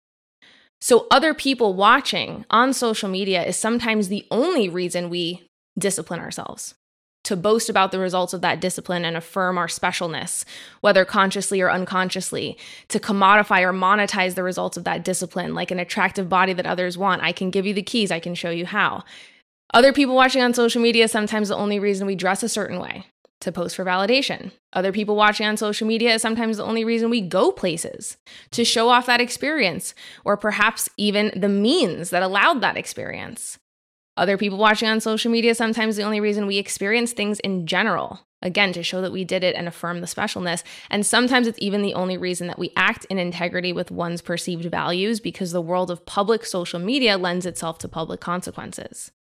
So, 0.81 1.07
other 1.13 1.33
people 1.33 1.75
watching 1.75 2.45
on 2.51 2.73
social 2.73 3.09
media 3.09 3.45
is 3.45 3.57
sometimes 3.57 4.09
the 4.09 4.27
only 4.33 4.69
reason 4.69 5.11
we 5.11 5.47
discipline 5.79 6.19
ourselves, 6.19 6.75
to 7.25 7.37
boast 7.37 7.69
about 7.69 7.93
the 7.93 7.99
results 7.99 8.33
of 8.33 8.41
that 8.41 8.61
discipline 8.61 9.05
and 9.05 9.17
affirm 9.17 9.57
our 9.59 9.69
specialness, 9.69 10.45
whether 10.81 11.05
consciously 11.05 11.61
or 11.61 11.71
unconsciously, 11.71 12.59
to 12.89 12.99
commodify 12.99 13.63
or 13.63 13.73
monetize 13.73 14.35
the 14.35 14.43
results 14.43 14.77
of 14.77 14.85
that 14.85 15.05
discipline, 15.05 15.55
like 15.55 15.71
an 15.71 15.79
attractive 15.79 16.29
body 16.29 16.53
that 16.53 16.67
others 16.67 16.99
want. 16.99 17.23
I 17.23 17.33
can 17.33 17.51
give 17.51 17.67
you 17.67 17.75
the 17.75 17.83
keys, 17.83 18.11
I 18.11 18.21
can 18.21 18.35
show 18.35 18.51
you 18.51 18.67
how. 18.67 19.05
Other 19.73 19.93
people 19.93 20.15
watching 20.15 20.43
on 20.43 20.53
social 20.53 20.83
media, 20.83 21.09
sometimes 21.09 21.49
the 21.49 21.57
only 21.57 21.79
reason 21.79 22.07
we 22.07 22.15
dress 22.15 22.43
a 22.43 22.49
certain 22.49 22.79
way 22.79 23.07
to 23.41 23.53
post 23.53 23.77
for 23.77 23.85
validation. 23.85 24.53
Other 24.73 24.93
people 24.93 25.17
watching 25.17 25.47
on 25.47 25.57
social 25.57 25.87
media 25.87 26.15
is 26.15 26.23
sometimes 26.23 26.57
the 26.57 26.65
only 26.65 26.85
reason 26.85 27.11
we 27.11 27.21
go 27.21 27.51
places 27.51 28.17
to 28.53 28.65
show 28.65 28.89
off 28.89 29.07
that 29.07 29.21
experience, 29.21 29.95
or 30.25 30.37
perhaps 30.37 30.89
even 30.97 31.33
the 31.35 31.49
means 31.49 32.11
that 32.11 32.23
allowed 32.23 32.61
that 32.61 32.77
experience 32.77 33.59
other 34.17 34.37
people 34.37 34.59
watching 34.59 34.89
on 34.89 35.01
social 35.01 35.31
media, 35.31 35.55
sometimes 35.55 35.97
the 35.97 36.03
only 36.03 36.21
reason 36.21 36.47
we 36.47 36.59
experience 36.59 37.13
things 37.13 37.41
in 37.41 37.67
general. 37.67 38.21
Again, 38.43 38.73
to 38.73 38.83
show 38.83 39.01
that 39.01 39.13
we 39.13 39.25
did 39.25 39.45
it 39.45 39.55
and 39.55 39.69
affirm 39.69 40.01
the 40.01 40.07
specialness. 40.07 40.65
And 40.91 41.07
sometimes 41.07 41.47
it's 41.47 41.59
even 41.61 41.81
the 41.81 41.95
only 41.95 42.19
reason 42.19 42.49
that 42.49 42.59
we 42.59 42.73
act 42.77 43.05
in 43.05 43.19
integrity 43.19 43.73
with 43.73 43.93
one's 43.93 44.21
perceived 44.21 44.65
values 44.65 45.21
because 45.21 45.53
the 45.53 45.61
world 45.61 45.91
of 45.91 46.05
public 46.07 46.45
social 46.45 46.81
media 46.81 47.17
lends 47.17 47.47
itself 47.47 47.79
to 47.79 47.89
public 47.89 48.21
consequences. 48.21 49.13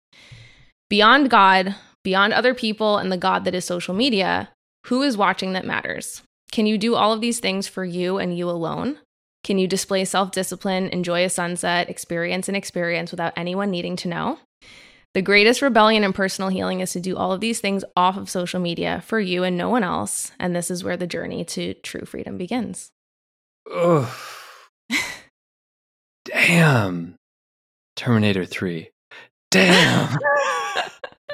Beyond 0.89 1.29
God, 1.29 1.75
beyond 2.03 2.33
other 2.33 2.55
people, 2.55 2.97
and 2.97 3.13
the 3.13 3.19
God 3.19 3.45
that 3.45 3.55
is 3.55 3.65
social 3.65 3.95
media, 3.95 4.49
who 4.87 5.03
is 5.03 5.19
watching 5.19 5.53
that 5.53 5.67
matters? 5.67 6.23
Can 6.51 6.67
you 6.67 6.79
do 6.79 6.95
all 6.95 7.13
of 7.13 7.21
these 7.21 7.41
things 7.41 7.69
for 7.69 7.85
you 7.85 8.19
and 8.19 8.37
you 8.37 8.49
alone? 8.49 8.99
Can 9.45 9.59
you 9.59 9.69
display 9.69 10.05
self 10.05 10.33
discipline, 10.33 10.89
enjoy 10.89 11.25
a 11.25 11.29
sunset, 11.29 11.89
experience 11.89 12.49
an 12.49 12.57
experience 12.57 13.11
without 13.11 13.35
anyone 13.37 13.71
needing 13.71 13.97
to 13.97 14.09
know? 14.09 14.39
The 15.13 15.23
greatest 15.23 15.61
rebellion 15.61 16.05
and 16.05 16.15
personal 16.15 16.51
healing 16.51 16.79
is 16.79 16.93
to 16.93 17.01
do 17.01 17.17
all 17.17 17.33
of 17.33 17.41
these 17.41 17.59
things 17.59 17.85
off 17.97 18.17
of 18.17 18.31
social 18.31 18.61
media 18.61 19.03
for 19.05 19.19
you 19.19 19.43
and 19.43 19.57
no 19.57 19.69
one 19.69 19.83
else. 19.83 20.31
And 20.39 20.55
this 20.55 20.71
is 20.71 20.85
where 20.85 20.97
the 20.97 21.09
journey 21.09 21.45
to 21.47 21.75
true 21.75 22.05
freedom 22.05 22.39
begins. 22.39 22.93
Ugh. 23.73 24.09
damn. 26.25 27.17
Terminator 27.97 28.45
3. 28.45 28.89
Damn. 29.51 30.17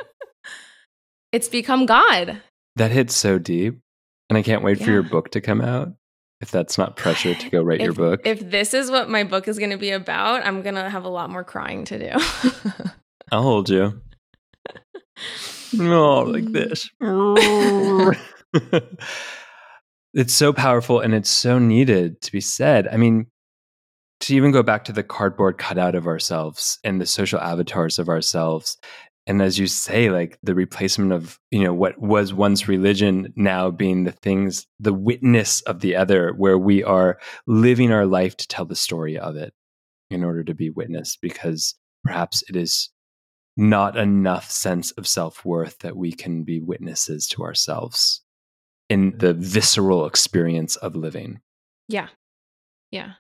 it's 1.33 1.49
become 1.49 1.85
God. 1.85 2.41
That 2.77 2.91
hits 2.91 3.15
so 3.15 3.39
deep. 3.39 3.79
And 4.31 4.39
I 4.39 4.43
can't 4.43 4.63
wait 4.63 4.81
yeah. 4.81 4.87
for 4.87 4.91
your 4.91 5.03
book 5.03 5.33
to 5.33 5.43
come 5.43 5.61
out. 5.61 5.93
If 6.41 6.51
that's 6.51 6.79
not 6.79 6.97
pressure 6.97 7.35
to 7.35 7.51
go 7.51 7.63
write 7.63 7.81
if, 7.81 7.85
your 7.85 7.95
book. 7.95 8.23
If 8.25 8.51
this 8.51 8.73
is 8.73 8.91
what 8.91 9.11
my 9.11 9.25
book 9.25 9.49
is 9.49 9.59
going 9.59 9.71
to 9.71 9.77
be 9.77 9.91
about, 9.91 10.47
I'm 10.47 10.63
going 10.63 10.75
to 10.75 10.89
have 10.89 11.05
a 11.05 11.09
lot 11.09 11.29
more 11.29 11.45
crying 11.45 11.85
to 11.87 11.99
do. 11.99 12.91
I'll 13.33 13.43
hold 13.43 13.69
you. 13.69 14.01
oh, 15.81 16.23
like 16.23 16.53
this. 16.53 16.89
Oh. 17.01 18.13
it's 20.15 20.35
so 20.35 20.53
powerful 20.53 21.01
and 21.01 21.15
it's 21.15 21.31
so 21.31 21.59
needed 21.59 22.21
to 22.23 22.33
be 22.33 22.41
said. 22.41 22.89
I 22.89 22.97
mean, 22.97 23.27
to 24.21 24.35
even 24.35 24.51
go 24.51 24.63
back 24.63 24.85
to 24.85 24.93
the 24.93 25.03
cardboard 25.03 25.59
cutout 25.59 25.95
of 25.95 26.07
ourselves 26.07 26.79
and 26.85 27.01
the 27.01 27.07
social 27.07 27.41
avatars 27.41 27.99
of 27.99 28.09
ourselves 28.09 28.79
and 29.27 29.43
as 29.43 29.59
you 29.59 29.67
say 29.67 30.11
like 30.11 30.39
the 30.43 30.55
replacement 30.55 31.13
of 31.13 31.39
you 31.51 31.63
know 31.63 31.75
what 31.75 32.01
was 32.01 32.33
once 32.33 32.69
religion 32.69 33.33
now 33.37 33.71
being 33.71 34.05
the 34.05 34.13
things 34.13 34.67
the 34.81 34.95
witness 34.95 35.61
of 35.63 35.81
the 35.81 35.97
other 35.97 36.33
where 36.33 36.59
we 36.59 36.83
are 36.83 37.19
living 37.47 37.93
our 37.93 38.07
life 38.07 38.37
to 38.37 38.49
tell 38.49 38.65
the 38.65 38.77
story 38.77 39.19
of 39.19 39.37
it 39.37 39.53
in 40.11 40.25
order 40.25 40.45
to 40.45 40.55
be 40.55 40.71
witness 40.71 41.19
because 41.21 41.75
perhaps 42.05 42.43
it 42.49 42.57
is 42.57 42.91
not 43.57 43.97
enough 43.97 44.51
sense 44.51 44.91
of 44.93 45.07
self-worth 45.07 45.79
that 45.79 45.97
we 45.97 46.13
can 46.13 46.43
be 46.43 46.61
witnesses 46.61 47.27
to 47.29 47.43
ourselves 47.43 48.23
in 48.89 49.17
the 49.19 49.35
visceral 49.35 50.07
experience 50.07 50.77
of 50.77 50.95
living. 50.95 51.41
Yeah. 51.89 52.09
Yeah. 52.91 53.13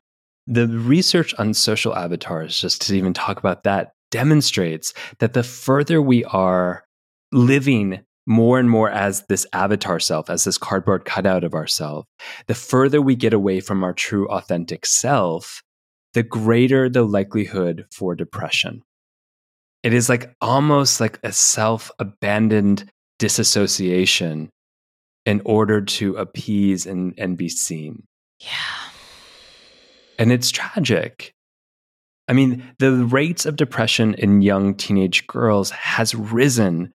The 0.47 0.68
research 0.68 1.34
on 1.39 1.55
social 1.55 1.97
avatars 1.97 2.61
just 2.61 2.82
to 2.82 2.97
even 2.97 3.14
talk 3.14 3.39
about 3.39 3.64
that 3.64 3.93
demonstrates 4.11 4.95
that 5.18 5.32
the 5.32 5.43
further 5.43 6.01
we 6.01 6.24
are 6.24 6.84
living 7.32 8.05
more 8.26 8.59
and 8.59 8.68
more 8.68 8.91
as 8.91 9.24
this 9.28 9.47
avatar 9.53 9.99
self, 10.01 10.28
as 10.30 10.45
this 10.45 10.59
cardboard 10.59 11.05
cutout 11.05 11.45
of 11.45 11.55
ourself, 11.55 12.07
the 12.47 12.55
further 12.55 13.01
we 13.01 13.14
get 13.14 13.32
away 13.32 13.61
from 13.61 13.82
our 13.82 13.93
true 13.93 14.28
authentic 14.28 14.84
self, 14.84 15.62
the 16.12 16.22
greater 16.22 16.89
the 16.89 17.03
likelihood 17.03 17.87
for 17.91 18.14
depression. 18.14 18.82
It 19.87 19.95
is 19.95 20.09
like 20.09 20.34
almost 20.41 21.01
like 21.01 21.20
a 21.22 21.30
self 21.30 21.93
abandoned 22.01 22.91
disassociation 23.20 24.51
in 25.24 25.43
order 25.45 25.80
to 25.80 26.16
appease 26.16 26.87
and, 26.87 27.14
and 27.16 27.37
be 27.39 27.49
seen. 27.49 28.03
Yeah. 28.41 28.91
And 30.18 30.32
it's 30.32 30.51
tragic. 30.51 31.30
I 32.26 32.32
mean, 32.32 32.68
the 32.80 33.05
rates 33.05 33.47
of 33.47 33.55
depression 33.55 34.14
in 34.14 34.43
young 34.43 34.74
teenage 34.74 35.24
girls 35.28 35.70
has 35.70 36.16
risen 36.16 36.93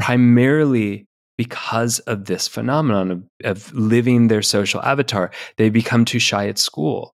primarily 0.00 1.04
because 1.36 1.98
of 1.98 2.24
this 2.24 2.48
phenomenon 2.48 3.10
of, 3.10 3.24
of 3.44 3.74
living 3.74 4.28
their 4.28 4.40
social 4.40 4.80
avatar. 4.80 5.32
They 5.58 5.68
become 5.68 6.06
too 6.06 6.18
shy 6.18 6.48
at 6.48 6.56
school. 6.56 7.12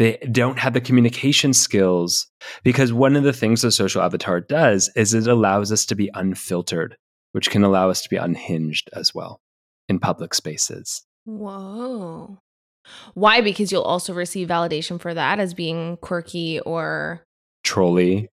They 0.00 0.16
don't 0.32 0.58
have 0.58 0.72
the 0.72 0.80
communication 0.80 1.52
skills 1.52 2.26
because 2.64 2.90
one 2.90 3.16
of 3.16 3.22
the 3.22 3.34
things 3.34 3.60
the 3.60 3.70
social 3.70 4.00
avatar 4.00 4.40
does 4.40 4.90
is 4.96 5.12
it 5.12 5.26
allows 5.26 5.70
us 5.70 5.84
to 5.84 5.94
be 5.94 6.10
unfiltered, 6.14 6.96
which 7.32 7.50
can 7.50 7.62
allow 7.62 7.90
us 7.90 8.00
to 8.00 8.08
be 8.08 8.16
unhinged 8.16 8.88
as 8.94 9.14
well 9.14 9.42
in 9.90 9.98
public 9.98 10.32
spaces. 10.32 11.04
Whoa. 11.26 12.38
Why? 13.12 13.42
Because 13.42 13.70
you'll 13.70 13.82
also 13.82 14.14
receive 14.14 14.48
validation 14.48 14.98
for 14.98 15.12
that 15.12 15.38
as 15.38 15.52
being 15.52 15.98
quirky 15.98 16.60
or 16.60 17.22
trolly 17.62 18.30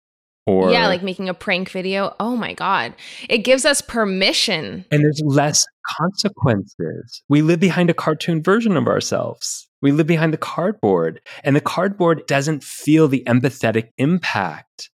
or 0.47 0.71
yeah, 0.71 0.87
like 0.87 1.03
making 1.03 1.29
a 1.29 1.35
prank 1.35 1.71
video. 1.71 2.15
Oh 2.21 2.37
my 2.37 2.55
god. 2.55 2.95
It 3.29 3.39
gives 3.39 3.65
us 3.65 3.83
permission. 3.83 4.85
And 4.93 5.03
there's 5.03 5.21
less 5.25 5.67
consequences. 5.99 7.25
We 7.29 7.43
live 7.43 7.59
behind 7.59 7.91
a 7.91 7.95
cartoon 7.95 8.41
version 8.41 8.77
of 8.77 8.87
ourselves. 8.87 9.67
We 9.87 9.93
live 9.93 10.09
behind 10.09 10.33
the 10.33 10.37
cardboard, 10.37 11.21
and 11.45 11.55
the 11.55 11.61
cardboard 11.61 12.27
doesn't 12.27 12.65
feel 12.65 13.07
the 13.07 13.23
empathetic 13.29 13.91
impact. 13.99 14.91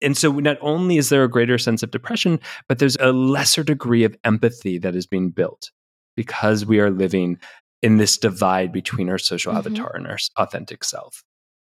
And 0.00 0.16
so, 0.16 0.30
not 0.30 0.58
only 0.60 0.96
is 0.96 1.08
there 1.08 1.24
a 1.24 1.28
greater 1.28 1.58
sense 1.58 1.82
of 1.82 1.90
depression, 1.90 2.38
but 2.68 2.78
there's 2.78 2.96
a 3.00 3.10
lesser 3.10 3.64
degree 3.64 4.04
of 4.04 4.16
empathy 4.22 4.78
that 4.78 4.94
is 4.94 5.08
being 5.08 5.30
built 5.30 5.72
because 6.14 6.64
we 6.64 6.78
are 6.78 6.88
living 6.88 7.40
in 7.82 7.96
this 7.96 8.16
divide 8.16 8.70
between 8.70 9.08
our 9.08 9.18
social 9.18 9.50
mm-hmm. 9.50 9.58
avatar 9.58 9.96
and 9.96 10.06
our 10.06 10.18
authentic 10.36 10.84
self. 10.84 11.24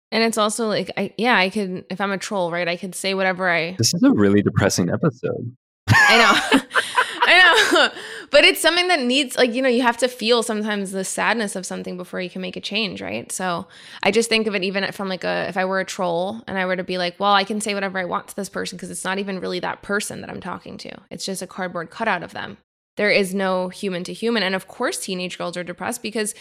And 0.10 0.24
it's 0.24 0.38
also 0.38 0.70
like, 0.70 0.92
I, 0.96 1.14
yeah, 1.18 1.38
I 1.38 1.50
could, 1.50 1.84
if 1.90 2.00
I'm 2.00 2.12
a 2.12 2.18
troll, 2.18 2.52
right, 2.52 2.70
I 2.70 2.78
could 2.78 2.96
say 2.96 3.14
whatever 3.14 3.50
I. 3.50 3.76
This 3.78 3.94
is 3.94 4.02
a 4.02 4.12
really 4.12 4.42
depressing 4.42 4.90
episode. 4.90 5.58
I 5.90 6.18
know. 6.54 6.62
I 7.24 7.74
know. 7.74 7.90
But 8.32 8.46
it's 8.46 8.62
something 8.62 8.88
that 8.88 9.02
needs, 9.02 9.36
like, 9.36 9.54
you 9.54 9.62
know, 9.62 9.68
you 9.68 9.82
have 9.82 9.98
to 9.98 10.08
feel 10.08 10.42
sometimes 10.42 10.92
the 10.92 11.04
sadness 11.04 11.58
of 11.58 11.66
something 11.66 11.98
before 11.98 12.22
you 12.22 12.30
can 12.30 12.42
make 12.42 12.56
a 12.56 12.62
change, 12.62 13.02
right? 13.02 13.30
So 13.30 13.68
I 14.02 14.12
just 14.12 14.30
think 14.30 14.48
of 14.48 14.56
it 14.56 14.64
even 14.64 14.90
from 14.94 15.10
like 15.10 15.26
a, 15.26 15.50
if 15.50 15.58
I 15.58 15.66
were 15.66 15.82
a 15.82 15.86
troll 15.86 16.42
and 16.48 16.58
I 16.58 16.66
were 16.66 16.78
to 16.78 16.84
be 16.84 16.98
like, 16.98 17.20
well, 17.20 17.34
I 17.34 17.44
can 17.44 17.60
say 17.60 17.74
whatever 17.74 18.00
I 18.00 18.06
want 18.06 18.30
to 18.30 18.36
this 18.38 18.48
person 18.48 18.78
because 18.78 18.90
it's 18.90 19.04
not 19.04 19.20
even 19.20 19.42
really 19.42 19.60
that 19.60 19.82
person 19.82 20.22
that 20.22 20.30
I'm 20.30 20.40
talking 20.40 20.78
to. 20.78 20.92
It's 21.10 21.26
just 21.26 21.42
a 21.42 21.48
cardboard 21.48 21.90
cutout 21.90 22.24
of 22.24 22.32
them. 22.32 22.58
There 22.96 23.12
is 23.12 23.34
no 23.34 23.68
human 23.68 24.06
to 24.06 24.14
human. 24.14 24.44
And 24.44 24.56
of 24.56 24.68
course, 24.68 24.98
teenage 24.98 25.38
girls 25.38 25.58
are 25.58 25.64
depressed 25.64 26.02
because 26.02 26.34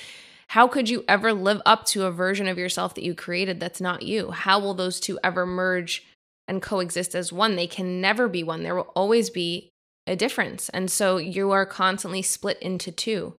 how 0.48 0.68
could 0.68 0.88
you 0.88 1.04
ever 1.08 1.32
live 1.32 1.60
up 1.66 1.86
to 1.86 2.04
a 2.04 2.12
version 2.12 2.46
of 2.46 2.58
yourself 2.58 2.94
that 2.94 3.04
you 3.04 3.16
created 3.16 3.58
that's 3.58 3.80
not 3.80 4.02
you? 4.02 4.30
How 4.30 4.60
will 4.60 4.74
those 4.74 5.00
two 5.00 5.18
ever 5.24 5.44
merge 5.44 6.04
and 6.46 6.62
coexist 6.62 7.16
as 7.16 7.32
one? 7.32 7.56
They 7.56 7.66
can 7.66 8.00
never 8.00 8.28
be 8.28 8.44
one. 8.44 8.62
There 8.62 8.76
will 8.76 8.92
always 8.94 9.28
be 9.28 9.70
a 10.06 10.16
difference. 10.16 10.68
And 10.70 10.90
so 10.90 11.16
you 11.16 11.50
are 11.50 11.66
constantly 11.66 12.22
split 12.22 12.58
into 12.60 12.90
two 12.92 13.36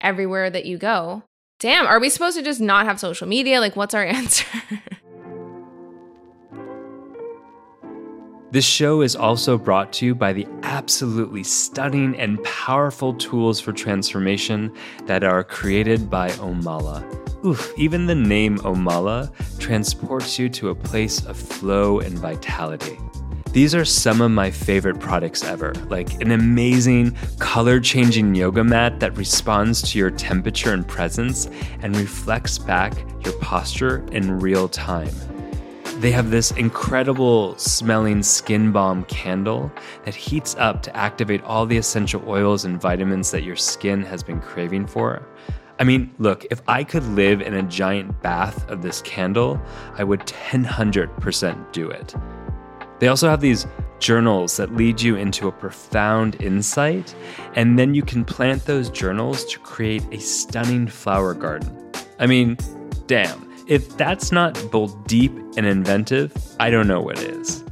everywhere 0.00 0.50
that 0.50 0.66
you 0.66 0.78
go. 0.78 1.24
Damn, 1.60 1.86
are 1.86 1.98
we 1.98 2.08
supposed 2.08 2.36
to 2.36 2.42
just 2.42 2.60
not 2.60 2.86
have 2.86 3.00
social 3.00 3.26
media? 3.26 3.60
Like, 3.60 3.76
what's 3.76 3.94
our 3.94 4.04
answer? 4.06 4.46
This 8.50 8.64
show 8.64 9.02
is 9.02 9.14
also 9.14 9.58
brought 9.58 9.92
to 9.94 10.06
you 10.06 10.14
by 10.14 10.32
the 10.32 10.46
absolutely 10.62 11.42
stunning 11.44 12.18
and 12.18 12.42
powerful 12.44 13.12
tools 13.12 13.60
for 13.60 13.74
transformation 13.74 14.74
that 15.04 15.22
are 15.22 15.44
created 15.44 16.08
by 16.08 16.30
Omala. 16.30 17.04
Oof, 17.44 17.70
even 17.76 18.06
the 18.06 18.14
name 18.14 18.56
Omala 18.60 19.30
transports 19.58 20.38
you 20.38 20.48
to 20.48 20.70
a 20.70 20.74
place 20.74 21.26
of 21.26 21.36
flow 21.36 22.00
and 22.00 22.18
vitality. 22.18 22.96
These 23.52 23.74
are 23.74 23.84
some 23.84 24.20
of 24.20 24.30
my 24.30 24.50
favorite 24.50 25.00
products 25.00 25.42
ever, 25.42 25.72
like 25.88 26.20
an 26.20 26.30
amazing 26.30 27.16
color 27.38 27.80
changing 27.80 28.34
yoga 28.34 28.62
mat 28.62 29.00
that 29.00 29.16
responds 29.16 29.82
to 29.90 29.98
your 29.98 30.10
temperature 30.10 30.72
and 30.72 30.86
presence 30.86 31.48
and 31.82 31.96
reflects 31.96 32.58
back 32.58 32.94
your 33.24 33.34
posture 33.40 34.04
in 34.12 34.38
real 34.38 34.68
time 34.68 35.10
they 35.98 36.12
have 36.12 36.30
this 36.30 36.52
incredible 36.52 37.58
smelling 37.58 38.22
skin 38.22 38.70
balm 38.70 39.02
candle 39.06 39.72
that 40.04 40.14
heats 40.14 40.54
up 40.56 40.80
to 40.80 40.96
activate 40.96 41.42
all 41.42 41.66
the 41.66 41.76
essential 41.76 42.22
oils 42.28 42.64
and 42.64 42.80
vitamins 42.80 43.32
that 43.32 43.42
your 43.42 43.56
skin 43.56 44.04
has 44.04 44.22
been 44.22 44.40
craving 44.40 44.86
for. 44.86 45.26
I 45.80 45.84
mean, 45.84 46.14
look, 46.18 46.46
if 46.52 46.62
I 46.68 46.84
could 46.84 47.04
live 47.04 47.40
in 47.40 47.54
a 47.54 47.64
giant 47.64 48.22
bath 48.22 48.68
of 48.70 48.80
this 48.80 49.02
candle, 49.02 49.60
I 49.96 50.04
would 50.04 50.20
100% 50.20 51.72
do 51.72 51.90
it. 51.90 52.14
They 52.98 53.08
also 53.08 53.28
have 53.28 53.40
these 53.40 53.66
journals 54.00 54.56
that 54.56 54.74
lead 54.74 55.00
you 55.00 55.16
into 55.16 55.48
a 55.48 55.52
profound 55.52 56.40
insight, 56.40 57.14
and 57.54 57.78
then 57.78 57.94
you 57.94 58.02
can 58.02 58.24
plant 58.24 58.64
those 58.64 58.90
journals 58.90 59.44
to 59.46 59.58
create 59.58 60.04
a 60.12 60.20
stunning 60.20 60.86
flower 60.86 61.34
garden. 61.34 61.92
I 62.18 62.26
mean, 62.26 62.56
damn. 63.06 63.46
If 63.66 63.96
that's 63.98 64.32
not 64.32 64.58
both 64.70 65.06
deep 65.06 65.32
and 65.56 65.66
inventive, 65.66 66.32
I 66.58 66.70
don't 66.70 66.88
know 66.88 67.02
what 67.02 67.18
is. 67.18 67.64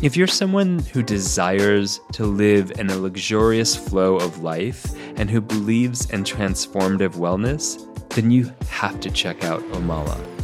If 0.00 0.16
you're 0.16 0.28
someone 0.28 0.78
who 0.78 1.02
desires 1.02 2.00
to 2.12 2.24
live 2.24 2.70
in 2.78 2.88
a 2.88 2.96
luxurious 2.96 3.74
flow 3.74 4.16
of 4.16 4.42
life 4.42 4.86
and 5.18 5.28
who 5.28 5.40
believes 5.40 6.08
in 6.10 6.24
transformative 6.24 7.16
wellness, 7.16 7.84
then 8.10 8.30
you 8.30 8.50
have 8.68 9.00
to 9.00 9.10
check 9.10 9.44
out 9.44 9.60
Omala. 9.72 10.39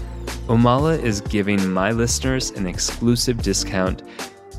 Omala 0.48 1.02
is 1.02 1.20
giving 1.22 1.72
my 1.72 1.90
listeners 1.90 2.50
an 2.52 2.68
exclusive 2.68 3.42
discount 3.42 4.02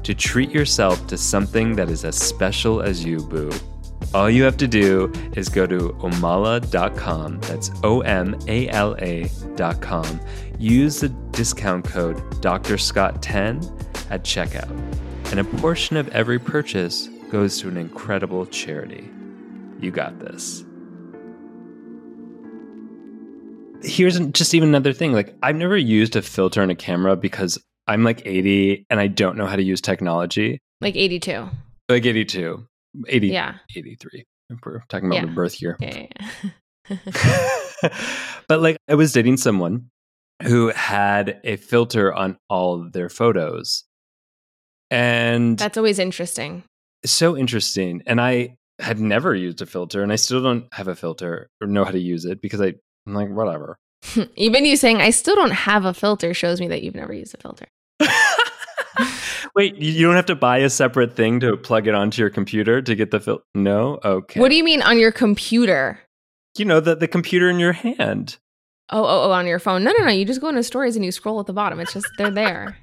to 0.04 0.14
treat 0.14 0.50
yourself 0.52 1.08
to 1.08 1.18
something 1.18 1.76
that 1.78 1.90
is 1.90 2.04
as 2.04 2.18
special 2.18 2.82
as 2.82 3.06
you, 3.06 3.20
boo. 3.20 3.50
All 4.14 4.30
you 4.30 4.44
have 4.44 4.58
to 4.58 4.68
do 4.68 5.12
is 5.36 5.48
go 5.48 5.66
to 5.66 5.90
omala.com. 6.00 7.40
That's 7.42 7.72
O 7.84 8.02
M 8.02 8.38
A 8.48 8.68
L 8.70 8.96
A.com. 9.00 10.20
Use 10.60 11.00
the 11.00 11.10
discount 11.10 11.86
code 11.86 12.42
Dr. 12.42 12.78
Scott 12.78 13.22
10 13.22 13.58
at 14.10 14.24
checkout. 14.24 14.72
And 15.32 15.40
a 15.40 15.44
portion 15.44 15.98
of 15.98 16.08
every 16.10 16.40
purchase 16.40 17.08
goes 17.32 17.60
to 17.60 17.70
an 17.70 17.78
incredible 17.78 18.46
charity. 18.46 19.10
You 19.80 19.92
got 19.92 20.20
this. 20.20 20.64
Here's 23.84 24.20
just 24.32 24.54
even 24.54 24.70
another 24.70 24.94
thing. 24.94 25.14
Like, 25.14 25.36
I've 25.44 25.56
never 25.56 25.78
used 25.78 26.16
a 26.16 26.22
filter 26.22 26.64
in 26.64 26.70
a 26.70 26.76
camera 26.76 27.16
because 27.16 27.58
I'm 27.88 28.04
like 28.04 28.22
80 28.26 28.86
and 28.90 29.00
I 29.00 29.08
don't 29.08 29.38
know 29.38 29.46
how 29.46 29.56
to 29.56 29.64
use 29.64 29.82
technology. 29.82 30.60
Like 30.82 30.96
82. 30.96 31.48
Like 31.90 32.06
82. 32.06 32.68
80, 33.08 33.28
yeah. 33.28 33.56
83. 33.76 34.26
we're 34.66 34.84
talking 34.90 35.08
about 35.08 35.16
yeah. 35.16 35.26
the 35.26 35.32
birth 35.32 35.62
year. 35.62 35.78
Yeah, 35.80 36.08
yeah. 36.90 37.90
but 38.48 38.62
like 38.62 38.78
I 38.88 38.96
was 38.96 39.12
dating 39.14 39.38
someone 39.38 39.90
who 40.44 40.70
had 40.70 41.40
a 41.44 41.58
filter 41.58 42.14
on 42.14 42.38
all 42.50 42.82
of 42.82 42.94
their 42.94 43.10
photos. 43.10 43.84
And 44.90 45.58
that's 45.58 45.78
always 45.78 46.00
interesting. 46.00 46.64
So 47.06 47.36
interesting. 47.36 48.04
And 48.06 48.22
I 48.22 48.56
had 48.80 49.00
never 49.00 49.34
used 49.34 49.62
a 49.62 49.66
filter 49.66 50.04
and 50.04 50.12
I 50.12 50.16
still 50.16 50.42
don't 50.42 50.72
have 50.74 50.88
a 50.88 50.96
filter 50.96 51.50
or 51.62 51.68
know 51.68 51.84
how 51.84 51.92
to 51.92 52.00
use 52.00 52.26
it 52.26 52.42
because 52.42 52.62
I, 52.62 52.76
I'm 53.08 53.14
like, 53.14 53.30
whatever. 53.30 53.78
Even 54.36 54.66
you 54.66 54.76
saying 54.76 55.02
I 55.02 55.10
still 55.10 55.36
don't 55.36 55.52
have 55.52 55.86
a 55.86 55.94
filter 55.94 56.34
shows 56.34 56.60
me 56.60 56.68
that 56.68 56.84
you've 56.84 56.96
never 56.96 57.14
used 57.14 57.34
a 57.34 57.38
filter. 57.38 57.66
Wait, 59.56 59.76
you 59.78 60.06
don't 60.06 60.16
have 60.16 60.26
to 60.28 60.36
buy 60.36 60.58
a 60.60 60.70
separate 60.70 61.16
thing 61.16 61.40
to 61.40 61.58
plug 61.58 61.88
it 61.88 61.96
onto 61.96 62.22
your 62.22 62.30
computer 62.30 62.82
to 62.82 62.96
get 62.96 63.12
the 63.12 63.20
filter? 63.20 63.44
No? 63.56 64.00
Okay. 64.04 64.40
What 64.40 64.50
do 64.50 64.56
you 64.56 64.64
mean 64.64 64.82
on 64.82 65.00
your 65.00 65.12
computer? 65.12 66.00
You 66.58 66.66
know, 66.66 66.80
the, 66.80 66.96
the 66.96 67.08
computer 67.08 67.50
in 67.50 67.60
your 67.60 67.74
hand. 67.74 68.38
Oh, 68.90 69.04
oh, 69.04 69.30
oh, 69.30 69.32
on 69.32 69.46
your 69.48 69.60
phone. 69.60 69.84
No, 69.84 69.92
no, 69.98 70.06
no. 70.06 70.12
You 70.12 70.26
just 70.26 70.42
go 70.42 70.50
into 70.50 70.64
stories 70.64 70.96
and 70.96 71.04
you 71.04 71.12
scroll 71.12 71.40
at 71.40 71.46
the 71.46 71.54
bottom. 71.54 71.80
It's 71.80 71.94
just, 71.94 72.08
they're 72.18 72.32
there. 72.32 72.78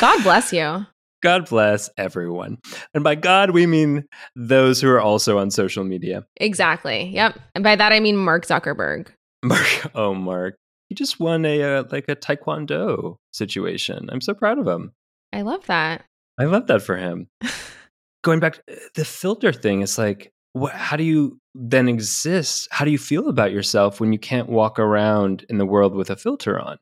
God 0.00 0.22
bless 0.22 0.52
you. 0.52 0.86
God 1.22 1.48
bless 1.48 1.90
everyone. 1.96 2.58
And 2.94 3.02
by 3.02 3.14
God, 3.14 3.50
we 3.50 3.66
mean 3.66 4.04
those 4.36 4.80
who 4.80 4.88
are 4.88 5.00
also 5.00 5.38
on 5.38 5.50
social 5.50 5.84
media. 5.84 6.24
Exactly. 6.36 7.10
Yep. 7.12 7.38
And 7.54 7.64
by 7.64 7.76
that, 7.76 7.92
I 7.92 8.00
mean 8.00 8.16
Mark 8.16 8.46
Zuckerberg. 8.46 9.08
Mark, 9.42 9.90
oh, 9.94 10.14
Mark. 10.14 10.56
He 10.88 10.94
just 10.94 11.20
won 11.20 11.44
a 11.44 11.62
uh, 11.62 11.84
like 11.90 12.06
a 12.08 12.16
taekwondo 12.16 13.16
situation. 13.32 14.08
I'm 14.10 14.20
so 14.20 14.34
proud 14.34 14.58
of 14.58 14.66
him. 14.66 14.92
I 15.32 15.42
love 15.42 15.66
that. 15.66 16.04
I 16.38 16.44
love 16.44 16.66
that 16.68 16.82
for 16.82 16.96
him. 16.96 17.28
Going 18.24 18.40
back 18.40 18.60
the 18.94 19.04
filter 19.04 19.52
thing, 19.52 19.82
it's 19.82 19.98
like, 19.98 20.32
what, 20.54 20.72
how 20.72 20.96
do 20.96 21.04
you 21.04 21.38
then 21.54 21.88
exist? 21.88 22.68
How 22.70 22.84
do 22.84 22.90
you 22.90 22.98
feel 22.98 23.28
about 23.28 23.52
yourself 23.52 24.00
when 24.00 24.12
you 24.12 24.18
can't 24.18 24.48
walk 24.48 24.78
around 24.78 25.44
in 25.48 25.58
the 25.58 25.66
world 25.66 25.94
with 25.94 26.10
a 26.10 26.16
filter 26.16 26.58
on? 26.58 26.78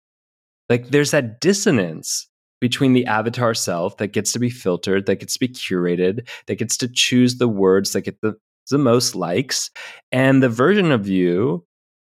Like, 0.70 0.88
there's 0.88 1.10
that 1.10 1.40
dissonance 1.40 2.28
between 2.60 2.94
the 2.94 3.06
avatar 3.06 3.54
self 3.54 3.98
that 3.98 4.08
gets 4.08 4.32
to 4.32 4.38
be 4.38 4.50
filtered, 4.50 5.06
that 5.06 5.20
gets 5.20 5.34
to 5.34 5.40
be 5.40 5.48
curated, 5.48 6.28
that 6.46 6.56
gets 6.56 6.76
to 6.78 6.88
choose 6.88 7.36
the 7.36 7.48
words 7.48 7.92
that 7.92 8.02
get 8.02 8.20
the 8.22 8.36
the 8.70 8.78
most 8.78 9.14
likes. 9.14 9.70
And 10.10 10.42
the 10.42 10.48
version 10.48 10.90
of 10.90 11.06
you, 11.06 11.64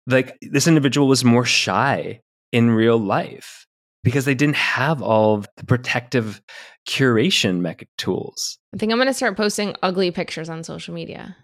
like 0.06 0.36
this 0.42 0.66
individual 0.66 1.08
was 1.08 1.24
more 1.24 1.44
shy 1.44 2.20
in 2.52 2.70
real 2.70 2.98
life 2.98 3.66
because 4.02 4.24
they 4.26 4.34
didn't 4.34 4.56
have 4.56 5.02
all 5.02 5.34
of 5.34 5.48
the 5.56 5.64
protective 5.64 6.40
curation 6.86 7.60
mech 7.60 7.88
tools. 7.96 8.58
I 8.74 8.78
think 8.78 8.92
I'm 8.92 8.98
going 8.98 9.08
to 9.08 9.14
start 9.14 9.36
posting 9.36 9.74
ugly 9.82 10.10
pictures 10.10 10.48
on 10.48 10.62
social 10.62 10.94
media. 10.94 11.36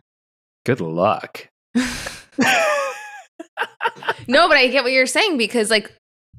Good 0.66 0.80
luck. 0.80 1.48
no, 1.74 1.84
but 4.48 4.56
I 4.56 4.68
get 4.68 4.84
what 4.84 4.92
you're 4.92 5.06
saying 5.06 5.38
because 5.38 5.70
like 5.70 5.90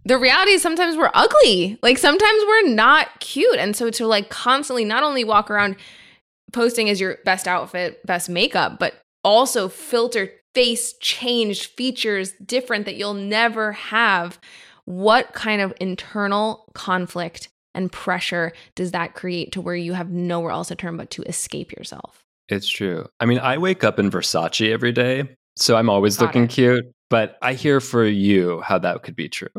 the 0.06 0.18
reality 0.18 0.52
is 0.52 0.62
sometimes 0.62 0.96
we're 0.96 1.12
ugly. 1.14 1.80
Like 1.82 1.98
sometimes 1.98 2.44
we're 2.48 2.70
not 2.70 3.20
cute. 3.20 3.58
And 3.58 3.76
so 3.76 3.90
to 3.92 4.06
like 4.08 4.30
constantly 4.30 4.86
not 4.86 5.04
only 5.04 5.24
walk 5.24 5.50
around 5.50 5.76
posting 6.54 6.90
as 6.90 7.00
your 7.00 7.18
best 7.26 7.48
outfit, 7.48 8.06
best 8.06 8.30
makeup, 8.30 8.78
but 8.80 8.94
also 9.24 9.68
filter 9.68 10.32
face 10.54 10.94
changed 11.00 11.66
features 11.72 12.34
different 12.46 12.86
that 12.86 12.96
you'll 12.96 13.14
never 13.14 13.72
have. 13.72 14.40
What 14.86 15.34
kind 15.34 15.62
of 15.62 15.74
internal 15.80 16.70
conflict 16.74 17.50
and 17.74 17.92
pressure 17.92 18.52
does 18.76 18.92
that 18.92 19.14
create 19.14 19.52
to 19.54 19.62
where 19.62 19.76
you 19.76 19.94
have 19.94 20.10
nowhere 20.10 20.52
else 20.52 20.70
to 20.70 20.76
turn 20.76 20.98
but 20.98 21.10
to 21.12 21.24
escape 21.24 21.72
yourself? 21.72 22.24
It's 22.50 22.68
true. 22.68 23.08
I 23.20 23.26
mean, 23.26 23.40
I 23.40 23.58
wake 23.58 23.84
up 23.84 23.98
in 24.00 24.12
Versace 24.12 24.72
every 24.72 24.92
day, 24.92 25.36
so 25.56 25.78
I'm 25.78 25.90
always 25.90 26.18
Got 26.18 26.28
looking 26.28 26.44
it. 26.44 26.50
cute. 26.50 26.86
But 27.10 27.38
I 27.42 27.54
hear 27.54 27.82
for 27.82 28.06
you 28.06 28.62
how 28.62 28.80
that 28.80 29.04
could 29.04 29.18
be 29.18 29.28
true. 29.28 29.50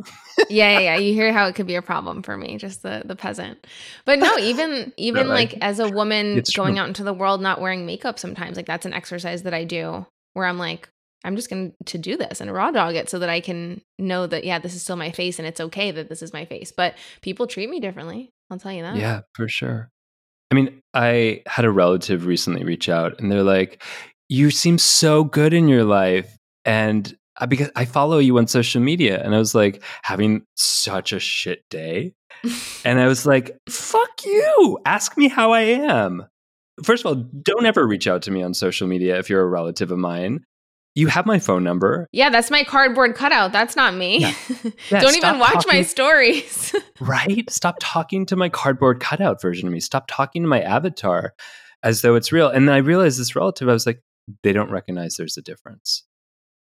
yeah, 0.49 0.79
yeah, 0.79 0.79
yeah. 0.79 0.97
You 0.97 1.13
hear 1.13 1.33
how 1.35 1.47
it 1.47 1.55
could 1.55 1.67
be 1.67 1.75
a 1.75 1.83
problem 1.83 2.23
for 2.23 2.37
me, 2.37 2.57
just 2.57 2.83
the 2.83 3.03
the 3.05 3.15
peasant. 3.15 3.67
But 4.07 4.19
no, 4.19 4.39
even 4.39 4.93
even 4.99 5.29
no, 5.29 5.35
like 5.35 5.55
as 5.61 5.79
a 5.79 5.89
woman 5.89 6.43
going 6.57 6.75
true. 6.75 6.83
out 6.83 6.89
into 6.89 7.05
the 7.05 7.13
world 7.13 7.43
not 7.43 7.61
wearing 7.61 7.85
makeup 7.85 8.19
sometimes, 8.19 8.57
like 8.57 8.67
that's 8.67 8.87
an 8.87 8.95
exercise 8.95 9.43
that 9.43 9.53
I 9.53 9.65
do 9.65 10.07
where 10.35 10.47
I'm 10.47 10.59
like, 10.59 10.89
I'm 11.25 11.37
just 11.37 11.51
going 11.51 11.73
to 11.87 11.99
do 11.99 12.17
this 12.17 12.41
and 12.41 12.53
raw 12.53 12.71
dog 12.71 12.97
it 12.97 13.09
so 13.09 13.19
that 13.21 13.29
I 13.29 13.41
can 13.41 13.81
know 13.99 14.27
that 14.27 14.45
yeah, 14.45 14.59
this 14.59 14.75
is 14.75 14.83
still 14.83 14.97
my 14.97 15.13
face 15.13 15.39
and 15.39 15.47
it's 15.47 15.61
okay 15.61 15.91
that 15.93 16.09
this 16.09 16.23
is 16.23 16.33
my 16.33 16.45
face. 16.45 16.73
But 16.77 16.95
people 17.21 17.47
treat 17.47 17.71
me 17.71 17.81
differently. 17.81 18.31
I'll 18.51 18.59
tell 18.59 18.73
you 18.73 18.83
that. 18.83 18.97
Yeah, 18.97 19.21
for 19.35 19.49
sure. 19.49 19.91
I 20.51 20.55
mean, 20.55 20.81
I 20.93 21.43
had 21.47 21.65
a 21.65 21.71
relative 21.71 22.27
recently 22.27 22.65
reach 22.65 22.89
out 22.89 23.19
and 23.21 23.31
they're 23.31 23.43
like, 23.43 23.83
"You 24.29 24.51
seem 24.51 24.79
so 24.79 25.25
good 25.25 25.55
in 25.55 25.69
your 25.69 25.85
life." 25.85 26.37
And 26.65 27.17
I, 27.39 27.47
because 27.47 27.71
I 27.75 27.85
follow 27.85 28.19
you 28.19 28.37
on 28.39 28.47
social 28.47 28.81
media 28.81 29.23
and 29.23 29.35
I 29.35 29.39
was 29.39 29.55
like 29.55 29.83
having 30.03 30.45
such 30.57 31.13
a 31.13 31.19
shit 31.19 31.63
day. 31.71 32.13
and 32.85 33.01
I 33.01 33.07
was 33.07 33.25
like, 33.27 33.57
fuck 33.69 34.25
you. 34.25 34.79
Ask 34.85 35.17
me 35.17 35.29
how 35.29 35.53
I 35.53 35.63
am. 35.63 36.27
First 36.83 37.05
of 37.05 37.07
all, 37.07 37.15
don't 37.15 37.67
ever 37.67 37.87
reach 37.87 38.07
out 38.07 38.23
to 38.23 38.31
me 38.31 38.43
on 38.43 38.55
social 38.55 38.89
media 38.89 39.19
if 39.19 39.29
you're 39.29 39.43
a 39.43 39.47
relative 39.47 39.91
of 39.91 39.99
mine. 39.99 40.41
You 40.95 41.07
have 41.07 41.25
my 41.25 41.39
phone 41.39 41.65
number. 41.65 42.07
Yeah, 42.13 42.29
that's 42.29 42.51
my 42.51 42.65
cardboard 42.65 43.15
cutout. 43.15 43.53
That's 43.53 43.77
not 43.77 43.95
me. 43.95 44.19
Yeah. 44.19 44.35
Yeah, 44.91 45.01
don't 45.01 45.17
even 45.17 45.39
watch 45.39 45.55
talking, 45.55 45.79
my 45.79 45.83
stories. 45.83 46.75
right? 47.01 47.49
Stop 47.51 47.77
talking 47.81 48.27
to 48.27 48.37
my 48.37 48.51
cardboard 48.51 49.01
cutout 49.01 49.41
version 49.41 49.67
of 49.67 49.73
me. 49.73 49.81
Stop 49.81 50.07
talking 50.07 50.43
to 50.43 50.49
my 50.49 50.61
avatar 50.61 51.33
as 51.83 52.03
though 52.03 52.15
it's 52.15 52.31
real. 52.31 52.49
And 52.49 52.69
then 52.69 52.75
I 52.75 52.79
realized 52.79 53.19
this 53.19 53.35
relative, 53.35 53.69
I 53.69 53.73
was 53.73 53.87
like, 53.87 54.03
they 54.43 54.53
don't 54.53 54.71
recognize 54.71 55.17
there's 55.17 55.39
a 55.39 55.43
difference 55.43 56.05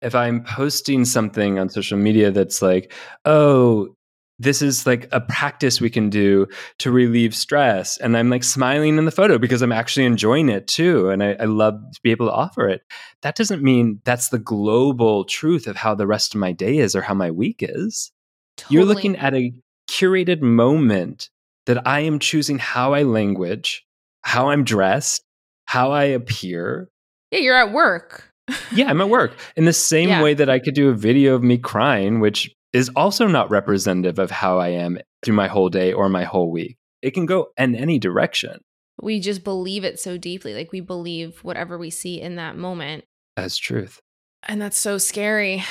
if 0.02 0.16
I'm 0.16 0.44
posting 0.44 1.06
something 1.06 1.60
on 1.60 1.70
social 1.70 1.98
media 1.98 2.32
that's 2.32 2.62
like, 2.62 2.94
oh, 3.26 3.96
this 4.42 4.62
is 4.62 4.88
like 4.88 5.08
a 5.12 5.22
practice 5.22 5.80
we 5.80 5.90
can 5.90 6.10
do 6.10 6.48
to 6.80 6.92
relieve 6.92 7.36
stress. 7.36 7.98
And 7.98 8.18
I'm 8.18 8.30
like 8.30 8.44
smiling 8.44 8.98
in 8.98 9.06
the 9.06 9.12
photo 9.12 9.38
because 9.38 9.62
I'm 9.62 9.72
actually 9.72 10.06
enjoying 10.06 10.50
it 10.50 10.68
too. 10.68 11.10
And 11.10 11.24
I, 11.24 11.34
I, 11.40 11.46
love 11.46 11.80
to 11.94 12.00
be 12.02 12.12
able 12.12 12.26
to 12.28 12.34
offer 12.34 12.68
it. 12.68 12.82
That 13.22 13.36
doesn't 13.36 13.62
mean 13.62 14.02
that's 14.04 14.30
the 14.30 14.40
global 14.40 15.26
truth 15.26 15.68
of 15.68 15.76
how 15.76 15.94
the 15.94 16.08
rest 16.08 16.34
of 16.34 16.40
my 16.40 16.52
day 16.52 16.78
is 16.80 16.96
or 16.96 17.02
how 17.02 17.14
my 17.14 17.30
week 17.30 17.58
is. 17.60 18.12
Totally. 18.58 18.76
You're 18.76 18.86
looking 18.86 19.16
at 19.18 19.36
a 19.36 19.54
curated 19.90 20.42
moment 20.42 21.30
that 21.68 21.86
I 21.88 22.02
am 22.02 22.18
choosing 22.18 22.58
how 22.58 22.94
I 22.94 23.04
language, 23.04 23.86
how 24.24 24.50
I'm 24.50 24.64
dressed, 24.64 25.24
how 25.66 25.92
I 25.92 26.06
appear. 26.06 26.90
Yeah, 27.30 27.40
you're 27.40 27.58
at 27.58 27.72
work 27.72 28.32
yeah, 28.74 28.90
I'm 28.90 29.02
at 29.02 29.10
work 29.10 29.34
in 29.56 29.66
the 29.66 29.74
same 29.92 30.10
yeah. 30.10 30.24
way 30.24 30.34
that 30.34 30.50
I 30.50 30.60
could 30.60 30.74
do 30.74 30.90
a 30.90 30.94
video 30.94 31.36
of 31.36 31.44
me 31.44 31.58
crying, 31.58 32.20
which 32.20 32.54
is 32.74 32.90
also 32.96 33.28
not 33.28 33.50
representative 33.50 34.20
of 34.20 34.32
how 34.32 34.60
I 34.60 34.70
am 34.70 34.98
through 35.24 35.36
my 35.36 35.48
whole 35.48 35.70
day 35.70 35.94
or 35.94 36.10
my 36.10 36.24
whole 36.24 36.52
week. 36.52 36.78
It 37.02 37.12
can 37.12 37.26
go 37.26 37.50
in 37.58 37.76
any 37.76 38.00
direction. 38.00 38.62
We 39.02 39.20
just 39.20 39.44
believe 39.44 39.84
it 39.84 40.00
so 40.00 40.18
deeply. 40.18 40.54
Like 40.54 40.72
we 40.72 40.80
believe 40.80 41.40
whatever 41.44 41.78
we 41.78 41.90
see 41.90 42.22
in 42.22 42.36
that 42.36 42.58
moment 42.58 43.04
as 43.38 43.58
truth. 43.58 44.00
And 44.44 44.62
that's 44.62 44.78
so 44.78 44.98
scary. 44.98 45.64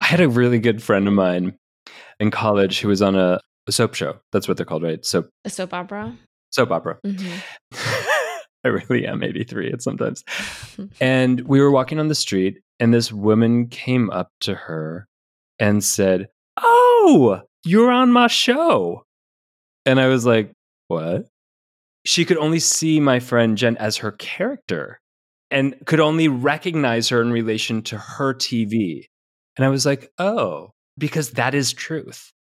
I 0.00 0.06
had 0.06 0.20
a 0.20 0.28
really 0.28 0.58
good 0.58 0.82
friend 0.82 1.06
of 1.06 1.14
mine 1.14 1.56
in 2.20 2.30
college 2.30 2.80
who 2.80 2.88
was 2.88 3.02
on 3.02 3.16
a, 3.16 3.40
a 3.66 3.72
soap 3.72 3.94
show. 3.94 4.18
That's 4.32 4.48
what 4.48 4.56
they're 4.56 4.66
called, 4.66 4.82
right? 4.82 5.04
Soap. 5.04 5.28
A 5.44 5.50
soap 5.50 5.74
opera? 5.74 6.16
Soap 6.50 6.70
opera. 6.70 6.98
Mm-hmm. 7.04 7.38
I 8.64 8.68
really 8.68 9.06
am 9.06 9.22
83 9.22 9.72
at 9.72 9.82
sometimes. 9.82 10.24
and 11.00 11.40
we 11.42 11.60
were 11.60 11.70
walking 11.70 11.98
on 12.00 12.08
the 12.08 12.14
street, 12.14 12.60
and 12.80 12.92
this 12.92 13.12
woman 13.12 13.68
came 13.68 14.10
up 14.10 14.30
to 14.40 14.54
her 14.54 15.07
and 15.58 15.82
said, 15.82 16.28
Oh, 16.60 17.42
you're 17.64 17.90
on 17.90 18.10
my 18.12 18.26
show. 18.26 19.04
And 19.86 20.00
I 20.00 20.08
was 20.08 20.26
like, 20.26 20.52
What? 20.88 21.26
She 22.04 22.24
could 22.24 22.38
only 22.38 22.60
see 22.60 23.00
my 23.00 23.20
friend 23.20 23.58
Jen 23.58 23.76
as 23.76 23.98
her 23.98 24.12
character 24.12 25.00
and 25.50 25.74
could 25.86 26.00
only 26.00 26.28
recognize 26.28 27.08
her 27.08 27.20
in 27.20 27.32
relation 27.32 27.82
to 27.82 27.98
her 27.98 28.34
TV. 28.34 29.04
And 29.56 29.64
I 29.64 29.68
was 29.68 29.84
like, 29.84 30.10
Oh, 30.18 30.70
because 30.96 31.32
that 31.32 31.54
is 31.54 31.72
truth. 31.72 32.32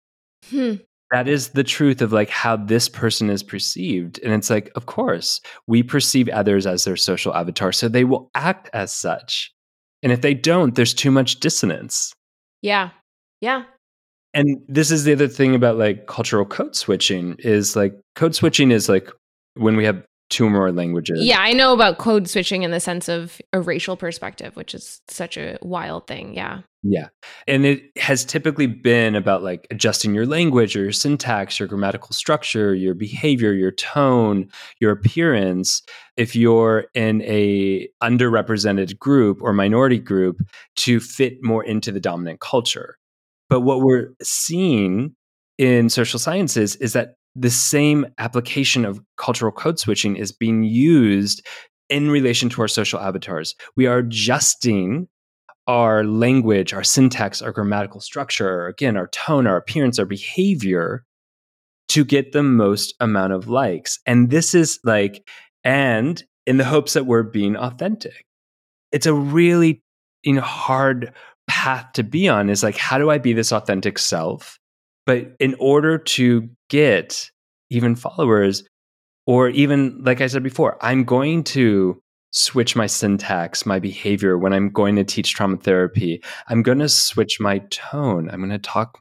Hmm 0.51 0.77
that 1.13 1.29
is 1.29 1.51
the 1.51 1.65
truth 1.65 2.03
of 2.03 2.13
like 2.13 2.31
how 2.31 2.57
this 2.57 2.89
person 2.89 3.31
is 3.31 3.43
perceived 3.43 4.19
and 4.23 4.33
it's 4.33 4.51
like 4.51 4.71
of 4.75 4.87
course 4.87 5.41
we 5.67 5.83
perceive 5.83 6.29
others 6.31 6.67
as 6.67 6.85
their 6.85 6.97
social 6.97 7.35
avatar 7.35 7.73
so 7.73 7.89
they 7.89 8.05
will 8.05 8.31
act 8.35 8.69
as 8.73 8.93
such 8.93 9.53
and 10.03 10.13
if 10.13 10.21
they 10.21 10.35
don't 10.35 10.75
there's 10.75 10.95
too 10.95 11.11
much 11.11 11.41
dissonance 11.41 12.13
yeah 12.63 12.91
yeah 13.41 13.65
and 14.35 14.61
this 14.69 14.91
is 14.91 15.05
the 15.05 15.13
other 15.13 15.29
thing 15.29 15.55
about 15.55 15.79
like 15.79 16.07
cultural 16.07 16.45
code 16.45 16.77
switching 16.77 17.37
is 17.39 17.75
like 17.75 17.95
code 18.15 18.35
switching 18.35 18.71
is 18.71 18.89
like 18.89 19.11
when 19.55 19.77
we 19.77 19.85
have 19.85 20.05
two 20.29 20.47
or 20.47 20.51
more 20.51 20.73
languages. 20.73 21.25
Yeah, 21.25 21.39
I 21.39 21.53
know 21.53 21.73
about 21.73 21.99
code 21.99 22.29
switching 22.29 22.63
in 22.63 22.71
the 22.71 22.81
sense 22.81 23.09
of 23.09 23.41
a 23.53 23.61
racial 23.61 23.97
perspective, 23.97 24.57
which 24.57 24.75
is 24.75 25.01
such 25.09 25.37
a 25.37 25.57
wild 25.63 26.07
thing. 26.07 26.35
Yeah. 26.35 26.63
Yeah. 26.83 27.09
And 27.47 27.65
it 27.65 27.83
has 27.97 28.25
typically 28.25 28.67
been 28.67 29.15
about 29.15 29.43
like 29.43 29.67
adjusting 29.71 30.15
your 30.15 30.27
language 30.27 30.77
or 30.77 30.83
your 30.83 30.93
syntax, 30.93 31.59
your 31.59 31.69
grammatical 31.69 32.13
structure, 32.13 32.75
your 32.75 32.95
behavior, 32.95 33.53
your 33.53 33.73
tone, 33.73 34.49
your 34.81 34.93
appearance 34.93 35.83
if 36.17 36.37
you're 36.37 36.87
in 36.95 37.23
a 37.23 37.89
underrepresented 38.03 38.99
group 38.99 39.43
or 39.43 39.53
minority 39.53 39.99
group 39.99 40.41
to 40.77 41.01
fit 41.01 41.43
more 41.43 41.65
into 41.65 41.93
the 41.93 42.01
dominant 42.01 42.41
culture. 42.41 42.99
But 43.49 43.61
what 43.61 43.81
we're 43.81 44.11
seeing 44.23 45.15
in 45.59 45.89
social 45.89 46.19
sciences 46.19 46.77
is 46.77 46.93
that 46.93 47.15
the 47.35 47.51
same 47.51 48.07
application 48.19 48.85
of 48.85 49.01
cultural 49.17 49.53
code 49.53 49.79
switching 49.79 50.17
is 50.17 50.33
being 50.33 50.63
used 50.65 51.47
in 51.89 52.11
relation 52.11 52.49
to 52.51 52.63
our 52.63 52.69
social 52.69 52.99
avatars. 52.99 53.55
We 53.77 53.87
are 53.87 53.99
adjusting 53.99 55.09
our 55.67 56.05
language, 56.05 56.73
our 56.73 56.85
syntax, 56.85 57.43
our 57.43 57.53
grammatical 57.53 58.01
structure, 58.01 58.67
again, 58.67 58.97
our 58.97 59.09
tone, 59.09 59.47
our 59.47 59.57
appearance, 59.57 59.99
our 59.99 60.07
behavior 60.07 61.05
to 61.89 62.05
get 62.05 62.33
the 62.33 62.43
most 62.43 62.95
amount 63.01 63.33
of 63.33 63.49
likes. 63.49 63.99
And 64.07 64.31
this 64.31 64.55
is 64.55 64.79
like, 64.85 65.29
and 65.63 66.23
in 66.47 66.57
the 66.57 66.65
hopes 66.65 66.95
that 66.95 67.07
we're 67.07 67.23
being 67.23 67.57
authentic. 67.57 68.25
It's 68.93 69.07
a 69.07 69.15
really 69.15 69.83
you 70.27 70.35
know, 70.35 70.43
hard 70.43 71.13
path 71.49 71.93
to 71.95 72.03
be 72.03 72.29
on 72.29 72.51
is 72.51 72.63
like, 72.63 72.77
how 72.77 72.99
do 72.99 73.11
I 73.11 73.19
be 73.19 73.33
this 73.33 73.53
authentic 73.53 73.99
self? 73.99 74.59
But 75.05 75.35
in 75.39 75.55
order 75.59 75.99
to 75.99 76.49
get 76.69 77.31
even 77.71 77.95
followers, 77.95 78.65
or 79.27 79.49
even 79.51 80.03
like 80.03 80.21
I 80.21 80.27
said 80.27 80.43
before, 80.43 80.77
I'm 80.81 81.05
going 81.05 81.45
to 81.45 82.01
switch 82.33 82.77
my 82.77 82.87
syntax, 82.87 83.65
my 83.65 83.79
behavior 83.79 84.37
when 84.37 84.53
I'm 84.53 84.71
going 84.71 84.97
to 84.97 85.05
teach 85.05 85.35
trauma 85.35 85.57
therapy. 85.57 86.23
I'm 86.49 86.63
going 86.63 86.79
to 86.79 86.89
switch 86.89 87.41
my 87.41 87.59
tone. 87.71 88.29
I'm 88.31 88.41
going 88.41 88.51
to 88.51 88.59
talk 88.59 88.99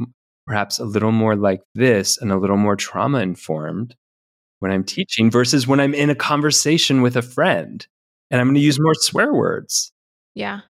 perhaps 0.47 0.79
a 0.79 0.85
little 0.85 1.11
more 1.11 1.35
like 1.35 1.61
this 1.73 2.17
and 2.17 2.31
a 2.31 2.37
little 2.37 2.57
more 2.57 2.75
trauma 2.75 3.19
informed 3.19 3.95
when 4.59 4.71
I'm 4.71 4.83
teaching 4.83 5.29
versus 5.29 5.67
when 5.67 5.79
I'm 5.79 5.93
in 5.93 6.09
a 6.09 6.15
conversation 6.15 7.01
with 7.01 7.17
a 7.17 7.21
friend 7.21 7.85
and 8.31 8.39
I'm 8.39 8.47
going 8.47 8.55
to 8.55 8.61
use 8.61 8.79
more 8.79 8.93
swear 8.95 9.33
words. 9.33 9.91
Yeah. 10.33 10.61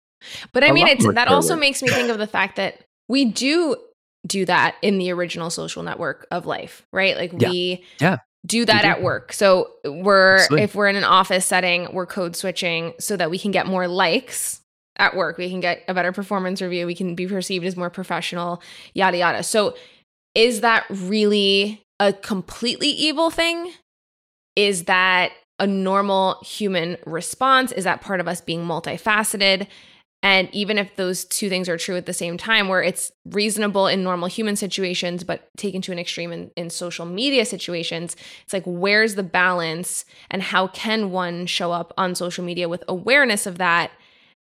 But 0.53 0.63
I 0.63 0.71
mean, 0.71 0.87
it's, 0.87 1.05
that 1.13 1.27
also 1.27 1.55
makes 1.55 1.81
me 1.81 1.89
think 1.89 2.09
of 2.09 2.17
the 2.17 2.27
fact 2.27 2.55
that 2.57 2.81
we 3.07 3.25
do 3.25 3.75
do 4.25 4.45
that 4.45 4.75
in 4.81 4.97
the 4.97 5.11
original 5.11 5.49
social 5.49 5.83
network 5.83 6.27
of 6.31 6.45
life, 6.45 6.85
right? 6.91 7.15
Like 7.15 7.33
yeah. 7.37 7.49
we 7.49 7.83
yeah. 7.99 8.17
do 8.45 8.65
that 8.65 8.81
do. 8.81 8.87
at 8.87 9.01
work. 9.01 9.33
So 9.33 9.71
we're 9.85 10.37
Absolutely. 10.37 10.63
if 10.63 10.75
we're 10.75 10.87
in 10.87 10.95
an 10.95 11.03
office 11.03 11.45
setting, 11.45 11.93
we're 11.93 12.05
code 12.05 12.35
switching 12.35 12.93
so 12.99 13.15
that 13.17 13.29
we 13.29 13.37
can 13.37 13.51
get 13.51 13.67
more 13.67 13.87
likes 13.87 14.61
at 14.97 15.15
work. 15.15 15.37
We 15.37 15.49
can 15.49 15.59
get 15.59 15.83
a 15.87 15.93
better 15.93 16.11
performance 16.11 16.61
review. 16.61 16.85
We 16.85 16.95
can 16.95 17.15
be 17.15 17.27
perceived 17.27 17.65
as 17.65 17.75
more 17.75 17.89
professional, 17.89 18.61
yada 18.93 19.17
yada. 19.17 19.43
So 19.43 19.75
is 20.33 20.61
that 20.61 20.85
really 20.89 21.83
a 21.99 22.13
completely 22.13 22.89
evil 22.89 23.29
thing? 23.29 23.71
Is 24.55 24.85
that 24.85 25.31
a 25.59 25.67
normal 25.67 26.41
human 26.43 26.97
response? 27.05 27.71
Is 27.71 27.83
that 27.85 28.01
part 28.01 28.19
of 28.19 28.27
us 28.27 28.41
being 28.41 28.65
multifaceted? 28.65 29.67
And 30.25 30.49
even 30.55 30.79
if 30.79 30.95
those 30.95 31.23
two 31.23 31.49
things 31.49 31.69
are 31.69 31.77
true 31.77 31.97
at 31.97 32.07
the 32.07 32.13
same 32.13 32.35
time, 32.35 32.67
where 32.67 32.81
it's 32.81 33.11
reasonable 33.25 33.85
in 33.85 34.03
normal 34.03 34.27
human 34.27 34.55
situations, 34.55 35.23
but 35.23 35.47
taken 35.55 35.83
to 35.83 35.91
an 35.91 35.99
extreme 35.99 36.31
in, 36.31 36.49
in 36.55 36.71
social 36.71 37.05
media 37.05 37.45
situations, 37.45 38.15
it's 38.43 38.51
like, 38.51 38.63
where's 38.65 39.13
the 39.13 39.21
balance? 39.21 40.03
And 40.31 40.41
how 40.41 40.65
can 40.65 41.11
one 41.11 41.45
show 41.45 41.71
up 41.71 41.93
on 41.95 42.15
social 42.15 42.43
media 42.43 42.67
with 42.67 42.83
awareness 42.87 43.45
of 43.45 43.59
that 43.59 43.91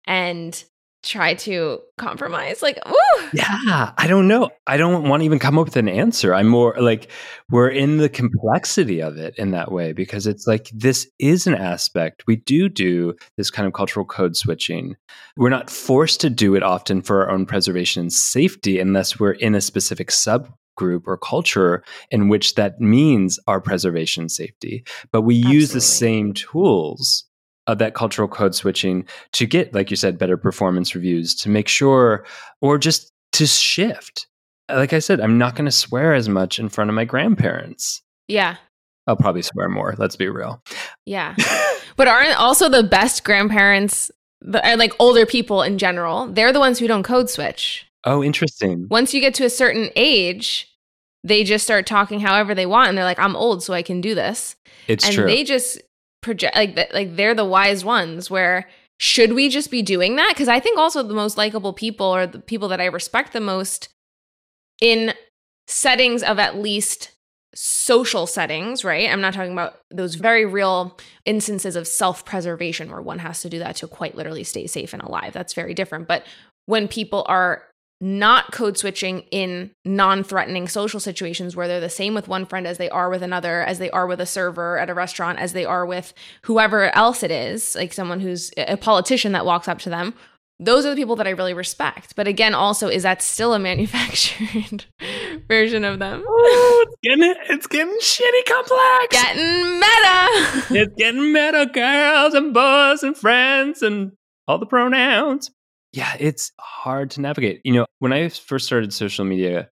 and 0.06 0.64
try 1.04 1.34
to 1.34 1.80
compromise? 1.98 2.62
Like, 2.62 2.80
ooh, 2.88 3.30
Yeah, 3.34 3.92
I 3.98 4.08
don't 4.08 4.28
know. 4.28 4.50
I 4.66 4.78
don't 4.78 5.08
want 5.08 5.22
to 5.22 5.26
even 5.26 5.40
come 5.40 5.60
up 5.60 5.66
with 5.66 5.76
an 5.76 5.90
answer. 5.90 6.34
I'm 6.34 6.48
more 6.48 6.76
like 6.80 7.12
we're 7.52 7.70
in 7.70 7.98
the 7.98 8.10
complexity 8.10 9.02
of 9.02 9.18
it 9.18 9.36
in 9.38 9.52
that 9.52 9.72
way 9.72 9.94
because 9.94 10.26
it's 10.26 10.48
like 10.48 10.70
this 10.74 11.08
is 11.20 11.46
an 11.46 11.56
aspect. 11.56 12.24
We 12.26 12.38
do 12.38 12.70
do 12.70 13.16
this 13.38 13.52
kind 13.52 13.68
of 13.68 13.74
cultural 13.74 14.06
code 14.06 14.36
switching. 14.36 14.96
We're 15.38 15.50
not 15.50 15.70
forced 15.70 16.22
to 16.22 16.30
do 16.30 16.56
it 16.56 16.64
often 16.64 17.02
for 17.02 17.24
our 17.24 17.32
own 17.32 17.46
preservation 17.46 18.02
and 18.02 18.14
safety 18.14 18.80
unless 18.80 19.20
we're 19.20 19.34
in 19.34 19.56
a 19.56 19.62
specific 19.62 20.10
subgroup 20.10 21.04
or 21.06 21.18
culture 21.18 21.84
in 22.12 22.30
which 22.30 22.56
that 22.56 22.80
means 22.80 23.40
our 23.48 23.60
preservation 23.60 24.30
safety. 24.30 24.86
But 25.12 25.22
we 25.22 25.36
use 25.36 25.72
the 25.72 25.82
same 25.82 26.34
tools 26.34 27.26
of 27.68 27.78
that 27.78 27.94
cultural 27.94 28.28
code 28.28 28.54
switching 28.56 29.06
to 29.34 29.46
get, 29.46 29.74
like 29.74 29.90
you 29.90 29.96
said, 29.96 30.18
better 30.18 30.38
performance 30.38 30.96
reviews 30.96 31.34
to 31.36 31.50
make 31.50 31.68
sure, 31.68 32.26
or 32.62 32.78
just 32.78 33.12
to 33.34 33.46
shift. 33.48 34.28
Like 34.70 34.94
I 34.94 35.00
said, 35.00 35.20
I'm 35.22 35.38
not 35.38 35.56
going 35.56 35.66
to 35.66 35.72
swear 35.72 36.14
as 36.14 36.28
much 36.30 36.60
in 36.60 36.70
front 36.70 36.90
of 36.90 36.96
my 36.96 37.06
grandparents. 37.06 38.02
yeah, 38.28 38.56
I'll 39.08 39.16
probably 39.18 39.42
swear 39.42 39.68
more. 39.70 39.96
Let's 39.98 40.16
be 40.16 40.28
real. 40.30 40.62
yeah. 41.06 41.36
But 41.96 42.08
aren't 42.08 42.40
also 42.40 42.70
the 42.70 42.82
best 42.82 43.24
grandparents, 43.24 44.10
the, 44.42 44.66
uh, 44.68 44.78
like 44.78 44.94
older 45.00 45.28
people 45.28 45.62
in 45.62 45.78
general, 45.78 46.26
they're 46.26 46.52
the 46.52 46.60
ones 46.60 46.80
who 46.80 46.88
don't 46.88 47.04
code 47.04 47.30
switch. 47.30 47.86
oh, 48.06 48.24
interesting. 48.24 48.88
Once 48.90 49.14
you 49.14 49.22
get 49.22 49.36
to 49.36 49.46
a 49.46 49.50
certain 49.50 49.90
age, 49.96 50.74
they 51.24 51.44
just 51.44 51.66
start 51.66 51.86
talking 51.86 52.20
however 52.20 52.56
they 52.56 52.66
want 52.66 52.90
and 52.90 52.98
they're 52.98 53.06
like, 53.06 53.20
I'm 53.20 53.36
old, 53.36 53.62
so 53.62 53.74
I 53.74 53.84
can 53.84 54.02
do 54.02 54.16
this. 54.16 54.56
It's 54.88 55.06
and 55.06 55.14
true. 55.14 55.26
they 55.28 55.44
just 55.44 55.82
project 56.24 56.56
like 56.56 56.76
that 56.76 56.94
like 56.94 57.16
they're 57.16 57.36
the 57.36 57.46
wise 57.46 57.86
ones 57.86 58.30
where 58.30 58.68
should 59.00 59.34
we 59.34 59.50
just 59.50 59.70
be 59.70 59.82
doing 59.82 60.16
that? 60.16 60.30
Because 60.30 60.48
i 60.48 60.60
think 60.60 60.78
also 60.78 61.04
the 61.04 61.14
most 61.14 61.38
likable 61.38 61.74
people 61.74 62.08
are 62.08 62.26
the 62.26 62.40
people 62.40 62.68
that 62.70 62.82
i 62.82 62.86
respect 62.86 63.34
the 63.34 63.40
most 63.40 63.90
in 64.82 65.14
settings 65.68 66.24
of 66.24 66.40
at 66.40 66.58
least 66.58 67.12
social 67.56 68.26
settings 68.26 68.84
right? 68.84 69.10
I'm 69.10 69.22
not 69.22 69.34
talking 69.34 69.54
about 69.54 69.80
those 69.92 70.16
very 70.16 70.46
real 70.46 70.98
instances 71.26 71.76
of 71.76 71.88
self-preservation 71.88 72.90
where 72.90 73.02
one 73.02 73.20
has 73.20 73.42
to 73.42 73.50
do 73.50 73.60
that 73.60 73.76
to 73.78 73.88
quite 73.88 74.16
literally 74.16 74.44
stay 74.44 74.66
safe 74.66 74.94
and 74.94 75.04
alive. 75.04 75.34
That's 75.34 75.54
very 75.54 75.74
different. 75.74 76.08
But 76.08 76.26
when 76.66 76.88
people 76.88 77.26
are 77.28 77.64
not 78.04 78.52
code 78.52 78.78
switching 78.78 79.22
in 79.32 79.72
non 79.86 80.26
threatening 80.26 80.68
social 80.68 81.00
situations 81.00 81.56
where 81.56 81.70
they're 81.70 81.80
the 81.80 81.90
same 81.90 82.14
with 82.14 82.28
one 82.28 82.46
friend 82.46 82.68
as 82.68 82.78
they 82.78 82.90
are 82.90 83.10
with 83.10 83.24
another, 83.24 83.62
as 83.62 83.80
they 83.80 83.90
are 83.92 84.06
with 84.06 84.20
a 84.20 84.26
server 84.26 84.78
at 84.78 84.90
a 84.90 84.94
restaurant, 84.94 85.40
as 85.40 85.54
they 85.54 85.64
are 85.64 85.86
with 85.86 86.14
whoever 86.42 86.94
else 86.96 87.24
it 87.24 87.32
is, 87.32 87.76
like 87.76 87.94
someone 87.94 88.20
who's 88.20 88.52
a 88.58 88.76
politician 88.76 89.32
that 89.32 89.46
walks 89.46 89.70
up 89.70 89.80
to 89.80 89.90
them. 89.90 90.14
Those 90.60 90.86
are 90.86 90.90
the 90.90 90.98
people 90.98 91.16
that 91.16 91.28
I 91.28 91.32
really 91.32 91.54
respect. 91.54 92.14
But 92.18 92.28
again, 92.28 92.54
also, 92.54 92.90
is 92.90 93.04
that 93.04 93.22
still 93.22 93.54
a 93.54 93.60
manufactured 93.72 94.84
version 95.48 95.86
of 95.86 96.00
them? 96.00 96.26
oh, 96.28 96.86
it's 96.86 96.98
getting 97.02 97.36
it's 97.50 97.68
getting 97.68 97.98
shitty 98.02 98.46
complex. 98.46 99.08
Getting 99.12 99.80
meta. 99.80 100.78
it's 100.82 100.96
getting 100.98 101.32
meta 101.32 101.70
girls 101.74 102.34
and 102.34 102.54
boys 102.54 103.02
and 103.02 103.16
friends 103.16 103.82
and 103.82 104.12
all 104.46 104.58
the 104.58 104.66
pronouns. 104.66 105.52
Yeah, 105.94 106.16
it's 106.20 106.52
hard 106.60 107.12
to 107.12 107.22
navigate. 107.22 107.62
You 107.64 107.74
know, 107.74 107.86
when 108.00 108.12
I 108.12 108.30
first 108.30 108.66
started 108.66 108.92
social 108.92 109.26
media 109.26 109.70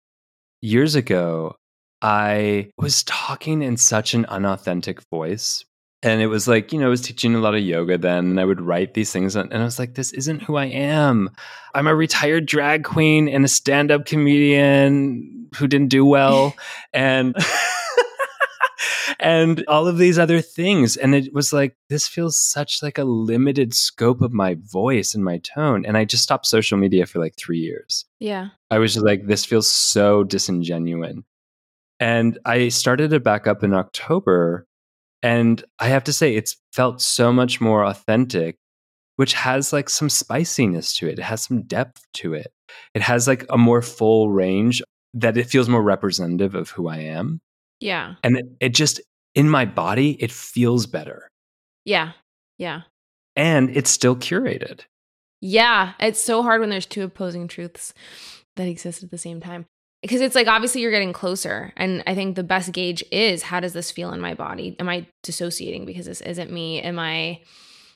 years 0.61 0.95
ago, 0.95 1.57
I 2.03 2.71
was 2.77 3.03
talking 3.05 3.63
in 3.63 3.79
such 3.79 4.13
an 4.13 4.27
unauthentic 4.27 5.01
voice. 5.11 5.65
And 6.03 6.23
it 6.23 6.29
was 6.29 6.49
like, 6.49 6.73
you 6.73 6.79
know, 6.79 6.87
I 6.87 6.91
was 6.91 7.03
teaching 7.03 7.35
a 7.35 7.41
lot 7.41 7.55
of 7.55 7.61
yoga 7.61 7.99
then, 7.99 8.27
and 8.27 8.41
I 8.41 8.45
would 8.45 8.61
write 8.61 8.95
these 8.95 9.13
things. 9.13 9.37
And 9.37 9.53
I 9.53 9.65
was 9.65 9.79
like, 9.79 9.95
this 9.95 10.13
isn't 10.13 10.43
who 10.43 10.57
I 10.57 10.67
am. 10.67 11.31
I'm 11.75 11.87
a 11.87 11.95
retired 11.95 12.47
drag 12.47 12.85
queen 12.85 13.29
and 13.29 13.45
a 13.45 13.49
stand 13.49 13.91
up 13.91 14.07
comedian 14.07 15.49
who 15.57 15.67
didn't 15.67 15.89
do 15.89 16.05
well. 16.05 16.55
and. 16.93 17.35
and 19.21 19.65
all 19.69 19.87
of 19.87 19.99
these 19.99 20.19
other 20.19 20.41
things. 20.41 20.97
And 20.97 21.15
it 21.15 21.33
was 21.33 21.53
like 21.53 21.77
this 21.89 22.09
feels 22.09 22.41
such 22.41 22.83
like 22.83 22.99
a 22.99 23.05
limited 23.05 23.75
scope 23.75 24.21
of 24.21 24.33
my 24.33 24.57
voice 24.61 25.15
and 25.15 25.25
my 25.25 25.39
tone. 25.39 25.85
And 25.87 25.97
i 25.97 26.05
just 26.05 26.23
stopped 26.23 26.47
social 26.47 26.79
media 26.79 27.07
for 27.07 27.19
like 27.19 27.37
3 27.37 27.59
years. 27.59 28.05
Yeah. 28.19 28.49
i 28.71 28.79
was 28.79 28.95
just 28.95 29.07
like 29.07 29.27
this 29.27 29.45
feels 29.45 29.71
so 29.71 30.25
disingenuous 30.25 31.17
and 31.99 32.39
i 32.45 32.69
started 32.69 33.13
it 33.13 33.23
back 33.25 33.47
up 33.47 33.63
in 33.63 33.75
october 33.75 34.67
and 35.23 35.63
i 35.79 35.89
have 35.89 36.05
to 36.05 36.13
say 36.13 36.35
it's 36.35 36.57
felt 36.73 37.01
so 37.01 37.33
much 37.33 37.61
more 37.61 37.85
authentic 37.85 38.57
which 39.17 39.35
has 39.35 39.71
like 39.71 39.91
some 39.91 40.09
spiciness 40.09 40.95
to 40.95 41.07
it. 41.07 41.19
It 41.19 41.23
has 41.23 41.43
some 41.43 41.61
depth 41.65 42.07
to 42.15 42.33
it. 42.33 42.51
It 42.95 43.03
has 43.03 43.29
like 43.29 43.45
a 43.51 43.59
more 43.59 43.83
full 43.83 44.31
range 44.31 44.83
that 45.13 45.37
it 45.37 45.45
feels 45.45 45.69
more 45.69 45.83
representative 45.83 46.55
of 46.55 46.71
who 46.71 46.89
i 46.89 46.97
am. 46.97 47.43
Yeah. 47.81 48.15
and 48.25 48.39
it, 48.39 48.47
it 48.61 48.69
just 48.71 48.99
in 49.35 49.49
my 49.49 49.65
body 49.65 50.13
it 50.23 50.31
feels 50.33 50.87
better 50.87 51.29
Yeah. 51.85 52.13
Yeah. 52.59 52.83
and 53.37 53.71
it's 53.77 53.91
still 53.91 54.17
curated 54.17 54.81
Yeah, 55.41 55.93
it's 55.99 56.21
so 56.23 56.43
hard 56.43 56.61
when 56.61 56.71
there's 56.71 56.87
two 56.87 57.03
opposing 57.05 57.49
truths 57.49 57.95
that 58.57 58.69
exist 58.69 59.03
at 59.03 59.11
the 59.11 59.17
same 59.19 59.41
time. 59.41 59.65
Because 60.03 60.21
it's 60.21 60.35
like 60.35 60.49
obviously 60.49 60.81
you're 60.83 60.91
getting 60.91 61.13
closer. 61.15 61.73
And 61.77 62.03
I 62.07 62.15
think 62.15 62.35
the 62.37 62.43
best 62.43 62.73
gauge 62.73 63.03
is 63.13 63.43
how 63.43 63.61
does 63.61 63.73
this 63.73 63.91
feel 63.91 64.13
in 64.13 64.21
my 64.21 64.35
body? 64.35 64.77
Am 64.79 64.89
I 64.89 65.07
dissociating 65.23 65.87
because 65.87 66.07
this 66.07 66.21
isn't 66.23 66.51
me? 66.51 66.81
Am 66.83 66.99
I, 66.99 67.41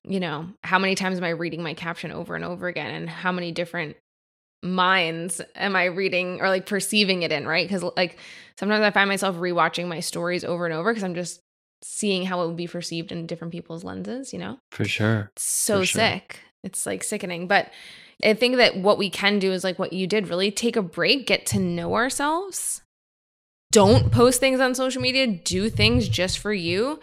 you 0.06 0.20
know, 0.20 0.48
how 0.62 0.78
many 0.78 0.94
times 0.94 1.18
am 1.18 1.24
I 1.24 1.30
reading 1.30 1.62
my 1.62 1.74
caption 1.74 2.12
over 2.12 2.34
and 2.34 2.44
over 2.44 2.66
again? 2.68 2.90
And 2.90 3.10
how 3.10 3.32
many 3.32 3.52
different 3.52 3.96
minds 4.62 5.40
am 5.54 5.76
I 5.76 5.86
reading 5.86 6.40
or 6.40 6.48
like 6.48 6.66
perceiving 6.66 7.22
it 7.22 7.32
in, 7.32 7.46
right? 7.46 7.66
Because 7.68 7.82
like 7.96 8.18
sometimes 8.58 8.82
I 8.82 8.90
find 8.90 9.08
myself 9.08 9.36
rewatching 9.36 9.86
my 9.88 10.00
stories 10.00 10.44
over 10.44 10.64
and 10.64 10.74
over 10.74 10.90
because 10.92 11.04
I'm 11.04 11.14
just 11.14 11.40
seeing 11.82 12.24
how 12.24 12.42
it 12.42 12.46
would 12.46 12.56
be 12.56 12.66
perceived 12.66 13.12
in 13.12 13.26
different 13.26 13.52
people's 13.52 13.84
lenses, 13.84 14.32
you 14.32 14.38
know? 14.38 14.58
for 14.72 14.84
sure 14.84 15.30
It's 15.36 15.42
so 15.44 15.80
For 15.80 15.86
sure. 15.86 16.00
sick. 16.00 16.40
It's 16.62 16.86
like 16.86 17.04
sickening. 17.04 17.46
But 17.46 17.70
I 18.24 18.32
think 18.34 18.56
that 18.56 18.76
what 18.76 18.96
we 18.96 19.10
can 19.10 19.38
do 19.38 19.52
is 19.52 19.64
like 19.64 19.78
what 19.78 19.92
you 19.92 20.06
did 20.06 20.28
really 20.28 20.50
take 20.50 20.76
a 20.76 20.82
break, 20.82 21.26
get 21.26 21.44
to 21.46 21.58
know 21.58 21.94
ourselves. 21.94 22.80
Don't 23.70 24.12
post 24.12 24.40
things 24.40 24.60
on 24.60 24.74
social 24.74 25.02
media, 25.02 25.26
do 25.26 25.68
things 25.68 26.08
just 26.08 26.38
for 26.38 26.52
you. 26.54 27.00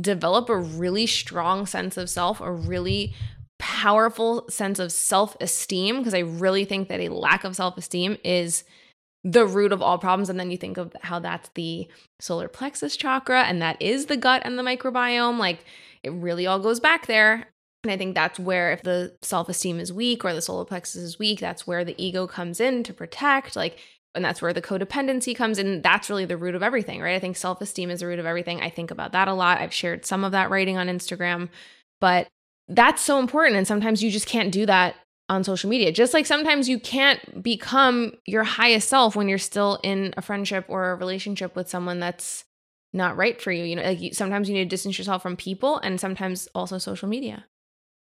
Develop 0.00 0.48
a 0.48 0.56
really 0.58 1.06
strong 1.06 1.66
sense 1.66 1.96
of 1.96 2.10
self, 2.10 2.40
a 2.40 2.50
really 2.50 3.14
powerful 3.58 4.46
sense 4.48 4.78
of 4.78 4.92
self 4.92 5.36
esteem, 5.40 5.98
because 5.98 6.14
I 6.14 6.20
really 6.20 6.64
think 6.64 6.88
that 6.88 7.00
a 7.00 7.10
lack 7.10 7.44
of 7.44 7.54
self 7.54 7.78
esteem 7.78 8.16
is 8.24 8.64
the 9.24 9.46
root 9.46 9.72
of 9.72 9.82
all 9.82 9.98
problems. 9.98 10.28
And 10.30 10.38
then 10.38 10.50
you 10.50 10.56
think 10.56 10.76
of 10.76 10.94
how 11.02 11.18
that's 11.18 11.50
the 11.54 11.88
solar 12.20 12.48
plexus 12.48 12.96
chakra 12.96 13.42
and 13.42 13.60
that 13.60 13.80
is 13.80 14.06
the 14.06 14.16
gut 14.16 14.42
and 14.44 14.58
the 14.58 14.62
microbiome. 14.62 15.38
Like 15.38 15.64
it 16.02 16.10
really 16.10 16.46
all 16.46 16.60
goes 16.60 16.80
back 16.80 17.06
there. 17.06 17.48
And 17.82 17.92
I 17.92 17.96
think 17.96 18.14
that's 18.14 18.38
where 18.38 18.72
if 18.72 18.82
the 18.82 19.16
self-esteem 19.22 19.78
is 19.78 19.92
weak 19.92 20.24
or 20.24 20.32
the 20.32 20.42
solar 20.42 20.64
plexus 20.64 21.02
is 21.02 21.18
weak, 21.18 21.40
that's 21.40 21.66
where 21.66 21.84
the 21.84 21.94
ego 22.04 22.26
comes 22.26 22.60
in 22.60 22.82
to 22.82 22.92
protect. 22.92 23.54
Like, 23.54 23.78
and 24.14 24.24
that's 24.24 24.40
where 24.40 24.52
the 24.52 24.62
codependency 24.62 25.36
comes 25.36 25.58
in. 25.58 25.82
That's 25.82 26.08
really 26.08 26.24
the 26.24 26.36
root 26.36 26.54
of 26.54 26.62
everything, 26.62 27.00
right? 27.00 27.14
I 27.14 27.20
think 27.20 27.36
self-esteem 27.36 27.90
is 27.90 28.00
the 28.00 28.06
root 28.06 28.18
of 28.18 28.26
everything. 28.26 28.60
I 28.60 28.70
think 28.70 28.90
about 28.90 29.12
that 29.12 29.28
a 29.28 29.34
lot. 29.34 29.60
I've 29.60 29.74
shared 29.74 30.06
some 30.06 30.24
of 30.24 30.32
that 30.32 30.50
writing 30.50 30.78
on 30.78 30.88
Instagram, 30.88 31.48
but 32.00 32.26
that's 32.66 33.02
so 33.02 33.18
important. 33.20 33.56
And 33.56 33.66
sometimes 33.66 34.02
you 34.02 34.10
just 34.10 34.26
can't 34.26 34.50
do 34.50 34.66
that 34.66 34.96
on 35.28 35.44
social 35.44 35.68
media. 35.68 35.92
Just 35.92 36.14
like 36.14 36.26
sometimes 36.26 36.68
you 36.68 36.78
can't 36.78 37.42
become 37.42 38.12
your 38.26 38.44
highest 38.44 38.88
self 38.88 39.16
when 39.16 39.28
you're 39.28 39.38
still 39.38 39.78
in 39.82 40.14
a 40.16 40.22
friendship 40.22 40.64
or 40.68 40.90
a 40.90 40.94
relationship 40.94 41.56
with 41.56 41.68
someone 41.68 41.98
that's 41.98 42.44
not 42.92 43.16
right 43.16 43.40
for 43.40 43.50
you. 43.50 43.64
You 43.64 43.76
know, 43.76 43.82
like 43.82 44.00
you, 44.00 44.12
sometimes 44.12 44.48
you 44.48 44.54
need 44.54 44.64
to 44.64 44.68
distance 44.68 44.98
yourself 44.98 45.22
from 45.22 45.36
people 45.36 45.78
and 45.78 46.00
sometimes 46.00 46.48
also 46.54 46.78
social 46.78 47.08
media. 47.08 47.44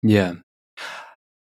Yeah. 0.03 0.35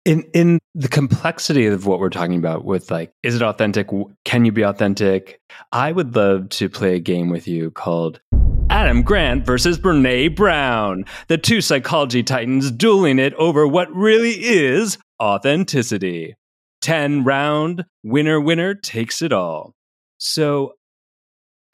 In 0.05 0.23
in 0.35 0.59
the 0.75 0.89
complexity 0.89 1.67
of 1.67 1.87
what 1.87 2.01
we're 2.01 2.09
talking 2.09 2.37
about 2.37 2.65
with 2.65 2.91
like 2.91 3.13
is 3.23 3.37
it 3.37 3.43
authentic? 3.43 3.89
Can 4.25 4.45
you 4.45 4.53
be 4.53 4.63
authentic? 4.63 5.39
I 5.73 5.93
would 5.93 6.17
love 6.17 6.49
to 6.51 6.69
play 6.69 6.97
a 6.97 7.01
game 7.01 7.29
with 7.29 7.47
you 7.47 7.71
called 7.71 8.21
Adam 8.71 9.03
Grant 9.03 9.45
versus 9.45 9.79
Brene 9.79 10.35
Brown, 10.35 11.05
the 11.29 11.37
two 11.37 11.61
psychology 11.61 12.23
titans 12.23 12.71
dueling 12.71 13.19
it 13.19 13.35
over 13.35 13.67
what 13.67 13.93
really 13.95 14.33
is 14.33 14.97
authenticity. 15.21 16.35
10 16.81 17.25
round, 17.25 17.85
winner, 18.03 18.41
winner 18.41 18.75
takes 18.75 19.21
it 19.21 19.33
all. 19.33 19.75
So 20.19 20.75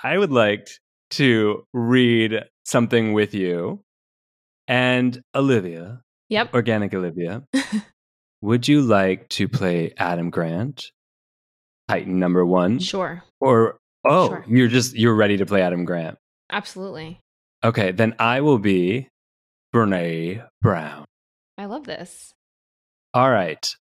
I 0.03 0.19
would 0.19 0.33
like 0.33 0.69
to 1.11 1.65
read 1.73 2.43
something 2.65 3.13
with 3.13 3.33
you. 3.35 3.83
And 4.69 5.23
Olivia, 5.35 6.01
Yep. 6.29 6.55
Organic 6.55 6.93
Olivia, 6.93 7.45
would 8.43 8.67
you 8.67 8.83
like 8.83 9.29
to 9.29 9.47
play 9.47 9.95
Adam 9.97 10.31
Grant, 10.31 10.91
Titan 11.89 12.19
number 12.19 12.45
one? 12.45 12.81
Sure. 12.81 13.23
Or, 13.41 13.79
oh, 14.05 14.29
Sure. 14.31 14.45
you're 14.49 14.67
just, 14.67 14.97
you're 14.97 15.15
ready 15.15 15.37
to 15.37 15.47
play 15.47 15.63
Adam 15.63 15.85
Grant. 15.85 16.19
Absolutely. 16.51 17.21
Okay, 17.63 17.93
then 17.93 18.17
I 18.19 18.41
will 18.41 18.59
be 18.59 19.09
Brene 19.73 20.45
Brown. 20.63 21.05
I 21.57 21.67
love 21.67 21.85
this. 21.85 22.33
All 23.17 23.31
right. 23.31 23.75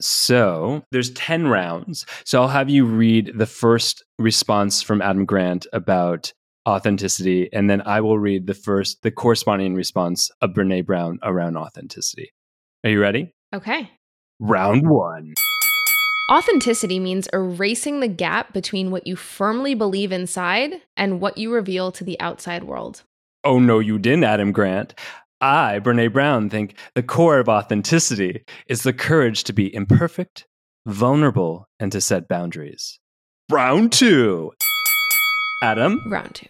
So 0.00 0.82
there's 0.90 1.12
10 1.12 1.46
rounds. 1.46 2.04
So 2.24 2.42
I'll 2.42 2.48
have 2.48 2.68
you 2.68 2.84
read 2.84 3.30
the 3.32 3.46
first 3.46 4.02
response 4.18 4.82
from 4.82 5.00
Adam 5.00 5.24
Grant 5.24 5.68
about 5.72 6.32
authenticity, 6.68 7.48
and 7.52 7.70
then 7.70 7.82
I 7.82 8.00
will 8.00 8.18
read 8.18 8.48
the 8.48 8.54
first, 8.54 9.04
the 9.04 9.12
corresponding 9.12 9.76
response 9.76 10.32
of 10.40 10.50
Brene 10.50 10.84
Brown 10.84 11.20
around 11.22 11.56
authenticity. 11.56 12.32
Are 12.82 12.90
you 12.90 13.00
ready? 13.00 13.32
Okay. 13.54 13.88
Round 14.40 14.90
one. 14.90 15.34
Authenticity 16.32 16.98
means 16.98 17.28
erasing 17.32 18.00
the 18.00 18.08
gap 18.08 18.52
between 18.52 18.90
what 18.90 19.06
you 19.06 19.14
firmly 19.14 19.76
believe 19.76 20.10
inside 20.10 20.82
and 20.96 21.20
what 21.20 21.38
you 21.38 21.52
reveal 21.52 21.92
to 21.92 22.02
the 22.02 22.18
outside 22.18 22.64
world. 22.64 23.04
Oh, 23.44 23.58
no, 23.58 23.80
you 23.80 23.98
didn't, 23.98 24.24
Adam 24.24 24.50
Grant. 24.52 24.94
I, 25.42 25.80
Brene 25.80 26.12
Brown, 26.12 26.48
think 26.48 26.78
the 26.94 27.02
core 27.02 27.40
of 27.40 27.48
authenticity 27.48 28.44
is 28.68 28.84
the 28.84 28.92
courage 28.92 29.42
to 29.44 29.52
be 29.52 29.74
imperfect, 29.74 30.46
vulnerable, 30.86 31.66
and 31.80 31.90
to 31.90 32.00
set 32.00 32.28
boundaries. 32.28 33.00
Round 33.50 33.92
two. 33.92 34.52
Adam? 35.64 36.00
Round 36.08 36.32
two. 36.32 36.46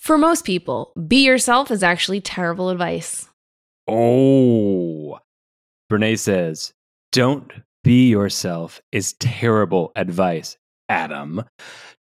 For 0.00 0.18
most 0.18 0.44
people, 0.44 0.92
be 1.06 1.24
yourself 1.24 1.70
is 1.70 1.84
actually 1.84 2.20
terrible 2.20 2.70
advice. 2.70 3.28
Oh. 3.86 5.20
Brene 5.88 6.18
says, 6.18 6.72
don't 7.12 7.52
be 7.84 8.08
yourself 8.08 8.80
is 8.90 9.12
terrible 9.20 9.92
advice, 9.94 10.56
Adam. 10.88 11.44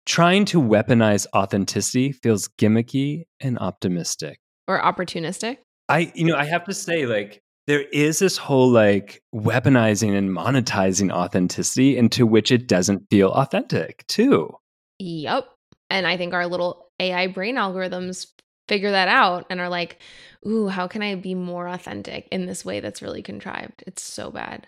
Trying 0.04 0.44
to 0.46 0.62
weaponize 0.62 1.26
authenticity 1.34 2.12
feels 2.12 2.48
gimmicky 2.59 3.24
and 3.40 3.59
optimistic. 3.59 4.38
Or 4.68 4.80
opportunistic. 4.80 5.59
I, 5.89 6.12
you 6.14 6.24
know, 6.24 6.37
I 6.37 6.45
have 6.45 6.64
to 6.64 6.74
say, 6.74 7.07
like, 7.07 7.43
there 7.66 7.82
is 7.93 8.18
this 8.20 8.37
whole 8.37 8.70
like 8.70 9.22
weaponizing 9.34 10.16
and 10.16 10.30
monetizing 10.30 11.12
authenticity 11.12 11.97
into 11.97 12.26
which 12.26 12.53
it 12.53 12.68
doesn't 12.68 13.07
feel 13.11 13.30
authentic, 13.30 14.07
too. 14.07 14.57
Yep. 14.99 15.49
And 15.91 16.07
I 16.07 16.16
think 16.16 16.34
our 16.34 16.47
little 16.47 16.89
AI 17.01 17.26
brain 17.28 17.57
algorithms 17.57 18.28
figure 18.68 18.91
that 18.91 19.09
out 19.09 19.47
and 19.51 19.61
are 19.61 19.68
like, 19.68 20.01
ooh, 20.47 20.68
how 20.68 20.87
can 20.87 21.03
I 21.03 21.14
be 21.14 21.34
more 21.34 21.68
authentic 21.68 22.28
in 22.30 22.47
this 22.47 22.64
way 22.64 22.80
that's 22.80 23.03
really 23.03 23.22
contrived? 23.22 23.84
It's 23.87 24.03
so 24.03 24.30
bad. 24.30 24.66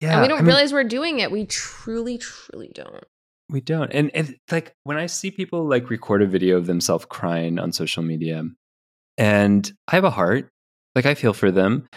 Yeah. 0.00 0.14
and 0.14 0.22
we 0.22 0.28
don't 0.28 0.38
I 0.38 0.42
mean, 0.42 0.46
realize 0.46 0.72
we're 0.72 0.84
doing 0.84 1.18
it. 1.18 1.30
We 1.30 1.46
truly, 1.46 2.18
truly 2.18 2.70
don't. 2.72 3.04
We 3.50 3.60
don't. 3.60 3.92
And, 3.92 4.10
and 4.14 4.36
like 4.50 4.74
when 4.84 4.96
I 4.96 5.06
see 5.06 5.30
people 5.30 5.64
like 5.64 5.90
record 5.90 6.22
a 6.22 6.26
video 6.26 6.56
of 6.56 6.66
themselves 6.66 7.04
crying 7.04 7.58
on 7.58 7.72
social 7.72 8.02
media, 8.02 8.44
and 9.18 9.70
I 9.88 9.96
have 9.96 10.04
a 10.04 10.10
heart, 10.10 10.50
like 10.94 11.06
I 11.06 11.14
feel 11.14 11.32
for 11.32 11.50
them. 11.50 11.88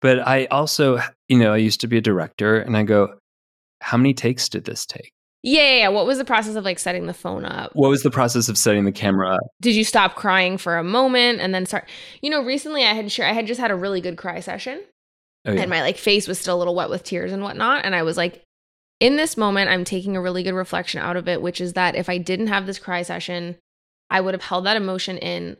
But 0.00 0.26
I 0.26 0.46
also, 0.46 1.00
you 1.28 1.38
know, 1.38 1.52
I 1.52 1.56
used 1.56 1.80
to 1.80 1.86
be 1.86 1.96
a 1.98 2.00
director 2.00 2.58
and 2.58 2.76
I 2.76 2.84
go, 2.84 3.14
how 3.80 3.96
many 3.96 4.14
takes 4.14 4.48
did 4.48 4.64
this 4.64 4.86
take? 4.86 5.10
Yeah, 5.42 5.62
yeah, 5.62 5.76
yeah. 5.78 5.88
What 5.88 6.06
was 6.06 6.18
the 6.18 6.24
process 6.24 6.56
of 6.56 6.64
like 6.64 6.78
setting 6.78 7.06
the 7.06 7.14
phone 7.14 7.44
up? 7.44 7.70
What 7.74 7.88
was 7.88 8.02
the 8.02 8.10
process 8.10 8.48
of 8.48 8.58
setting 8.58 8.84
the 8.84 8.92
camera 8.92 9.34
up? 9.34 9.40
Did 9.60 9.74
you 9.74 9.84
stop 9.84 10.14
crying 10.14 10.58
for 10.58 10.76
a 10.76 10.84
moment 10.84 11.40
and 11.40 11.54
then 11.54 11.64
start? 11.66 11.88
You 12.22 12.30
know, 12.30 12.42
recently 12.42 12.84
I 12.84 12.92
had 12.92 13.10
shared, 13.10 13.30
I 13.30 13.32
had 13.34 13.46
just 13.46 13.60
had 13.60 13.70
a 13.70 13.76
really 13.76 14.00
good 14.00 14.16
cry 14.16 14.40
session 14.40 14.82
Oh, 15.46 15.52
yeah. 15.52 15.62
and 15.62 15.70
my 15.70 15.80
like 15.82 15.96
face 15.96 16.26
was 16.28 16.38
still 16.38 16.56
a 16.56 16.58
little 16.58 16.74
wet 16.74 16.90
with 16.90 17.04
tears 17.04 17.32
and 17.32 17.42
whatnot. 17.42 17.84
And 17.84 17.94
I 17.94 18.02
was 18.02 18.16
like, 18.16 18.42
in 19.00 19.16
this 19.16 19.36
moment, 19.36 19.70
I'm 19.70 19.84
taking 19.84 20.16
a 20.16 20.20
really 20.20 20.42
good 20.42 20.54
reflection 20.54 21.00
out 21.00 21.16
of 21.16 21.28
it, 21.28 21.40
which 21.40 21.60
is 21.60 21.74
that 21.74 21.94
if 21.94 22.08
I 22.08 22.18
didn't 22.18 22.48
have 22.48 22.66
this 22.66 22.80
cry 22.80 23.02
session, 23.02 23.56
I 24.10 24.20
would 24.20 24.34
have 24.34 24.42
held 24.42 24.66
that 24.66 24.76
emotion 24.76 25.16
in 25.18 25.56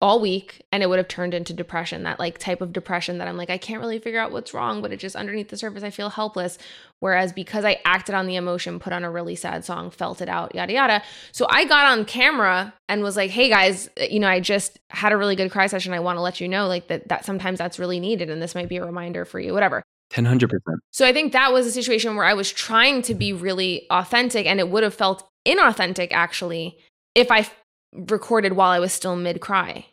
all 0.00 0.20
week 0.20 0.62
and 0.70 0.82
it 0.82 0.88
would 0.88 0.98
have 0.98 1.08
turned 1.08 1.34
into 1.34 1.52
depression, 1.52 2.04
that 2.04 2.20
like 2.20 2.38
type 2.38 2.60
of 2.60 2.72
depression 2.72 3.18
that 3.18 3.26
I'm 3.26 3.36
like, 3.36 3.50
I 3.50 3.58
can't 3.58 3.80
really 3.80 3.98
figure 3.98 4.20
out 4.20 4.30
what's 4.30 4.54
wrong, 4.54 4.80
but 4.80 4.92
it 4.92 4.98
just 4.98 5.16
underneath 5.16 5.48
the 5.48 5.56
surface, 5.56 5.82
I 5.82 5.90
feel 5.90 6.08
helpless. 6.08 6.56
Whereas 7.00 7.32
because 7.32 7.64
I 7.64 7.80
acted 7.84 8.14
on 8.14 8.26
the 8.26 8.36
emotion, 8.36 8.78
put 8.78 8.92
on 8.92 9.02
a 9.02 9.10
really 9.10 9.34
sad 9.34 9.64
song, 9.64 9.90
felt 9.90 10.20
it 10.20 10.28
out, 10.28 10.54
yada, 10.54 10.72
yada. 10.72 11.02
So 11.32 11.46
I 11.50 11.64
got 11.64 11.86
on 11.86 12.04
camera 12.04 12.74
and 12.88 13.02
was 13.02 13.16
like, 13.16 13.30
hey 13.30 13.48
guys, 13.48 13.90
eh, 13.96 14.06
you 14.08 14.20
know, 14.20 14.28
I 14.28 14.38
just 14.38 14.78
had 14.90 15.12
a 15.12 15.16
really 15.16 15.34
good 15.34 15.50
cry 15.50 15.66
session. 15.66 15.92
I 15.92 16.00
want 16.00 16.16
to 16.16 16.22
let 16.22 16.40
you 16.40 16.46
know 16.46 16.68
like 16.68 16.86
that, 16.88 17.08
that 17.08 17.24
sometimes 17.24 17.58
that's 17.58 17.80
really 17.80 17.98
needed. 17.98 18.30
And 18.30 18.40
this 18.40 18.54
might 18.54 18.68
be 18.68 18.76
a 18.76 18.86
reminder 18.86 19.24
for 19.24 19.40
you, 19.40 19.52
whatever. 19.52 19.82
100%. 20.12 20.48
So 20.92 21.06
I 21.06 21.12
think 21.12 21.32
that 21.32 21.52
was 21.52 21.66
a 21.66 21.72
situation 21.72 22.14
where 22.14 22.24
I 22.24 22.34
was 22.34 22.52
trying 22.52 23.02
to 23.02 23.14
be 23.14 23.32
really 23.32 23.86
authentic 23.90 24.46
and 24.46 24.60
it 24.60 24.68
would 24.70 24.82
have 24.82 24.94
felt 24.94 25.28
inauthentic 25.46 26.08
actually 26.12 26.78
if 27.14 27.30
I 27.30 27.48
recorded 27.92 28.54
while 28.54 28.70
I 28.70 28.78
was 28.78 28.92
still 28.92 29.16
mid 29.16 29.40
cry. 29.40 29.86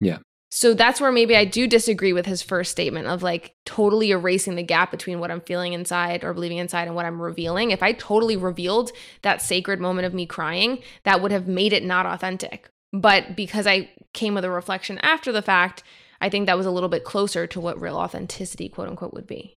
Yeah. 0.00 0.18
So 0.50 0.72
that's 0.72 1.00
where 1.00 1.10
maybe 1.10 1.36
I 1.36 1.44
do 1.44 1.66
disagree 1.66 2.12
with 2.12 2.26
his 2.26 2.40
first 2.40 2.70
statement 2.70 3.08
of 3.08 3.24
like 3.24 3.54
totally 3.66 4.12
erasing 4.12 4.54
the 4.54 4.62
gap 4.62 4.92
between 4.92 5.18
what 5.18 5.32
I'm 5.32 5.40
feeling 5.40 5.72
inside 5.72 6.22
or 6.22 6.32
believing 6.32 6.58
inside 6.58 6.86
and 6.86 6.94
what 6.94 7.06
I'm 7.06 7.20
revealing. 7.20 7.72
If 7.72 7.82
I 7.82 7.90
totally 7.90 8.36
revealed 8.36 8.92
that 9.22 9.42
sacred 9.42 9.80
moment 9.80 10.06
of 10.06 10.14
me 10.14 10.26
crying, 10.26 10.80
that 11.02 11.20
would 11.20 11.32
have 11.32 11.48
made 11.48 11.72
it 11.72 11.84
not 11.84 12.06
authentic. 12.06 12.68
But 12.92 13.34
because 13.34 13.66
I 13.66 13.90
came 14.12 14.34
with 14.34 14.44
a 14.44 14.50
reflection 14.50 14.98
after 14.98 15.32
the 15.32 15.42
fact, 15.42 15.82
I 16.20 16.28
think 16.28 16.46
that 16.46 16.56
was 16.56 16.66
a 16.66 16.70
little 16.70 16.88
bit 16.88 17.02
closer 17.02 17.48
to 17.48 17.60
what 17.60 17.80
real 17.80 17.96
authenticity, 17.96 18.68
quote 18.68 18.88
unquote, 18.88 19.12
would 19.12 19.26
be. 19.26 19.56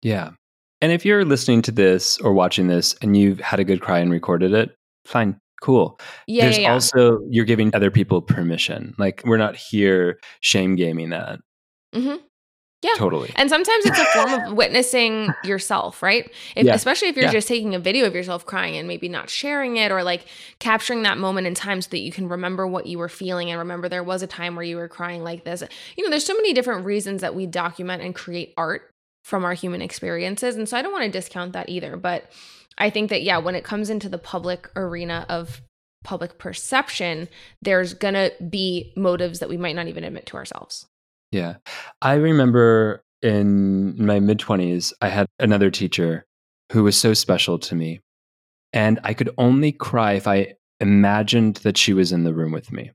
Yeah. 0.00 0.30
And 0.80 0.90
if 0.90 1.04
you're 1.04 1.26
listening 1.26 1.60
to 1.62 1.70
this 1.70 2.16
or 2.16 2.32
watching 2.32 2.66
this 2.66 2.94
and 3.02 3.14
you've 3.14 3.40
had 3.40 3.60
a 3.60 3.64
good 3.64 3.82
cry 3.82 3.98
and 3.98 4.10
recorded 4.10 4.54
it, 4.54 4.74
fine, 5.04 5.38
cool. 5.60 5.98
Yeah, 6.26 6.44
There's 6.44 6.56
yeah, 6.58 6.62
yeah. 6.62 6.72
also, 6.72 7.20
you're 7.28 7.44
giving 7.44 7.74
other 7.74 7.90
people 7.90 8.22
permission. 8.22 8.94
Like, 8.98 9.22
we're 9.24 9.36
not 9.36 9.56
here 9.56 10.18
shame 10.40 10.76
gaming 10.76 11.10
that. 11.10 11.40
Mm-hmm. 11.94 12.16
Yeah. 12.82 12.92
Totally. 12.96 13.30
And 13.36 13.50
sometimes 13.50 13.84
it's 13.84 13.98
a 13.98 14.04
form 14.06 14.32
of 14.32 14.52
witnessing 14.56 15.28
yourself, 15.44 16.02
right? 16.02 16.30
If, 16.56 16.64
Yeah. 16.64 16.74
Especially 16.74 17.08
if 17.08 17.16
you're 17.16 17.26
Yeah. 17.26 17.32
just 17.32 17.46
taking 17.46 17.74
a 17.74 17.78
video 17.78 18.06
of 18.06 18.14
yourself 18.14 18.46
crying 18.46 18.74
and 18.78 18.88
maybe 18.88 19.06
not 19.06 19.28
sharing 19.28 19.76
it 19.76 19.92
or 19.92 20.02
like 20.02 20.24
capturing 20.60 21.02
that 21.02 21.18
moment 21.18 21.46
in 21.46 21.54
time 21.54 21.82
so 21.82 21.90
that 21.90 21.98
you 21.98 22.10
can 22.10 22.26
remember 22.26 22.66
what 22.66 22.86
you 22.86 22.96
were 22.96 23.10
feeling 23.10 23.50
and 23.50 23.58
remember 23.58 23.90
there 23.90 24.02
was 24.02 24.22
a 24.22 24.26
time 24.26 24.56
where 24.56 24.64
you 24.64 24.76
were 24.76 24.88
crying 24.88 25.22
like 25.22 25.44
this. 25.44 25.62
You 25.98 26.04
know, 26.04 26.08
there's 26.10 26.24
so 26.24 26.32
many 26.34 26.54
different 26.54 26.86
reasons 26.86 27.20
that 27.20 27.34
we 27.34 27.44
document 27.44 28.02
and 28.02 28.14
create 28.14 28.54
art 28.56 28.90
from 29.24 29.44
our 29.44 29.52
human 29.52 29.82
experiences. 29.82 30.56
And 30.56 30.66
so 30.66 30.74
I 30.78 30.80
don't 30.80 30.92
want 30.92 31.04
to 31.04 31.10
discount 31.10 31.52
that 31.52 31.68
either. 31.68 31.98
But 31.98 32.32
I 32.80 32.90
think 32.90 33.10
that, 33.10 33.22
yeah, 33.22 33.38
when 33.38 33.54
it 33.54 33.64
comes 33.64 33.90
into 33.90 34.08
the 34.08 34.18
public 34.18 34.68
arena 34.74 35.26
of 35.28 35.60
public 36.02 36.38
perception, 36.38 37.28
there's 37.62 37.94
going 37.94 38.14
to 38.14 38.32
be 38.48 38.92
motives 38.96 39.38
that 39.38 39.48
we 39.48 39.56
might 39.56 39.76
not 39.76 39.86
even 39.86 40.02
admit 40.02 40.26
to 40.26 40.36
ourselves. 40.36 40.86
Yeah. 41.30 41.56
I 42.02 42.14
remember 42.14 43.04
in 43.22 44.02
my 44.04 44.18
mid 44.18 44.38
20s, 44.38 44.92
I 45.00 45.08
had 45.08 45.26
another 45.38 45.70
teacher 45.70 46.24
who 46.72 46.82
was 46.84 46.96
so 46.96 47.14
special 47.14 47.58
to 47.58 47.74
me. 47.74 48.00
And 48.72 48.98
I 49.04 49.14
could 49.14 49.30
only 49.36 49.72
cry 49.72 50.12
if 50.12 50.26
I 50.26 50.54
imagined 50.80 51.56
that 51.56 51.76
she 51.76 51.92
was 51.92 52.12
in 52.12 52.24
the 52.24 52.32
room 52.32 52.52
with 52.52 52.72
me. 52.72 52.92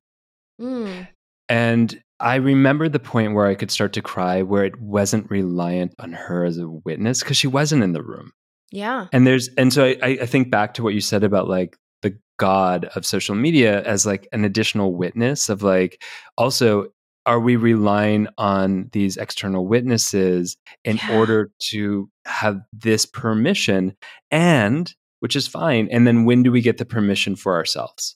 Mm. 0.60 1.08
And 1.50 2.02
I 2.20 2.36
remember 2.36 2.88
the 2.90 3.00
point 3.00 3.34
where 3.34 3.46
I 3.46 3.56
could 3.56 3.72
start 3.72 3.94
to 3.94 4.02
cry 4.02 4.42
where 4.42 4.64
it 4.64 4.80
wasn't 4.80 5.30
reliant 5.30 5.94
on 6.00 6.14
her 6.14 6.46
as 6.46 6.58
a 6.58 6.68
witness 6.68 7.20
because 7.20 7.38
she 7.38 7.48
wasn't 7.48 7.84
in 7.84 7.94
the 7.94 8.02
room. 8.02 8.32
Yeah. 8.72 9.08
And 9.14 9.26
there's, 9.26 9.50
and 9.58 9.72
so 9.72 9.86
I, 9.86 9.98
I 10.22 10.26
think 10.26 10.52
back 10.52 10.74
to 10.76 10.84
what 10.84 10.94
you 10.94 11.02
said 11.02 11.24
about 11.24 11.48
like 11.48 11.78
the 12.02 12.18
God 12.38 12.86
of 12.96 13.06
social 13.06 13.36
media 13.36 13.84
as 13.84 14.06
like 14.06 14.28
an 14.32 14.44
additional 14.44 14.94
witness 14.94 15.50
of 15.50 15.64
like, 15.64 16.04
also, 16.38 16.88
are 17.28 17.40
we 17.40 17.56
relying 17.56 18.28
on 18.38 18.90
these 18.92 19.18
external 19.18 19.66
witnesses 19.68 20.58
in 20.84 20.98
Yeah. 20.98 21.18
order 21.18 21.52
to 21.72 22.10
have 22.26 22.62
this 22.72 23.06
permission? 23.06 23.96
And, 24.30 24.94
which 25.22 25.36
is 25.36 25.48
fine. 25.48 25.88
And 25.92 26.06
then 26.06 26.26
when 26.26 26.44
do 26.44 26.52
we 26.52 26.62
get 26.62 26.78
the 26.78 26.86
permission 26.86 27.36
for 27.36 27.56
ourselves? 27.56 28.16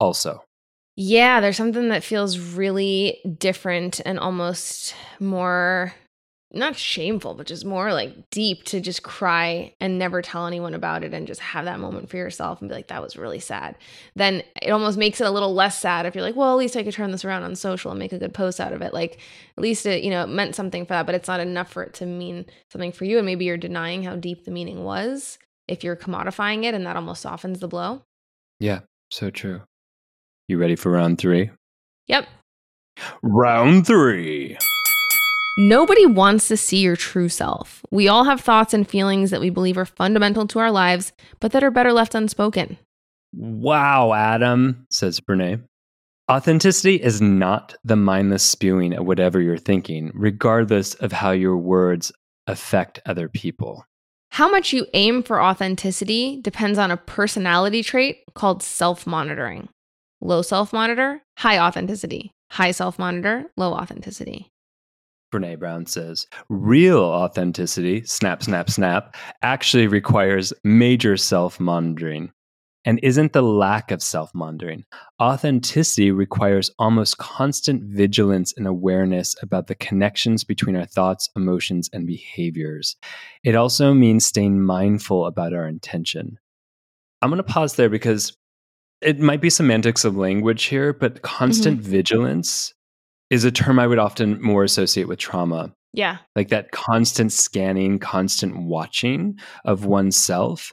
Also. 0.00 0.42
Yeah, 0.96 1.40
there's 1.40 1.56
something 1.56 1.88
that 1.88 2.04
feels 2.04 2.38
really 2.38 3.18
different 3.38 4.00
and 4.06 4.18
almost 4.18 4.94
more 5.20 5.92
not 6.54 6.76
shameful, 6.76 7.34
but 7.34 7.46
just 7.46 7.64
more 7.64 7.92
like 7.92 8.30
deep 8.30 8.64
to 8.64 8.80
just 8.80 9.02
cry 9.02 9.74
and 9.80 9.98
never 9.98 10.22
tell 10.22 10.46
anyone 10.46 10.74
about 10.74 11.04
it 11.04 11.12
and 11.14 11.26
just 11.26 11.40
have 11.40 11.64
that 11.64 11.80
moment 11.80 12.08
for 12.08 12.16
yourself 12.16 12.60
and 12.60 12.68
be 12.68 12.74
like, 12.74 12.88
that 12.88 13.02
was 13.02 13.16
really 13.16 13.38
sad. 13.38 13.76
Then 14.14 14.42
it 14.62 14.70
almost 14.70 14.98
makes 14.98 15.20
it 15.20 15.26
a 15.26 15.30
little 15.30 15.54
less 15.54 15.78
sad 15.78 16.06
if 16.06 16.14
you're 16.14 16.24
like, 16.24 16.36
well, 16.36 16.52
at 16.52 16.58
least 16.58 16.76
I 16.76 16.82
could 16.82 16.94
turn 16.94 17.10
this 17.10 17.24
around 17.24 17.42
on 17.42 17.56
social 17.56 17.90
and 17.90 17.98
make 17.98 18.12
a 18.12 18.18
good 18.18 18.34
post 18.34 18.60
out 18.60 18.72
of 18.72 18.82
it. 18.82 18.94
Like, 18.94 19.18
at 19.56 19.62
least 19.62 19.86
it, 19.86 20.02
you 20.04 20.10
know, 20.10 20.24
it 20.24 20.28
meant 20.28 20.54
something 20.54 20.84
for 20.84 20.94
that, 20.94 21.06
but 21.06 21.14
it's 21.14 21.28
not 21.28 21.40
enough 21.40 21.70
for 21.70 21.82
it 21.82 21.94
to 21.94 22.06
mean 22.06 22.46
something 22.70 22.92
for 22.92 23.04
you. 23.04 23.18
And 23.18 23.26
maybe 23.26 23.44
you're 23.44 23.56
denying 23.56 24.02
how 24.02 24.16
deep 24.16 24.44
the 24.44 24.50
meaning 24.50 24.84
was 24.84 25.38
if 25.68 25.82
you're 25.82 25.96
commodifying 25.96 26.64
it 26.64 26.74
and 26.74 26.86
that 26.86 26.96
almost 26.96 27.22
softens 27.22 27.60
the 27.60 27.68
blow. 27.68 28.02
Yeah, 28.60 28.80
so 29.10 29.30
true. 29.30 29.62
You 30.48 30.58
ready 30.58 30.76
for 30.76 30.92
round 30.92 31.18
three? 31.18 31.50
Yep. 32.06 32.28
Round 33.22 33.86
three. 33.86 34.58
Nobody 35.56 36.04
wants 36.04 36.48
to 36.48 36.56
see 36.56 36.78
your 36.78 36.96
true 36.96 37.28
self. 37.28 37.84
We 37.92 38.08
all 38.08 38.24
have 38.24 38.40
thoughts 38.40 38.74
and 38.74 38.88
feelings 38.88 39.30
that 39.30 39.40
we 39.40 39.50
believe 39.50 39.78
are 39.78 39.84
fundamental 39.84 40.48
to 40.48 40.58
our 40.58 40.72
lives, 40.72 41.12
but 41.38 41.52
that 41.52 41.62
are 41.62 41.70
better 41.70 41.92
left 41.92 42.16
unspoken. 42.16 42.76
Wow, 43.32 44.14
Adam, 44.14 44.84
says 44.90 45.20
Brene. 45.20 45.62
Authenticity 46.28 46.96
is 46.96 47.20
not 47.20 47.76
the 47.84 47.94
mindless 47.94 48.42
spewing 48.42 48.94
of 48.94 49.06
whatever 49.06 49.40
you're 49.40 49.56
thinking, 49.56 50.10
regardless 50.14 50.94
of 50.94 51.12
how 51.12 51.30
your 51.30 51.56
words 51.56 52.10
affect 52.48 53.00
other 53.06 53.28
people. 53.28 53.86
How 54.30 54.50
much 54.50 54.72
you 54.72 54.86
aim 54.94 55.22
for 55.22 55.40
authenticity 55.40 56.40
depends 56.42 56.78
on 56.78 56.90
a 56.90 56.96
personality 56.96 57.84
trait 57.84 58.24
called 58.34 58.62
self 58.64 59.06
monitoring. 59.06 59.68
Low 60.20 60.42
self 60.42 60.72
monitor, 60.72 61.22
high 61.38 61.60
authenticity. 61.60 62.32
High 62.50 62.72
self 62.72 62.98
monitor, 62.98 63.44
low 63.56 63.72
authenticity. 63.72 64.50
Brene 65.32 65.58
Brown 65.58 65.86
says, 65.86 66.26
real 66.48 67.00
authenticity, 67.00 68.04
snap, 68.04 68.42
snap, 68.42 68.70
snap, 68.70 69.16
actually 69.42 69.86
requires 69.86 70.52
major 70.62 71.16
self 71.16 71.58
monitoring 71.58 72.32
and 72.84 73.00
isn't 73.02 73.32
the 73.32 73.42
lack 73.42 73.90
of 73.90 74.02
self 74.02 74.34
monitoring. 74.34 74.84
Authenticity 75.20 76.10
requires 76.10 76.70
almost 76.78 77.18
constant 77.18 77.82
vigilance 77.82 78.52
and 78.56 78.66
awareness 78.66 79.34
about 79.42 79.66
the 79.66 79.74
connections 79.74 80.44
between 80.44 80.76
our 80.76 80.86
thoughts, 80.86 81.28
emotions, 81.36 81.88
and 81.92 82.06
behaviors. 82.06 82.96
It 83.42 83.54
also 83.54 83.94
means 83.94 84.26
staying 84.26 84.62
mindful 84.62 85.26
about 85.26 85.54
our 85.54 85.66
intention. 85.66 86.38
I'm 87.22 87.30
going 87.30 87.38
to 87.38 87.42
pause 87.42 87.76
there 87.76 87.88
because 87.88 88.36
it 89.00 89.18
might 89.18 89.40
be 89.40 89.50
semantics 89.50 90.04
of 90.04 90.16
language 90.16 90.64
here, 90.64 90.92
but 90.92 91.22
constant 91.22 91.80
mm-hmm. 91.80 91.90
vigilance 91.90 92.74
is 93.30 93.44
a 93.44 93.50
term 93.50 93.78
I 93.78 93.86
would 93.86 93.98
often 93.98 94.40
more 94.40 94.64
associate 94.64 95.08
with 95.08 95.18
trauma. 95.18 95.74
Yeah. 95.92 96.18
Like 96.34 96.48
that 96.48 96.72
constant 96.72 97.32
scanning, 97.32 97.98
constant 97.98 98.56
watching 98.56 99.38
of 99.64 99.84
oneself. 99.84 100.72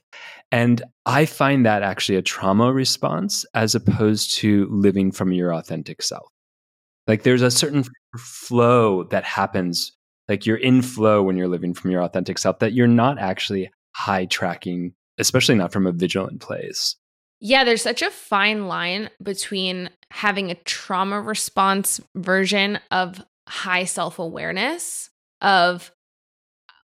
And 0.52 0.82
I 1.06 1.26
find 1.26 1.66
that 1.66 1.84
actually 1.84 2.18
a 2.18 2.24
trauma 2.24 2.74
response 2.74 3.45
as 3.54 3.76
opposed 3.76 4.34
to 4.39 4.68
living 4.70 5.12
from 5.12 5.32
your 5.32 5.54
authentic 5.54 6.02
self. 6.02 6.28
Like 7.08 7.24
there's 7.24 7.41
a 7.41 7.52
certain 7.52 7.86
flow 8.18 9.04
that 9.06 9.24
happens, 9.24 9.91
like 10.28 10.45
you're 10.45 10.58
in 10.58 10.82
flow 10.82 11.24
when 11.24 11.38
you're 11.38 11.47
living 11.47 11.74
from 11.74 11.91
your 11.91 12.02
authentic 12.02 12.38
self, 12.38 12.60
that 12.60 12.74
you're 12.74 12.88
not 12.88 13.20
actually 13.20 13.72
high 13.95 14.26
tracking, 14.26 14.93
especially 15.20 15.56
not 15.56 15.72
from 15.72 15.86
a 15.86 15.91
vigilant 15.91 16.41
place. 16.41 16.95
Yeah, 17.39 17.64
there's 17.64 17.82
such 17.82 18.02
a 18.02 18.12
fine 18.12 18.68
line 18.68 19.10
between 19.22 19.89
having 20.12 20.51
a 20.51 20.55
trauma 20.55 21.20
response 21.20 21.99
version 22.16 22.80
of 22.91 23.24
high 23.47 23.86
self 23.86 24.20
awareness, 24.20 25.09
of, 25.41 25.91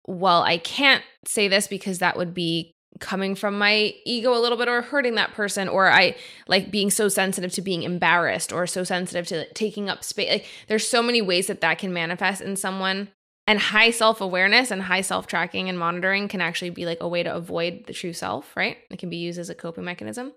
well, 0.07 0.41
I 0.41 0.57
can't 0.57 1.03
say 1.25 1.47
this 1.47 1.67
because 1.67 1.99
that 1.99 2.17
would 2.17 2.33
be 2.33 2.73
coming 2.99 3.35
from 3.35 3.57
my 3.59 3.93
ego 4.05 4.35
a 4.35 4.41
little 4.41 4.57
bit 4.57 4.67
or 4.67 4.81
hurting 4.81 5.13
that 5.13 5.31
person 5.33 5.67
or 5.67 5.87
i 5.91 6.15
like 6.47 6.71
being 6.71 6.89
so 6.89 7.07
sensitive 7.07 7.51
to 7.51 7.61
being 7.61 7.83
embarrassed 7.83 8.51
or 8.51 8.65
so 8.65 8.83
sensitive 8.83 9.27
to 9.27 9.47
taking 9.53 9.87
up 9.87 10.03
space 10.03 10.31
like 10.31 10.45
there's 10.67 10.87
so 10.87 11.03
many 11.03 11.21
ways 11.21 11.45
that 11.45 11.61
that 11.61 11.77
can 11.77 11.93
manifest 11.93 12.41
in 12.41 12.55
someone. 12.55 13.09
And 13.49 13.59
high 13.59 13.91
self-awareness 13.91 14.71
and 14.71 14.81
high 14.81 14.99
self-tracking 14.99 15.69
and 15.69 15.79
monitoring 15.79 16.27
can 16.27 16.41
actually 16.41 16.69
be 16.69 16.85
like 16.85 16.97
a 16.99 17.07
way 17.07 17.23
to 17.23 17.33
avoid 17.33 17.85
the 17.87 17.93
true 17.93 18.11
self 18.11 18.53
right? 18.57 18.77
It 18.89 18.99
can 18.99 19.09
be 19.09 19.17
used 19.17 19.39
as 19.39 19.49
a 19.49 19.55
coping 19.55 19.85
mechanism. 19.85 20.33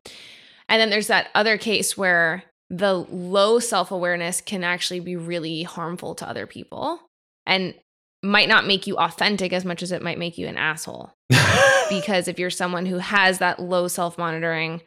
And 0.69 0.81
then 0.81 0.91
there's 0.91 1.09
that 1.09 1.29
other 1.35 1.59
case 1.59 1.97
where 1.97 2.45
the 2.71 2.95
low 2.95 3.59
self-awareness 3.59 4.41
can 4.41 4.65
actually 4.65 5.01
be 5.01 5.17
really 5.17 5.65
harmful 5.65 6.15
to 6.15 6.29
other 6.29 6.47
people 6.47 7.01
and 7.45 7.75
might 8.23 8.49
not 8.49 8.67
make 8.67 8.87
you 8.87 8.97
authentic 8.97 9.53
as 9.53 9.65
much 9.65 9.83
as 9.83 9.93
it 9.93 10.03
might 10.03 10.19
make 10.19 10.39
you 10.39 10.47
an 10.47 10.57
asshole 10.57 11.13
because 11.91 12.29
if 12.29 12.39
you're 12.39 12.51
someone 12.51 12.87
who 12.87 12.99
has 12.99 13.39
that 13.39 13.61
low 13.61 13.89
self-monitoring 13.89 14.81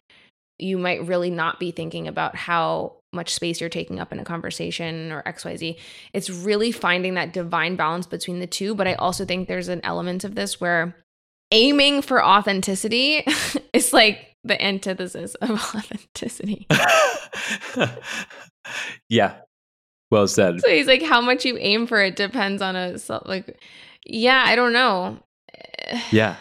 you 0.60 0.78
might 0.78 1.06
really 1.06 1.30
not 1.30 1.60
be 1.60 1.72
thinking 1.72 2.08
about 2.08 2.36
how 2.36 2.94
much 3.12 3.34
space 3.34 3.60
you're 3.60 3.70
taking 3.70 4.00
up 4.00 4.12
in 4.12 4.20
a 4.20 4.24
conversation 4.24 5.12
or 5.12 5.24
XYZ. 5.24 5.78
It's 6.14 6.30
really 6.30 6.72
finding 6.72 7.14
that 7.14 7.34
divine 7.34 7.76
balance 7.76 8.08
between 8.08 8.40
the 8.40 8.48
two. 8.48 8.76
But 8.76 8.88
I 8.88 8.94
also 8.96 9.26
think 9.26 9.48
there's 9.48 9.68
an 9.68 9.82
element 9.84 10.24
of 10.24 10.36
this 10.36 10.60
where 10.60 10.96
aiming 11.54 12.02
for 12.02 12.24
authenticity 12.24 13.26
is 13.74 13.94
like 13.94 14.36
the 14.44 14.62
antithesis 14.62 15.36
of 15.36 15.52
authenticity. 15.76 16.68
yeah. 19.10 19.36
Well 20.12 20.28
said. 20.28 20.62
So 20.62 20.70
he's 20.70 20.88
like, 20.88 21.02
how 21.02 21.22
much 21.22 21.46
you 21.46 21.58
aim 21.58 21.88
for 21.88 22.02
it 22.02 22.16
depends 22.16 22.62
on 22.62 22.76
a 22.76 23.00
self. 23.00 23.28
Like, 23.28 23.58
yeah, 24.06 24.44
I 24.46 24.56
don't 24.56 24.74
know. 24.74 25.20
yeah. 26.12 26.36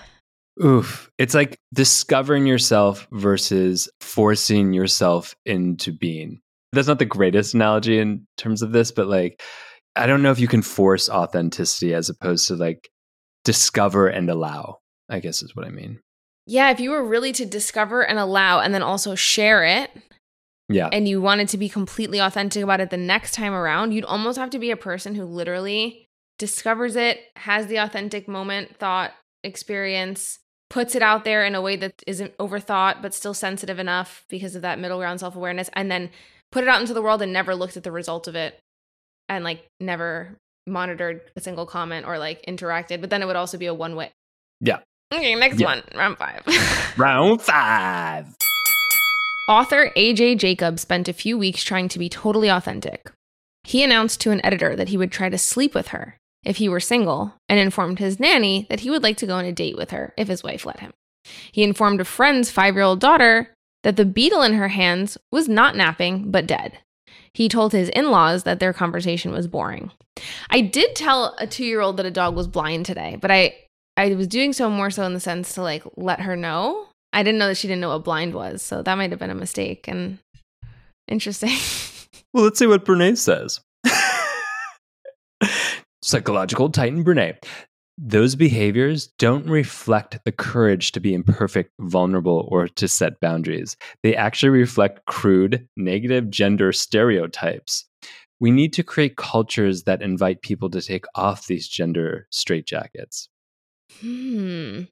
Oof. 0.62 1.10
It's 1.16 1.34
like 1.34 1.58
discovering 1.72 2.46
yourself 2.46 3.06
versus 3.12 3.88
forcing 4.00 4.72
yourself 4.72 5.34
into 5.46 5.92
being. 5.92 6.40
That's 6.72 6.88
not 6.88 6.98
the 6.98 7.06
greatest 7.06 7.54
analogy 7.54 7.98
in 7.98 8.26
terms 8.36 8.62
of 8.62 8.72
this, 8.72 8.92
but 8.92 9.06
like, 9.06 9.42
I 9.96 10.06
don't 10.06 10.22
know 10.22 10.30
if 10.30 10.40
you 10.40 10.48
can 10.48 10.62
force 10.62 11.08
authenticity 11.08 11.94
as 11.94 12.08
opposed 12.08 12.48
to 12.48 12.56
like 12.56 12.90
discover 13.44 14.08
and 14.08 14.30
allow, 14.30 14.78
I 15.12 15.20
guess 15.20 15.42
is 15.42 15.54
what 15.54 15.66
I 15.66 15.70
mean. 15.70 16.00
Yeah. 16.46 16.70
If 16.70 16.80
you 16.80 16.90
were 16.90 17.04
really 17.04 17.32
to 17.32 17.46
discover 17.46 18.02
and 18.04 18.18
allow 18.18 18.60
and 18.60 18.74
then 18.74 18.82
also 18.82 19.14
share 19.14 19.64
it. 19.64 19.90
Yeah. 20.68 20.88
And 20.90 21.06
you 21.06 21.20
wanted 21.20 21.48
to 21.50 21.58
be 21.58 21.68
completely 21.68 22.18
authentic 22.18 22.62
about 22.62 22.80
it 22.80 22.90
the 22.90 22.96
next 22.96 23.34
time 23.34 23.52
around, 23.52 23.92
you'd 23.92 24.04
almost 24.04 24.38
have 24.38 24.50
to 24.50 24.58
be 24.58 24.70
a 24.70 24.76
person 24.76 25.14
who 25.14 25.24
literally 25.24 26.06
discovers 26.38 26.96
it, 26.96 27.20
has 27.36 27.66
the 27.66 27.76
authentic 27.76 28.26
moment, 28.26 28.76
thought, 28.78 29.12
experience, 29.44 30.38
puts 30.72 30.94
it 30.94 31.02
out 31.02 31.24
there 31.24 31.44
in 31.44 31.54
a 31.54 31.60
way 31.60 31.76
that 31.76 32.02
isn't 32.06 32.34
overthought 32.38 33.02
but 33.02 33.12
still 33.12 33.34
sensitive 33.34 33.78
enough 33.78 34.24
because 34.30 34.56
of 34.56 34.62
that 34.62 34.78
middle 34.78 34.96
ground 34.96 35.20
self-awareness 35.20 35.68
and 35.74 35.90
then 35.90 36.08
put 36.50 36.62
it 36.62 36.68
out 36.68 36.80
into 36.80 36.94
the 36.94 37.02
world 37.02 37.20
and 37.20 37.30
never 37.30 37.54
looked 37.54 37.76
at 37.76 37.82
the 37.82 37.92
result 37.92 38.26
of 38.26 38.34
it 38.34 38.58
and 39.28 39.44
like 39.44 39.66
never 39.80 40.38
monitored 40.66 41.20
a 41.36 41.40
single 41.42 41.66
comment 41.66 42.06
or 42.06 42.18
like 42.18 42.42
interacted 42.46 43.02
but 43.02 43.10
then 43.10 43.20
it 43.20 43.26
would 43.26 43.36
also 43.36 43.58
be 43.58 43.66
a 43.66 43.74
one 43.74 43.94
way 43.96 44.10
yeah 44.62 44.78
okay 45.12 45.34
next 45.34 45.60
yeah. 45.60 45.66
one 45.66 45.82
round 45.94 46.18
five 46.18 46.42
round 46.98 47.40
five 47.40 48.26
author 49.48 49.90
aj 49.96 50.38
jacobs 50.38 50.82
spent 50.82 51.08
a 51.08 51.12
few 51.12 51.36
weeks 51.36 51.62
trying 51.62 51.88
to 51.88 51.98
be 51.98 52.08
totally 52.08 52.48
authentic 52.48 53.12
he 53.64 53.82
announced 53.82 54.20
to 54.20 54.30
an 54.30 54.44
editor 54.44 54.74
that 54.74 54.88
he 54.88 54.96
would 54.96 55.12
try 55.12 55.28
to 55.28 55.38
sleep 55.38 55.74
with 55.74 55.88
her 55.88 56.16
if 56.44 56.56
he 56.56 56.68
were 56.68 56.80
single 56.80 57.34
and 57.48 57.60
informed 57.60 57.98
his 57.98 58.18
nanny 58.18 58.66
that 58.68 58.80
he 58.80 58.90
would 58.90 59.02
like 59.02 59.16
to 59.18 59.26
go 59.26 59.36
on 59.36 59.44
a 59.44 59.52
date 59.52 59.76
with 59.76 59.90
her 59.90 60.12
if 60.16 60.28
his 60.28 60.42
wife 60.42 60.66
let 60.66 60.80
him. 60.80 60.92
He 61.52 61.62
informed 61.62 62.00
a 62.00 62.04
friend's 62.04 62.50
five 62.50 62.74
year 62.74 62.82
old 62.82 63.00
daughter 63.00 63.54
that 63.84 63.96
the 63.96 64.04
beetle 64.04 64.42
in 64.42 64.54
her 64.54 64.68
hands 64.68 65.18
was 65.30 65.48
not 65.48 65.76
napping 65.76 66.30
but 66.30 66.46
dead. 66.46 66.78
He 67.34 67.48
told 67.48 67.72
his 67.72 67.88
in 67.90 68.10
laws 68.10 68.42
that 68.42 68.60
their 68.60 68.72
conversation 68.72 69.32
was 69.32 69.46
boring. 69.46 69.90
I 70.50 70.60
did 70.60 70.94
tell 70.94 71.34
a 71.38 71.46
two 71.46 71.64
year 71.64 71.80
old 71.80 71.96
that 71.96 72.06
a 72.06 72.10
dog 72.10 72.34
was 72.34 72.46
blind 72.46 72.86
today, 72.86 73.16
but 73.20 73.30
I, 73.30 73.54
I 73.96 74.14
was 74.14 74.26
doing 74.26 74.52
so 74.52 74.70
more 74.70 74.90
so 74.90 75.04
in 75.04 75.14
the 75.14 75.20
sense 75.20 75.54
to 75.54 75.62
like 75.62 75.84
let 75.96 76.20
her 76.20 76.36
know. 76.36 76.86
I 77.12 77.22
didn't 77.22 77.38
know 77.38 77.48
that 77.48 77.56
she 77.56 77.68
didn't 77.68 77.82
know 77.82 77.90
what 77.90 78.04
blind 78.04 78.34
was, 78.34 78.62
so 78.62 78.82
that 78.82 78.94
might 78.96 79.10
have 79.10 79.20
been 79.20 79.30
a 79.30 79.34
mistake 79.34 79.86
and 79.86 80.18
interesting. 81.08 81.50
well, 82.32 82.44
let's 82.44 82.58
see 82.58 82.66
what 82.66 82.84
Brene 82.84 83.18
says. 83.18 83.60
Psychological 86.02 86.70
Titan 86.70 87.04
Brene. 87.04 87.36
Those 87.98 88.34
behaviors 88.34 89.08
don't 89.18 89.46
reflect 89.46 90.18
the 90.24 90.32
courage 90.32 90.92
to 90.92 91.00
be 91.00 91.12
imperfect, 91.12 91.70
vulnerable, 91.78 92.48
or 92.50 92.66
to 92.66 92.88
set 92.88 93.20
boundaries. 93.20 93.76
They 94.02 94.16
actually 94.16 94.48
reflect 94.48 95.04
crude, 95.04 95.68
negative 95.76 96.30
gender 96.30 96.72
stereotypes. 96.72 97.84
We 98.40 98.50
need 98.50 98.72
to 98.72 98.82
create 98.82 99.16
cultures 99.16 99.84
that 99.84 100.02
invite 100.02 100.42
people 100.42 100.70
to 100.70 100.80
take 100.80 101.04
off 101.14 101.46
these 101.46 101.68
gender 101.68 102.26
straitjackets. 102.32 103.28
Hmm. 104.00 104.82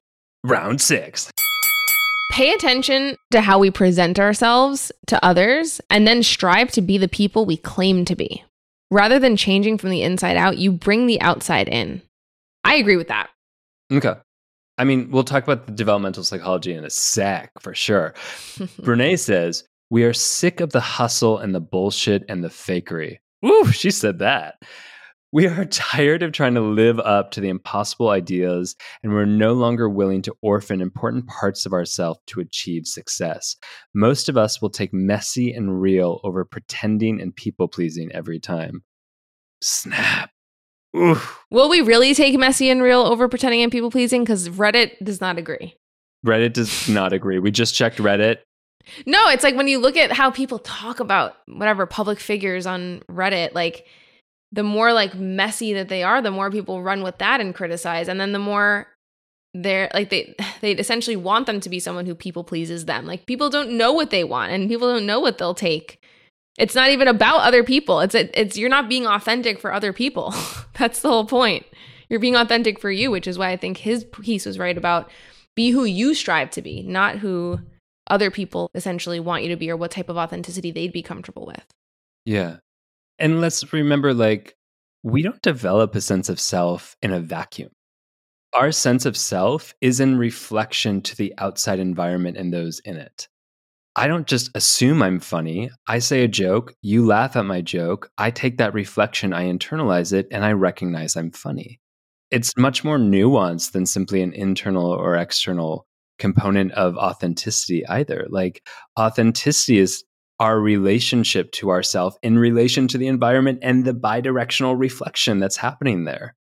Round 0.43 0.81
six. 0.81 1.31
Pay 2.31 2.53
attention 2.53 3.17
to 3.31 3.41
how 3.41 3.59
we 3.59 3.69
present 3.69 4.19
ourselves 4.19 4.91
to 5.07 5.23
others 5.23 5.81
and 5.89 6.07
then 6.07 6.23
strive 6.23 6.71
to 6.71 6.81
be 6.81 6.97
the 6.97 7.09
people 7.09 7.45
we 7.45 7.57
claim 7.57 8.05
to 8.05 8.15
be. 8.15 8.43
Rather 8.89 9.19
than 9.19 9.35
changing 9.35 9.77
from 9.77 9.89
the 9.89 10.01
inside 10.01 10.37
out, 10.37 10.57
you 10.57 10.71
bring 10.71 11.07
the 11.07 11.19
outside 11.21 11.67
in. 11.67 12.01
I 12.63 12.75
agree 12.75 12.95
with 12.95 13.09
that. 13.09 13.29
Okay. 13.91 14.13
I 14.77 14.83
mean, 14.83 15.11
we'll 15.11 15.23
talk 15.23 15.43
about 15.43 15.65
the 15.65 15.73
developmental 15.73 16.23
psychology 16.23 16.73
in 16.73 16.85
a 16.85 16.89
sec 16.89 17.51
for 17.59 17.75
sure. 17.75 18.13
Brene 18.81 19.19
says, 19.19 19.65
We 19.89 20.03
are 20.03 20.13
sick 20.13 20.59
of 20.59 20.71
the 20.71 20.79
hustle 20.79 21.37
and 21.37 21.53
the 21.53 21.59
bullshit 21.59 22.23
and 22.29 22.43
the 22.43 22.49
fakery. 22.49 23.19
Ooh, 23.45 23.71
she 23.71 23.91
said 23.91 24.19
that. 24.19 24.61
We 25.33 25.47
are 25.47 25.65
tired 25.71 26.23
of 26.23 26.31
trying 26.31 26.55
to 26.55 26.61
live 26.61 26.99
up 26.99 27.31
to 27.31 27.41
the 27.41 27.49
impossible 27.49 28.09
ideas, 28.09 28.75
and 29.01 29.13
we're 29.13 29.25
no 29.25 29.53
longer 29.53 29.89
willing 29.89 30.21
to 30.23 30.35
orphan 30.41 30.81
important 30.81 31.27
parts 31.27 31.65
of 31.65 31.73
ourselves 31.73 32.19
to 32.27 32.39
achieve 32.39 32.85
success. 32.85 33.55
Most 33.93 34.29
of 34.29 34.37
us 34.37 34.61
will 34.61 34.69
take 34.69 34.93
messy 34.93 35.53
and 35.53 35.81
real 35.81 36.19
over 36.23 36.43
pretending 36.43 37.21
and 37.21 37.35
people 37.35 37.67
pleasing 37.67 38.11
every 38.11 38.39
time. 38.39 38.83
Snap. 39.61 40.31
Oof. 40.95 41.39
Will 41.49 41.69
we 41.69 41.79
really 41.79 42.13
take 42.13 42.37
messy 42.37 42.69
and 42.69 42.81
real 42.81 43.01
over 43.01 43.29
pretending 43.29 43.61
and 43.61 43.71
people 43.71 43.91
pleasing? 43.91 44.23
Because 44.23 44.49
Reddit 44.49 44.97
does 45.01 45.21
not 45.21 45.37
agree. 45.37 45.77
Reddit 46.25 46.53
does 46.53 46.89
not 46.89 47.13
agree. 47.13 47.39
We 47.39 47.51
just 47.51 47.73
checked 47.73 47.97
Reddit. 47.97 48.39
No, 49.05 49.29
it's 49.29 49.43
like 49.43 49.55
when 49.55 49.67
you 49.67 49.79
look 49.79 49.95
at 49.95 50.11
how 50.11 50.31
people 50.31 50.59
talk 50.59 50.99
about 50.99 51.35
whatever 51.45 51.85
public 51.85 52.19
figures 52.19 52.65
on 52.65 53.01
Reddit, 53.09 53.53
like 53.53 53.85
the 54.51 54.63
more 54.63 54.93
like 54.93 55.15
messy 55.15 55.73
that 55.73 55.89
they 55.89 56.03
are, 56.03 56.21
the 56.21 56.31
more 56.31 56.51
people 56.51 56.83
run 56.83 57.03
with 57.03 57.17
that 57.19 57.39
and 57.39 57.55
criticize. 57.55 58.07
And 58.07 58.19
then 58.19 58.33
the 58.33 58.39
more 58.39 58.87
they're 59.53 59.89
like 59.93 60.09
they 60.09 60.35
they 60.61 60.71
essentially 60.73 61.15
want 61.15 61.45
them 61.45 61.59
to 61.61 61.69
be 61.69 61.79
someone 61.79 62.05
who 62.05 62.15
people 62.15 62.43
pleases 62.43 62.85
them. 62.85 63.05
Like 63.05 63.25
people 63.25 63.49
don't 63.49 63.77
know 63.77 63.93
what 63.93 64.09
they 64.09 64.23
want 64.23 64.51
and 64.51 64.69
people 64.69 64.91
don't 64.91 65.05
know 65.05 65.19
what 65.19 65.37
they'll 65.37 65.53
take. 65.53 65.99
It's 66.57 66.75
not 66.75 66.89
even 66.89 67.07
about 67.07 67.41
other 67.41 67.63
people. 67.63 68.01
It's 68.01 68.15
it's 68.15 68.57
you're 68.57 68.69
not 68.69 68.89
being 68.89 69.07
authentic 69.07 69.59
for 69.59 69.73
other 69.73 69.93
people. 69.93 70.33
That's 70.77 71.01
the 71.01 71.09
whole 71.09 71.25
point. 71.25 71.65
You're 72.09 72.19
being 72.19 72.35
authentic 72.35 72.77
for 72.77 72.91
you, 72.91 73.09
which 73.09 73.25
is 73.25 73.37
why 73.37 73.51
I 73.51 73.57
think 73.57 73.77
his 73.77 74.03
piece 74.03 74.45
was 74.45 74.59
right 74.59 74.77
about 74.77 75.09
be 75.55 75.71
who 75.71 75.85
you 75.85 76.13
strive 76.13 76.49
to 76.51 76.61
be, 76.61 76.83
not 76.83 77.19
who 77.19 77.59
other 78.07 78.29
people 78.29 78.69
essentially 78.75 79.19
want 79.19 79.43
you 79.43 79.49
to 79.49 79.55
be 79.55 79.69
or 79.69 79.77
what 79.77 79.91
type 79.91 80.09
of 80.09 80.17
authenticity 80.17 80.71
they'd 80.71 80.91
be 80.91 81.01
comfortable 81.01 81.45
with. 81.45 81.65
Yeah. 82.25 82.57
And 83.19 83.41
let's 83.41 83.71
remember 83.73 84.13
like, 84.13 84.55
we 85.03 85.21
don't 85.21 85.41
develop 85.41 85.95
a 85.95 86.01
sense 86.01 86.29
of 86.29 86.39
self 86.39 86.95
in 87.01 87.11
a 87.11 87.19
vacuum. 87.19 87.71
Our 88.53 88.71
sense 88.71 89.05
of 89.05 89.15
self 89.15 89.73
is 89.81 89.99
in 89.99 90.17
reflection 90.17 91.01
to 91.01 91.15
the 91.15 91.33
outside 91.37 91.79
environment 91.79 92.37
and 92.37 92.53
those 92.53 92.79
in 92.79 92.97
it. 92.97 93.27
I 93.95 94.07
don't 94.07 94.27
just 94.27 94.49
assume 94.55 95.01
I'm 95.01 95.19
funny. 95.19 95.69
I 95.87 95.99
say 95.99 96.23
a 96.23 96.27
joke, 96.27 96.73
you 96.81 97.05
laugh 97.05 97.35
at 97.35 97.45
my 97.45 97.61
joke, 97.61 98.09
I 98.17 98.31
take 98.31 98.57
that 98.57 98.73
reflection, 98.73 99.33
I 99.33 99.45
internalize 99.45 100.13
it, 100.13 100.27
and 100.31 100.45
I 100.45 100.53
recognize 100.53 101.15
I'm 101.15 101.31
funny. 101.31 101.79
It's 102.29 102.55
much 102.55 102.85
more 102.85 102.97
nuanced 102.97 103.73
than 103.73 103.85
simply 103.85 104.21
an 104.21 104.31
internal 104.33 104.91
or 104.91 105.17
external 105.17 105.87
component 106.19 106.71
of 106.73 106.95
authenticity 106.95 107.85
either. 107.87 108.27
Like 108.29 108.65
authenticity 108.97 109.79
is 109.79 110.03
our 110.41 110.59
relationship 110.59 111.51
to 111.53 111.69
ourself 111.69 112.17
in 112.21 112.37
relation 112.37 112.87
to 112.89 112.97
the 112.97 113.07
environment 113.07 113.59
and 113.61 113.85
the 113.85 113.93
bidirectional 113.93 114.77
reflection 114.77 115.39
that's 115.39 115.55
happening 115.55 116.03
there. 116.03 116.35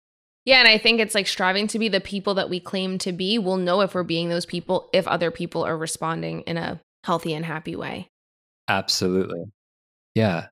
Yeah, 0.45 0.59
and 0.59 0.67
I 0.67 0.79
think 0.79 1.01
it's 1.01 1.15
like 1.15 1.29
striving 1.29 1.69
to 1.69 1.79
be 1.79 1.89
the 1.89 2.01
people 2.01 2.35
that 2.35 2.51
we 2.51 2.59
claim 2.59 2.99
to 2.99 3.13
be. 3.13 3.39
We'll 3.39 3.59
know 3.59 3.83
if 3.83 3.95
we're 3.95 4.03
being 4.03 4.31
those 4.31 4.47
people 4.47 4.89
if 4.93 5.07
other 5.07 5.31
people 5.31 5.65
are 5.65 5.77
responding 5.77 6.41
in 6.43 6.57
a 6.57 6.81
healthy 7.05 7.35
and 7.35 7.45
happy 7.45 7.77
way. 7.77 8.09
Absolutely. 8.67 9.45
Yeah. 10.15 10.47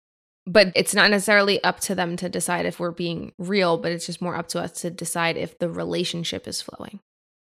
But 0.47 0.73
it's 0.77 0.95
not 0.95 1.11
necessarily 1.11 1.63
up 1.65 1.81
to 1.81 1.95
them 1.95 2.17
to 2.17 2.29
decide 2.29 2.67
if 2.67 2.79
we're 2.79 2.91
being 2.91 3.33
real, 3.39 3.79
but 3.79 3.93
it's 3.93 4.07
just 4.07 4.21
more 4.21 4.37
up 4.37 4.49
to 4.49 4.61
us 4.61 4.73
to 4.83 4.91
decide 4.91 5.37
if 5.37 5.59
the 5.59 5.71
relationship 5.71 6.47
is 6.47 6.61
flowing. 6.63 7.01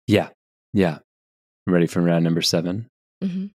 Yeah. 0.06 0.28
Yeah. 0.72 0.98
Ready 1.66 1.86
for 1.86 2.02
round 2.02 2.24
number 2.24 2.42
7 2.42 2.86
Mm-hmm. 3.24 3.46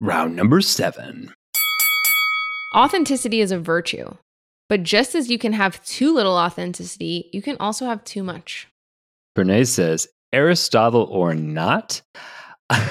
Round 0.00 0.36
number 0.36 0.60
seven. 0.60 1.32
Authenticity 2.74 3.40
is 3.40 3.50
a 3.50 3.58
virtue, 3.58 4.14
but 4.68 4.82
just 4.82 5.14
as 5.14 5.30
you 5.30 5.38
can 5.38 5.54
have 5.54 5.82
too 5.84 6.12
little 6.12 6.36
authenticity, 6.36 7.30
you 7.32 7.40
can 7.40 7.56
also 7.58 7.86
have 7.86 8.04
too 8.04 8.22
much. 8.22 8.68
Brene 9.36 9.66
says, 9.66 10.06
Aristotle 10.34 11.04
or 11.04 11.34
not? 11.34 12.02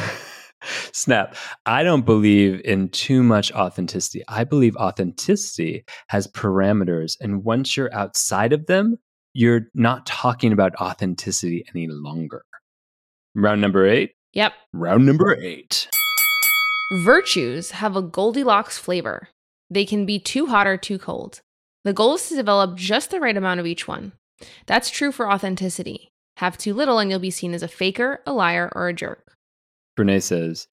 Snap. 0.64 1.36
I 1.68 1.84
don't 1.84 2.08
believe 2.08 2.60
in 2.66 2.90
too 2.90 3.22
much 3.22 3.52
authenticity. 3.52 4.24
I 4.28 4.44
believe 4.44 4.76
authenticity 4.78 5.86
has 6.08 6.28
parameters. 6.28 7.16
And 7.22 7.44
once 7.44 7.78
you're 7.78 7.94
outside 7.94 8.54
of 8.54 8.66
them, 8.66 8.98
you're 9.34 9.68
not 9.76 10.08
talking 10.08 10.52
about 10.52 10.74
authenticity 10.82 11.64
any 11.76 11.88
longer. 11.88 12.44
Round 13.36 13.62
number 13.62 13.86
eight. 13.86 14.14
Yep. 14.34 14.54
Round 14.74 15.06
number 15.06 15.36
eight. 15.36 15.88
Virtues 17.04 17.72
have 17.72 17.96
a 17.96 18.02
Goldilocks 18.02 18.80
flavor. 18.80 19.30
They 19.70 19.86
can 19.86 20.06
be 20.06 20.20
too 20.20 20.48
hot 20.48 20.68
or 20.68 20.78
too 20.78 20.98
cold. 20.98 21.42
The 21.84 21.94
goal 21.94 22.16
is 22.16 22.30
to 22.30 22.36
develop 22.36 22.78
just 22.78 23.12
the 23.12 23.20
right 23.20 23.36
amount 23.36 23.60
of 23.60 23.66
each 23.66 23.88
one. 23.88 24.14
That's 24.66 24.90
true 24.90 25.12
for 25.12 25.32
authenticity. 25.32 26.10
Have 26.38 26.58
too 26.58 26.74
little 26.74 27.00
and 27.00 27.10
you'll 27.10 27.20
be 27.20 27.32
seen 27.32 27.54
as 27.54 27.64
a 27.64 27.68
faker, 27.68 28.22
a 28.26 28.34
liar, 28.34 28.72
or 28.76 28.88
a 28.88 28.94
jerk. 28.94 29.36
Brene 29.98 30.22
says, 30.22 30.68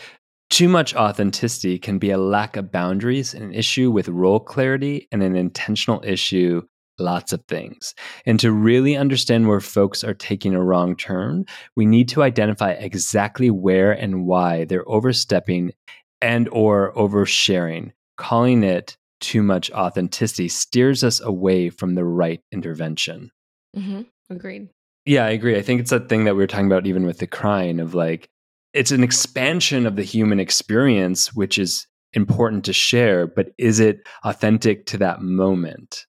too 0.50 0.68
much 0.68 0.94
authenticity 0.94 1.78
can 1.78 1.98
be 1.98 2.10
a 2.10 2.18
lack 2.18 2.56
of 2.56 2.70
boundaries, 2.70 3.34
an 3.34 3.52
issue 3.54 3.90
with 3.90 4.08
role 4.08 4.38
clarity, 4.38 5.08
and 5.10 5.22
an 5.22 5.34
intentional 5.34 6.02
issue, 6.04 6.62
lots 6.98 7.32
of 7.32 7.42
things. 7.48 7.94
And 8.26 8.38
to 8.40 8.52
really 8.52 8.96
understand 8.96 9.48
where 9.48 9.60
folks 9.60 10.04
are 10.04 10.14
taking 10.14 10.54
a 10.54 10.62
wrong 10.62 10.94
turn, 10.96 11.46
we 11.74 11.86
need 11.86 12.08
to 12.10 12.22
identify 12.22 12.72
exactly 12.72 13.50
where 13.50 13.92
and 13.92 14.26
why 14.26 14.64
they're 14.66 14.88
overstepping 14.88 15.72
and 16.20 16.48
or 16.50 16.92
oversharing. 16.94 17.92
Calling 18.16 18.62
it 18.62 18.96
too 19.20 19.42
much 19.42 19.70
authenticity 19.72 20.48
steers 20.48 21.02
us 21.02 21.20
away 21.20 21.70
from 21.70 21.94
the 21.94 22.04
right 22.04 22.40
intervention. 22.52 23.30
Mm-hmm. 23.76 24.02
Agreed. 24.30 24.68
Yeah, 25.06 25.24
I 25.26 25.30
agree. 25.30 25.56
I 25.56 25.62
think 25.62 25.80
it's 25.80 25.90
that 25.90 26.08
thing 26.08 26.24
that 26.24 26.34
we 26.34 26.42
were 26.42 26.46
talking 26.46 26.66
about 26.66 26.86
even 26.86 27.06
with 27.06 27.18
the 27.18 27.26
crying 27.26 27.80
of 27.80 27.94
like, 27.94 28.28
it's 28.72 28.90
an 28.90 29.02
expansion 29.02 29.86
of 29.86 29.96
the 29.96 30.02
human 30.02 30.40
experience, 30.40 31.34
which 31.34 31.58
is 31.58 31.86
important 32.12 32.64
to 32.64 32.72
share, 32.72 33.26
but 33.26 33.50
is 33.58 33.80
it 33.80 34.00
authentic 34.24 34.86
to 34.86 34.98
that 34.98 35.20
moment? 35.20 36.06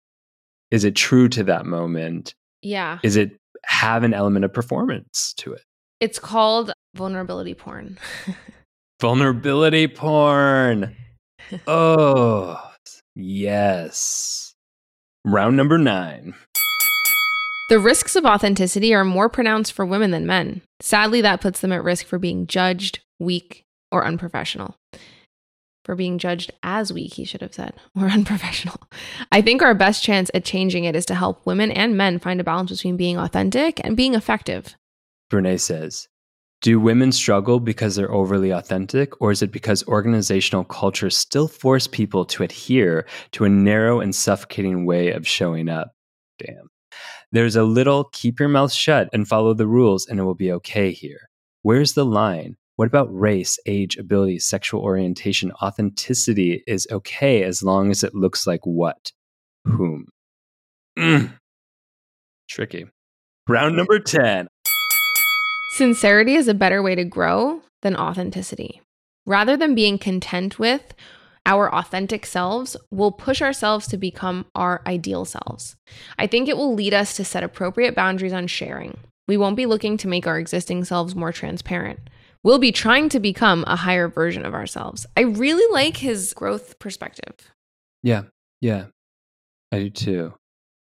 Is 0.72 0.84
it 0.84 0.96
true 0.96 1.30
to 1.30 1.44
that 1.44 1.66
moment? 1.66 2.36
Yeah. 2.62 3.00
Is 3.04 3.16
it 3.16 3.32
have 3.66 4.04
an 4.04 4.14
element 4.14 4.46
of 4.46 4.54
performance 4.54 5.34
to 5.38 5.54
it? 5.54 5.62
It's 6.00 6.20
called 6.20 6.72
vulnerability 6.96 7.54
porn. 7.54 7.98
Vulnerability 9.02 9.88
porn. 9.88 10.96
Oh, 11.68 12.72
yes. 13.16 14.54
Round 15.24 15.58
number 15.58 15.78
nine. 15.78 16.36
The 17.70 17.80
risks 17.80 18.16
of 18.16 18.26
authenticity 18.26 18.94
are 18.94 19.04
more 19.04 19.28
pronounced 19.28 19.74
for 19.74 19.86
women 19.86 20.12
than 20.12 20.28
men. 20.28 20.62
Sadly, 20.82 21.22
that 21.22 21.42
puts 21.42 21.62
them 21.62 21.72
at 21.72 21.84
risk 21.84 22.06
for 22.06 22.20
being 22.20 22.46
judged, 22.46 23.00
weak, 23.20 23.64
or 23.92 24.06
unprofessional. 24.06 24.76
For 25.84 25.96
being 25.96 26.20
judged 26.20 26.52
as 26.62 26.94
weak, 26.94 27.14
he 27.14 27.26
should 27.26 27.42
have 27.42 27.56
said, 27.56 27.74
or 28.00 28.08
unprofessional. 28.08 28.80
I 29.32 29.42
think 29.42 29.64
our 29.64 29.74
best 29.74 30.04
chance 30.04 30.30
at 30.34 30.46
changing 30.46 30.84
it 30.84 30.96
is 30.96 31.06
to 31.08 31.16
help 31.16 31.46
women 31.46 31.72
and 31.72 31.98
men 31.98 32.20
find 32.20 32.40
a 32.40 32.44
balance 32.44 32.70
between 32.70 32.98
being 32.98 33.18
authentic 33.18 33.80
and 33.84 33.98
being 33.98 34.14
effective. 34.14 34.76
Brene 35.32 35.60
says, 35.60 36.08
do 36.66 36.80
women 36.80 37.12
struggle 37.12 37.60
because 37.60 37.96
they're 37.96 38.12
overly 38.12 38.50
authentic, 38.50 39.22
or 39.22 39.32
is 39.32 39.44
it 39.44 39.52
because 39.52 39.88
organizational 39.88 40.64
cultures 40.64 41.16
still 41.16 41.48
force 41.48 41.86
people 41.86 42.26
to 42.26 42.42
adhere 42.42 43.06
to 43.34 43.46
a 43.46 43.50
narrow 43.50 44.00
and 44.00 44.16
suffocating 44.16 44.84
way 44.84 45.12
of 45.12 45.28
showing 45.28 45.70
up? 45.70 45.92
Damn. 46.40 46.72
There's 47.32 47.56
a 47.56 47.64
little 47.64 48.06
keep 48.06 48.40
your 48.40 48.50
mouth 48.50 48.74
shut 48.74 49.10
and 49.14 49.28
follow 49.28 49.54
the 49.54 49.68
rules, 49.68 50.08
and 50.08 50.20
it 50.20 50.24
will 50.24 50.34
be 50.34 50.52
okay 50.54 50.92
here. 50.92 51.30
Where's 51.62 51.94
the 51.94 52.04
line? 52.04 52.56
What 52.78 52.88
about 52.88 53.14
race, 53.16 53.60
age, 53.68 53.96
ability, 53.98 54.40
sexual 54.40 54.82
orientation? 54.82 55.52
Authenticity 55.62 56.64
is 56.66 56.88
okay 56.92 57.44
as 57.44 57.62
long 57.62 57.92
as 57.92 58.04
it 58.04 58.16
looks 58.16 58.48
like 58.48 58.62
what? 58.64 59.12
Whom? 59.66 60.08
Mm. 60.98 61.32
Tricky. 62.50 62.88
Round 63.48 63.78
number 63.78 64.00
10. 64.00 64.48
Sincerity 65.76 66.36
is 66.36 66.48
a 66.48 66.54
better 66.54 66.82
way 66.82 66.96
to 66.96 67.04
grow 67.04 67.60
than 67.82 67.98
authenticity. 67.98 68.82
Rather 69.26 69.58
than 69.58 69.76
being 69.76 69.98
content 69.98 70.58
with 70.58 70.94
our 71.46 71.70
authentic 71.76 72.26
selves, 72.26 72.78
we'll 72.92 73.12
push 73.12 73.42
ourselves 73.42 73.86
to 73.88 73.98
become 73.98 74.46
our 74.56 74.82
ideal 74.88 75.26
selves. 75.26 75.76
I 76.18 76.28
think 76.28 76.48
it 76.48 76.56
will 76.56 76.74
lead 76.74 76.94
us 76.94 77.18
to 77.18 77.26
set 77.26 77.44
appropriate 77.44 77.94
boundaries 77.94 78.32
on 78.32 78.48
sharing. 78.48 78.98
We 79.28 79.36
won't 79.36 79.58
be 79.58 79.66
looking 79.66 79.98
to 79.98 80.08
make 80.08 80.26
our 80.26 80.40
existing 80.40 80.86
selves 80.86 81.14
more 81.14 81.34
transparent. 81.34 82.00
We'll 82.42 82.58
be 82.58 82.72
trying 82.72 83.10
to 83.10 83.20
become 83.20 83.66
a 83.68 83.76
higher 83.76 84.08
version 84.08 84.46
of 84.46 84.54
ourselves. 84.54 85.06
I 85.18 85.24
really 85.24 85.70
like 85.74 85.98
his 85.98 86.34
growth 86.34 86.80
perspective. 86.80 87.52
Yeah, 88.02 88.22
yeah, 88.62 88.86
I 89.74 89.80
do 89.80 89.90
too. 89.90 90.34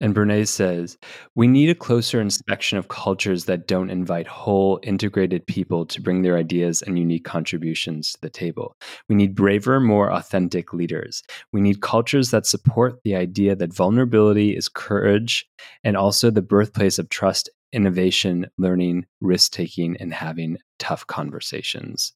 And 0.01 0.15
Brene 0.15 0.47
says, 0.47 0.99
we 1.35 1.47
need 1.47 1.71
a 1.71 1.75
closer 1.75 2.21
inspection 2.21 2.79
of 2.79 2.89
cultures 2.89 3.45
that 3.45 3.69
don't 3.69 3.91
invite 3.91 4.27
whole, 4.27 4.81
integrated 4.83 5.47
people 5.47 5.87
to 5.87 6.03
bring 6.03 6.23
their 6.23 6.37
ideas 6.37 6.83
and 6.83 6.99
unique 6.99 7.25
contributions 7.25 8.13
to 8.13 8.21
the 8.21 8.31
table. 8.31 8.77
We 9.09 9.15
need 9.15 9.35
braver, 9.35 9.79
more 9.81 10.13
authentic 10.13 10.73
leaders. 10.73 11.23
We 11.53 11.61
need 11.61 11.81
cultures 11.81 12.31
that 12.33 12.45
support 12.45 13.01
the 13.05 13.15
idea 13.15 13.55
that 13.57 13.73
vulnerability 13.73 14.57
is 14.57 14.69
courage 14.69 15.47
and 15.85 15.97
also 15.97 16.31
the 16.31 16.43
birthplace 16.43 16.99
of 16.99 17.09
trust, 17.09 17.49
innovation, 17.73 18.47
learning, 18.59 19.07
risk 19.21 19.53
taking, 19.53 19.97
and 19.99 20.13
having 20.13 20.59
tough 20.79 21.07
conversations. 21.07 22.13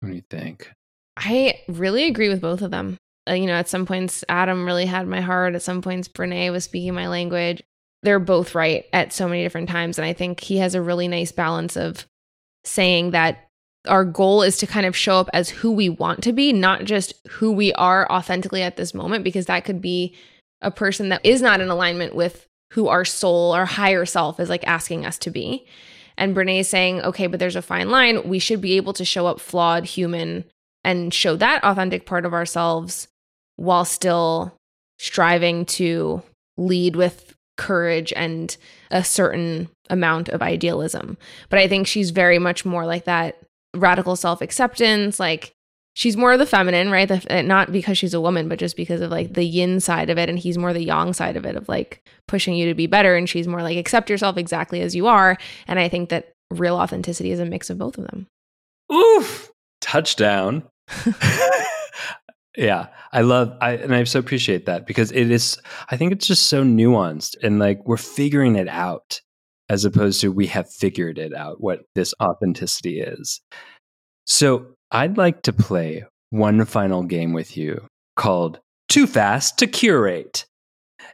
What 0.00 0.08
do 0.08 0.14
you 0.14 0.22
think? 0.30 0.72
I 1.18 1.60
really 1.68 2.06
agree 2.06 2.28
with 2.28 2.40
both 2.40 2.62
of 2.62 2.70
them 2.70 2.98
Uh, 3.28 3.34
you 3.34 3.46
know, 3.46 3.54
at 3.54 3.68
some 3.68 3.86
points, 3.86 4.24
Adam 4.28 4.64
really 4.64 4.86
had 4.86 5.06
my 5.06 5.20
heart. 5.20 5.54
At 5.54 5.62
some 5.62 5.82
points, 5.82 6.08
Brene 6.08 6.52
was 6.52 6.64
speaking 6.64 6.94
my 6.94 7.08
language. 7.08 7.62
They're 8.02 8.20
both 8.20 8.54
right 8.54 8.84
at 8.92 9.12
so 9.12 9.28
many 9.28 9.42
different 9.42 9.68
times. 9.68 9.98
And 9.98 10.06
I 10.06 10.12
think 10.12 10.40
he 10.40 10.58
has 10.58 10.74
a 10.74 10.82
really 10.82 11.08
nice 11.08 11.32
balance 11.32 11.76
of 11.76 12.06
saying 12.64 13.12
that 13.12 13.48
our 13.88 14.04
goal 14.04 14.42
is 14.42 14.58
to 14.58 14.66
kind 14.66 14.86
of 14.86 14.96
show 14.96 15.16
up 15.16 15.30
as 15.32 15.48
who 15.48 15.72
we 15.72 15.88
want 15.88 16.22
to 16.24 16.32
be, 16.32 16.52
not 16.52 16.84
just 16.84 17.14
who 17.28 17.52
we 17.52 17.72
are 17.74 18.10
authentically 18.10 18.62
at 18.62 18.76
this 18.76 18.94
moment, 18.94 19.24
because 19.24 19.46
that 19.46 19.64
could 19.64 19.80
be 19.80 20.14
a 20.60 20.70
person 20.70 21.08
that 21.08 21.24
is 21.24 21.42
not 21.42 21.60
in 21.60 21.68
alignment 21.68 22.14
with 22.14 22.46
who 22.72 22.88
our 22.88 23.04
soul, 23.04 23.52
our 23.52 23.66
higher 23.66 24.04
self 24.04 24.40
is 24.40 24.48
like 24.48 24.66
asking 24.66 25.06
us 25.06 25.18
to 25.18 25.30
be. 25.30 25.66
And 26.16 26.34
Brene 26.34 26.60
is 26.60 26.68
saying, 26.68 27.02
okay, 27.02 27.26
but 27.26 27.38
there's 27.38 27.56
a 27.56 27.62
fine 27.62 27.90
line. 27.90 28.28
We 28.28 28.38
should 28.38 28.60
be 28.60 28.76
able 28.76 28.92
to 28.94 29.04
show 29.04 29.26
up 29.26 29.38
flawed, 29.38 29.84
human, 29.84 30.44
and 30.82 31.12
show 31.12 31.36
that 31.36 31.62
authentic 31.62 32.06
part 32.06 32.24
of 32.24 32.32
ourselves 32.32 33.08
while 33.56 33.84
still 33.84 34.54
striving 34.98 35.64
to 35.66 36.22
lead 36.56 36.96
with 36.96 37.34
courage 37.56 38.12
and 38.14 38.56
a 38.90 39.02
certain 39.02 39.68
amount 39.90 40.28
of 40.28 40.42
idealism. 40.42 41.16
But 41.48 41.58
I 41.58 41.68
think 41.68 41.86
she's 41.86 42.10
very 42.10 42.38
much 42.38 42.64
more 42.64 42.86
like 42.86 43.04
that 43.04 43.40
radical 43.74 44.16
self 44.16 44.40
acceptance. 44.40 45.18
Like 45.18 45.52
she's 45.94 46.16
more 46.16 46.32
of 46.32 46.38
the 46.38 46.46
feminine, 46.46 46.90
right? 46.90 47.08
The, 47.08 47.24
eh, 47.30 47.42
not 47.42 47.72
because 47.72 47.98
she's 47.98 48.14
a 48.14 48.20
woman, 48.20 48.48
but 48.48 48.58
just 48.58 48.76
because 48.76 49.00
of 49.00 49.10
like 49.10 49.34
the 49.34 49.44
yin 49.44 49.80
side 49.80 50.10
of 50.10 50.18
it. 50.18 50.28
And 50.28 50.38
he's 50.38 50.58
more 50.58 50.72
the 50.72 50.84
yang 50.84 51.12
side 51.12 51.36
of 51.36 51.46
it, 51.46 51.56
of 51.56 51.68
like 51.68 52.06
pushing 52.28 52.54
you 52.54 52.68
to 52.68 52.74
be 52.74 52.86
better. 52.86 53.16
And 53.16 53.28
she's 53.28 53.48
more 53.48 53.62
like 53.62 53.76
accept 53.76 54.10
yourself 54.10 54.36
exactly 54.36 54.80
as 54.80 54.94
you 54.94 55.06
are. 55.06 55.36
And 55.66 55.78
I 55.78 55.88
think 55.88 56.10
that 56.10 56.32
real 56.50 56.76
authenticity 56.76 57.30
is 57.32 57.40
a 57.40 57.46
mix 57.46 57.70
of 57.70 57.78
both 57.78 57.98
of 57.98 58.06
them. 58.06 58.26
Oof! 58.92 59.50
Touchdown. 59.80 60.64
Yeah, 62.56 62.86
I 63.12 63.20
love 63.20 63.56
I 63.60 63.72
and 63.72 63.94
I 63.94 64.04
so 64.04 64.18
appreciate 64.18 64.66
that 64.66 64.86
because 64.86 65.12
it 65.12 65.30
is 65.30 65.58
I 65.90 65.96
think 65.96 66.12
it's 66.12 66.26
just 66.26 66.46
so 66.46 66.64
nuanced 66.64 67.36
and 67.42 67.58
like 67.58 67.86
we're 67.86 67.96
figuring 67.96 68.56
it 68.56 68.68
out 68.68 69.20
as 69.68 69.84
opposed 69.84 70.20
to 70.20 70.32
we 70.32 70.46
have 70.46 70.70
figured 70.70 71.18
it 71.18 71.34
out 71.34 71.60
what 71.60 71.80
this 71.94 72.14
authenticity 72.20 73.00
is. 73.00 73.40
So, 74.26 74.66
I'd 74.92 75.16
like 75.16 75.42
to 75.42 75.52
play 75.52 76.04
one 76.30 76.64
final 76.64 77.02
game 77.02 77.32
with 77.32 77.56
you 77.56 77.86
called 78.14 78.60
Too 78.88 79.06
Fast 79.06 79.58
to 79.58 79.66
Curate. 79.66 80.46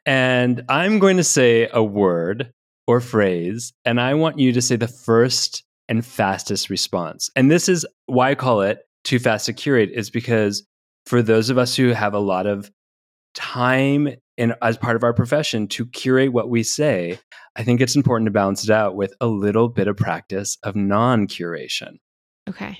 And 0.05 0.63
I'm 0.69 0.99
going 0.99 1.17
to 1.17 1.25
say 1.25 1.69
a 1.73 1.83
word 1.83 2.51
or 2.87 3.01
phrase 3.01 3.73
and 3.85 4.01
I 4.01 4.15
want 4.15 4.39
you 4.39 4.53
to 4.53 4.61
say 4.63 4.77
the 4.77 4.89
first 4.89 5.63
and 5.89 6.05
fastest 6.05 6.69
response. 6.69 7.31
And 7.37 7.51
this 7.51 7.69
is 7.69 7.87
why 8.07 8.31
I 8.31 8.35
call 8.35 8.61
it 8.61 8.81
Too 9.05 9.19
Fast 9.19 9.47
to 9.47 9.53
Curate 9.53 9.91
is 9.93 10.11
because 10.11 10.65
for 11.07 11.23
those 11.23 11.51
of 11.51 11.59
us 11.59 11.77
who 11.77 11.89
have 11.89 12.15
a 12.15 12.19
lot 12.19 12.47
of 12.47 12.71
time 13.35 14.09
in 14.37 14.55
as 14.63 14.77
part 14.77 14.97
of 14.97 15.03
our 15.03 15.13
profession 15.13 15.67
to 15.69 15.87
curate 15.87 16.33
what 16.33 16.49
we 16.49 16.63
say, 16.63 17.19
I 17.57 17.65
think 17.65 17.81
it's 17.81 17.97
important 17.97 18.27
to 18.27 18.31
balance 18.33 18.65
it 18.65 18.71
out 18.71 18.95
with 18.97 19.15
a 19.21 19.27
little 19.27 19.69
bit 19.69 19.89
of 19.89 19.97
practice 19.97 20.59
of 20.63 20.77
non-curation. 20.77 21.97
Okay. 22.49 22.79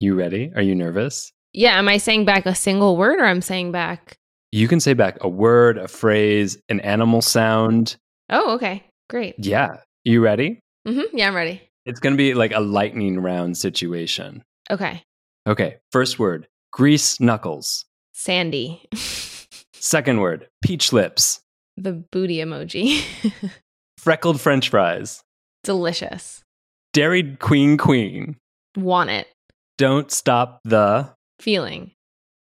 You 0.00 0.14
ready? 0.14 0.52
Are 0.54 0.62
you 0.62 0.74
nervous? 0.74 1.32
Yeah, 1.52 1.78
am 1.78 1.88
I 1.88 1.96
saying 1.96 2.24
back 2.24 2.44
a 2.46 2.54
single 2.54 2.96
word 2.96 3.18
or 3.18 3.24
I'm 3.24 3.42
saying 3.42 3.72
back 3.72 4.16
You 4.52 4.68
can 4.68 4.80
say 4.80 4.94
back 4.94 5.18
a 5.22 5.28
word, 5.28 5.78
a 5.78 5.88
phrase, 5.88 6.58
an 6.68 6.80
animal 6.80 7.22
sound. 7.22 7.96
Oh, 8.30 8.54
okay. 8.54 8.84
Great. 9.08 9.34
Yeah. 9.38 9.78
You 10.04 10.22
ready? 10.22 10.60
Mhm. 10.86 11.04
Yeah, 11.12 11.28
I'm 11.28 11.34
ready. 11.34 11.62
It's 11.84 12.00
going 12.00 12.12
to 12.12 12.18
be 12.18 12.34
like 12.34 12.52
a 12.52 12.60
lightning 12.60 13.20
round 13.20 13.56
situation. 13.56 14.42
Okay. 14.70 15.02
Okay, 15.48 15.76
first 15.92 16.18
word, 16.18 16.48
grease 16.76 17.18
knuckles. 17.18 17.86
Sandy. 18.12 18.86
Second 19.72 20.20
word, 20.20 20.46
peach 20.62 20.92
lips. 20.92 21.40
the 21.78 21.92
booty 21.92 22.36
emoji. 22.36 23.02
Freckled 23.98 24.40
french 24.40 24.68
fries. 24.68 25.22
Delicious. 25.64 26.42
Dairy 26.92 27.36
queen 27.36 27.78
queen. 27.78 28.36
Want 28.76 29.08
it. 29.10 29.26
Don't 29.78 30.10
stop 30.10 30.60
the 30.64 31.14
Feeling. 31.40 31.92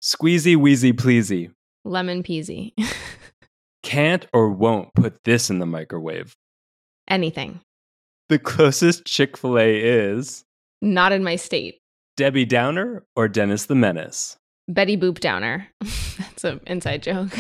squeezy 0.02 0.56
wheezy 0.56 0.92
pleasy. 0.92 1.50
Lemon 1.86 2.22
peasy. 2.22 2.72
Can't 3.82 4.26
or 4.34 4.50
won't 4.50 4.92
put 4.94 5.24
this 5.24 5.48
in 5.48 5.59
the 5.59 5.66
microwave. 5.66 6.34
Anything. 7.09 7.60
The 8.28 8.38
closest 8.38 9.06
Chick 9.06 9.38
fil 9.38 9.59
A 9.59 9.76
is 9.78 10.44
Not 10.82 11.12
in 11.12 11.24
my 11.24 11.36
state. 11.36 11.78
Debbie 12.19 12.45
Downer 12.47 13.05
or 13.15 13.28
Dennis 13.28 13.66
the 13.66 13.77
Menace. 13.77 14.36
Betty 14.66 14.97
Boop 14.97 15.20
Downer. 15.20 15.69
That's 16.19 16.43
an 16.43 16.59
inside 16.66 17.05
joke. 17.05 17.31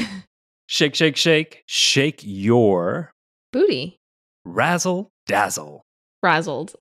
Shake, 0.68 0.94
shake, 0.94 1.16
shake. 1.16 1.64
Shake 1.66 2.20
your 2.22 3.10
Booty. 3.52 3.96
razzle 4.44 5.10
dazzle. 5.26 5.84
Razzled. 6.24 6.76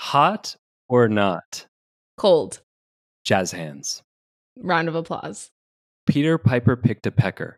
Hot 0.00 0.54
or 0.90 1.08
not? 1.08 1.64
Cold. 2.18 2.60
Jazz 3.24 3.52
hands. 3.52 4.02
Round 4.58 4.86
of 4.86 4.94
applause. 4.94 5.48
Peter 6.06 6.36
Piper 6.36 6.76
picked 6.76 7.06
a 7.06 7.10
pecker. 7.10 7.56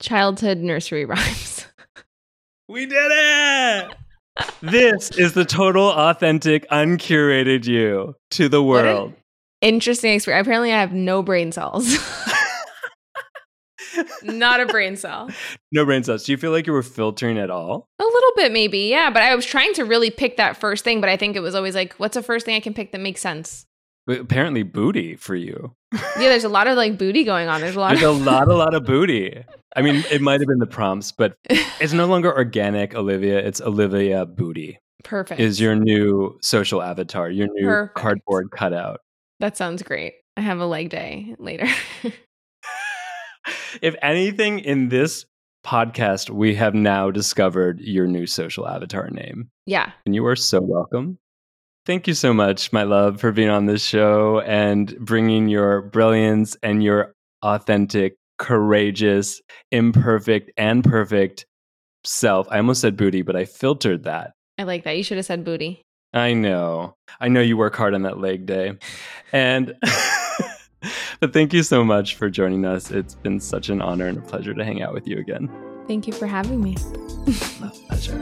Childhood 0.00 0.58
nursery 0.58 1.04
rhymes. 1.06 1.66
We 2.68 2.86
did 2.86 3.10
it! 3.10 3.94
This 4.60 5.10
is 5.12 5.32
the 5.34 5.44
total 5.44 5.88
authentic, 5.90 6.66
uncurated 6.70 7.66
you 7.66 8.14
to 8.32 8.48
the 8.48 8.62
world. 8.62 9.12
Interesting 9.60 10.14
experience. 10.14 10.46
Apparently, 10.46 10.72
I 10.72 10.80
have 10.80 10.92
no 10.92 11.22
brain 11.22 11.52
cells. 11.52 11.96
Not 14.24 14.60
a 14.60 14.66
brain 14.66 14.96
cell. 14.96 15.30
no 15.70 15.84
brain 15.84 16.02
cells. 16.02 16.24
Do 16.24 16.32
you 16.32 16.38
feel 16.38 16.50
like 16.50 16.66
you 16.66 16.72
were 16.72 16.82
filtering 16.82 17.38
at 17.38 17.50
all? 17.50 17.86
A 18.00 18.04
little 18.04 18.30
bit, 18.36 18.50
maybe. 18.52 18.78
Yeah. 18.88 19.10
But 19.10 19.22
I 19.22 19.34
was 19.36 19.46
trying 19.46 19.72
to 19.74 19.84
really 19.84 20.10
pick 20.10 20.36
that 20.36 20.56
first 20.56 20.82
thing. 20.84 21.00
But 21.00 21.10
I 21.10 21.16
think 21.16 21.36
it 21.36 21.40
was 21.40 21.54
always 21.54 21.74
like, 21.74 21.94
what's 21.94 22.14
the 22.14 22.22
first 22.22 22.44
thing 22.44 22.56
I 22.56 22.60
can 22.60 22.74
pick 22.74 22.92
that 22.92 23.00
makes 23.00 23.20
sense? 23.20 23.66
But 24.06 24.20
apparently, 24.20 24.64
booty 24.64 25.16
for 25.16 25.34
you. 25.36 25.72
Yeah, 25.92 26.28
there's 26.28 26.44
a 26.44 26.48
lot 26.48 26.66
of 26.66 26.76
like 26.76 26.98
booty 26.98 27.24
going 27.24 27.48
on. 27.48 27.60
There's 27.60 27.76
a 27.76 27.80
lot 27.80 27.90
There's 27.90 28.02
a 28.02 28.10
lot, 28.10 28.48
a 28.48 28.54
lot 28.54 28.74
of 28.74 28.84
booty. 28.86 29.44
I 29.76 29.82
mean, 29.82 30.04
it 30.10 30.20
might 30.20 30.40
have 30.40 30.48
been 30.48 30.58
the 30.58 30.66
prompts, 30.66 31.12
but 31.12 31.36
it's 31.80 31.92
no 31.92 32.06
longer 32.06 32.34
organic, 32.34 32.94
Olivia. 32.94 33.38
It's 33.38 33.60
Olivia 33.60 34.24
Booty 34.24 34.78
Perfect. 35.02 35.40
is 35.40 35.60
your 35.60 35.74
new 35.74 36.38
social 36.42 36.80
avatar, 36.82 37.28
your 37.30 37.48
new 37.52 37.66
Perfect. 37.66 37.94
cardboard 37.96 38.50
cutout. 38.50 39.00
that 39.40 39.56
sounds 39.56 39.82
great. 39.82 40.14
I 40.36 40.40
have 40.42 40.60
a 40.60 40.66
leg 40.66 40.90
day 40.90 41.34
later. 41.38 41.66
if 43.82 43.94
anything 44.02 44.60
in 44.60 44.88
this 44.88 45.26
podcast, 45.64 46.30
we 46.30 46.54
have 46.54 46.74
now 46.74 47.10
discovered 47.10 47.80
your 47.80 48.06
new 48.06 48.26
social 48.26 48.68
avatar 48.68 49.10
name. 49.10 49.50
yeah. 49.66 49.92
And 50.06 50.14
you 50.14 50.24
are 50.26 50.36
so 50.36 50.60
welcome. 50.60 51.18
Thank 51.86 52.06
you 52.06 52.14
so 52.14 52.32
much, 52.32 52.72
my 52.72 52.84
love, 52.84 53.20
for 53.20 53.30
being 53.32 53.50
on 53.50 53.66
this 53.66 53.84
show 53.84 54.40
and 54.40 54.96
bringing 54.98 55.48
your 55.48 55.82
brilliance 55.82 56.56
and 56.62 56.82
your 56.82 57.12
authentic, 57.42 58.16
courageous, 58.38 59.40
imperfect, 59.70 60.50
and 60.56 60.84
perfect 60.84 61.46
self. 62.04 62.46
I 62.50 62.58
almost 62.58 62.80
said 62.80 62.96
booty, 62.96 63.22
but 63.22 63.36
I 63.36 63.44
filtered 63.44 64.04
that. 64.04 64.32
I 64.58 64.64
like 64.64 64.84
that. 64.84 64.96
You 64.96 65.02
should 65.02 65.16
have 65.16 65.26
said 65.26 65.44
booty. 65.44 65.82
I 66.12 66.32
know. 66.32 66.94
I 67.20 67.28
know 67.28 67.40
you 67.40 67.56
work 67.56 67.74
hard 67.74 67.94
on 67.94 68.02
that 68.02 68.20
leg 68.20 68.46
day. 68.46 68.74
And 69.32 69.74
but 71.20 71.32
thank 71.32 71.52
you 71.52 71.62
so 71.62 71.84
much 71.84 72.14
for 72.14 72.30
joining 72.30 72.64
us. 72.64 72.90
It's 72.90 73.14
been 73.14 73.40
such 73.40 73.68
an 73.68 73.82
honor 73.82 74.06
and 74.06 74.18
a 74.18 74.22
pleasure 74.22 74.54
to 74.54 74.64
hang 74.64 74.80
out 74.80 74.94
with 74.94 75.08
you 75.08 75.18
again. 75.18 75.50
Thank 75.88 76.06
you 76.06 76.12
for 76.12 76.26
having 76.26 76.62
me. 76.62 76.76
My 77.60 77.68
pleasure. 77.88 78.18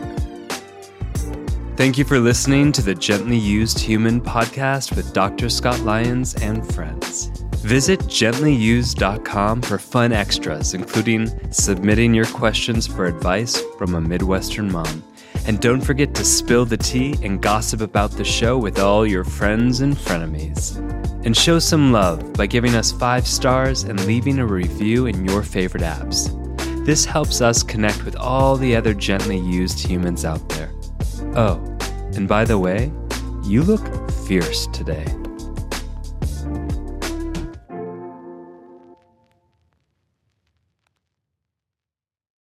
Thank 1.76 1.98
you 1.98 2.04
for 2.04 2.18
listening 2.18 2.72
to 2.72 2.82
the 2.82 2.94
Gently 2.94 3.36
Used 3.36 3.78
Human 3.78 4.20
podcast 4.20 4.94
with 4.94 5.12
Dr. 5.12 5.48
Scott 5.48 5.80
Lyons 5.80 6.34
and 6.36 6.66
friends. 6.74 7.30
Visit 7.62 8.00
gentlyused.com 8.00 9.62
for 9.62 9.78
fun 9.78 10.12
extras, 10.12 10.74
including 10.74 11.30
submitting 11.52 12.12
your 12.12 12.26
questions 12.26 12.88
for 12.88 13.06
advice 13.06 13.62
from 13.78 13.94
a 13.94 14.00
Midwestern 14.00 14.70
mom. 14.70 15.04
And 15.46 15.60
don't 15.60 15.80
forget 15.80 16.12
to 16.16 16.24
spill 16.24 16.64
the 16.64 16.76
tea 16.76 17.16
and 17.22 17.40
gossip 17.40 17.80
about 17.80 18.10
the 18.10 18.24
show 18.24 18.58
with 18.58 18.80
all 18.80 19.06
your 19.06 19.22
friends 19.22 19.80
and 19.80 19.96
frenemies. 19.96 20.76
And 21.24 21.36
show 21.36 21.60
some 21.60 21.92
love 21.92 22.32
by 22.32 22.46
giving 22.46 22.74
us 22.74 22.90
five 22.90 23.28
stars 23.28 23.84
and 23.84 24.04
leaving 24.06 24.40
a 24.40 24.46
review 24.46 25.06
in 25.06 25.24
your 25.24 25.44
favorite 25.44 25.84
apps. 25.84 26.36
This 26.84 27.04
helps 27.04 27.40
us 27.40 27.62
connect 27.62 28.04
with 28.04 28.16
all 28.16 28.56
the 28.56 28.74
other 28.74 28.92
gently 28.92 29.38
used 29.38 29.78
humans 29.78 30.24
out 30.24 30.46
there. 30.48 30.72
Oh, 31.36 31.62
and 32.14 32.26
by 32.26 32.44
the 32.44 32.58
way, 32.58 32.90
you 33.44 33.62
look 33.62 34.10
fierce 34.26 34.66
today. 34.72 35.06